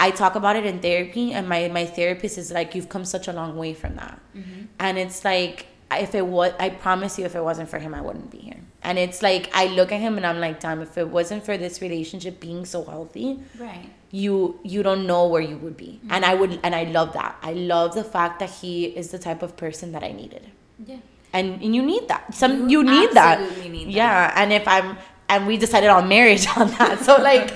I 0.00 0.10
talk 0.10 0.34
about 0.34 0.56
it 0.56 0.66
in 0.66 0.80
therapy 0.80 1.32
and 1.32 1.48
my 1.48 1.68
my 1.68 1.86
therapist 1.86 2.36
is 2.36 2.50
like 2.50 2.74
you've 2.74 2.88
come 2.88 3.04
such 3.04 3.28
a 3.28 3.32
long 3.32 3.56
way 3.56 3.74
from 3.74 3.94
that. 3.94 4.18
Mm-hmm. 4.36 4.62
And 4.80 4.98
it's 4.98 5.24
like 5.24 5.66
if 5.92 6.16
it 6.16 6.26
was 6.26 6.52
I 6.58 6.70
promise 6.70 7.16
you 7.18 7.24
if 7.26 7.36
it 7.36 7.44
wasn't 7.44 7.68
for 7.68 7.78
him 7.78 7.94
I 7.94 8.00
wouldn't 8.00 8.30
be 8.30 8.38
here. 8.38 8.60
And 8.82 8.98
it's 8.98 9.20
like 9.22 9.50
I 9.52 9.66
look 9.66 9.90
at 9.90 10.00
him 10.00 10.16
and 10.16 10.24
I'm 10.26 10.38
like 10.40 10.60
damn 10.60 10.80
if 10.80 10.96
it 10.96 11.08
wasn't 11.08 11.44
for 11.44 11.56
this 11.56 11.80
relationship 11.82 12.38
being 12.40 12.64
so 12.64 12.84
healthy 12.84 13.40
Right. 13.58 13.90
you 14.12 14.60
you 14.62 14.82
don't 14.82 15.06
know 15.06 15.26
where 15.26 15.42
you 15.42 15.56
would 15.58 15.76
be. 15.76 16.00
And 16.10 16.24
i 16.24 16.34
would 16.34 16.60
and 16.62 16.74
i 16.74 16.84
love 16.84 17.12
that. 17.14 17.36
I 17.42 17.52
love 17.54 17.94
the 17.94 18.04
fact 18.04 18.38
that 18.40 18.50
he 18.50 18.84
is 18.86 19.10
the 19.10 19.18
type 19.18 19.42
of 19.42 19.56
person 19.56 19.92
that 19.92 20.02
i 20.04 20.12
needed. 20.12 20.46
Yeah. 20.86 20.98
and, 21.32 21.60
and 21.62 21.74
you 21.74 21.82
need 21.82 22.06
that. 22.08 22.34
Some 22.34 22.68
You 22.68 22.78
you, 22.80 22.84
need 22.84 23.10
that. 23.12 23.40
absolutely 23.40 23.68
need 23.70 23.86
that. 23.88 23.92
yeah 24.02 24.32
and 24.36 24.52
if 24.52 24.66
i'm 24.68 24.96
and 25.28 25.46
we 25.48 25.56
decided 25.56 25.88
on 25.90 26.06
marriage 26.08 26.46
on 26.56 26.70
that. 26.78 27.00
So 27.00 27.16
like 27.16 27.50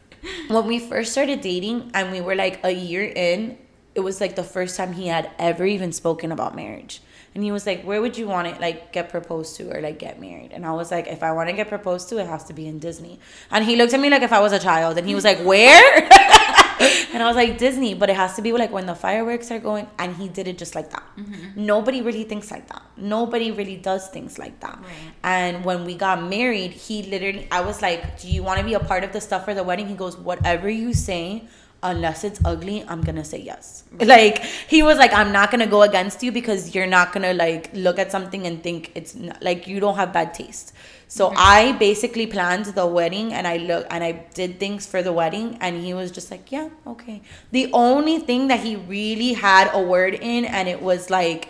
when 0.48 0.66
we 0.66 0.78
first 0.78 1.10
started 1.12 1.40
dating 1.40 1.90
and 1.94 2.12
we 2.12 2.20
were 2.20 2.34
like 2.36 2.60
a 2.64 2.70
year 2.70 3.02
in 3.04 3.58
it 3.94 4.00
was 4.00 4.20
like 4.20 4.36
the 4.36 4.44
first 4.44 4.76
time 4.76 4.92
he 4.92 5.06
had 5.08 5.30
ever 5.38 5.64
even 5.64 5.90
spoken 5.90 6.30
about 6.30 6.54
marriage 6.54 7.00
and 7.36 7.44
he 7.44 7.52
was 7.52 7.66
like 7.66 7.82
where 7.84 8.00
would 8.00 8.16
you 8.16 8.26
want 8.26 8.48
it 8.48 8.58
like 8.60 8.92
get 8.92 9.10
proposed 9.10 9.56
to 9.56 9.70
or 9.70 9.82
like 9.82 9.98
get 9.98 10.18
married 10.18 10.52
and 10.52 10.64
i 10.64 10.72
was 10.72 10.90
like 10.90 11.06
if 11.06 11.22
i 11.22 11.30
want 11.30 11.50
to 11.50 11.54
get 11.54 11.68
proposed 11.68 12.08
to 12.08 12.16
it 12.16 12.26
has 12.26 12.42
to 12.44 12.54
be 12.54 12.66
in 12.66 12.78
disney 12.78 13.20
and 13.50 13.66
he 13.66 13.76
looked 13.76 13.92
at 13.92 14.00
me 14.00 14.08
like 14.08 14.22
if 14.22 14.32
i 14.32 14.40
was 14.40 14.52
a 14.52 14.58
child 14.58 14.96
and 14.96 15.06
he 15.06 15.14
was 15.14 15.24
like 15.24 15.38
where 15.52 16.08
and 17.12 17.22
I 17.22 17.26
was 17.26 17.36
like 17.36 17.56
Disney, 17.56 17.94
but 17.94 18.10
it 18.10 18.16
has 18.16 18.36
to 18.36 18.42
be 18.42 18.52
like 18.52 18.70
when 18.70 18.84
the 18.84 18.94
fireworks 18.94 19.50
are 19.50 19.58
going, 19.58 19.88
and 19.98 20.14
he 20.14 20.28
did 20.28 20.46
it 20.46 20.58
just 20.58 20.74
like 20.74 20.90
that. 20.90 21.02
Mm-hmm. 21.16 21.64
Nobody 21.64 22.02
really 22.02 22.24
thinks 22.24 22.50
like 22.50 22.68
that. 22.68 22.82
Nobody 22.96 23.50
really 23.50 23.76
does 23.76 24.08
things 24.08 24.38
like 24.38 24.60
that. 24.60 24.78
Right. 24.82 25.12
And 25.24 25.64
when 25.64 25.86
we 25.86 25.94
got 25.94 26.22
married, 26.22 26.72
he 26.72 27.02
literally, 27.04 27.48
I 27.50 27.62
was 27.62 27.80
like, 27.80 28.20
"Do 28.20 28.28
you 28.28 28.42
want 28.42 28.60
to 28.60 28.64
be 28.64 28.74
a 28.74 28.80
part 28.80 29.04
of 29.04 29.12
the 29.12 29.22
stuff 29.22 29.46
for 29.46 29.54
the 29.54 29.62
wedding?" 29.62 29.88
He 29.88 29.94
goes, 29.94 30.16
"Whatever 30.18 30.68
you 30.68 30.92
say." 30.92 31.48
Unless 31.88 32.24
it's 32.24 32.40
ugly, 32.44 32.84
I'm 32.88 33.00
gonna 33.00 33.24
say 33.24 33.38
yes. 33.38 33.84
Like 34.00 34.44
he 34.72 34.82
was 34.82 34.98
like, 34.98 35.12
I'm 35.12 35.32
not 35.32 35.50
gonna 35.50 35.66
go 35.66 35.82
against 35.82 36.22
you 36.22 36.32
because 36.32 36.74
you're 36.74 36.86
not 36.86 37.12
gonna 37.12 37.32
like 37.32 37.70
look 37.72 37.98
at 37.98 38.10
something 38.10 38.46
and 38.46 38.62
think 38.62 38.90
it's 38.94 39.14
not, 39.14 39.40
like 39.42 39.66
you 39.66 39.78
don't 39.78 39.96
have 39.96 40.12
bad 40.12 40.34
taste. 40.34 40.72
So 41.08 41.32
I 41.36 41.72
basically 41.72 42.26
planned 42.26 42.66
the 42.66 42.86
wedding 42.86 43.32
and 43.32 43.46
I 43.46 43.58
look 43.58 43.86
and 43.90 44.02
I 44.02 44.12
did 44.34 44.58
things 44.58 44.86
for 44.86 45.02
the 45.02 45.12
wedding 45.12 45.56
and 45.60 45.80
he 45.84 45.94
was 45.94 46.10
just 46.10 46.30
like, 46.32 46.50
yeah, 46.50 46.68
okay. 46.86 47.22
The 47.52 47.70
only 47.72 48.18
thing 48.18 48.48
that 48.48 48.60
he 48.60 48.74
really 48.74 49.34
had 49.34 49.70
a 49.72 49.80
word 49.80 50.14
in 50.14 50.44
and 50.44 50.68
it 50.68 50.82
was 50.82 51.08
like 51.08 51.48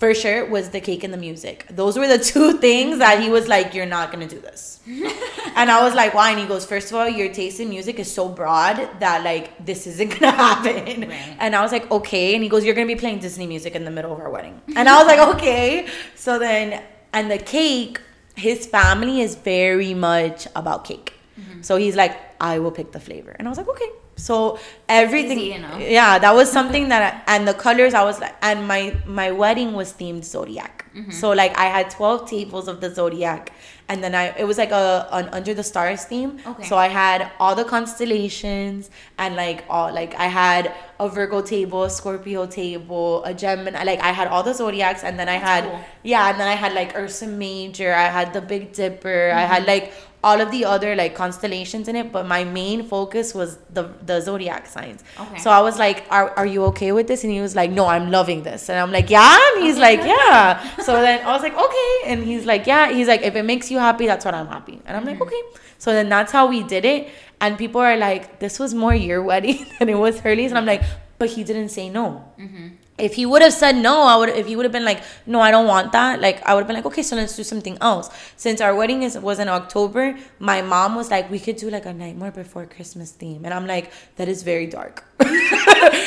for 0.00 0.14
sure 0.14 0.46
was 0.46 0.70
the 0.70 0.80
cake 0.80 1.04
and 1.04 1.12
the 1.12 1.18
music. 1.18 1.66
Those 1.70 1.98
were 1.98 2.08
the 2.08 2.18
two 2.32 2.54
things 2.54 2.98
that 2.98 3.20
he 3.20 3.28
was 3.28 3.46
like, 3.46 3.74
you're 3.74 3.86
not 3.86 4.10
gonna 4.10 4.26
do 4.26 4.40
this. 4.40 4.80
and 4.86 5.70
I 5.70 5.84
was 5.84 5.94
like, 5.94 6.14
why? 6.14 6.30
And 6.30 6.40
he 6.40 6.46
goes, 6.46 6.64
first 6.64 6.90
of 6.90 6.96
all, 6.96 7.06
your 7.06 7.30
taste 7.32 7.60
in 7.60 7.68
music 7.68 7.98
is 7.98 8.10
so 8.12 8.26
broad 8.26 8.76
that 8.98 9.22
like 9.22 9.64
this 9.64 9.86
isn't 9.86 10.08
gonna 10.18 10.32
happen. 10.32 11.02
Right. 11.02 11.36
And 11.38 11.54
I 11.54 11.60
was 11.62 11.70
like, 11.70 11.88
okay. 11.90 12.34
And 12.34 12.42
he 12.42 12.48
goes, 12.48 12.64
you're 12.64 12.74
gonna 12.74 12.86
be 12.86 12.96
playing 12.96 13.18
Disney 13.18 13.46
music 13.46 13.74
in 13.74 13.84
the 13.84 13.90
middle 13.90 14.12
of 14.12 14.18
our 14.18 14.30
wedding. 14.30 14.60
And 14.74 14.88
I 14.88 14.96
was 14.96 15.06
like, 15.06 15.36
okay. 15.36 15.86
So 16.16 16.38
then, 16.38 16.82
and 17.12 17.30
the 17.30 17.38
cake, 17.38 18.00
his 18.36 18.66
family 18.66 19.20
is 19.20 19.34
very 19.34 19.92
much 19.92 20.48
about 20.56 20.84
cake. 20.84 21.12
Mm-hmm. 21.38 21.60
So 21.60 21.76
he's 21.76 21.94
like, 21.94 22.18
I 22.40 22.58
will 22.58 22.72
pick 22.72 22.92
the 22.92 23.00
flavor. 23.00 23.36
And 23.38 23.46
I 23.46 23.50
was 23.50 23.58
like, 23.58 23.68
okay. 23.68 23.90
So 24.28 24.58
everything, 24.88 25.38
Easy 25.38 25.52
enough. 25.52 25.80
yeah, 25.80 26.18
that 26.18 26.34
was 26.34 26.50
something 26.58 26.88
that, 26.92 27.02
I, 27.26 27.34
and 27.36 27.48
the 27.48 27.54
colors, 27.54 27.94
I 27.94 28.04
was 28.04 28.20
like, 28.20 28.34
and 28.42 28.66
my 28.68 28.82
my 29.06 29.30
wedding 29.42 29.72
was 29.72 29.92
themed 29.92 30.24
zodiac. 30.24 30.76
Mm-hmm. 30.94 31.10
So 31.20 31.30
like 31.42 31.56
I 31.56 31.66
had 31.76 31.90
twelve 31.90 32.28
tables 32.28 32.66
of 32.68 32.80
the 32.80 32.90
zodiac, 32.92 33.52
and 33.88 34.02
then 34.04 34.14
I 34.14 34.24
it 34.36 34.44
was 34.50 34.58
like 34.58 34.72
a 34.72 35.06
an 35.18 35.28
under 35.38 35.54
the 35.54 35.62
stars 35.62 36.04
theme. 36.04 36.38
Okay. 36.52 36.64
So 36.70 36.76
I 36.76 36.88
had 36.88 37.30
all 37.38 37.54
the 37.54 37.64
constellations 37.64 38.90
and 39.18 39.36
like 39.36 39.64
all 39.70 39.92
like 39.94 40.14
I 40.16 40.26
had 40.26 40.74
a 40.98 41.08
Virgo 41.08 41.40
table, 41.42 41.84
a 41.84 41.90
Scorpio 41.90 42.46
table, 42.46 43.22
a 43.24 43.32
Gemini. 43.32 43.82
Like 43.84 44.00
I 44.00 44.10
had 44.12 44.28
all 44.28 44.42
the 44.42 44.52
zodiacs, 44.52 45.04
and 45.04 45.18
then 45.18 45.28
I 45.28 45.38
That's 45.38 45.50
had 45.50 45.64
cool. 45.70 45.80
yeah, 46.02 46.30
and 46.30 46.40
then 46.40 46.48
I 46.48 46.54
had 46.54 46.72
like 46.74 46.96
Ursa 46.96 47.26
Major. 47.26 47.92
I 47.94 48.08
had 48.08 48.32
the 48.32 48.40
Big 48.42 48.72
Dipper. 48.72 49.30
I 49.32 49.40
Mm-hmm. 49.40 49.52
had 49.54 49.66
like 49.66 49.92
all 50.22 50.40
of 50.40 50.50
the 50.50 50.64
other 50.64 50.94
like 50.94 51.14
constellations 51.14 51.88
in 51.88 51.96
it, 51.96 52.12
but 52.12 52.26
my 52.26 52.44
main 52.44 52.82
focus 52.82 53.34
was 53.34 53.58
the 53.72 53.84
the 54.04 54.20
zodiac 54.20 54.66
signs. 54.66 55.02
Okay. 55.18 55.38
So 55.38 55.50
I 55.50 55.60
was 55.60 55.78
like, 55.78 56.04
"Are 56.10 56.30
are 56.36 56.46
you 56.46 56.64
okay 56.66 56.92
with 56.92 57.06
this?" 57.06 57.24
And 57.24 57.32
he 57.32 57.40
was 57.40 57.56
like, 57.56 57.70
"No, 57.70 57.86
I'm 57.86 58.10
loving 58.10 58.42
this." 58.42 58.68
And 58.68 58.78
I'm 58.78 58.92
like, 58.92 59.08
"Yeah." 59.08 59.38
And 59.54 59.64
he's 59.64 59.78
like, 59.78 60.00
"Yeah." 60.00 60.60
So 60.82 61.00
then 61.00 61.24
I 61.24 61.32
was 61.32 61.42
like, 61.42 61.56
"Okay." 61.56 61.92
And 62.06 62.24
he's 62.24 62.44
like, 62.44 62.66
"Yeah." 62.66 62.92
He's 62.92 63.08
like, 63.08 63.22
"If 63.22 63.34
it 63.34 63.44
makes 63.44 63.70
you 63.70 63.78
happy, 63.78 64.06
that's 64.06 64.24
what 64.24 64.34
I'm 64.34 64.48
happy." 64.48 64.80
And 64.84 64.96
I'm 64.96 65.04
like, 65.04 65.14
mm-hmm. 65.14 65.22
"Okay." 65.22 65.42
So 65.78 65.92
then 65.92 66.08
that's 66.10 66.32
how 66.32 66.46
we 66.48 66.62
did 66.62 66.84
it. 66.84 67.08
And 67.40 67.56
people 67.56 67.80
are 67.80 67.96
like, 67.96 68.40
"This 68.40 68.58
was 68.58 68.74
more 68.74 68.94
your 68.94 69.22
wedding 69.22 69.64
than 69.78 69.88
it 69.88 69.98
was 69.98 70.20
Hurley's." 70.20 70.50
And 70.50 70.58
I'm 70.58 70.66
like, 70.66 70.82
"But 71.18 71.30
he 71.30 71.44
didn't 71.44 71.70
say 71.70 71.88
no." 71.88 72.24
Mm-hmm. 72.38 72.68
If 73.00 73.14
he 73.14 73.26
would 73.26 73.42
have 73.42 73.52
said 73.52 73.76
no, 73.76 74.02
I 74.02 74.16
would. 74.16 74.28
If 74.30 74.46
he 74.46 74.56
would 74.56 74.64
have 74.64 74.72
been 74.72 74.84
like, 74.84 75.02
"No, 75.26 75.40
I 75.40 75.50
don't 75.50 75.66
want 75.66 75.92
that," 75.92 76.20
like 76.20 76.42
I 76.46 76.54
would 76.54 76.60
have 76.60 76.68
been 76.68 76.76
like, 76.76 76.86
"Okay, 76.86 77.02
so 77.02 77.16
let's 77.16 77.36
do 77.36 77.42
something 77.42 77.78
else." 77.80 78.10
Since 78.36 78.60
our 78.60 78.74
wedding 78.74 79.02
is 79.02 79.18
was 79.18 79.38
in 79.38 79.48
October, 79.48 80.16
my 80.38 80.62
mom 80.62 80.94
was 80.94 81.10
like, 81.10 81.30
"We 81.30 81.38
could 81.38 81.56
do 81.56 81.70
like 81.70 81.86
a 81.86 81.92
Nightmare 81.92 82.30
Before 82.30 82.66
Christmas 82.66 83.12
theme," 83.12 83.44
and 83.44 83.54
I'm 83.54 83.66
like, 83.66 83.92
"That 84.16 84.28
is 84.28 84.42
very 84.42 84.66
dark." 84.66 85.04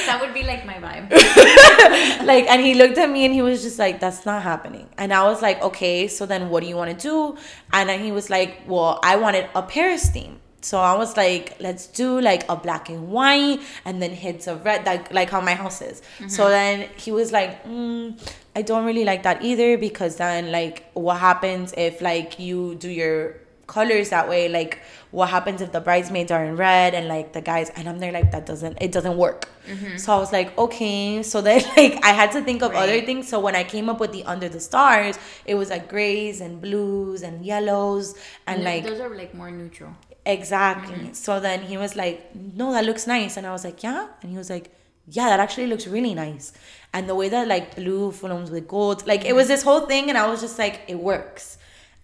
That 0.06 0.20
would 0.22 0.34
be 0.34 0.44
like 0.44 0.66
my 0.66 0.76
vibe. 0.76 1.10
like 2.26 2.46
and 2.48 2.62
he 2.62 2.74
looked 2.76 2.98
at 2.98 3.10
me 3.10 3.26
and 3.26 3.34
he 3.34 3.42
was 3.42 3.64
just 3.64 3.80
like 3.80 4.00
that's 4.00 4.26
not 4.26 4.44
happening 4.44 4.88
and 4.98 5.14
i 5.14 5.24
was 5.24 5.42
like 5.42 5.62
okay 5.62 6.08
so 6.08 6.26
then 6.26 6.50
what 6.50 6.62
do 6.62 6.70
you 6.70 6.76
want 6.76 6.92
to 6.92 7.08
do 7.10 7.38
and 7.72 7.90
then 7.90 8.00
he 8.00 8.12
was 8.12 8.30
like 8.30 8.62
well 8.68 9.00
i 9.04 9.16
wanted 9.16 9.50
a 9.56 9.62
paris 9.62 10.10
theme 10.10 10.40
so 10.64 10.80
i 10.80 10.96
was 10.96 11.18
like 11.18 11.56
let's 11.60 11.88
do 11.88 12.20
like 12.22 12.44
a 12.50 12.56
black 12.56 12.90
and 12.90 13.10
white 13.10 13.60
and 13.86 14.02
then 14.02 14.12
hits 14.12 14.48
of 14.48 14.64
red 14.66 14.86
like 14.86 15.14
like 15.14 15.30
how 15.30 15.42
my 15.42 15.54
house 15.54 15.82
is. 15.82 16.02
So 16.28 16.48
then 16.50 16.90
he 16.96 17.12
was 17.12 17.32
like 17.32 17.64
mm, 17.66 18.18
i 18.56 18.62
don't 18.62 18.86
really 18.86 19.04
like 19.04 19.24
that 19.24 19.44
either 19.44 19.78
because 19.78 20.16
then 20.18 20.52
like 20.52 20.90
what 20.94 21.18
happens 21.20 21.74
if 21.78 22.02
like 22.02 22.40
you 22.40 22.76
do 22.76 22.90
your 22.90 23.36
colors 23.66 24.10
that 24.10 24.28
way? 24.28 24.50
Like 24.50 24.80
what 25.12 25.30
happens 25.30 25.62
if 25.62 25.72
the 25.72 25.80
bridesmaids 25.80 26.32
are 26.32 26.44
in 26.44 26.56
red 26.58 26.94
and 26.94 27.08
like 27.08 27.34
the 27.34 27.42
guys 27.42 27.70
and 27.76 27.88
i'm 27.88 28.00
there 28.00 28.12
like 28.12 28.32
that 28.32 28.46
doesn't 28.46 28.78
it 28.82 28.92
doesn't 28.92 29.18
work. 29.18 29.50
So 29.98 30.14
i 30.14 30.18
was 30.18 30.32
like 30.34 30.56
okay. 30.58 31.24
So 31.24 31.42
then 31.42 31.62
like 31.78 32.04
i 32.04 32.12
had 32.12 32.32
to 32.34 32.42
think 32.42 32.62
of 32.62 32.74
other 32.74 33.02
things. 33.02 33.28
So 33.28 33.40
when 33.40 33.56
i 33.56 33.64
came 33.64 33.90
up 33.90 34.00
with 34.00 34.12
the 34.12 34.24
under 34.26 34.50
the 34.50 34.60
stars 34.60 35.18
it 35.46 35.56
was 35.56 35.70
like 35.70 35.88
grays 35.88 36.42
and 36.42 36.62
blues 36.62 37.22
and 37.22 37.46
yellows 37.46 38.16
and 38.48 38.64
No, 38.64 38.70
like 38.70 38.84
those 38.86 39.00
are 39.00 39.16
like 39.16 39.34
more 39.34 39.52
neutral. 39.52 39.94
Exactly. 40.26 40.96
Mm-hmm. 40.96 41.14
So 41.14 41.40
then 41.40 41.64
he 41.64 41.78
was 41.78 41.96
like, 41.96 42.34
"No, 42.36 42.72
that 42.74 42.86
looks 42.86 43.06
nice," 43.08 43.36
and 43.38 43.46
I 43.46 43.52
was 43.52 43.66
like, 43.66 43.84
"Yeah," 43.84 44.08
and 44.22 44.32
he 44.32 44.38
was 44.38 44.50
like, 44.50 44.72
"Yeah, 45.08 45.28
that 45.30 45.40
actually 45.40 45.68
looks 45.68 45.86
really 45.86 46.14
nice." 46.14 46.54
And 46.94 47.10
the 47.10 47.16
way 47.16 47.28
that 47.30 47.48
like 47.48 47.76
blue 47.76 48.12
flows 48.12 48.50
with 48.50 48.68
gold, 48.68 49.06
like 49.06 49.26
it 49.26 49.36
was 49.36 49.48
this 49.48 49.64
whole 49.64 49.82
thing, 49.82 50.10
and 50.10 50.18
I 50.18 50.28
was 50.28 50.40
just 50.40 50.58
like, 50.58 50.82
"It 50.88 51.00
works," 51.00 51.58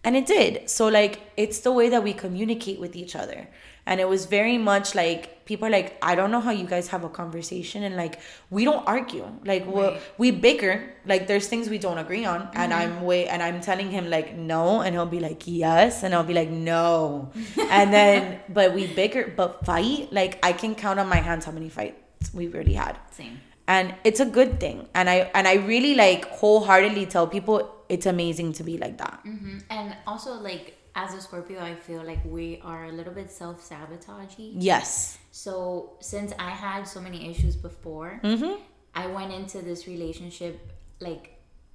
and 0.03 0.15
it 0.15 0.26
did. 0.26 0.69
So 0.69 0.88
like, 0.88 1.31
it's 1.35 1.59
the 1.59 1.71
way 1.71 1.89
that 1.89 2.03
we 2.03 2.13
communicate 2.13 2.80
with 2.80 2.95
each 2.95 3.15
other, 3.15 3.47
and 3.85 3.99
it 3.99 4.07
was 4.07 4.26
very 4.26 4.57
much 4.57 4.93
like 4.93 5.39
people 5.49 5.65
are 5.67 5.71
like 5.71 5.97
i 6.03 6.13
don't 6.13 6.30
know 6.30 6.39
how 6.39 6.51
you 6.51 6.65
guys 6.65 6.88
have 6.89 7.03
a 7.03 7.09
conversation. 7.09 7.81
And 7.84 7.95
like 7.95 8.19
we 8.51 8.63
don't 8.63 8.85
argue. 8.88 9.26
Like 9.43 9.65
Right. 9.65 9.99
we 10.19 10.30
we 10.31 10.39
bicker. 10.45 10.93
Like 11.05 11.26
there's 11.26 11.47
things 11.47 11.69
we 11.69 11.80
don't 11.80 11.97
agree 11.97 12.23
on. 12.23 12.49
And 12.53 12.71
mm-hmm. 12.71 12.81
i'm 12.81 13.01
way 13.01 13.27
and 13.27 13.41
i'm 13.41 13.59
telling 13.59 13.89
him 13.89 14.09
like 14.11 14.38
no. 14.38 14.81
And 14.81 14.93
he'll 14.93 15.13
be 15.17 15.19
like 15.19 15.41
yes. 15.47 16.03
And 16.03 16.13
i'll 16.13 16.30
be 16.34 16.35
like 16.35 16.51
no. 16.51 17.31
And 17.77 17.91
then 17.91 18.39
but 18.47 18.76
we 18.76 18.85
bicker 18.85 19.34
but 19.35 19.65
fight 19.65 20.13
like 20.13 20.38
i 20.43 20.53
can 20.53 20.76
count 20.76 20.99
on 20.99 21.09
my 21.09 21.21
hands 21.27 21.45
how 21.45 21.51
many 21.51 21.69
fights 21.69 22.30
we've 22.31 22.53
already 22.53 22.77
had. 22.85 22.95
Same. 23.11 23.39
and 23.67 23.95
it's 24.03 24.19
a 24.19 24.30
good 24.38 24.59
thing. 24.59 24.88
And 24.93 25.09
i 25.09 25.17
and 25.34 25.47
i 25.47 25.55
really 25.73 25.95
like 25.95 26.30
wholeheartedly 26.30 27.07
tell 27.07 27.26
people 27.26 27.57
it's 27.90 28.06
amazing 28.06 28.53
to 28.53 28.64
be 28.64 28.78
like 28.78 28.98
that 28.98 29.20
hmm 29.24 29.57
And 29.70 29.95
also, 30.07 30.32
like 30.49 30.66
as 30.95 31.14
a 31.14 31.22
Scorpio, 31.22 31.60
I 31.61 31.76
feel 31.76 32.03
like 32.03 32.22
we 32.26 32.60
are 32.64 32.86
a 32.86 32.91
little 32.91 33.14
bit 33.14 33.30
self 33.32 33.57
sabotaging. 33.64 34.53
yes 34.72 35.18
So 35.32 35.53
since 36.02 36.34
I 36.40 36.49
had 36.49 36.84
so 36.88 36.99
many 37.07 37.20
issues 37.32 37.56
before, 37.56 38.11
mm-hmm 38.24 38.56
I 38.95 39.06
went 39.18 39.32
into 39.40 39.57
this 39.70 39.86
relationship 39.94 40.56
like 40.99 41.24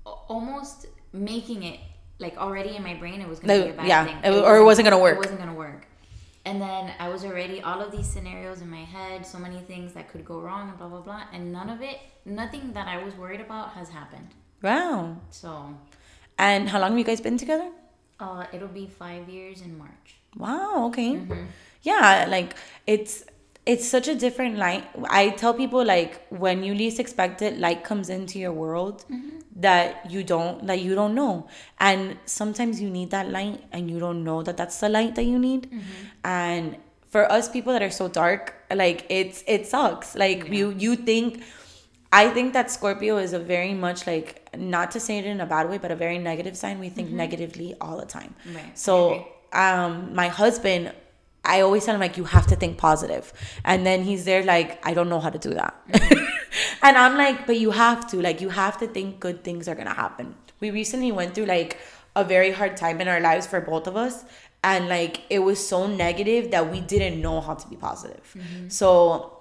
almost 0.04 0.86
making 1.12 1.62
it 1.62 1.80
like 2.18 2.36
already 2.36 2.76
in 2.76 2.82
my 2.82 2.94
brain 2.94 3.20
it 3.20 3.28
was 3.28 3.38
gonna 3.40 3.54
Like, 3.54 3.64
be 3.64 3.70
a 3.70 3.74
bad 3.74 3.86
yeah, 3.86 4.04
thing. 4.04 4.18
it- 4.34 4.44
or 4.48 4.56
it 4.58 4.64
wasn't 4.64 4.84
gonna 4.86 4.98
work. 5.06 5.14
It 5.16 5.18
wasn't 5.26 5.38
gonna 5.40 5.54
work. 5.54 5.86
And 6.46 6.60
then 6.60 6.92
I 6.98 7.08
was 7.08 7.24
already 7.24 7.62
all 7.62 7.80
of 7.80 7.90
these 7.90 8.06
scenarios 8.06 8.60
in 8.60 8.70
my 8.70 8.84
head, 8.96 9.24
so 9.26 9.38
many 9.38 9.60
things 9.70 9.94
that 9.94 10.08
could 10.10 10.24
go 10.24 10.40
wrong 10.40 10.68
and 10.70 10.76
blah 10.78 10.88
blah 10.88 11.00
blah. 11.00 11.22
And 11.32 11.52
none 11.52 11.70
of 11.70 11.80
it, 11.90 11.98
nothing 12.26 12.72
that 12.74 12.86
I 12.86 13.02
was 13.02 13.14
worried 13.22 13.40
about 13.40 13.70
has 13.78 13.88
happened. 13.88 14.30
wow 14.62 15.16
So 15.30 15.50
and 16.38 16.68
how 16.68 16.80
long 16.80 16.90
have 16.90 16.98
you 16.98 17.04
guys 17.04 17.20
been 17.20 17.38
together 17.38 17.70
uh, 18.20 18.46
it'll 18.52 18.68
be 18.68 18.86
five 18.86 19.28
years 19.28 19.60
in 19.60 19.76
March. 19.76 20.16
Wow, 20.36 20.86
okay. 20.86 21.14
Mm-hmm. 21.14 21.44
Yeah, 21.82 22.26
like 22.28 22.54
it's 22.86 23.24
it's 23.66 23.86
such 23.88 24.08
a 24.08 24.14
different 24.14 24.56
light. 24.56 24.84
I 25.08 25.30
tell 25.30 25.54
people 25.54 25.84
like 25.84 26.24
when 26.28 26.62
you 26.62 26.74
least 26.74 27.00
expect 27.00 27.42
it, 27.42 27.58
light 27.58 27.82
comes 27.84 28.08
into 28.08 28.38
your 28.38 28.52
world 28.52 29.04
Mm-hmm. 29.10 29.38
that 29.60 30.10
you 30.10 30.22
don't 30.24 30.66
that 30.66 30.80
you 30.80 30.94
don't 30.94 31.14
know. 31.14 31.48
And 31.78 32.16
sometimes 32.24 32.80
you 32.80 32.88
need 32.90 33.10
that 33.10 33.30
light 33.30 33.64
and 33.72 33.90
you 33.90 33.98
don't 33.98 34.24
know 34.24 34.42
that 34.42 34.56
that's 34.56 34.78
the 34.80 34.88
light 34.88 35.14
that 35.16 35.24
you 35.24 35.38
need. 35.38 35.70
Mm-hmm. 35.70 36.06
And 36.24 36.76
for 37.10 37.30
us 37.30 37.48
people 37.48 37.72
that 37.72 37.82
are 37.82 37.90
so 37.90 38.08
dark, 38.08 38.54
like 38.72 39.06
it's 39.08 39.42
it 39.46 39.66
sucks. 39.66 40.14
Like 40.14 40.48
you 40.48 40.74
you 40.78 40.96
think 40.96 41.42
I 42.12 42.28
think 42.30 42.52
that 42.52 42.70
Scorpio 42.70 43.16
is 43.18 43.32
a 43.32 43.38
very 43.40 43.74
much 43.74 44.06
like 44.06 44.43
not 44.58 44.90
to 44.92 45.00
say 45.00 45.18
it 45.18 45.26
in 45.26 45.40
a 45.40 45.46
bad 45.46 45.68
way, 45.68 45.78
but 45.78 45.90
a 45.90 45.96
very 45.96 46.18
negative 46.18 46.56
sign. 46.56 46.78
We 46.78 46.88
think 46.88 47.10
negatively 47.10 47.74
all 47.80 47.98
the 47.98 48.06
time. 48.06 48.34
Mm-hmm. 48.46 48.56
Right, 48.56 48.78
So 48.78 49.26
um 49.52 50.14
my 50.14 50.28
husband 50.28 50.92
I 51.46 51.60
always 51.60 51.84
tell 51.84 51.94
him 51.94 52.00
like 52.00 52.16
you 52.16 52.24
have 52.24 52.46
to 52.48 52.56
think 52.56 52.78
positive. 52.78 53.32
And 53.64 53.86
then 53.86 54.02
he's 54.04 54.24
there 54.24 54.42
like 54.42 54.84
I 54.86 54.94
don't 54.94 55.08
know 55.08 55.20
how 55.20 55.30
to 55.30 55.38
do 55.38 55.54
that. 55.54 55.74
and 56.82 56.96
I'm 56.96 57.16
like 57.16 57.46
but 57.46 57.58
you 57.58 57.70
have 57.70 58.06
to 58.10 58.20
like 58.20 58.40
you 58.40 58.48
have 58.48 58.78
to 58.78 58.86
think 58.86 59.20
good 59.20 59.44
things 59.44 59.68
are 59.68 59.74
going 59.74 59.86
to 59.86 59.94
happen. 59.94 60.34
We 60.60 60.70
recently 60.70 61.12
went 61.12 61.34
through 61.34 61.46
like 61.46 61.78
a 62.16 62.24
very 62.24 62.52
hard 62.52 62.76
time 62.76 63.00
in 63.00 63.08
our 63.08 63.20
lives 63.20 63.46
for 63.46 63.60
both 63.60 63.86
of 63.86 63.96
us 63.96 64.24
and 64.62 64.88
like 64.88 65.22
it 65.28 65.40
was 65.40 65.64
so 65.64 65.86
negative 65.86 66.50
that 66.52 66.70
we 66.70 66.80
didn't 66.80 67.20
know 67.20 67.40
how 67.40 67.54
to 67.54 67.68
be 67.68 67.76
positive. 67.76 68.34
So 68.68 69.32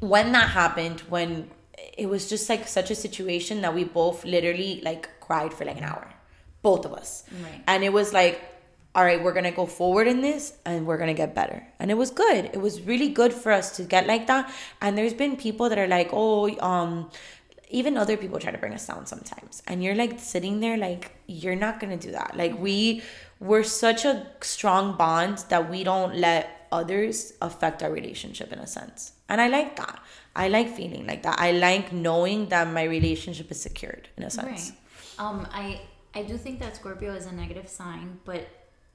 when 0.00 0.32
that 0.32 0.50
happened 0.50 1.00
when 1.02 1.50
it 1.96 2.06
was 2.06 2.28
just 2.28 2.48
like 2.48 2.66
such 2.66 2.90
a 2.90 2.94
situation 2.94 3.60
that 3.62 3.74
we 3.74 3.84
both 3.84 4.24
literally 4.24 4.80
like 4.84 5.08
cried 5.20 5.52
for 5.52 5.64
like 5.64 5.78
an 5.78 5.84
hour. 5.84 6.08
Both 6.62 6.84
of 6.86 6.92
us. 6.94 7.24
Right. 7.42 7.62
and 7.66 7.84
it 7.84 7.92
was 7.92 8.12
like 8.12 8.40
all 8.94 9.04
right 9.04 9.22
we're 9.22 9.32
gonna 9.32 9.50
go 9.50 9.66
forward 9.66 10.06
in 10.06 10.20
this 10.20 10.56
and 10.64 10.86
we're 10.86 10.98
gonna 10.98 11.14
get 11.14 11.34
better. 11.34 11.66
And 11.78 11.90
it 11.90 11.94
was 11.94 12.10
good. 12.10 12.46
It 12.46 12.60
was 12.60 12.80
really 12.82 13.08
good 13.08 13.32
for 13.32 13.52
us 13.52 13.76
to 13.76 13.82
get 13.82 14.06
like 14.06 14.26
that. 14.28 14.52
And 14.80 14.96
there's 14.96 15.14
been 15.14 15.36
people 15.36 15.68
that 15.68 15.78
are 15.78 15.88
like 15.88 16.10
oh 16.12 16.56
um 16.60 17.10
even 17.70 17.96
other 17.96 18.16
people 18.16 18.38
try 18.38 18.52
to 18.52 18.58
bring 18.58 18.72
us 18.72 18.86
down 18.86 19.04
sometimes. 19.06 19.62
And 19.66 19.82
you're 19.82 19.96
like 19.96 20.20
sitting 20.20 20.60
there 20.60 20.76
like 20.76 21.12
you're 21.26 21.56
not 21.56 21.80
gonna 21.80 21.96
do 21.96 22.12
that. 22.12 22.36
Like 22.36 22.58
we 22.58 23.02
we're 23.40 23.64
such 23.64 24.04
a 24.04 24.26
strong 24.40 24.96
bond 24.96 25.38
that 25.48 25.68
we 25.68 25.84
don't 25.84 26.16
let 26.16 26.68
others 26.70 27.32
affect 27.42 27.82
our 27.82 27.90
relationship 27.92 28.52
in 28.52 28.58
a 28.58 28.66
sense. 28.66 29.12
And 29.28 29.40
i 29.40 29.48
like 29.48 29.76
that 29.76 30.00
i 30.36 30.48
like 30.48 30.68
feeling 30.74 31.06
like 31.06 31.22
that 31.22 31.38
i 31.38 31.52
like 31.52 31.92
knowing 31.92 32.48
that 32.48 32.68
my 32.68 32.82
relationship 32.82 33.50
is 33.50 33.60
secured 33.60 34.08
in 34.16 34.24
a 34.24 34.30
sense 34.30 34.70
Right. 34.70 34.80
Um, 35.18 35.46
I 35.52 35.80
I 36.14 36.22
do 36.22 36.36
think 36.36 36.60
that 36.60 36.76
Scorpio 36.76 37.12
is 37.14 37.26
a 37.26 37.32
negative 37.32 37.68
sign, 37.68 38.18
but 38.24 38.46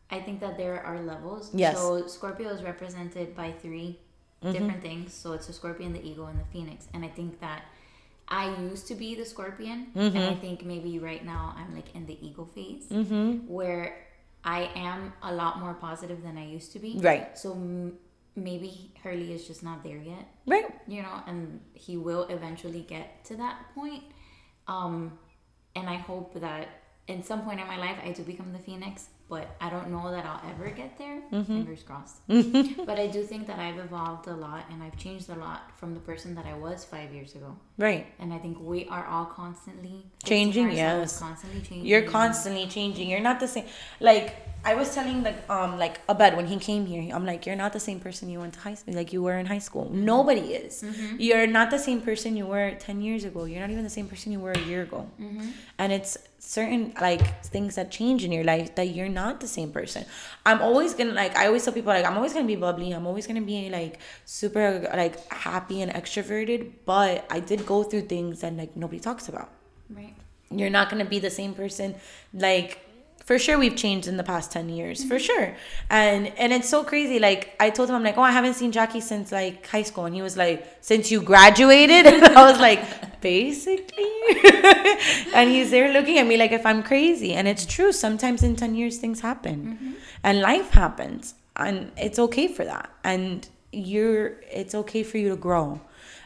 I 0.09 0.19
think 0.19 0.39
that 0.39 0.57
there 0.57 0.81
are 0.83 1.01
levels. 1.01 1.51
Yes. 1.53 1.77
So 1.77 2.07
Scorpio 2.07 2.49
is 2.49 2.63
represented 2.63 3.35
by 3.35 3.51
3 3.51 3.99
mm-hmm. 4.43 4.51
different 4.51 4.81
things. 4.81 5.13
So 5.13 5.33
it's 5.33 5.47
the 5.47 5.53
Scorpion, 5.53 5.93
the 5.93 6.05
Eagle, 6.05 6.27
and 6.27 6.39
the 6.39 6.45
Phoenix. 6.45 6.87
And 6.93 7.03
I 7.03 7.09
think 7.09 7.39
that 7.41 7.65
I 8.27 8.55
used 8.61 8.87
to 8.87 8.95
be 8.95 9.15
the 9.15 9.25
Scorpion, 9.25 9.87
and 9.95 10.13
mm-hmm. 10.13 10.29
I 10.29 10.35
think 10.35 10.63
maybe 10.63 10.99
right 10.99 11.25
now 11.25 11.55
I'm 11.57 11.75
like 11.75 11.95
in 11.95 12.05
the 12.05 12.17
Eagle 12.25 12.45
phase, 12.45 12.85
mm-hmm. 12.87 13.47
where 13.47 13.97
I 14.43 14.69
am 14.75 15.13
a 15.23 15.33
lot 15.33 15.59
more 15.59 15.73
positive 15.73 16.23
than 16.23 16.37
I 16.37 16.45
used 16.45 16.71
to 16.73 16.79
be. 16.79 16.97
Right. 16.99 17.37
So 17.37 17.55
maybe 18.35 18.91
Hurley 19.03 19.33
is 19.33 19.47
just 19.47 19.63
not 19.63 19.83
there 19.83 19.97
yet. 19.97 20.27
Right. 20.45 20.65
You 20.87 21.01
know, 21.01 21.21
and 21.27 21.59
he 21.73 21.97
will 21.97 22.23
eventually 22.27 22.81
get 22.81 23.23
to 23.25 23.35
that 23.37 23.73
point. 23.75 24.03
Um, 24.67 25.17
and 25.75 25.89
I 25.89 25.95
hope 25.95 26.39
that 26.39 26.67
in 27.07 27.23
some 27.23 27.41
point 27.41 27.59
in 27.59 27.67
my 27.67 27.77
life 27.77 27.97
I 28.03 28.11
do 28.11 28.23
become 28.23 28.53
the 28.53 28.59
phoenix, 28.59 29.09
but 29.29 29.55
I 29.61 29.69
don't 29.69 29.89
know 29.91 30.09
that 30.11 30.25
I'll 30.25 30.41
ever 30.51 30.69
get 30.71 30.97
there. 30.97 31.21
Mm-hmm. 31.31 31.43
Fingers 31.43 31.83
crossed. 31.83 32.27
Mm-hmm. 32.27 32.83
but 32.89 32.97
I 32.99 33.07
do 33.07 33.21
think 33.23 33.45
that 33.47 33.59
I've 33.59 33.77
evolved 33.77 34.27
a 34.27 34.33
lot 34.33 34.65
and 34.71 34.81
I've 34.81 34.97
changed 34.97 35.29
a 35.29 35.35
lot 35.35 35.71
from 35.77 35.93
the 35.93 35.99
person 35.99 36.33
that 36.35 36.45
I 36.45 36.55
was 36.55 36.83
five 36.83 37.13
years 37.13 37.35
ago. 37.35 37.55
right. 37.77 38.07
And 38.19 38.33
I 38.33 38.39
think 38.39 38.57
we 38.59 38.85
are 38.87 39.05
all 39.05 39.25
constantly 39.25 40.05
Changing, 40.23 40.71
yes. 40.71 41.19
constantly 41.19 41.61
changing. 41.61 41.85
you're 41.85 42.01
constantly 42.03 42.65
changing. 42.67 43.09
You're 43.09 43.21
not 43.21 43.39
the 43.39 43.47
same. 43.47 43.65
Like 43.99 44.45
i 44.65 44.75
was 44.75 44.93
telling 44.93 45.23
the 45.23 45.33
um 45.49 45.79
like 45.79 46.01
abed 46.09 46.35
when 46.35 46.45
he 46.45 46.57
came 46.57 46.85
here 46.85 47.15
i'm 47.15 47.25
like 47.25 47.45
you're 47.45 47.55
not 47.55 47.71
the 47.71 47.79
same 47.79 47.97
person 47.97 48.27
you 48.29 48.39
went 48.41 48.53
to 48.53 48.59
high 48.59 48.73
school 48.73 48.93
like 48.93 49.13
you 49.13 49.21
were 49.23 49.37
in 49.37 49.45
high 49.45 49.59
school. 49.59 49.85
Mm-hmm. 49.85 50.03
Nobody 50.03 50.41
is. 50.53 50.83
You're 51.17 51.47
not 51.47 51.71
the 51.71 51.79
same 51.79 52.01
person 52.01 52.35
you 52.35 52.45
were 52.45 52.71
10 52.71 53.01
years 53.01 53.23
ago. 53.23 53.45
You're 53.45 53.61
not 53.61 53.69
even 53.69 53.85
the 53.85 53.89
same 53.99 54.07
person 54.07 54.33
you 54.33 54.41
were 54.41 54.51
a 54.51 54.59
year 54.71 54.81
ago. 54.83 55.09
And 55.77 55.93
it's 55.93 56.17
certain 56.39 56.93
like 56.99 57.43
things 57.43 57.75
that 57.75 57.91
change 57.91 58.23
in 58.23 58.31
your 58.31 58.43
life 58.43 58.73
that 58.75 58.87
you're 58.95 59.09
not 59.09 59.39
the 59.39 59.47
same 59.47 59.71
person. 59.71 60.05
I'm 60.45 60.61
always 60.61 60.93
gonna 60.93 61.13
like 61.13 61.35
i 61.35 61.47
always 61.47 61.63
tell 61.63 61.73
people 61.73 61.93
like 61.93 62.05
i'm 62.05 62.15
always 62.15 62.33
gonna 62.33 62.47
be 62.47 62.55
bubbly. 62.55 62.91
I'm 62.91 63.05
always 63.05 63.27
gonna 63.27 63.41
be 63.41 63.69
like 63.69 63.99
super 64.25 64.89
like 64.95 65.31
happy 65.31 65.81
and 65.81 65.91
extroverted 65.91 66.71
but 66.85 67.25
i 67.29 67.39
did 67.39 67.65
go 67.65 67.83
through 67.83 68.03
things 68.03 68.41
that 68.41 68.55
like 68.55 68.75
nobody 68.75 68.99
talks 68.99 69.27
about. 69.29 69.49
Right. 69.89 70.13
you're 70.51 70.69
not 70.69 70.89
going 70.89 71.03
to 71.03 71.09
be 71.09 71.19
the 71.19 71.31
same 71.31 71.53
person 71.55 71.95
like 72.33 72.79
for 73.29 73.37
sure 73.37 73.59
we've 73.59 73.75
changed 73.75 74.07
in 74.07 74.17
the 74.17 74.23
past 74.23 74.51
10 74.51 74.69
years 74.69 75.03
for 75.03 75.19
sure. 75.19 75.55
And 75.91 76.33
and 76.39 76.51
it's 76.51 76.67
so 76.67 76.83
crazy 76.83 77.19
like 77.19 77.55
i 77.59 77.69
told 77.69 77.87
him 77.87 77.95
i'm 77.97 78.01
like 78.01 78.17
oh 78.17 78.23
i 78.23 78.31
haven't 78.31 78.55
seen 78.55 78.71
jackie 78.71 79.01
since 79.01 79.31
like 79.31 79.67
high 79.67 79.83
school. 79.83 80.05
And 80.05 80.15
he 80.15 80.23
was 80.23 80.35
like 80.35 80.65
since 80.81 81.11
you 81.11 81.21
graduated? 81.21 82.07
And 82.11 82.23
i 82.25 82.49
was 82.51 82.59
like 82.59 82.81
basically. 83.21 84.15
And 85.37 85.51
he's 85.51 85.69
there 85.69 85.93
looking 85.93 86.17
at 86.17 86.25
me 86.25 86.37
like 86.37 86.53
if 86.59 86.65
i'm 86.65 86.81
crazy. 86.81 87.33
And 87.35 87.47
it's 87.47 87.67
true 87.67 87.91
sometimes 87.91 88.41
in 88.41 88.55
10 88.55 88.73
years 88.73 88.97
things 88.97 89.19
happen. 89.19 89.57
Mm-hmm. 89.59 89.91
And 90.23 90.41
life 90.41 90.71
happens. 90.71 91.35
And 91.55 91.91
it's 91.97 92.17
okay 92.27 92.47
for 92.47 92.65
that. 92.65 92.89
And 93.03 93.47
you're 93.71 94.41
it's 94.61 94.73
okay 94.73 95.03
for 95.03 95.19
you 95.19 95.29
to 95.29 95.35
grow. 95.35 95.81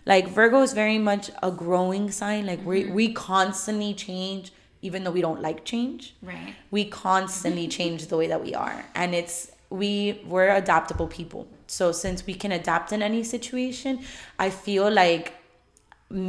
Like 0.06 0.30
virgo 0.30 0.62
is 0.62 0.72
very 0.72 1.00
much 1.00 1.32
a 1.50 1.52
growing 1.52 2.12
sign. 2.12 2.46
Like 2.46 2.66
we 2.66 2.84
mm-hmm. 2.84 2.94
we 2.94 3.12
constantly 3.12 3.94
change 3.94 4.54
even 4.88 5.04
though 5.04 5.16
we 5.20 5.22
don't 5.28 5.42
like 5.42 5.60
change 5.74 6.14
Right. 6.22 6.54
we 6.70 6.82
constantly 6.86 7.68
change 7.78 8.00
the 8.12 8.18
way 8.22 8.28
that 8.34 8.42
we 8.48 8.54
are. 8.54 8.78
And 9.02 9.10
it's 9.20 9.38
we 9.82 9.92
we're 10.34 10.54
adaptable 10.64 11.08
people. 11.20 11.48
So 11.78 11.86
since 12.04 12.20
we 12.30 12.36
can 12.36 12.52
adapt 12.62 12.92
in 12.96 13.02
any 13.02 13.24
situation 13.36 13.94
i 14.46 14.48
feel 14.66 14.88
like 15.04 15.26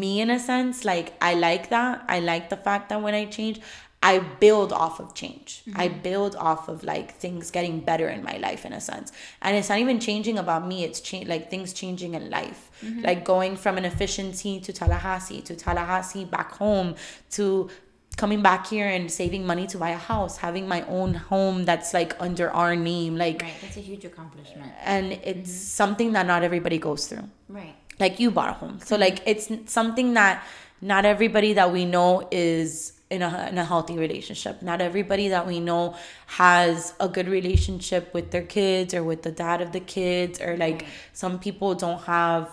me 0.02 0.12
in 0.24 0.30
a 0.30 0.40
sense 0.50 0.84
like 0.92 1.08
i 1.20 1.32
like 1.34 1.64
that. 1.76 2.04
I 2.08 2.20
like 2.20 2.48
the 2.54 2.56
fact 2.56 2.88
that 2.88 3.02
when 3.02 3.14
i 3.14 3.24
change 3.26 3.60
i 4.02 4.18
build 4.44 4.70
off 4.84 4.96
of 5.00 5.14
change. 5.14 5.62
Mm-hmm. 5.66 5.80
I 5.80 5.86
build 5.88 6.36
off 6.36 6.68
of 6.68 6.84
like 6.84 7.08
things 7.24 7.50
getting 7.50 7.80
better 7.80 8.08
in 8.16 8.22
my 8.22 8.36
life 8.46 8.62
in 8.68 8.72
a 8.74 8.80
sense. 8.90 9.08
And 9.40 9.56
it's 9.56 9.70
not 9.70 9.78
even 9.78 9.98
changing 9.98 10.36
about 10.44 10.62
me. 10.70 10.84
It's 10.84 11.00
cha- 11.00 11.24
like 11.32 11.44
things 11.50 11.72
changing 11.72 12.12
in 12.18 12.28
life. 12.38 12.70
Mm-hmm. 12.82 13.00
Like 13.08 13.24
going 13.24 13.56
from 13.56 13.78
an 13.78 13.86
efficiency 13.92 14.60
to 14.60 14.70
tallahassee 14.80 15.40
to 15.48 15.54
tallahassee 15.56 16.26
back 16.36 16.50
home 16.52 16.96
to 17.36 17.70
coming 18.14 18.42
back 18.42 18.66
here 18.66 18.86
and 18.88 19.10
saving 19.10 19.46
money 19.46 19.66
to 19.66 19.78
buy 19.78 19.90
a 19.90 19.96
house 19.96 20.36
having 20.36 20.66
my 20.68 20.82
own 20.82 21.14
home 21.14 21.64
that's 21.64 21.92
like 21.94 22.14
under 22.20 22.50
our 22.50 22.76
name 22.76 23.16
like 23.16 23.42
Right. 23.42 23.54
That's 23.62 23.76
a 23.76 23.80
huge 23.80 24.04
accomplishment. 24.04 24.72
and 24.84 25.12
it's 25.12 25.50
mm-hmm. 25.50 25.82
something 25.82 26.12
that 26.12 26.26
not 26.26 26.42
everybody 26.42 26.78
goes 26.78 27.06
through 27.06 27.28
Right. 27.48 27.74
like 27.98 28.20
you 28.20 28.30
bought 28.30 28.50
a 28.50 28.52
home 28.52 28.80
so 28.80 28.94
mm-hmm. 28.94 29.02
like 29.02 29.22
it's 29.26 29.50
something 29.66 30.14
that 30.14 30.44
not 30.80 31.04
everybody 31.04 31.54
that 31.54 31.72
we 31.72 31.84
know 31.84 32.28
is 32.30 32.92
in 33.10 33.22
a, 33.22 33.48
in 33.48 33.58
a 33.58 33.64
healthy 33.64 33.96
relationship. 33.96 34.60
Not 34.60 34.80
everybody 34.80 35.28
that 35.28 35.46
we 35.46 35.60
know 35.60 35.96
has 36.26 36.94
a 36.98 37.08
good 37.08 37.28
relationship 37.28 38.12
with 38.12 38.30
their 38.32 38.42
kids 38.42 38.92
or 38.92 39.02
with 39.04 39.22
the 39.22 39.30
dad 39.30 39.60
of 39.60 39.72
the 39.72 39.80
kids, 39.80 40.40
or 40.40 40.56
like 40.56 40.82
Right. 40.82 40.86
some 41.12 41.38
people 41.38 41.74
don't 41.74 42.02
have 42.02 42.48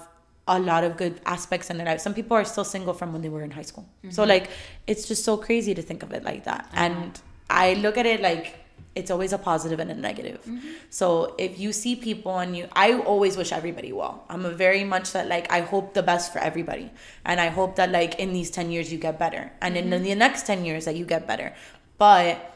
a 0.58 0.60
lot 0.60 0.84
of 0.84 0.98
good 0.98 1.20
aspects 1.26 1.70
in 1.70 1.78
their 1.78 1.86
life. 1.86 2.02
Some 2.02 2.14
people 2.14 2.36
are 2.38 2.46
still 2.46 2.64
single 2.64 2.94
from 2.94 3.14
when 3.14 3.22
they 3.22 3.30
were 3.30 3.44
in 3.44 3.52
high 3.52 3.68
school. 3.72 3.88
So, 4.10 4.22
mm-hmm. 4.22 4.30
like, 4.30 4.50
it's 4.88 5.08
just 5.08 5.24
so 5.24 5.38
crazy 5.38 5.74
to 5.74 5.82
think 5.82 6.04
of 6.04 6.12
it 6.12 6.24
like 6.24 6.44
that. 6.46 6.62
Uh-huh. 6.74 6.86
And 6.86 7.22
I 7.50 7.76
look 7.76 7.98
at 7.98 8.06
it 8.06 8.22
like 8.22 8.62
it's 8.96 9.10
always 9.10 9.32
a 9.32 9.38
positive 9.38 9.80
and 9.80 9.90
a 9.92 9.96
negative. 9.96 10.42
Mm-hmm. 10.42 10.68
So 10.90 11.36
if 11.38 11.60
you 11.60 11.72
see 11.72 11.96
people 11.96 12.38
and 12.40 12.56
you, 12.58 12.68
I 12.74 12.94
always 12.94 13.38
wish 13.38 13.52
everybody 13.52 13.94
well. 13.94 14.26
I'm 14.30 14.46
a 14.46 14.52
very 14.52 14.84
much 14.84 15.14
that 15.14 15.28
like 15.28 15.52
I 15.52 15.62
hope 15.62 15.94
the 15.94 16.04
best 16.04 16.34
for 16.34 16.40
everybody, 16.40 16.92
and 17.26 17.40
I 17.40 17.48
hope 17.48 17.76
that 17.78 17.92
like 17.92 18.20
in 18.20 18.34
these 18.34 18.52
ten 18.52 18.72
years 18.72 18.92
you 18.92 18.98
get 18.98 19.18
better, 19.18 19.52
and 19.62 19.78
in 19.78 19.90
mm-hmm. 19.90 20.04
the 20.04 20.16
next 20.16 20.46
ten 20.46 20.66
years 20.66 20.86
that 20.86 20.96
you 20.96 21.06
get 21.06 21.26
better. 21.26 21.54
But 21.98 22.52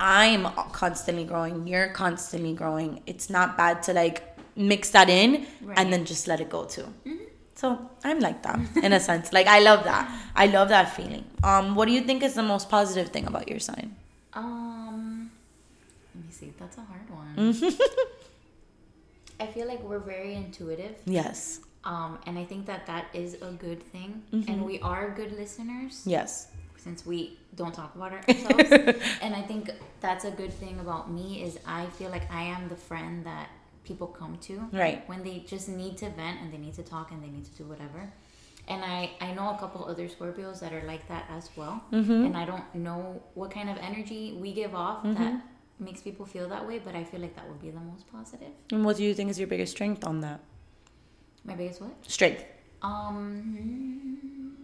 I'm 0.00 0.44
constantly 0.72 1.24
growing. 1.24 1.66
You're 1.66 1.88
constantly 1.88 2.54
growing. 2.54 3.02
It's 3.06 3.28
not 3.30 3.56
bad 3.56 3.82
to 3.84 3.92
like 3.92 4.29
mix 4.56 4.90
that 4.90 5.08
in 5.08 5.46
Right. 5.62 5.78
and 5.78 5.92
then 5.92 6.04
just 6.04 6.26
let 6.28 6.40
it 6.40 6.48
go 6.50 6.64
too. 6.64 6.86
So 7.54 7.90
I'm 8.04 8.20
like 8.20 8.42
that 8.42 8.58
in 8.82 8.92
a 8.92 9.00
sense. 9.00 9.32
Like 9.32 9.46
I 9.46 9.60
love 9.60 9.84
that. 9.84 10.08
I 10.34 10.46
love 10.46 10.68
that 10.70 10.94
feeling. 10.96 11.24
Um, 11.42 11.74
what 11.74 11.86
do 11.86 11.92
you 11.92 12.00
think 12.02 12.22
is 12.22 12.34
the 12.34 12.42
most 12.42 12.70
positive 12.70 13.08
thing 13.10 13.26
about 13.26 13.48
your 13.48 13.58
sign? 13.60 13.96
Um, 14.32 15.30
let 16.14 16.24
me 16.24 16.30
see. 16.30 16.52
That's 16.58 16.78
a 16.78 16.82
hard 16.82 17.08
one. 17.10 17.34
Mm-hmm. 17.36 17.82
I 19.40 19.46
feel 19.46 19.66
like 19.66 19.82
we're 19.82 19.98
very 19.98 20.34
intuitive. 20.34 20.96
Yes. 21.06 21.60
Um, 21.84 22.18
and 22.26 22.38
I 22.38 22.44
think 22.44 22.66
that 22.66 22.86
that 22.86 23.06
is 23.14 23.34
a 23.40 23.52
good 23.52 23.82
thing. 23.82 24.22
Mm-hmm. 24.32 24.50
And 24.52 24.64
we 24.66 24.80
are 24.80 25.10
good 25.10 25.32
listeners 25.32 26.02
Yes. 26.06 26.48
since 26.76 27.06
we 27.06 27.38
don't 27.56 27.74
talk 27.74 27.94
about 27.94 28.12
ourselves. 28.28 28.70
and 29.22 29.34
I 29.34 29.42
think 29.42 29.70
that's 30.00 30.24
a 30.24 30.30
good 30.30 30.52
thing 30.52 30.78
about 30.80 31.10
me 31.10 31.42
is 31.42 31.58
I 31.66 31.86
feel 31.86 32.10
like 32.10 32.30
I 32.32 32.42
am 32.42 32.68
the 32.68 32.76
friend 32.76 33.24
that 33.24 33.48
people 33.90 34.06
come 34.22 34.34
to 34.48 34.54
Right. 34.84 34.98
when 35.10 35.20
they 35.28 35.36
just 35.54 35.66
need 35.80 35.94
to 36.02 36.06
vent 36.20 36.36
and 36.40 36.48
they 36.52 36.58
need 36.66 36.74
to 36.82 36.84
talk 36.94 37.06
and 37.12 37.18
they 37.24 37.30
need 37.36 37.44
to 37.50 37.54
do 37.60 37.64
whatever. 37.72 38.00
And 38.72 38.80
I, 38.84 38.98
I 39.20 39.28
know 39.36 39.46
a 39.56 39.58
couple 39.62 39.80
other 39.92 40.06
Scorpios 40.14 40.60
that 40.62 40.72
are 40.72 40.84
like 40.92 41.04
that 41.12 41.24
as 41.38 41.44
well. 41.58 41.74
Mm-hmm. 41.92 42.20
And 42.26 42.34
I 42.42 42.44
don't 42.50 42.68
know 42.86 43.00
what 43.34 43.50
kind 43.50 43.68
of 43.72 43.76
energy 43.90 44.22
we 44.44 44.52
give 44.52 44.74
off 44.84 44.98
that 45.02 45.34
makes 45.88 46.00
people 46.02 46.24
feel 46.34 46.46
that 46.54 46.62
way, 46.68 46.78
but 46.86 46.94
I 46.94 47.02
feel 47.10 47.20
like 47.20 47.34
that 47.38 47.46
would 47.48 47.60
be 47.66 47.70
the 47.70 47.80
most 47.92 48.04
positive. 48.16 48.52
And 48.70 48.84
what 48.84 48.96
do 48.98 49.02
you 49.02 49.12
think 49.14 49.28
is 49.32 49.38
your 49.42 49.48
biggest 49.54 49.72
strength 49.76 50.02
on 50.10 50.20
that? 50.26 50.38
My 51.44 51.54
biggest 51.60 51.80
what? 51.80 51.94
Strength. 52.06 52.44
Um, 52.82 54.56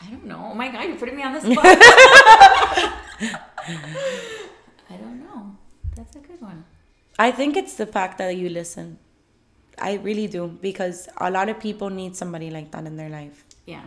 I 0.00 0.06
don't 0.12 0.24
know. 0.32 0.40
Oh 0.50 0.54
my 0.54 0.68
god, 0.72 0.84
you're 0.88 0.96
putting 1.02 1.16
me 1.16 1.24
on 1.28 1.32
the 1.34 1.40
spot. 1.46 1.64
I 4.92 4.96
don't 5.02 5.18
know. 5.26 5.40
That's 5.96 6.16
a 6.16 6.20
good 6.20 6.40
one. 6.40 6.64
I 7.18 7.30
think 7.30 7.56
it's 7.56 7.74
the 7.74 7.86
fact 7.86 8.18
that 8.18 8.36
you 8.36 8.48
listen. 8.48 8.98
I 9.78 9.94
really 9.94 10.26
do 10.26 10.46
because 10.48 11.08
a 11.16 11.30
lot 11.30 11.48
of 11.48 11.58
people 11.58 11.90
need 11.90 12.16
somebody 12.16 12.50
like 12.50 12.70
that 12.72 12.84
in 12.86 12.96
their 12.96 13.08
life. 13.08 13.44
Yeah. 13.66 13.82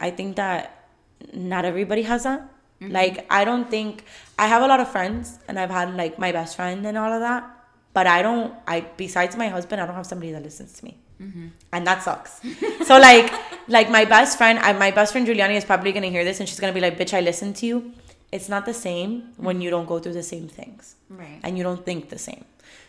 I 0.00 0.10
think 0.10 0.36
that 0.36 0.88
not 1.32 1.64
everybody 1.64 2.02
has 2.02 2.24
that. 2.24 2.40
Mm-hmm. 2.80 2.92
Like 2.92 3.26
I 3.30 3.44
don't 3.44 3.70
think 3.70 4.04
I 4.38 4.46
have 4.46 4.62
a 4.62 4.66
lot 4.66 4.80
of 4.80 4.90
friends 4.90 5.38
and 5.48 5.58
I've 5.58 5.70
had 5.70 5.94
like 5.94 6.18
my 6.18 6.32
best 6.32 6.56
friend 6.56 6.86
and 6.86 6.98
all 6.98 7.12
of 7.12 7.20
that, 7.20 7.48
but 7.92 8.06
I 8.06 8.22
don't 8.22 8.54
I 8.66 8.80
besides 8.96 9.36
my 9.36 9.48
husband, 9.48 9.80
I 9.80 9.86
don't 9.86 9.94
have 9.94 10.06
somebody 10.06 10.32
that 10.32 10.42
listens 10.42 10.72
to 10.74 10.84
me. 10.84 10.98
Mm-hmm. 11.20 11.46
And 11.72 11.86
that 11.86 12.02
sucks. 12.02 12.40
so 12.84 12.98
like 12.98 13.32
like 13.68 13.90
my 13.90 14.04
best 14.04 14.36
friend, 14.38 14.58
I, 14.58 14.72
my 14.72 14.90
best 14.90 15.12
friend 15.12 15.26
Juliana 15.26 15.54
is 15.54 15.64
probably 15.64 15.92
going 15.92 16.02
to 16.02 16.10
hear 16.10 16.24
this 16.24 16.40
and 16.40 16.48
she's 16.48 16.60
going 16.60 16.72
to 16.72 16.74
be 16.74 16.80
like, 16.80 16.98
"Bitch, 16.98 17.14
I 17.14 17.20
listen 17.20 17.54
to 17.54 17.66
you." 17.66 17.92
It's 18.32 18.48
not 18.48 18.66
the 18.66 18.74
same 18.74 19.32
when 19.36 19.56
mm-hmm. 19.56 19.62
you 19.62 19.70
don't 19.70 19.86
go 19.86 20.00
through 20.00 20.14
the 20.14 20.24
same 20.24 20.48
things 20.48 20.96
Right. 21.08 21.38
and 21.44 21.56
you 21.56 21.62
don't 21.62 21.84
think 21.86 22.08
the 22.08 22.18
same. 22.18 22.44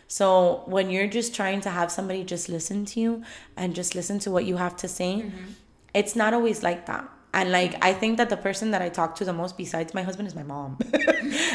So 0.08 0.62
when 0.66 0.90
you're 0.90 1.08
just 1.08 1.34
trying 1.34 1.60
to 1.62 1.70
have 1.70 1.90
somebody 1.90 2.24
just 2.24 2.48
listen 2.48 2.84
to 2.86 3.00
you 3.00 3.22
and 3.56 3.74
just 3.74 3.94
listen 3.94 4.18
to 4.20 4.30
what 4.30 4.44
you 4.44 4.56
have 4.56 4.76
to 4.78 4.88
say, 4.88 5.22
mm-hmm. 5.22 5.52
it's 5.94 6.14
not 6.14 6.32
always 6.34 6.62
like 6.62 6.86
that. 6.86 7.08
And 7.34 7.52
like 7.52 7.72
mm-hmm. 7.72 7.84
I 7.84 7.92
think 7.92 8.16
that 8.16 8.30
the 8.30 8.36
person 8.36 8.70
that 8.70 8.80
I 8.80 8.88
talk 8.88 9.14
to 9.16 9.24
the 9.24 9.32
most 9.32 9.58
besides 9.58 9.92
my 9.92 10.02
husband 10.02 10.26
is 10.26 10.34
my 10.34 10.42
mom. 10.42 10.78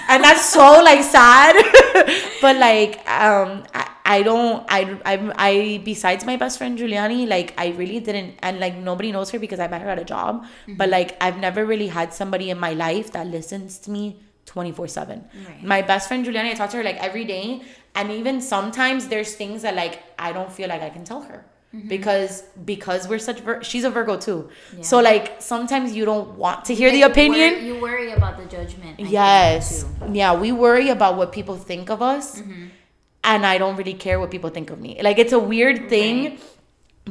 and 0.10 0.24
that's 0.24 0.46
so 0.46 0.82
like 0.84 1.04
sad. 1.04 1.56
but 2.42 2.58
like 2.58 2.98
um 3.10 3.64
I, 3.74 3.90
I 4.06 4.24
don't 4.24 4.66
I, 4.70 5.00
I 5.06 5.34
I 5.38 5.82
besides 5.84 6.24
my 6.24 6.36
best 6.36 6.60
friend 6.60 6.78
Juliana, 6.78 7.26
like 7.26 7.56
I 7.58 7.70
really 7.70 8.00
didn't 8.00 8.36
and 8.44 8.60
like 8.60 8.76
nobody 8.76 9.12
knows 9.12 9.32
her 9.32 9.40
because 9.40 9.60
I 9.60 9.68
met 9.68 9.82
her 9.82 9.90
at 9.90 9.98
a 9.98 10.06
job. 10.06 10.44
Mm-hmm. 10.44 10.76
But 10.76 10.90
like 10.90 11.18
I've 11.20 11.38
never 11.38 11.66
really 11.66 11.88
had 11.88 12.14
somebody 12.14 12.52
in 12.52 12.60
my 12.60 12.74
life 12.74 13.12
that 13.14 13.26
listens 13.26 13.80
to 13.80 13.92
me 13.92 14.20
24 14.46 14.88
7 14.88 15.24
Right. 15.48 15.64
my 15.64 15.82
best 15.82 16.08
friend 16.08 16.26
Juliana, 16.26 16.50
I 16.50 16.54
talk 16.54 16.70
to 16.72 16.78
her 16.78 16.84
like 16.84 16.98
every 16.98 17.26
day. 17.26 17.62
And 17.96 18.12
even 18.12 18.42
sometimes 18.42 19.08
there's 19.08 19.36
things 19.36 19.62
that 19.64 19.76
like 19.76 20.04
I 20.18 20.32
don't 20.32 20.52
feel 20.52 20.70
like 20.70 20.82
I 20.82 20.90
can 20.90 21.04
tell 21.04 21.22
her. 21.24 21.46
Mm-hmm. 21.76 21.88
Because 21.88 22.44
because 22.66 23.08
we're 23.08 23.20
such 23.20 23.40
Vir- 23.42 23.64
she's 23.64 23.84
a 23.86 23.90
Virgo 23.90 24.18
too. 24.18 24.50
Yeah. 24.76 24.82
So 24.84 25.00
like 25.00 25.42
sometimes 25.42 25.96
you 25.96 26.04
don't 26.06 26.38
want 26.38 26.66
to 26.66 26.76
hear 26.76 26.92
the 26.92 27.02
Like, 27.02 27.12
opinion. 27.12 27.54
wor- 27.54 27.62
you 27.62 27.82
worry 27.82 28.12
about 28.12 28.38
the 28.38 28.46
judgment. 28.46 29.00
I 29.00 29.04
yes. 29.04 29.86
Yeah, 30.12 30.34
we 30.36 30.52
worry 30.52 30.90
about 30.90 31.16
what 31.16 31.32
people 31.32 31.56
think 31.56 31.90
of 31.90 32.02
us. 32.02 32.42
Mm-hmm. 32.42 32.66
And 33.24 33.46
I 33.46 33.58
don't 33.58 33.76
really 33.78 33.94
care 33.94 34.20
what 34.20 34.32
people 34.32 34.50
think 34.50 34.70
of 34.70 34.80
me. 34.82 35.00
Like 35.02 35.18
it's 35.18 35.32
a 35.34 35.40
weird 35.40 35.88
thing. 35.90 36.24
Right. 36.24 36.40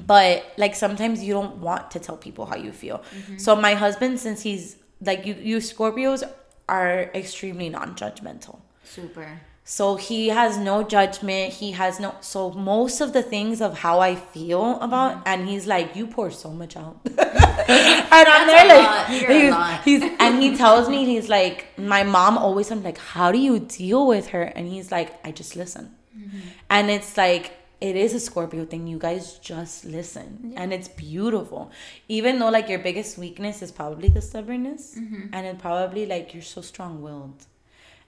But 0.06 0.44
like 0.56 0.74
sometimes 0.74 1.22
you 1.24 1.32
don't 1.32 1.56
want 1.56 1.90
to 1.92 1.98
tell 1.98 2.16
people 2.16 2.46
how 2.46 2.56
you 2.56 2.72
feel. 2.72 2.98
Mm-hmm. 2.98 3.38
So 3.38 3.56
my 3.56 3.74
husband, 3.74 4.20
since 4.20 4.42
he's 4.42 4.76
like 5.00 5.24
you, 5.26 5.34
you 5.34 5.56
Scorpios 5.58 6.22
are 6.68 7.10
extremely 7.14 7.68
non-judgmental. 7.70 8.60
Super. 8.84 9.40
So 9.64 9.94
he 9.96 10.28
has 10.28 10.58
no 10.58 10.82
judgment. 10.82 11.52
He 11.52 11.72
has 11.72 12.00
no. 12.00 12.14
So 12.20 12.50
most 12.52 13.00
of 13.00 13.12
the 13.12 13.22
things 13.22 13.60
of 13.60 13.78
how 13.78 14.00
I 14.00 14.16
feel 14.16 14.80
about, 14.80 15.10
Mm-hmm. 15.12 15.22
and 15.26 15.48
he's 15.48 15.66
like, 15.66 15.94
"You 15.94 16.06
pour 16.08 16.30
so 16.30 16.50
much 16.50 16.76
out," 16.76 16.98
and 17.06 18.28
I'm 18.28 18.46
there 18.46 18.66
like, 18.66 18.86
lot. 18.88 19.10
You're 19.20 19.30
a 19.30 19.40
he's, 19.40 19.50
lot. 19.52 19.82
he's, 19.84 20.02
and 20.18 20.42
he 20.42 20.56
tells 20.64 20.88
me 20.88 21.04
he's 21.04 21.28
like, 21.28 21.66
my 21.78 22.02
mom 22.02 22.36
always. 22.38 22.70
I'm 22.72 22.82
like, 22.82 22.98
how 22.98 23.30
do 23.30 23.38
you 23.38 23.60
deal 23.60 24.06
with 24.06 24.28
her? 24.28 24.42
And 24.42 24.66
he's 24.66 24.90
like, 24.90 25.24
I 25.24 25.30
just 25.30 25.54
listen, 25.56 25.94
Mm-hmm. 26.18 26.38
and 26.70 26.90
it's 26.90 27.16
like. 27.16 27.52
It 27.80 27.96
is 27.96 28.12
a 28.12 28.20
Scorpio 28.20 28.66
thing. 28.66 28.86
You 28.86 28.98
guys 28.98 29.38
just 29.38 29.86
listen, 29.86 30.52
and 30.54 30.70
it's 30.70 30.86
beautiful. 30.88 31.70
Even 32.08 32.38
though 32.38 32.50
like 32.50 32.68
your 32.68 32.78
biggest 32.78 33.16
weakness 33.16 33.62
is 33.62 33.72
probably 33.72 34.08
the 34.10 34.20
stubbornness, 34.20 34.96
Mm-hmm. 34.98 35.32
and 35.32 35.46
it 35.46 35.58
probably 35.58 36.04
like 36.04 36.34
you're 36.34 36.42
so 36.42 36.60
strong 36.60 37.00
willed 37.00 37.46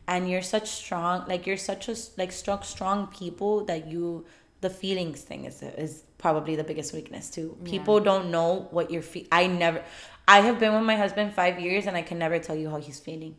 and 0.08 0.28
you're 0.30 0.42
such 0.42 0.68
strong 0.68 1.24
like 1.28 1.46
you're 1.46 1.56
such 1.56 1.88
a 1.88 1.96
like 2.16 2.32
strong 2.32 2.62
strong 2.62 3.06
people 3.08 3.64
that 3.64 3.86
you 3.86 4.24
the 4.60 4.70
feelings 4.70 5.20
thing 5.20 5.44
is 5.44 5.62
is 5.62 6.04
probably 6.18 6.54
the 6.56 6.64
biggest 6.64 6.92
weakness 6.94 7.30
too 7.30 7.56
people 7.64 7.98
don't 8.00 8.30
know 8.30 8.68
what 8.70 8.90
you're 8.90 9.02
fe- 9.02 9.26
i 9.32 9.46
never 9.46 9.82
i 10.28 10.40
have 10.40 10.58
been 10.60 10.72
with 10.74 10.82
my 10.84 10.96
husband 10.96 11.32
five 11.32 11.58
years 11.60 11.86
and 11.86 11.96
i 11.96 12.02
can 12.02 12.18
never 12.18 12.38
tell 12.38 12.56
you 12.56 12.68
how 12.70 12.78
he's 12.78 13.00
feeling 13.00 13.34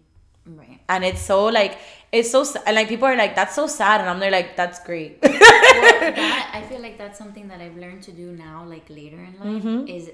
Right. 0.45 0.79
and 0.89 1.05
it's 1.05 1.21
so 1.21 1.45
like 1.45 1.77
it's 2.11 2.29
so 2.29 2.43
and 2.65 2.75
like 2.75 2.89
people 2.89 3.07
are 3.07 3.15
like 3.15 3.33
that's 3.33 3.55
so 3.55 3.65
sad 3.67 4.01
and 4.01 4.09
i'm 4.09 4.19
there 4.19 4.29
like 4.31 4.57
that's 4.57 4.79
great 4.83 5.19
well, 5.23 5.31
that 5.31 6.51
I 6.53 6.61
feel 6.69 6.81
like 6.81 6.97
that's 6.97 7.17
something 7.17 7.47
that 7.47 7.61
I've 7.61 7.77
learned 7.77 8.03
to 8.03 8.11
do 8.11 8.31
now, 8.33 8.65
like 8.67 8.89
later 8.89 9.19
in 9.29 9.33
life, 9.39 9.63
Mm-hmm. 9.63 9.87
is 9.87 10.11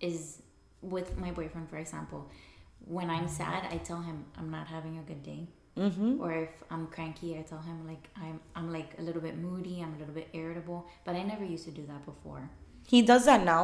is 0.00 0.42
with 0.82 1.16
my 1.16 1.30
boyfriend, 1.30 1.68
for 1.70 1.76
example. 1.76 2.28
When 2.84 3.08
I'm 3.10 3.28
sad, 3.28 3.60
I 3.70 3.76
tell 3.78 4.00
him 4.00 4.24
I'm 4.36 4.50
not 4.50 4.66
having 4.68 4.98
a 4.98 5.02
good 5.02 5.22
day. 5.22 5.46
Mm-hmm. 5.78 6.20
Or 6.20 6.32
if 6.32 6.50
I'm 6.70 6.86
cranky, 6.88 7.38
I 7.38 7.42
tell 7.42 7.60
him 7.60 7.86
like 7.86 8.04
I'm 8.16 8.40
I'm 8.56 8.72
like 8.78 8.90
a 8.98 9.02
little 9.02 9.22
bit 9.22 9.36
moody, 9.38 9.76
I'm 9.82 9.94
a 9.94 9.98
little 9.98 10.14
bit 10.14 10.28
irritable. 10.32 10.86
But 11.04 11.14
I 11.14 11.22
never 11.22 11.44
used 11.44 11.64
to 11.70 11.70
do 11.80 11.84
that 11.92 12.04
before. 12.12 12.42
he 12.92 13.00
does 13.08 13.24
that 13.28 13.40
now 13.44 13.62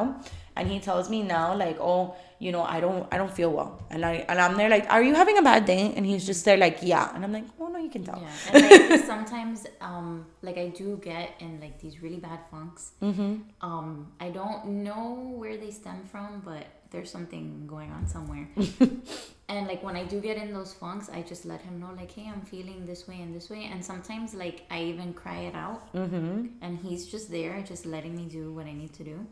and 0.54 0.64
he 0.72 0.78
tells 0.86 1.06
me 1.12 1.18
now 1.28 1.44
like 1.60 1.78
oh 1.90 2.00
you 2.44 2.50
know 2.54 2.62
i 2.74 2.78
don't 2.84 3.04
i 3.12 3.16
don't 3.20 3.34
feel 3.38 3.50
well 3.58 3.70
and 3.94 4.04
i 4.08 4.12
and 4.30 4.38
i'm 4.44 4.54
there 4.60 4.68
like 4.74 4.84
are 4.94 5.02
you 5.06 5.14
having 5.20 5.38
a 5.42 5.44
bad 5.46 5.62
day 5.70 5.84
and 5.96 6.04
he's 6.10 6.26
just 6.30 6.44
there 6.48 6.58
like 6.64 6.76
yeah 6.82 7.06
and 7.14 7.24
i'm 7.24 7.32
like 7.38 7.46
oh 7.58 7.68
no 7.74 7.78
you 7.86 7.88
can 7.96 8.04
tell 8.08 8.20
Yeah, 8.24 8.52
and 8.52 8.62
like 8.90 9.00
sometimes, 9.14 9.58
um, 9.90 10.26
like 10.42 10.58
I 10.64 10.68
do 10.80 10.86
get 11.10 11.26
in 11.44 11.52
like 11.64 11.76
these 11.84 11.96
really 12.04 12.20
bad 12.28 12.40
funks. 12.50 12.82
Mm-hmm. 13.08 13.32
Um, 13.68 13.88
I 14.26 14.28
don't 14.38 14.60
know 14.86 15.04
where 15.40 15.56
they 15.62 15.70
stem 15.80 16.00
from, 16.12 16.42
but 16.50 16.64
there's 16.94 17.10
something 17.10 17.66
going 17.66 17.90
on 17.90 18.06
somewhere. 18.06 18.48
and 19.48 19.66
like 19.66 19.82
when 19.82 19.96
I 19.96 20.04
do 20.04 20.20
get 20.20 20.36
in 20.36 20.52
those 20.52 20.72
funks, 20.72 21.10
I 21.10 21.22
just 21.22 21.44
let 21.44 21.60
him 21.60 21.80
know 21.80 21.90
like, 21.96 22.12
hey, 22.12 22.30
I'm 22.32 22.42
feeling 22.42 22.86
this 22.86 23.08
way 23.08 23.18
and 23.20 23.34
this 23.34 23.50
way. 23.50 23.68
And 23.70 23.84
sometimes 23.84 24.32
like 24.34 24.62
I 24.70 24.78
even 24.92 25.12
cry 25.12 25.40
it 25.50 25.54
out, 25.54 25.92
mm-hmm. 25.92 26.46
and 26.62 26.78
he's 26.78 27.06
just 27.06 27.30
there, 27.30 27.60
just 27.62 27.84
letting 27.84 28.14
me 28.16 28.26
do 28.26 28.52
what 28.52 28.66
I 28.66 28.72
need 28.72 28.92
to 28.94 29.04
do. 29.04 29.26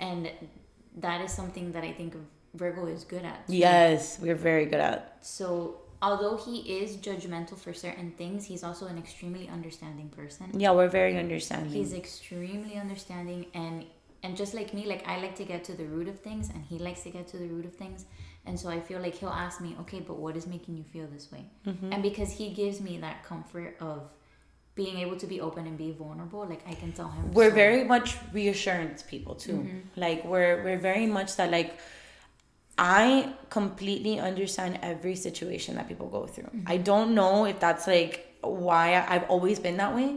And 0.00 0.30
that 0.96 1.20
is 1.20 1.32
something 1.32 1.72
that 1.72 1.84
I 1.84 1.92
think 1.92 2.16
Virgo 2.54 2.86
is 2.86 3.04
good 3.04 3.24
at. 3.24 3.46
too. 3.46 3.56
yes 3.56 4.18
we're 4.20 4.34
very 4.34 4.66
good 4.66 4.80
at 4.80 5.18
So 5.22 5.76
although 6.02 6.36
he 6.36 6.56
is 6.80 6.96
judgmental 6.96 7.56
for 7.58 7.72
certain 7.72 8.10
things, 8.20 8.44
he's 8.44 8.64
also 8.64 8.86
an 8.86 8.98
extremely 8.98 9.48
understanding 9.48 10.08
person. 10.08 10.46
yeah 10.64 10.72
we're 10.72 10.88
very 10.88 11.16
understanding 11.18 11.72
He's 11.72 11.94
extremely 11.94 12.76
understanding 12.76 13.46
and 13.54 13.86
and 14.22 14.36
just 14.36 14.54
like 14.54 14.72
me 14.72 14.86
like 14.86 15.02
i 15.08 15.18
like 15.20 15.34
to 15.34 15.44
get 15.44 15.64
to 15.64 15.72
the 15.74 15.84
root 15.84 16.08
of 16.08 16.18
things 16.20 16.50
and 16.50 16.62
he 16.64 16.78
likes 16.78 17.02
to 17.02 17.10
get 17.10 17.26
to 17.28 17.36
the 17.38 17.46
root 17.46 17.64
of 17.64 17.74
things 17.74 18.04
and 18.46 18.58
so 18.58 18.68
i 18.68 18.78
feel 18.88 19.00
like 19.00 19.14
he'll 19.14 19.28
ask 19.46 19.60
me 19.60 19.74
okay 19.80 20.00
but 20.00 20.16
what 20.24 20.36
is 20.36 20.46
making 20.46 20.76
you 20.76 20.84
feel 20.84 21.06
this 21.16 21.30
way 21.32 21.44
Mm-hmm. 21.66 21.92
and 21.92 22.02
because 22.02 22.30
he 22.32 22.50
gives 22.50 22.80
me 22.80 22.98
that 22.98 23.24
comfort 23.24 23.76
of 23.80 24.08
being 24.74 24.96
able 24.98 25.16
to 25.16 25.26
be 25.26 25.38
open 25.40 25.66
and 25.66 25.76
be 25.76 25.90
vulnerable 25.92 26.46
like 26.52 26.62
i 26.68 26.74
can 26.74 26.92
tell 26.92 27.08
him 27.08 27.30
we're 27.32 27.50
so- 27.50 27.54
very 27.54 27.84
much 27.84 28.16
reassurance 28.32 29.02
people 29.02 29.34
too 29.34 29.52
Mm-hmm. 29.58 30.00
like 30.06 30.24
we're 30.24 30.62
we're 30.64 30.78
very 30.78 31.06
much 31.06 31.36
that 31.36 31.50
like 31.50 31.78
i 32.78 33.32
completely 33.50 34.18
understand 34.18 34.78
every 34.82 35.14
situation 35.14 35.74
that 35.76 35.88
people 35.88 36.08
go 36.08 36.26
through 36.26 36.44
Mm-hmm. 36.44 36.72
i 36.74 36.76
don't 36.76 37.14
know 37.14 37.44
if 37.44 37.60
that's 37.60 37.86
like 37.86 38.14
why 38.42 39.04
i've 39.08 39.24
always 39.34 39.58
been 39.58 39.76
that 39.76 39.94
way 39.94 40.16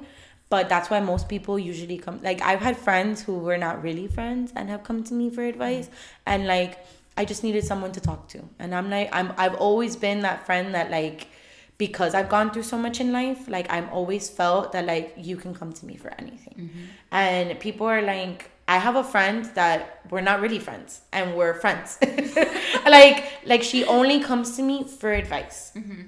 but 0.55 0.69
that's 0.69 0.89
why 0.89 0.99
most 1.13 1.27
people 1.27 1.55
usually 1.59 1.97
come 2.05 2.17
like 2.29 2.41
i've 2.49 2.63
had 2.67 2.75
friends 2.87 3.21
who 3.25 3.35
were 3.47 3.59
not 3.67 3.75
really 3.87 4.07
friends 4.07 4.53
and 4.55 4.69
have 4.69 4.83
come 4.89 5.03
to 5.03 5.13
me 5.13 5.29
for 5.35 5.43
advice 5.53 5.87
and 6.25 6.47
like 6.55 6.73
i 7.17 7.25
just 7.31 7.43
needed 7.43 7.63
someone 7.71 7.91
to 7.91 8.01
talk 8.09 8.21
to 8.33 8.39
and 8.59 8.69
i'm 8.73 8.89
like 8.89 9.09
i'm 9.17 9.33
i've 9.43 9.55
always 9.55 9.93
been 10.05 10.21
that 10.21 10.45
friend 10.45 10.73
that 10.73 10.89
like 10.99 11.27
because 11.77 12.15
I've 12.15 12.29
gone 12.29 12.51
through 12.51 12.63
so 12.63 12.77
much 12.77 13.01
in 13.01 13.11
life, 13.11 13.47
like 13.47 13.67
I'm 13.69 13.89
always 13.89 14.29
felt 14.29 14.71
that 14.71 14.85
like 14.85 15.13
you 15.17 15.35
can 15.35 15.53
come 15.53 15.73
to 15.73 15.85
me 15.85 15.97
for 15.97 16.13
anything. 16.17 16.55
Mm-hmm. 16.57 16.83
And 17.11 17.59
people 17.59 17.87
are 17.87 18.01
like, 18.01 18.49
I 18.67 18.77
have 18.77 18.95
a 18.95 19.03
friend 19.03 19.45
that 19.55 20.05
we're 20.09 20.21
not 20.21 20.41
really 20.41 20.59
friends 20.59 21.01
and 21.11 21.35
we're 21.35 21.53
friends. 21.53 21.97
like 22.85 23.25
like 23.45 23.61
she 23.61 23.83
only 23.85 24.21
comes 24.21 24.55
to 24.55 24.63
me 24.63 24.85
for 24.85 25.11
advice. 25.11 25.73
Mm-hmm. 25.75 26.01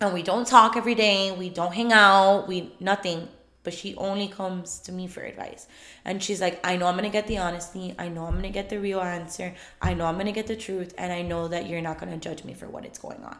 And 0.00 0.12
we 0.12 0.22
don't 0.22 0.46
talk 0.46 0.76
every 0.76 0.96
day, 0.96 1.32
we 1.32 1.48
don't 1.48 1.72
hang 1.72 1.92
out, 1.92 2.48
we 2.48 2.74
nothing. 2.80 3.28
But 3.64 3.74
she 3.74 3.96
only 3.96 4.28
comes 4.28 4.78
to 4.80 4.92
me 4.92 5.08
for 5.08 5.22
advice. 5.22 5.66
And 6.04 6.22
she's 6.22 6.40
like, 6.40 6.64
I 6.64 6.76
know 6.76 6.86
I'm 6.86 6.94
gonna 6.94 7.10
get 7.10 7.26
the 7.26 7.38
honesty, 7.38 7.94
I 7.98 8.08
know 8.08 8.26
I'm 8.26 8.36
gonna 8.36 8.50
get 8.50 8.68
the 8.68 8.78
real 8.78 9.00
answer, 9.00 9.54
I 9.82 9.94
know 9.94 10.06
I'm 10.06 10.16
gonna 10.16 10.32
get 10.32 10.46
the 10.46 10.56
truth, 10.56 10.94
and 10.96 11.12
I 11.12 11.22
know 11.22 11.48
that 11.48 11.66
you're 11.68 11.80
not 11.80 11.98
gonna 11.98 12.18
judge 12.18 12.44
me 12.44 12.54
for 12.54 12.68
what 12.68 12.84
it's 12.84 12.98
going 12.98 13.24
on 13.24 13.36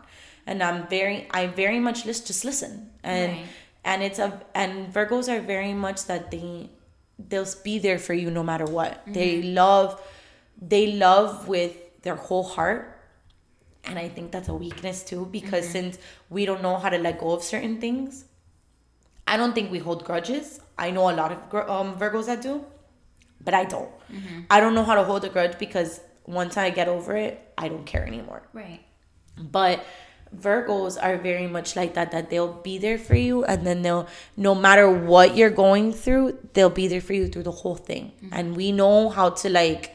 and 0.47 0.63
I'm 0.63 0.87
very 0.89 1.27
I 1.31 1.47
very 1.47 1.81
much 1.81 2.05
just 2.05 2.27
just 2.27 2.45
listen 2.45 2.91
and 3.03 3.33
Right. 3.33 3.47
and 3.85 4.03
it's 4.03 4.19
a 4.19 4.41
and 4.55 4.93
Virgos 4.93 5.29
are 5.29 5.41
very 5.41 5.75
much 5.75 6.07
that 6.07 6.31
they 6.31 6.71
they'll 7.19 7.47
be 7.63 7.79
there 7.79 7.99
for 7.99 8.15
you 8.15 8.31
no 8.31 8.43
matter 8.43 8.65
what. 8.65 9.03
They 9.07 9.39
mm-hmm. 9.39 9.55
love 9.55 10.01
they 10.61 10.93
love 10.93 11.49
with 11.49 12.03
their 12.03 12.17
whole 12.17 12.45
heart. 12.45 12.91
And 13.87 13.99
I 13.99 14.09
think 14.09 14.33
that's 14.33 14.49
a 14.49 14.55
weakness 14.55 15.03
too 15.03 15.27
because 15.27 15.65
mm-hmm. 15.65 15.93
since 15.93 15.99
we 16.31 16.47
don't 16.47 16.63
know 16.63 16.77
how 16.79 16.89
to 16.89 16.99
let 16.99 17.19
go 17.19 17.33
of 17.33 17.43
certain 17.43 17.81
things, 17.81 18.25
I 19.27 19.37
don't 19.37 19.55
think 19.55 19.71
we 19.71 19.79
hold 19.79 20.05
grudges. 20.05 20.61
I 20.79 20.91
know 20.91 21.11
a 21.11 21.15
lot 21.15 21.33
of 21.33 21.69
um, 21.71 21.99
Virgos 21.99 22.27
that 22.27 22.43
do, 22.43 22.65
but 23.43 23.55
I 23.55 23.65
don't. 23.65 23.91
I 24.51 24.61
don't 24.61 24.75
know 24.75 24.85
how 24.85 24.95
to 24.95 25.05
hold 25.05 25.25
a 25.25 25.29
grudge 25.29 25.59
because 25.59 26.01
once 26.27 26.57
I 26.57 26.71
get 26.71 26.89
over 26.89 27.17
it, 27.17 27.41
I 27.57 27.69
don't 27.69 27.85
care 27.87 28.07
anymore. 28.07 28.43
right 28.53 28.81
But 29.39 29.85
Virgos 30.37 30.99
are 31.01 31.17
very 31.17 31.47
much 31.47 31.77
like 31.77 31.95
that, 31.95 32.11
that 32.13 32.31
they'll 32.31 32.53
be 32.53 32.79
there 32.79 32.99
for 32.99 33.15
you 33.15 33.45
and 33.45 33.67
then 33.67 33.83
they'll, 33.83 34.09
no 34.37 34.55
matter 34.55 34.91
what 34.91 35.37
you're 35.37 35.51
going 35.51 35.93
through, 35.93 36.39
they'll 36.55 36.71
be 36.71 36.89
there 36.89 37.01
for 37.01 37.13
you 37.13 37.29
through 37.29 37.45
the 37.45 37.53
whole 37.53 37.77
thing. 37.77 38.13
And 38.33 38.57
we 38.57 38.73
know 38.73 39.09
how 39.11 39.31
to 39.31 39.49
like 39.49 39.95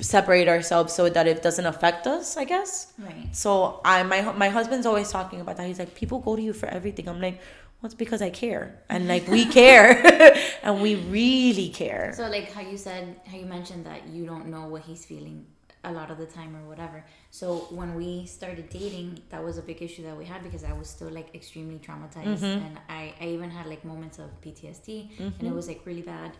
separate 0.00 0.48
ourselves 0.48 0.92
so 0.94 1.08
that 1.08 1.26
it 1.26 1.42
doesn't 1.42 1.66
affect 1.66 2.06
us, 2.06 2.36
I 2.36 2.44
guess. 2.44 2.92
right 2.98 3.28
So 3.32 3.80
I 3.84 4.02
my 4.02 4.22
my 4.32 4.48
husband's 4.48 4.86
always 4.86 5.10
talking 5.10 5.40
about 5.40 5.56
that. 5.58 5.66
He's 5.66 5.78
like, 5.78 5.94
people 5.94 6.18
go 6.20 6.34
to 6.34 6.42
you 6.42 6.52
for 6.52 6.66
everything. 6.66 7.08
I'm 7.08 7.20
like, 7.20 7.40
well, 7.82 7.88
it's 7.88 7.94
because 7.94 8.22
I 8.22 8.30
care, 8.30 8.80
and 8.88 9.08
like 9.08 9.26
we 9.26 9.44
care, 9.44 9.90
and 10.62 10.80
we 10.80 10.94
really 10.94 11.68
care. 11.68 12.12
So 12.16 12.28
like 12.28 12.52
how 12.52 12.60
you 12.60 12.76
said, 12.76 13.20
how 13.26 13.36
you 13.36 13.44
mentioned 13.44 13.86
that 13.86 14.06
you 14.06 14.24
don't 14.24 14.46
know 14.46 14.68
what 14.68 14.82
he's 14.82 15.04
feeling 15.04 15.46
a 15.82 15.90
lot 15.90 16.12
of 16.12 16.18
the 16.18 16.26
time 16.26 16.54
or 16.54 16.68
whatever. 16.68 17.04
So 17.30 17.66
when 17.70 17.96
we 17.96 18.24
started 18.26 18.70
dating, 18.70 19.20
that 19.30 19.42
was 19.42 19.58
a 19.58 19.62
big 19.62 19.82
issue 19.82 20.04
that 20.04 20.16
we 20.16 20.24
had 20.24 20.44
because 20.44 20.62
I 20.62 20.72
was 20.72 20.88
still 20.88 21.10
like 21.10 21.34
extremely 21.34 21.80
traumatized 21.80 22.44
and 22.44 22.78
I, 22.88 23.14
I 23.20 23.26
even 23.26 23.50
had 23.50 23.66
like 23.66 23.84
moments 23.84 24.20
of 24.20 24.30
PTSD 24.42 25.18
and 25.18 25.42
it 25.42 25.52
was 25.52 25.66
like 25.66 25.84
really 25.84 26.02
bad. 26.02 26.36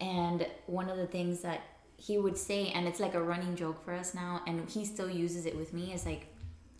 And 0.00 0.46
one 0.66 0.90
of 0.90 0.98
the 0.98 1.06
things 1.06 1.40
that 1.40 1.62
he 1.96 2.18
would 2.18 2.36
say, 2.36 2.68
and 2.74 2.86
it's 2.86 3.00
like 3.00 3.14
a 3.14 3.22
running 3.22 3.56
joke 3.56 3.82
for 3.82 3.94
us 3.94 4.12
now, 4.12 4.42
and 4.46 4.68
he 4.68 4.84
still 4.84 5.08
uses 5.08 5.46
it 5.46 5.56
with 5.56 5.72
me, 5.72 5.94
is 5.94 6.04
like 6.04 6.26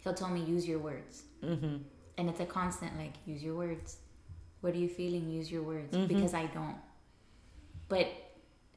he'll 0.02 0.12
tell 0.12 0.28
me 0.28 0.42
use 0.42 0.68
your 0.68 0.78
words. 0.78 1.22
Mm-hmm. 1.42 1.76
And 2.16 2.28
it's 2.28 2.40
a 2.40 2.46
constant 2.46 2.96
like 2.98 3.14
use 3.26 3.42
your 3.42 3.54
words. 3.54 3.98
What 4.60 4.74
are 4.74 4.78
you 4.78 4.88
feeling? 4.88 5.28
Use 5.28 5.50
your 5.50 5.62
words. 5.62 5.94
Mm-hmm. 5.94 6.06
Because 6.06 6.34
I 6.34 6.46
don't. 6.46 6.76
But 7.88 8.08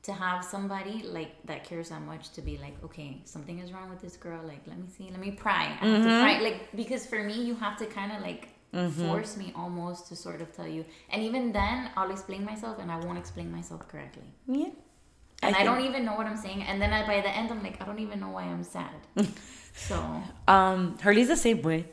to 0.03 0.14
have 0.14 0.43
somebody 0.43 1.03
like 1.03 1.31
that 1.45 1.64
cares 1.65 1.89
that 1.89 2.01
much 2.01 2.30
to 2.31 2.41
be 2.41 2.57
like 2.57 2.81
okay 2.81 3.22
something 3.26 3.59
is 3.59 3.72
wrong 3.73 3.89
with 3.89 4.01
this 4.01 4.18
girl. 4.18 4.41
Like 4.43 4.61
let 4.65 4.77
me 4.77 4.88
see. 4.88 5.09
Let 5.09 5.19
me 5.19 5.31
pry. 5.31 5.77
I 5.81 5.85
have 5.85 6.03
to 6.03 6.09
mm-hmm. 6.09 6.23
pry. 6.23 6.39
Like 6.39 6.76
because 6.76 7.05
for 7.05 7.23
me 7.23 7.43
you 7.43 7.55
have 7.55 7.77
to 7.77 7.85
kind 7.85 8.11
of 8.11 8.22
like 8.22 8.49
mm-hmm. 8.73 9.07
force 9.07 9.38
me 9.38 9.51
almost 9.55 10.07
to 10.07 10.15
sort 10.15 10.41
of 10.41 10.55
tell 10.55 10.68
you. 10.68 10.85
And 11.09 11.23
even 11.23 11.51
then 11.51 11.91
i'll 11.95 12.11
explain 12.11 12.43
myself 12.45 12.80
and 12.80 12.91
i 12.91 12.97
won't 12.97 13.18
explain 13.18 13.51
myself 13.51 13.88
correctly. 13.88 14.30
Yeah. 14.47 14.69
And 15.43 15.55
i, 15.55 15.59
think- 15.59 15.69
don't 15.69 15.81
even 15.85 16.03
know 16.05 16.15
what 16.15 16.26
i'm 16.26 16.38
saying 16.38 16.64
and 16.64 16.81
then 16.81 16.91
I, 16.93 17.05
by 17.05 17.22
the 17.22 17.30
end 17.30 17.51
i'm 17.51 17.61
like 17.64 17.81
i 17.81 17.85
don't 17.85 17.99
even 17.99 18.19
know 18.19 18.30
why 18.30 18.43
i'm 18.43 18.64
sad 18.64 18.89
so 19.76 19.95
Um, 20.47 20.97
Hurley's 21.03 21.27
the 21.27 21.35
same 21.38 21.61
way. 21.61 21.85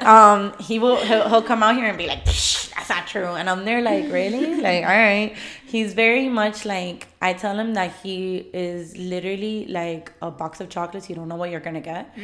um, 0.00 0.52
he 0.58 0.78
will 0.78 0.96
he'll, 0.96 1.28
he'll 1.28 1.42
come 1.42 1.62
out 1.62 1.74
here 1.76 1.86
and 1.86 1.98
be 1.98 2.06
like, 2.06 2.24
"That's 2.24 2.88
not 2.88 3.06
true," 3.06 3.26
and 3.40 3.50
I'm 3.50 3.64
there 3.64 3.82
like, 3.82 4.04
"Really?" 4.10 4.56
Like, 4.60 4.84
all 4.84 4.90
right. 4.90 5.34
He's 5.66 5.92
very 5.94 6.28
much 6.28 6.64
like 6.64 7.08
I 7.20 7.32
tell 7.34 7.58
him 7.58 7.74
that 7.74 7.92
he 8.02 8.36
is 8.54 8.96
literally 8.96 9.66
like 9.66 10.12
a 10.22 10.30
box 10.30 10.60
of 10.60 10.68
chocolates. 10.68 11.08
You 11.10 11.16
don't 11.16 11.28
know 11.28 11.36
what 11.36 11.50
you're 11.50 11.60
gonna 11.68 11.80
get. 11.80 12.14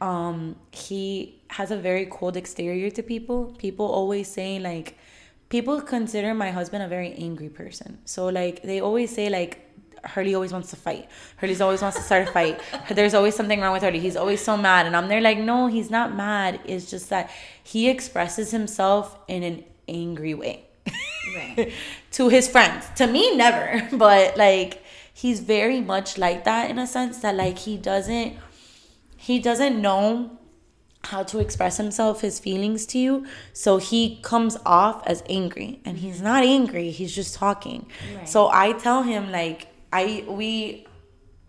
Um, 0.00 0.56
he 0.72 1.40
has 1.48 1.70
a 1.70 1.76
very 1.76 2.06
cold 2.06 2.36
exterior 2.36 2.90
to 2.90 3.02
people. 3.02 3.54
People 3.58 3.86
always 3.86 4.28
say 4.28 4.58
like, 4.58 4.98
people 5.48 5.80
consider 5.80 6.34
my 6.34 6.50
husband 6.50 6.82
a 6.82 6.88
very 6.88 7.12
angry 7.14 7.48
person. 7.48 7.98
So 8.04 8.26
like 8.26 8.62
they 8.62 8.80
always 8.80 9.14
say 9.14 9.28
like 9.30 9.61
Hurley 10.04 10.34
always 10.34 10.52
wants 10.52 10.70
to 10.70 10.76
fight. 10.76 11.08
Hurley's 11.36 11.60
always 11.60 11.82
wants 11.82 11.96
to 11.96 12.02
start 12.02 12.28
a 12.28 12.32
fight. 12.32 12.60
There's 12.90 13.14
always 13.14 13.34
something 13.34 13.60
wrong 13.60 13.72
with 13.72 13.82
Hurley. 13.82 14.00
He's 14.00 14.16
always 14.16 14.40
so 14.42 14.56
mad. 14.56 14.86
And 14.86 14.96
I'm 14.96 15.08
there 15.08 15.20
like, 15.20 15.38
no, 15.38 15.66
he's 15.68 15.90
not 15.90 16.14
mad. 16.14 16.60
It's 16.64 16.90
just 16.90 17.10
that 17.10 17.30
he 17.62 17.88
expresses 17.88 18.50
himself 18.50 19.16
in 19.28 19.42
an 19.42 19.64
angry 19.88 20.34
way 20.34 20.64
right 21.36 21.72
to 22.12 22.28
his 22.28 22.48
friends. 22.48 22.86
To 22.96 23.06
me, 23.06 23.36
never. 23.36 23.88
But 23.96 24.36
like 24.36 24.82
he's 25.14 25.40
very 25.40 25.80
much 25.80 26.18
like 26.18 26.44
that 26.44 26.70
in 26.70 26.78
a 26.78 26.86
sense 26.86 27.18
that 27.18 27.34
like 27.36 27.58
he 27.58 27.76
doesn't 27.76 28.36
he 29.16 29.38
doesn't 29.38 29.80
know 29.80 30.38
how 31.06 31.22
to 31.24 31.38
express 31.38 31.76
himself 31.76 32.20
his 32.22 32.38
feelings 32.40 32.86
to 32.86 32.98
you 32.98 33.26
so 33.52 33.76
he 33.78 34.20
comes 34.22 34.56
off 34.64 35.04
as 35.06 35.22
angry 35.28 35.80
and 35.84 35.98
he's 35.98 36.22
not 36.22 36.44
angry 36.44 36.90
he's 36.90 37.14
just 37.14 37.34
talking 37.34 37.86
Right. 38.16 38.28
so 38.28 38.48
i 38.52 38.72
tell 38.72 39.02
him 39.02 39.30
like 39.32 39.66
i 39.92 40.24
we 40.28 40.86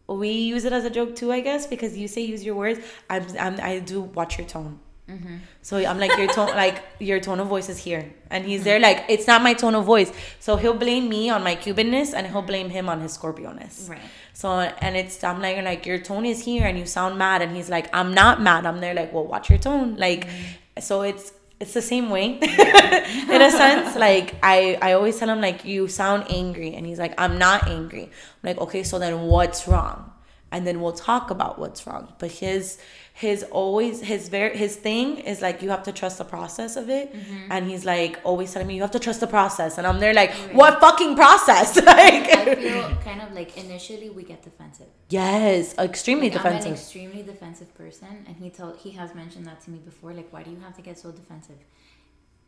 we 0.07 0.30
use 0.30 0.65
it 0.65 0.74
as 0.74 0.86
a 0.86 0.90
joke 0.90 1.15
too 1.15 1.32
i 1.32 1.40
guess 1.40 1.65
because 1.68 1.98
you 1.98 2.07
say 2.07 2.22
use 2.22 2.44
your 2.44 2.56
words. 2.56 2.80
I'm, 3.10 3.26
I'm 3.40 3.60
i 3.61 3.80
do 3.80 4.02
watch 4.02 4.38
your 4.38 4.48
tone. 4.48 4.80
Mm-hmm. 5.10 5.36
So 5.61 5.78
i'm 5.78 5.99
like 5.99 6.15
your 6.18 6.28
tone 6.28 6.48
like 6.64 6.82
your 6.99 7.20
tone 7.20 7.40
of 7.40 7.48
voice 7.48 7.70
is 7.70 7.78
here. 7.78 8.14
And 8.30 8.45
he's 8.45 8.64
there 8.64 8.80
like 8.80 9.06
it's 9.10 9.28
not 9.28 9.41
my 9.41 9.53
tone 9.53 9.76
of 9.76 9.86
voice. 9.86 10.11
So 10.40 10.56
he'll 10.56 10.74
blame 10.74 11.10
me 11.10 11.30
on 11.30 11.44
my 11.44 11.56
cubanness 11.56 12.14
and 12.14 12.28
he'll 12.28 12.41
blame 12.41 12.70
him 12.70 12.90
on 12.90 13.02
his 13.02 13.14
scorpioness. 13.14 13.90
Right. 13.90 13.99
So 14.34 14.49
and 14.60 14.95
it's 14.95 15.24
I'm 15.24 15.41
like 15.41 15.56
you're 15.56 15.65
like 15.65 15.86
your 15.86 15.99
tone 15.99 16.26
is 16.26 16.44
here 16.44 16.65
and 16.65 16.78
you 16.78 16.86
sound 16.86 17.18
mad. 17.18 17.41
And 17.41 17.56
he's 17.56 17.70
like 17.70 17.88
I'm 17.94 18.14
not 18.14 18.41
mad. 18.41 18.65
I'm 18.65 18.80
there 18.80 18.94
like 18.94 19.14
well 19.14 19.26
watch 19.26 19.49
your 19.49 19.60
tone. 19.60 19.95
Like 19.98 20.28
mm-hmm. 20.28 20.82
so 20.82 21.02
it's 21.02 21.32
it's 21.64 21.73
the 21.73 21.81
same 21.81 22.10
way 22.10 22.26
in 23.35 23.41
a 23.41 23.49
sense 23.49 23.95
like 23.95 24.35
I 24.44 24.77
I 24.81 24.91
always 24.94 25.18
tell 25.18 25.30
him 25.30 25.40
like 25.40 25.64
you 25.64 25.88
sound 25.88 26.26
angry 26.30 26.76
and 26.76 26.85
he's 26.85 26.99
like 26.99 27.14
I'm 27.18 27.38
not 27.38 27.69
angry. 27.69 28.03
I'm 28.03 28.44
like 28.44 28.57
okay 28.65 28.84
so 28.84 28.99
then 28.99 29.22
what's 29.22 29.65
wrong? 29.65 30.11
And 30.52 30.68
then 30.68 30.81
we'll 30.81 30.99
talk 31.10 31.31
about 31.31 31.57
what's 31.57 31.88
wrong. 31.88 32.14
But 32.19 32.31
his 32.31 32.77
his 33.15 33.44
always 33.52 34.02
his 34.02 34.27
very 34.27 34.57
his 34.57 34.76
thing 34.76 35.19
is 35.19 35.40
like 35.41 35.61
you 35.61 35.69
have 35.69 35.84
to 35.84 35.91
trust 35.91 36.18
the 36.18 36.23
process 36.26 36.76
of 36.76 36.90
it 36.90 37.14
and 37.52 37.68
he's 37.69 37.85
like 37.85 38.19
always 38.23 38.52
telling 38.52 38.68
me 38.68 38.73
you 38.76 38.81
have 38.81 38.90
to 38.99 39.03
trust 39.07 39.19
the 39.19 39.27
process 39.27 39.77
and 39.77 39.85
I'm 39.85 39.99
there 39.99 40.15
like 40.15 40.31
what 40.60 40.80
fucking 40.80 41.15
process 41.15 41.76
like 41.95 42.27
i 42.41 42.56
feel 42.56 42.81
kind 43.03 43.22
of 43.22 43.31
like 43.34 43.56
initially 43.56 44.10
we 44.10 44.23
get 44.23 44.41
defensive 44.44 44.88
Yes, 45.10 45.77
extremely 45.77 46.30
Like, 46.31 46.40
I'm 46.40 46.45
an 46.48 46.53
defensive. 46.53 46.73
extremely 46.80 47.22
defensive 47.22 47.69
person, 47.76 48.14
and 48.27 48.35
he 48.35 48.49
told 48.49 48.77
he 48.77 48.91
has 49.02 49.14
mentioned 49.14 49.45
that 49.45 49.61
to 49.65 49.69
me 49.69 49.77
before. 49.77 50.11
Like, 50.19 50.30
why 50.34 50.41
do 50.41 50.49
you 50.49 50.60
have 50.65 50.76
to 50.80 50.81
get 50.81 50.98
so 50.98 51.11
defensive? 51.11 51.60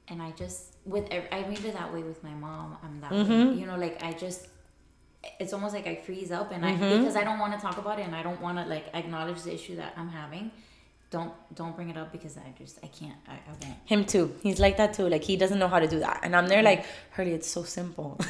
And 0.07 0.17
I 0.27 0.31
just 0.31 0.73
with 0.83 1.05
I 1.11 1.41
made 1.51 1.63
it 1.69 1.73
that 1.73 1.93
way 1.93 2.01
with 2.11 2.23
my 2.23 2.33
mom. 2.45 2.77
I'm 2.83 2.95
that 3.01 3.11
Mm-hmm. 3.11 3.49
way, 3.49 3.55
you 3.59 3.65
know. 3.67 3.77
Like 3.85 4.01
I 4.03 4.11
just, 4.13 4.47
it's 5.39 5.53
almost 5.53 5.73
like 5.73 5.88
I 5.88 5.95
freeze 5.95 6.31
up, 6.31 6.52
and 6.52 6.65
I 6.65 6.73
Mm-hmm. 6.73 6.99
because 6.99 7.15
I 7.15 7.23
don't 7.23 7.39
want 7.39 7.53
to 7.53 7.60
talk 7.60 7.77
about 7.77 7.99
it, 7.99 8.03
and 8.03 8.15
I 8.15 8.23
don't 8.23 8.41
want 8.41 8.57
to 8.57 8.65
like 8.65 8.85
acknowledge 8.93 9.41
the 9.43 9.53
issue 9.53 9.76
that 9.77 9.93
I'm 9.97 10.10
having. 10.10 10.52
Don't 11.11 11.31
don't 11.53 11.76
bring 11.76 11.89
it 11.89 11.97
up 11.97 12.11
because 12.11 12.35
I 12.38 12.53
just 12.57 12.80
I 12.84 12.88
can't 12.88 13.18
I, 13.27 13.34
I 13.34 13.52
won't. 13.61 13.77
Him 13.85 14.06
too. 14.06 14.35
He's 14.41 14.60
like 14.60 14.77
that 14.77 14.93
too. 14.93 15.07
Like 15.07 15.23
he 15.23 15.38
doesn't 15.38 15.60
know 15.60 15.68
how 15.68 15.80
to 15.80 15.88
do 15.88 15.99
that. 15.99 16.22
And 16.23 16.35
I'm 16.35 16.47
there 16.47 16.64
like, 16.64 16.85
Hurley, 17.11 17.34
it's 17.34 17.47
so 17.47 17.64
simple. 17.64 18.19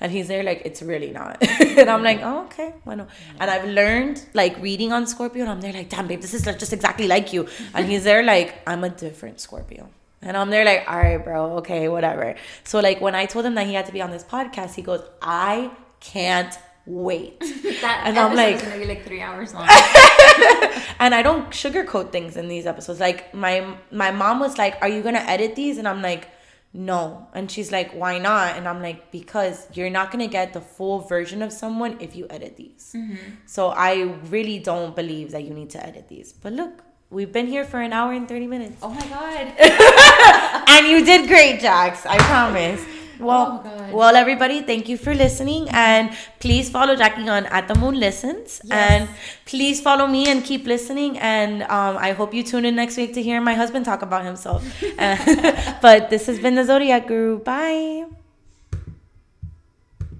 And 0.00 0.12
he's 0.12 0.28
there 0.28 0.42
like, 0.42 0.62
it's 0.64 0.82
really 0.82 1.10
not. 1.10 1.38
and 1.60 1.88
I'm 1.88 2.02
like, 2.02 2.20
oh, 2.22 2.44
okay, 2.44 2.74
bueno. 2.84 3.06
And 3.40 3.50
I've 3.50 3.66
learned 3.66 4.22
like 4.34 4.60
reading 4.60 4.92
on 4.92 5.06
Scorpio, 5.06 5.42
and 5.42 5.50
I'm 5.50 5.60
there 5.62 5.72
like, 5.72 5.88
damn, 5.88 6.06
babe, 6.06 6.20
this 6.20 6.34
is 6.34 6.42
just 6.44 6.72
exactly 6.72 7.08
like 7.08 7.32
you. 7.32 7.48
And 7.74 7.86
he's 7.86 8.04
there 8.04 8.22
like, 8.22 8.56
I'm 8.66 8.84
a 8.84 8.90
different 8.90 9.40
Scorpio. 9.40 9.88
And 10.20 10.36
I'm 10.36 10.50
there 10.50 10.64
like, 10.66 10.84
all 10.86 10.98
right, 10.98 11.22
bro, 11.22 11.56
okay, 11.58 11.88
whatever. 11.88 12.34
So 12.64 12.80
like 12.80 13.00
when 13.00 13.14
I 13.14 13.24
told 13.26 13.46
him 13.46 13.54
that 13.54 13.66
he 13.66 13.74
had 13.74 13.86
to 13.86 13.92
be 13.92 14.02
on 14.02 14.10
this 14.10 14.24
podcast, 14.24 14.74
he 14.74 14.82
goes, 14.82 15.02
I 15.22 15.70
can't 16.00 16.56
wait. 16.86 17.40
that 17.82 18.02
And 18.04 18.18
I'm 18.18 18.34
like- 18.36 18.62
gonna 18.62 18.78
be 18.78 18.84
like 18.86 19.04
three 19.04 19.20
hours 19.20 19.52
long. 19.54 19.68
and 21.00 21.14
I 21.14 21.22
don't 21.22 21.50
sugarcoat 21.50 22.12
things 22.12 22.36
in 22.36 22.48
these 22.48 22.66
episodes. 22.66 23.00
Like 23.00 23.34
my 23.34 23.76
my 23.90 24.10
mom 24.10 24.40
was 24.40 24.56
like, 24.58 24.76
"Are 24.82 24.88
you 24.88 25.02
gonna 25.02 25.24
edit 25.26 25.56
these?" 25.56 25.78
And 25.78 25.88
I'm 25.88 26.00
like, 26.02 26.28
"No." 26.72 27.26
And 27.34 27.50
she's 27.50 27.72
like, 27.72 27.92
"Why 27.92 28.18
not?" 28.18 28.56
And 28.56 28.68
I'm 28.68 28.80
like, 28.82 29.10
"Because 29.10 29.66
you're 29.74 29.90
not 29.90 30.10
gonna 30.12 30.28
get 30.28 30.52
the 30.52 30.60
full 30.60 31.00
version 31.00 31.42
of 31.42 31.52
someone 31.52 31.96
if 32.00 32.14
you 32.14 32.26
edit 32.30 32.56
these." 32.56 32.92
Mm-hmm. 32.96 33.16
So 33.46 33.68
I 33.70 34.02
really 34.30 34.58
don't 34.60 34.94
believe 34.94 35.32
that 35.32 35.42
you 35.44 35.52
need 35.54 35.70
to 35.70 35.84
edit 35.84 36.08
these. 36.08 36.32
But 36.32 36.52
look, 36.52 36.82
we've 37.10 37.32
been 37.32 37.46
here 37.48 37.64
for 37.64 37.80
an 37.80 37.92
hour 37.92 38.12
and 38.12 38.28
thirty 38.28 38.46
minutes, 38.46 38.76
oh 38.82 38.90
my 38.90 39.06
god. 39.08 39.52
and 40.68 40.86
you 40.86 41.04
did 41.04 41.26
great, 41.28 41.60
Jax. 41.60 42.06
I 42.06 42.18
promise. 42.18 42.80
Well, 43.18 43.62
Oh, 43.64 43.96
well, 43.96 44.16
everybody, 44.16 44.62
thank 44.62 44.88
you 44.88 44.96
for 44.96 45.14
listening, 45.14 45.68
and 45.70 46.10
please 46.40 46.68
follow 46.70 46.96
Jackie 46.96 47.28
on 47.28 47.46
at 47.46 47.68
the 47.68 47.74
Moon 47.74 47.98
Listens, 47.98 48.60
Yes. 48.64 48.90
and 48.90 49.08
please 49.46 49.80
follow 49.80 50.06
me 50.06 50.28
and 50.28 50.44
keep 50.44 50.66
listening. 50.66 51.18
And 51.18 51.62
um, 51.64 51.96
I 51.98 52.12
hope 52.12 52.34
you 52.34 52.42
tune 52.42 52.64
in 52.64 52.76
next 52.76 52.96
week 52.96 53.14
to 53.14 53.22
hear 53.22 53.40
my 53.40 53.54
husband 53.54 53.84
talk 53.84 54.02
about 54.02 54.24
himself. 54.24 54.62
But 55.80 56.10
this 56.10 56.26
has 56.26 56.38
been 56.38 56.54
the 56.54 56.64
Zodiac 56.64 57.06
Guru. 57.06 57.38
Bye. 57.40 58.04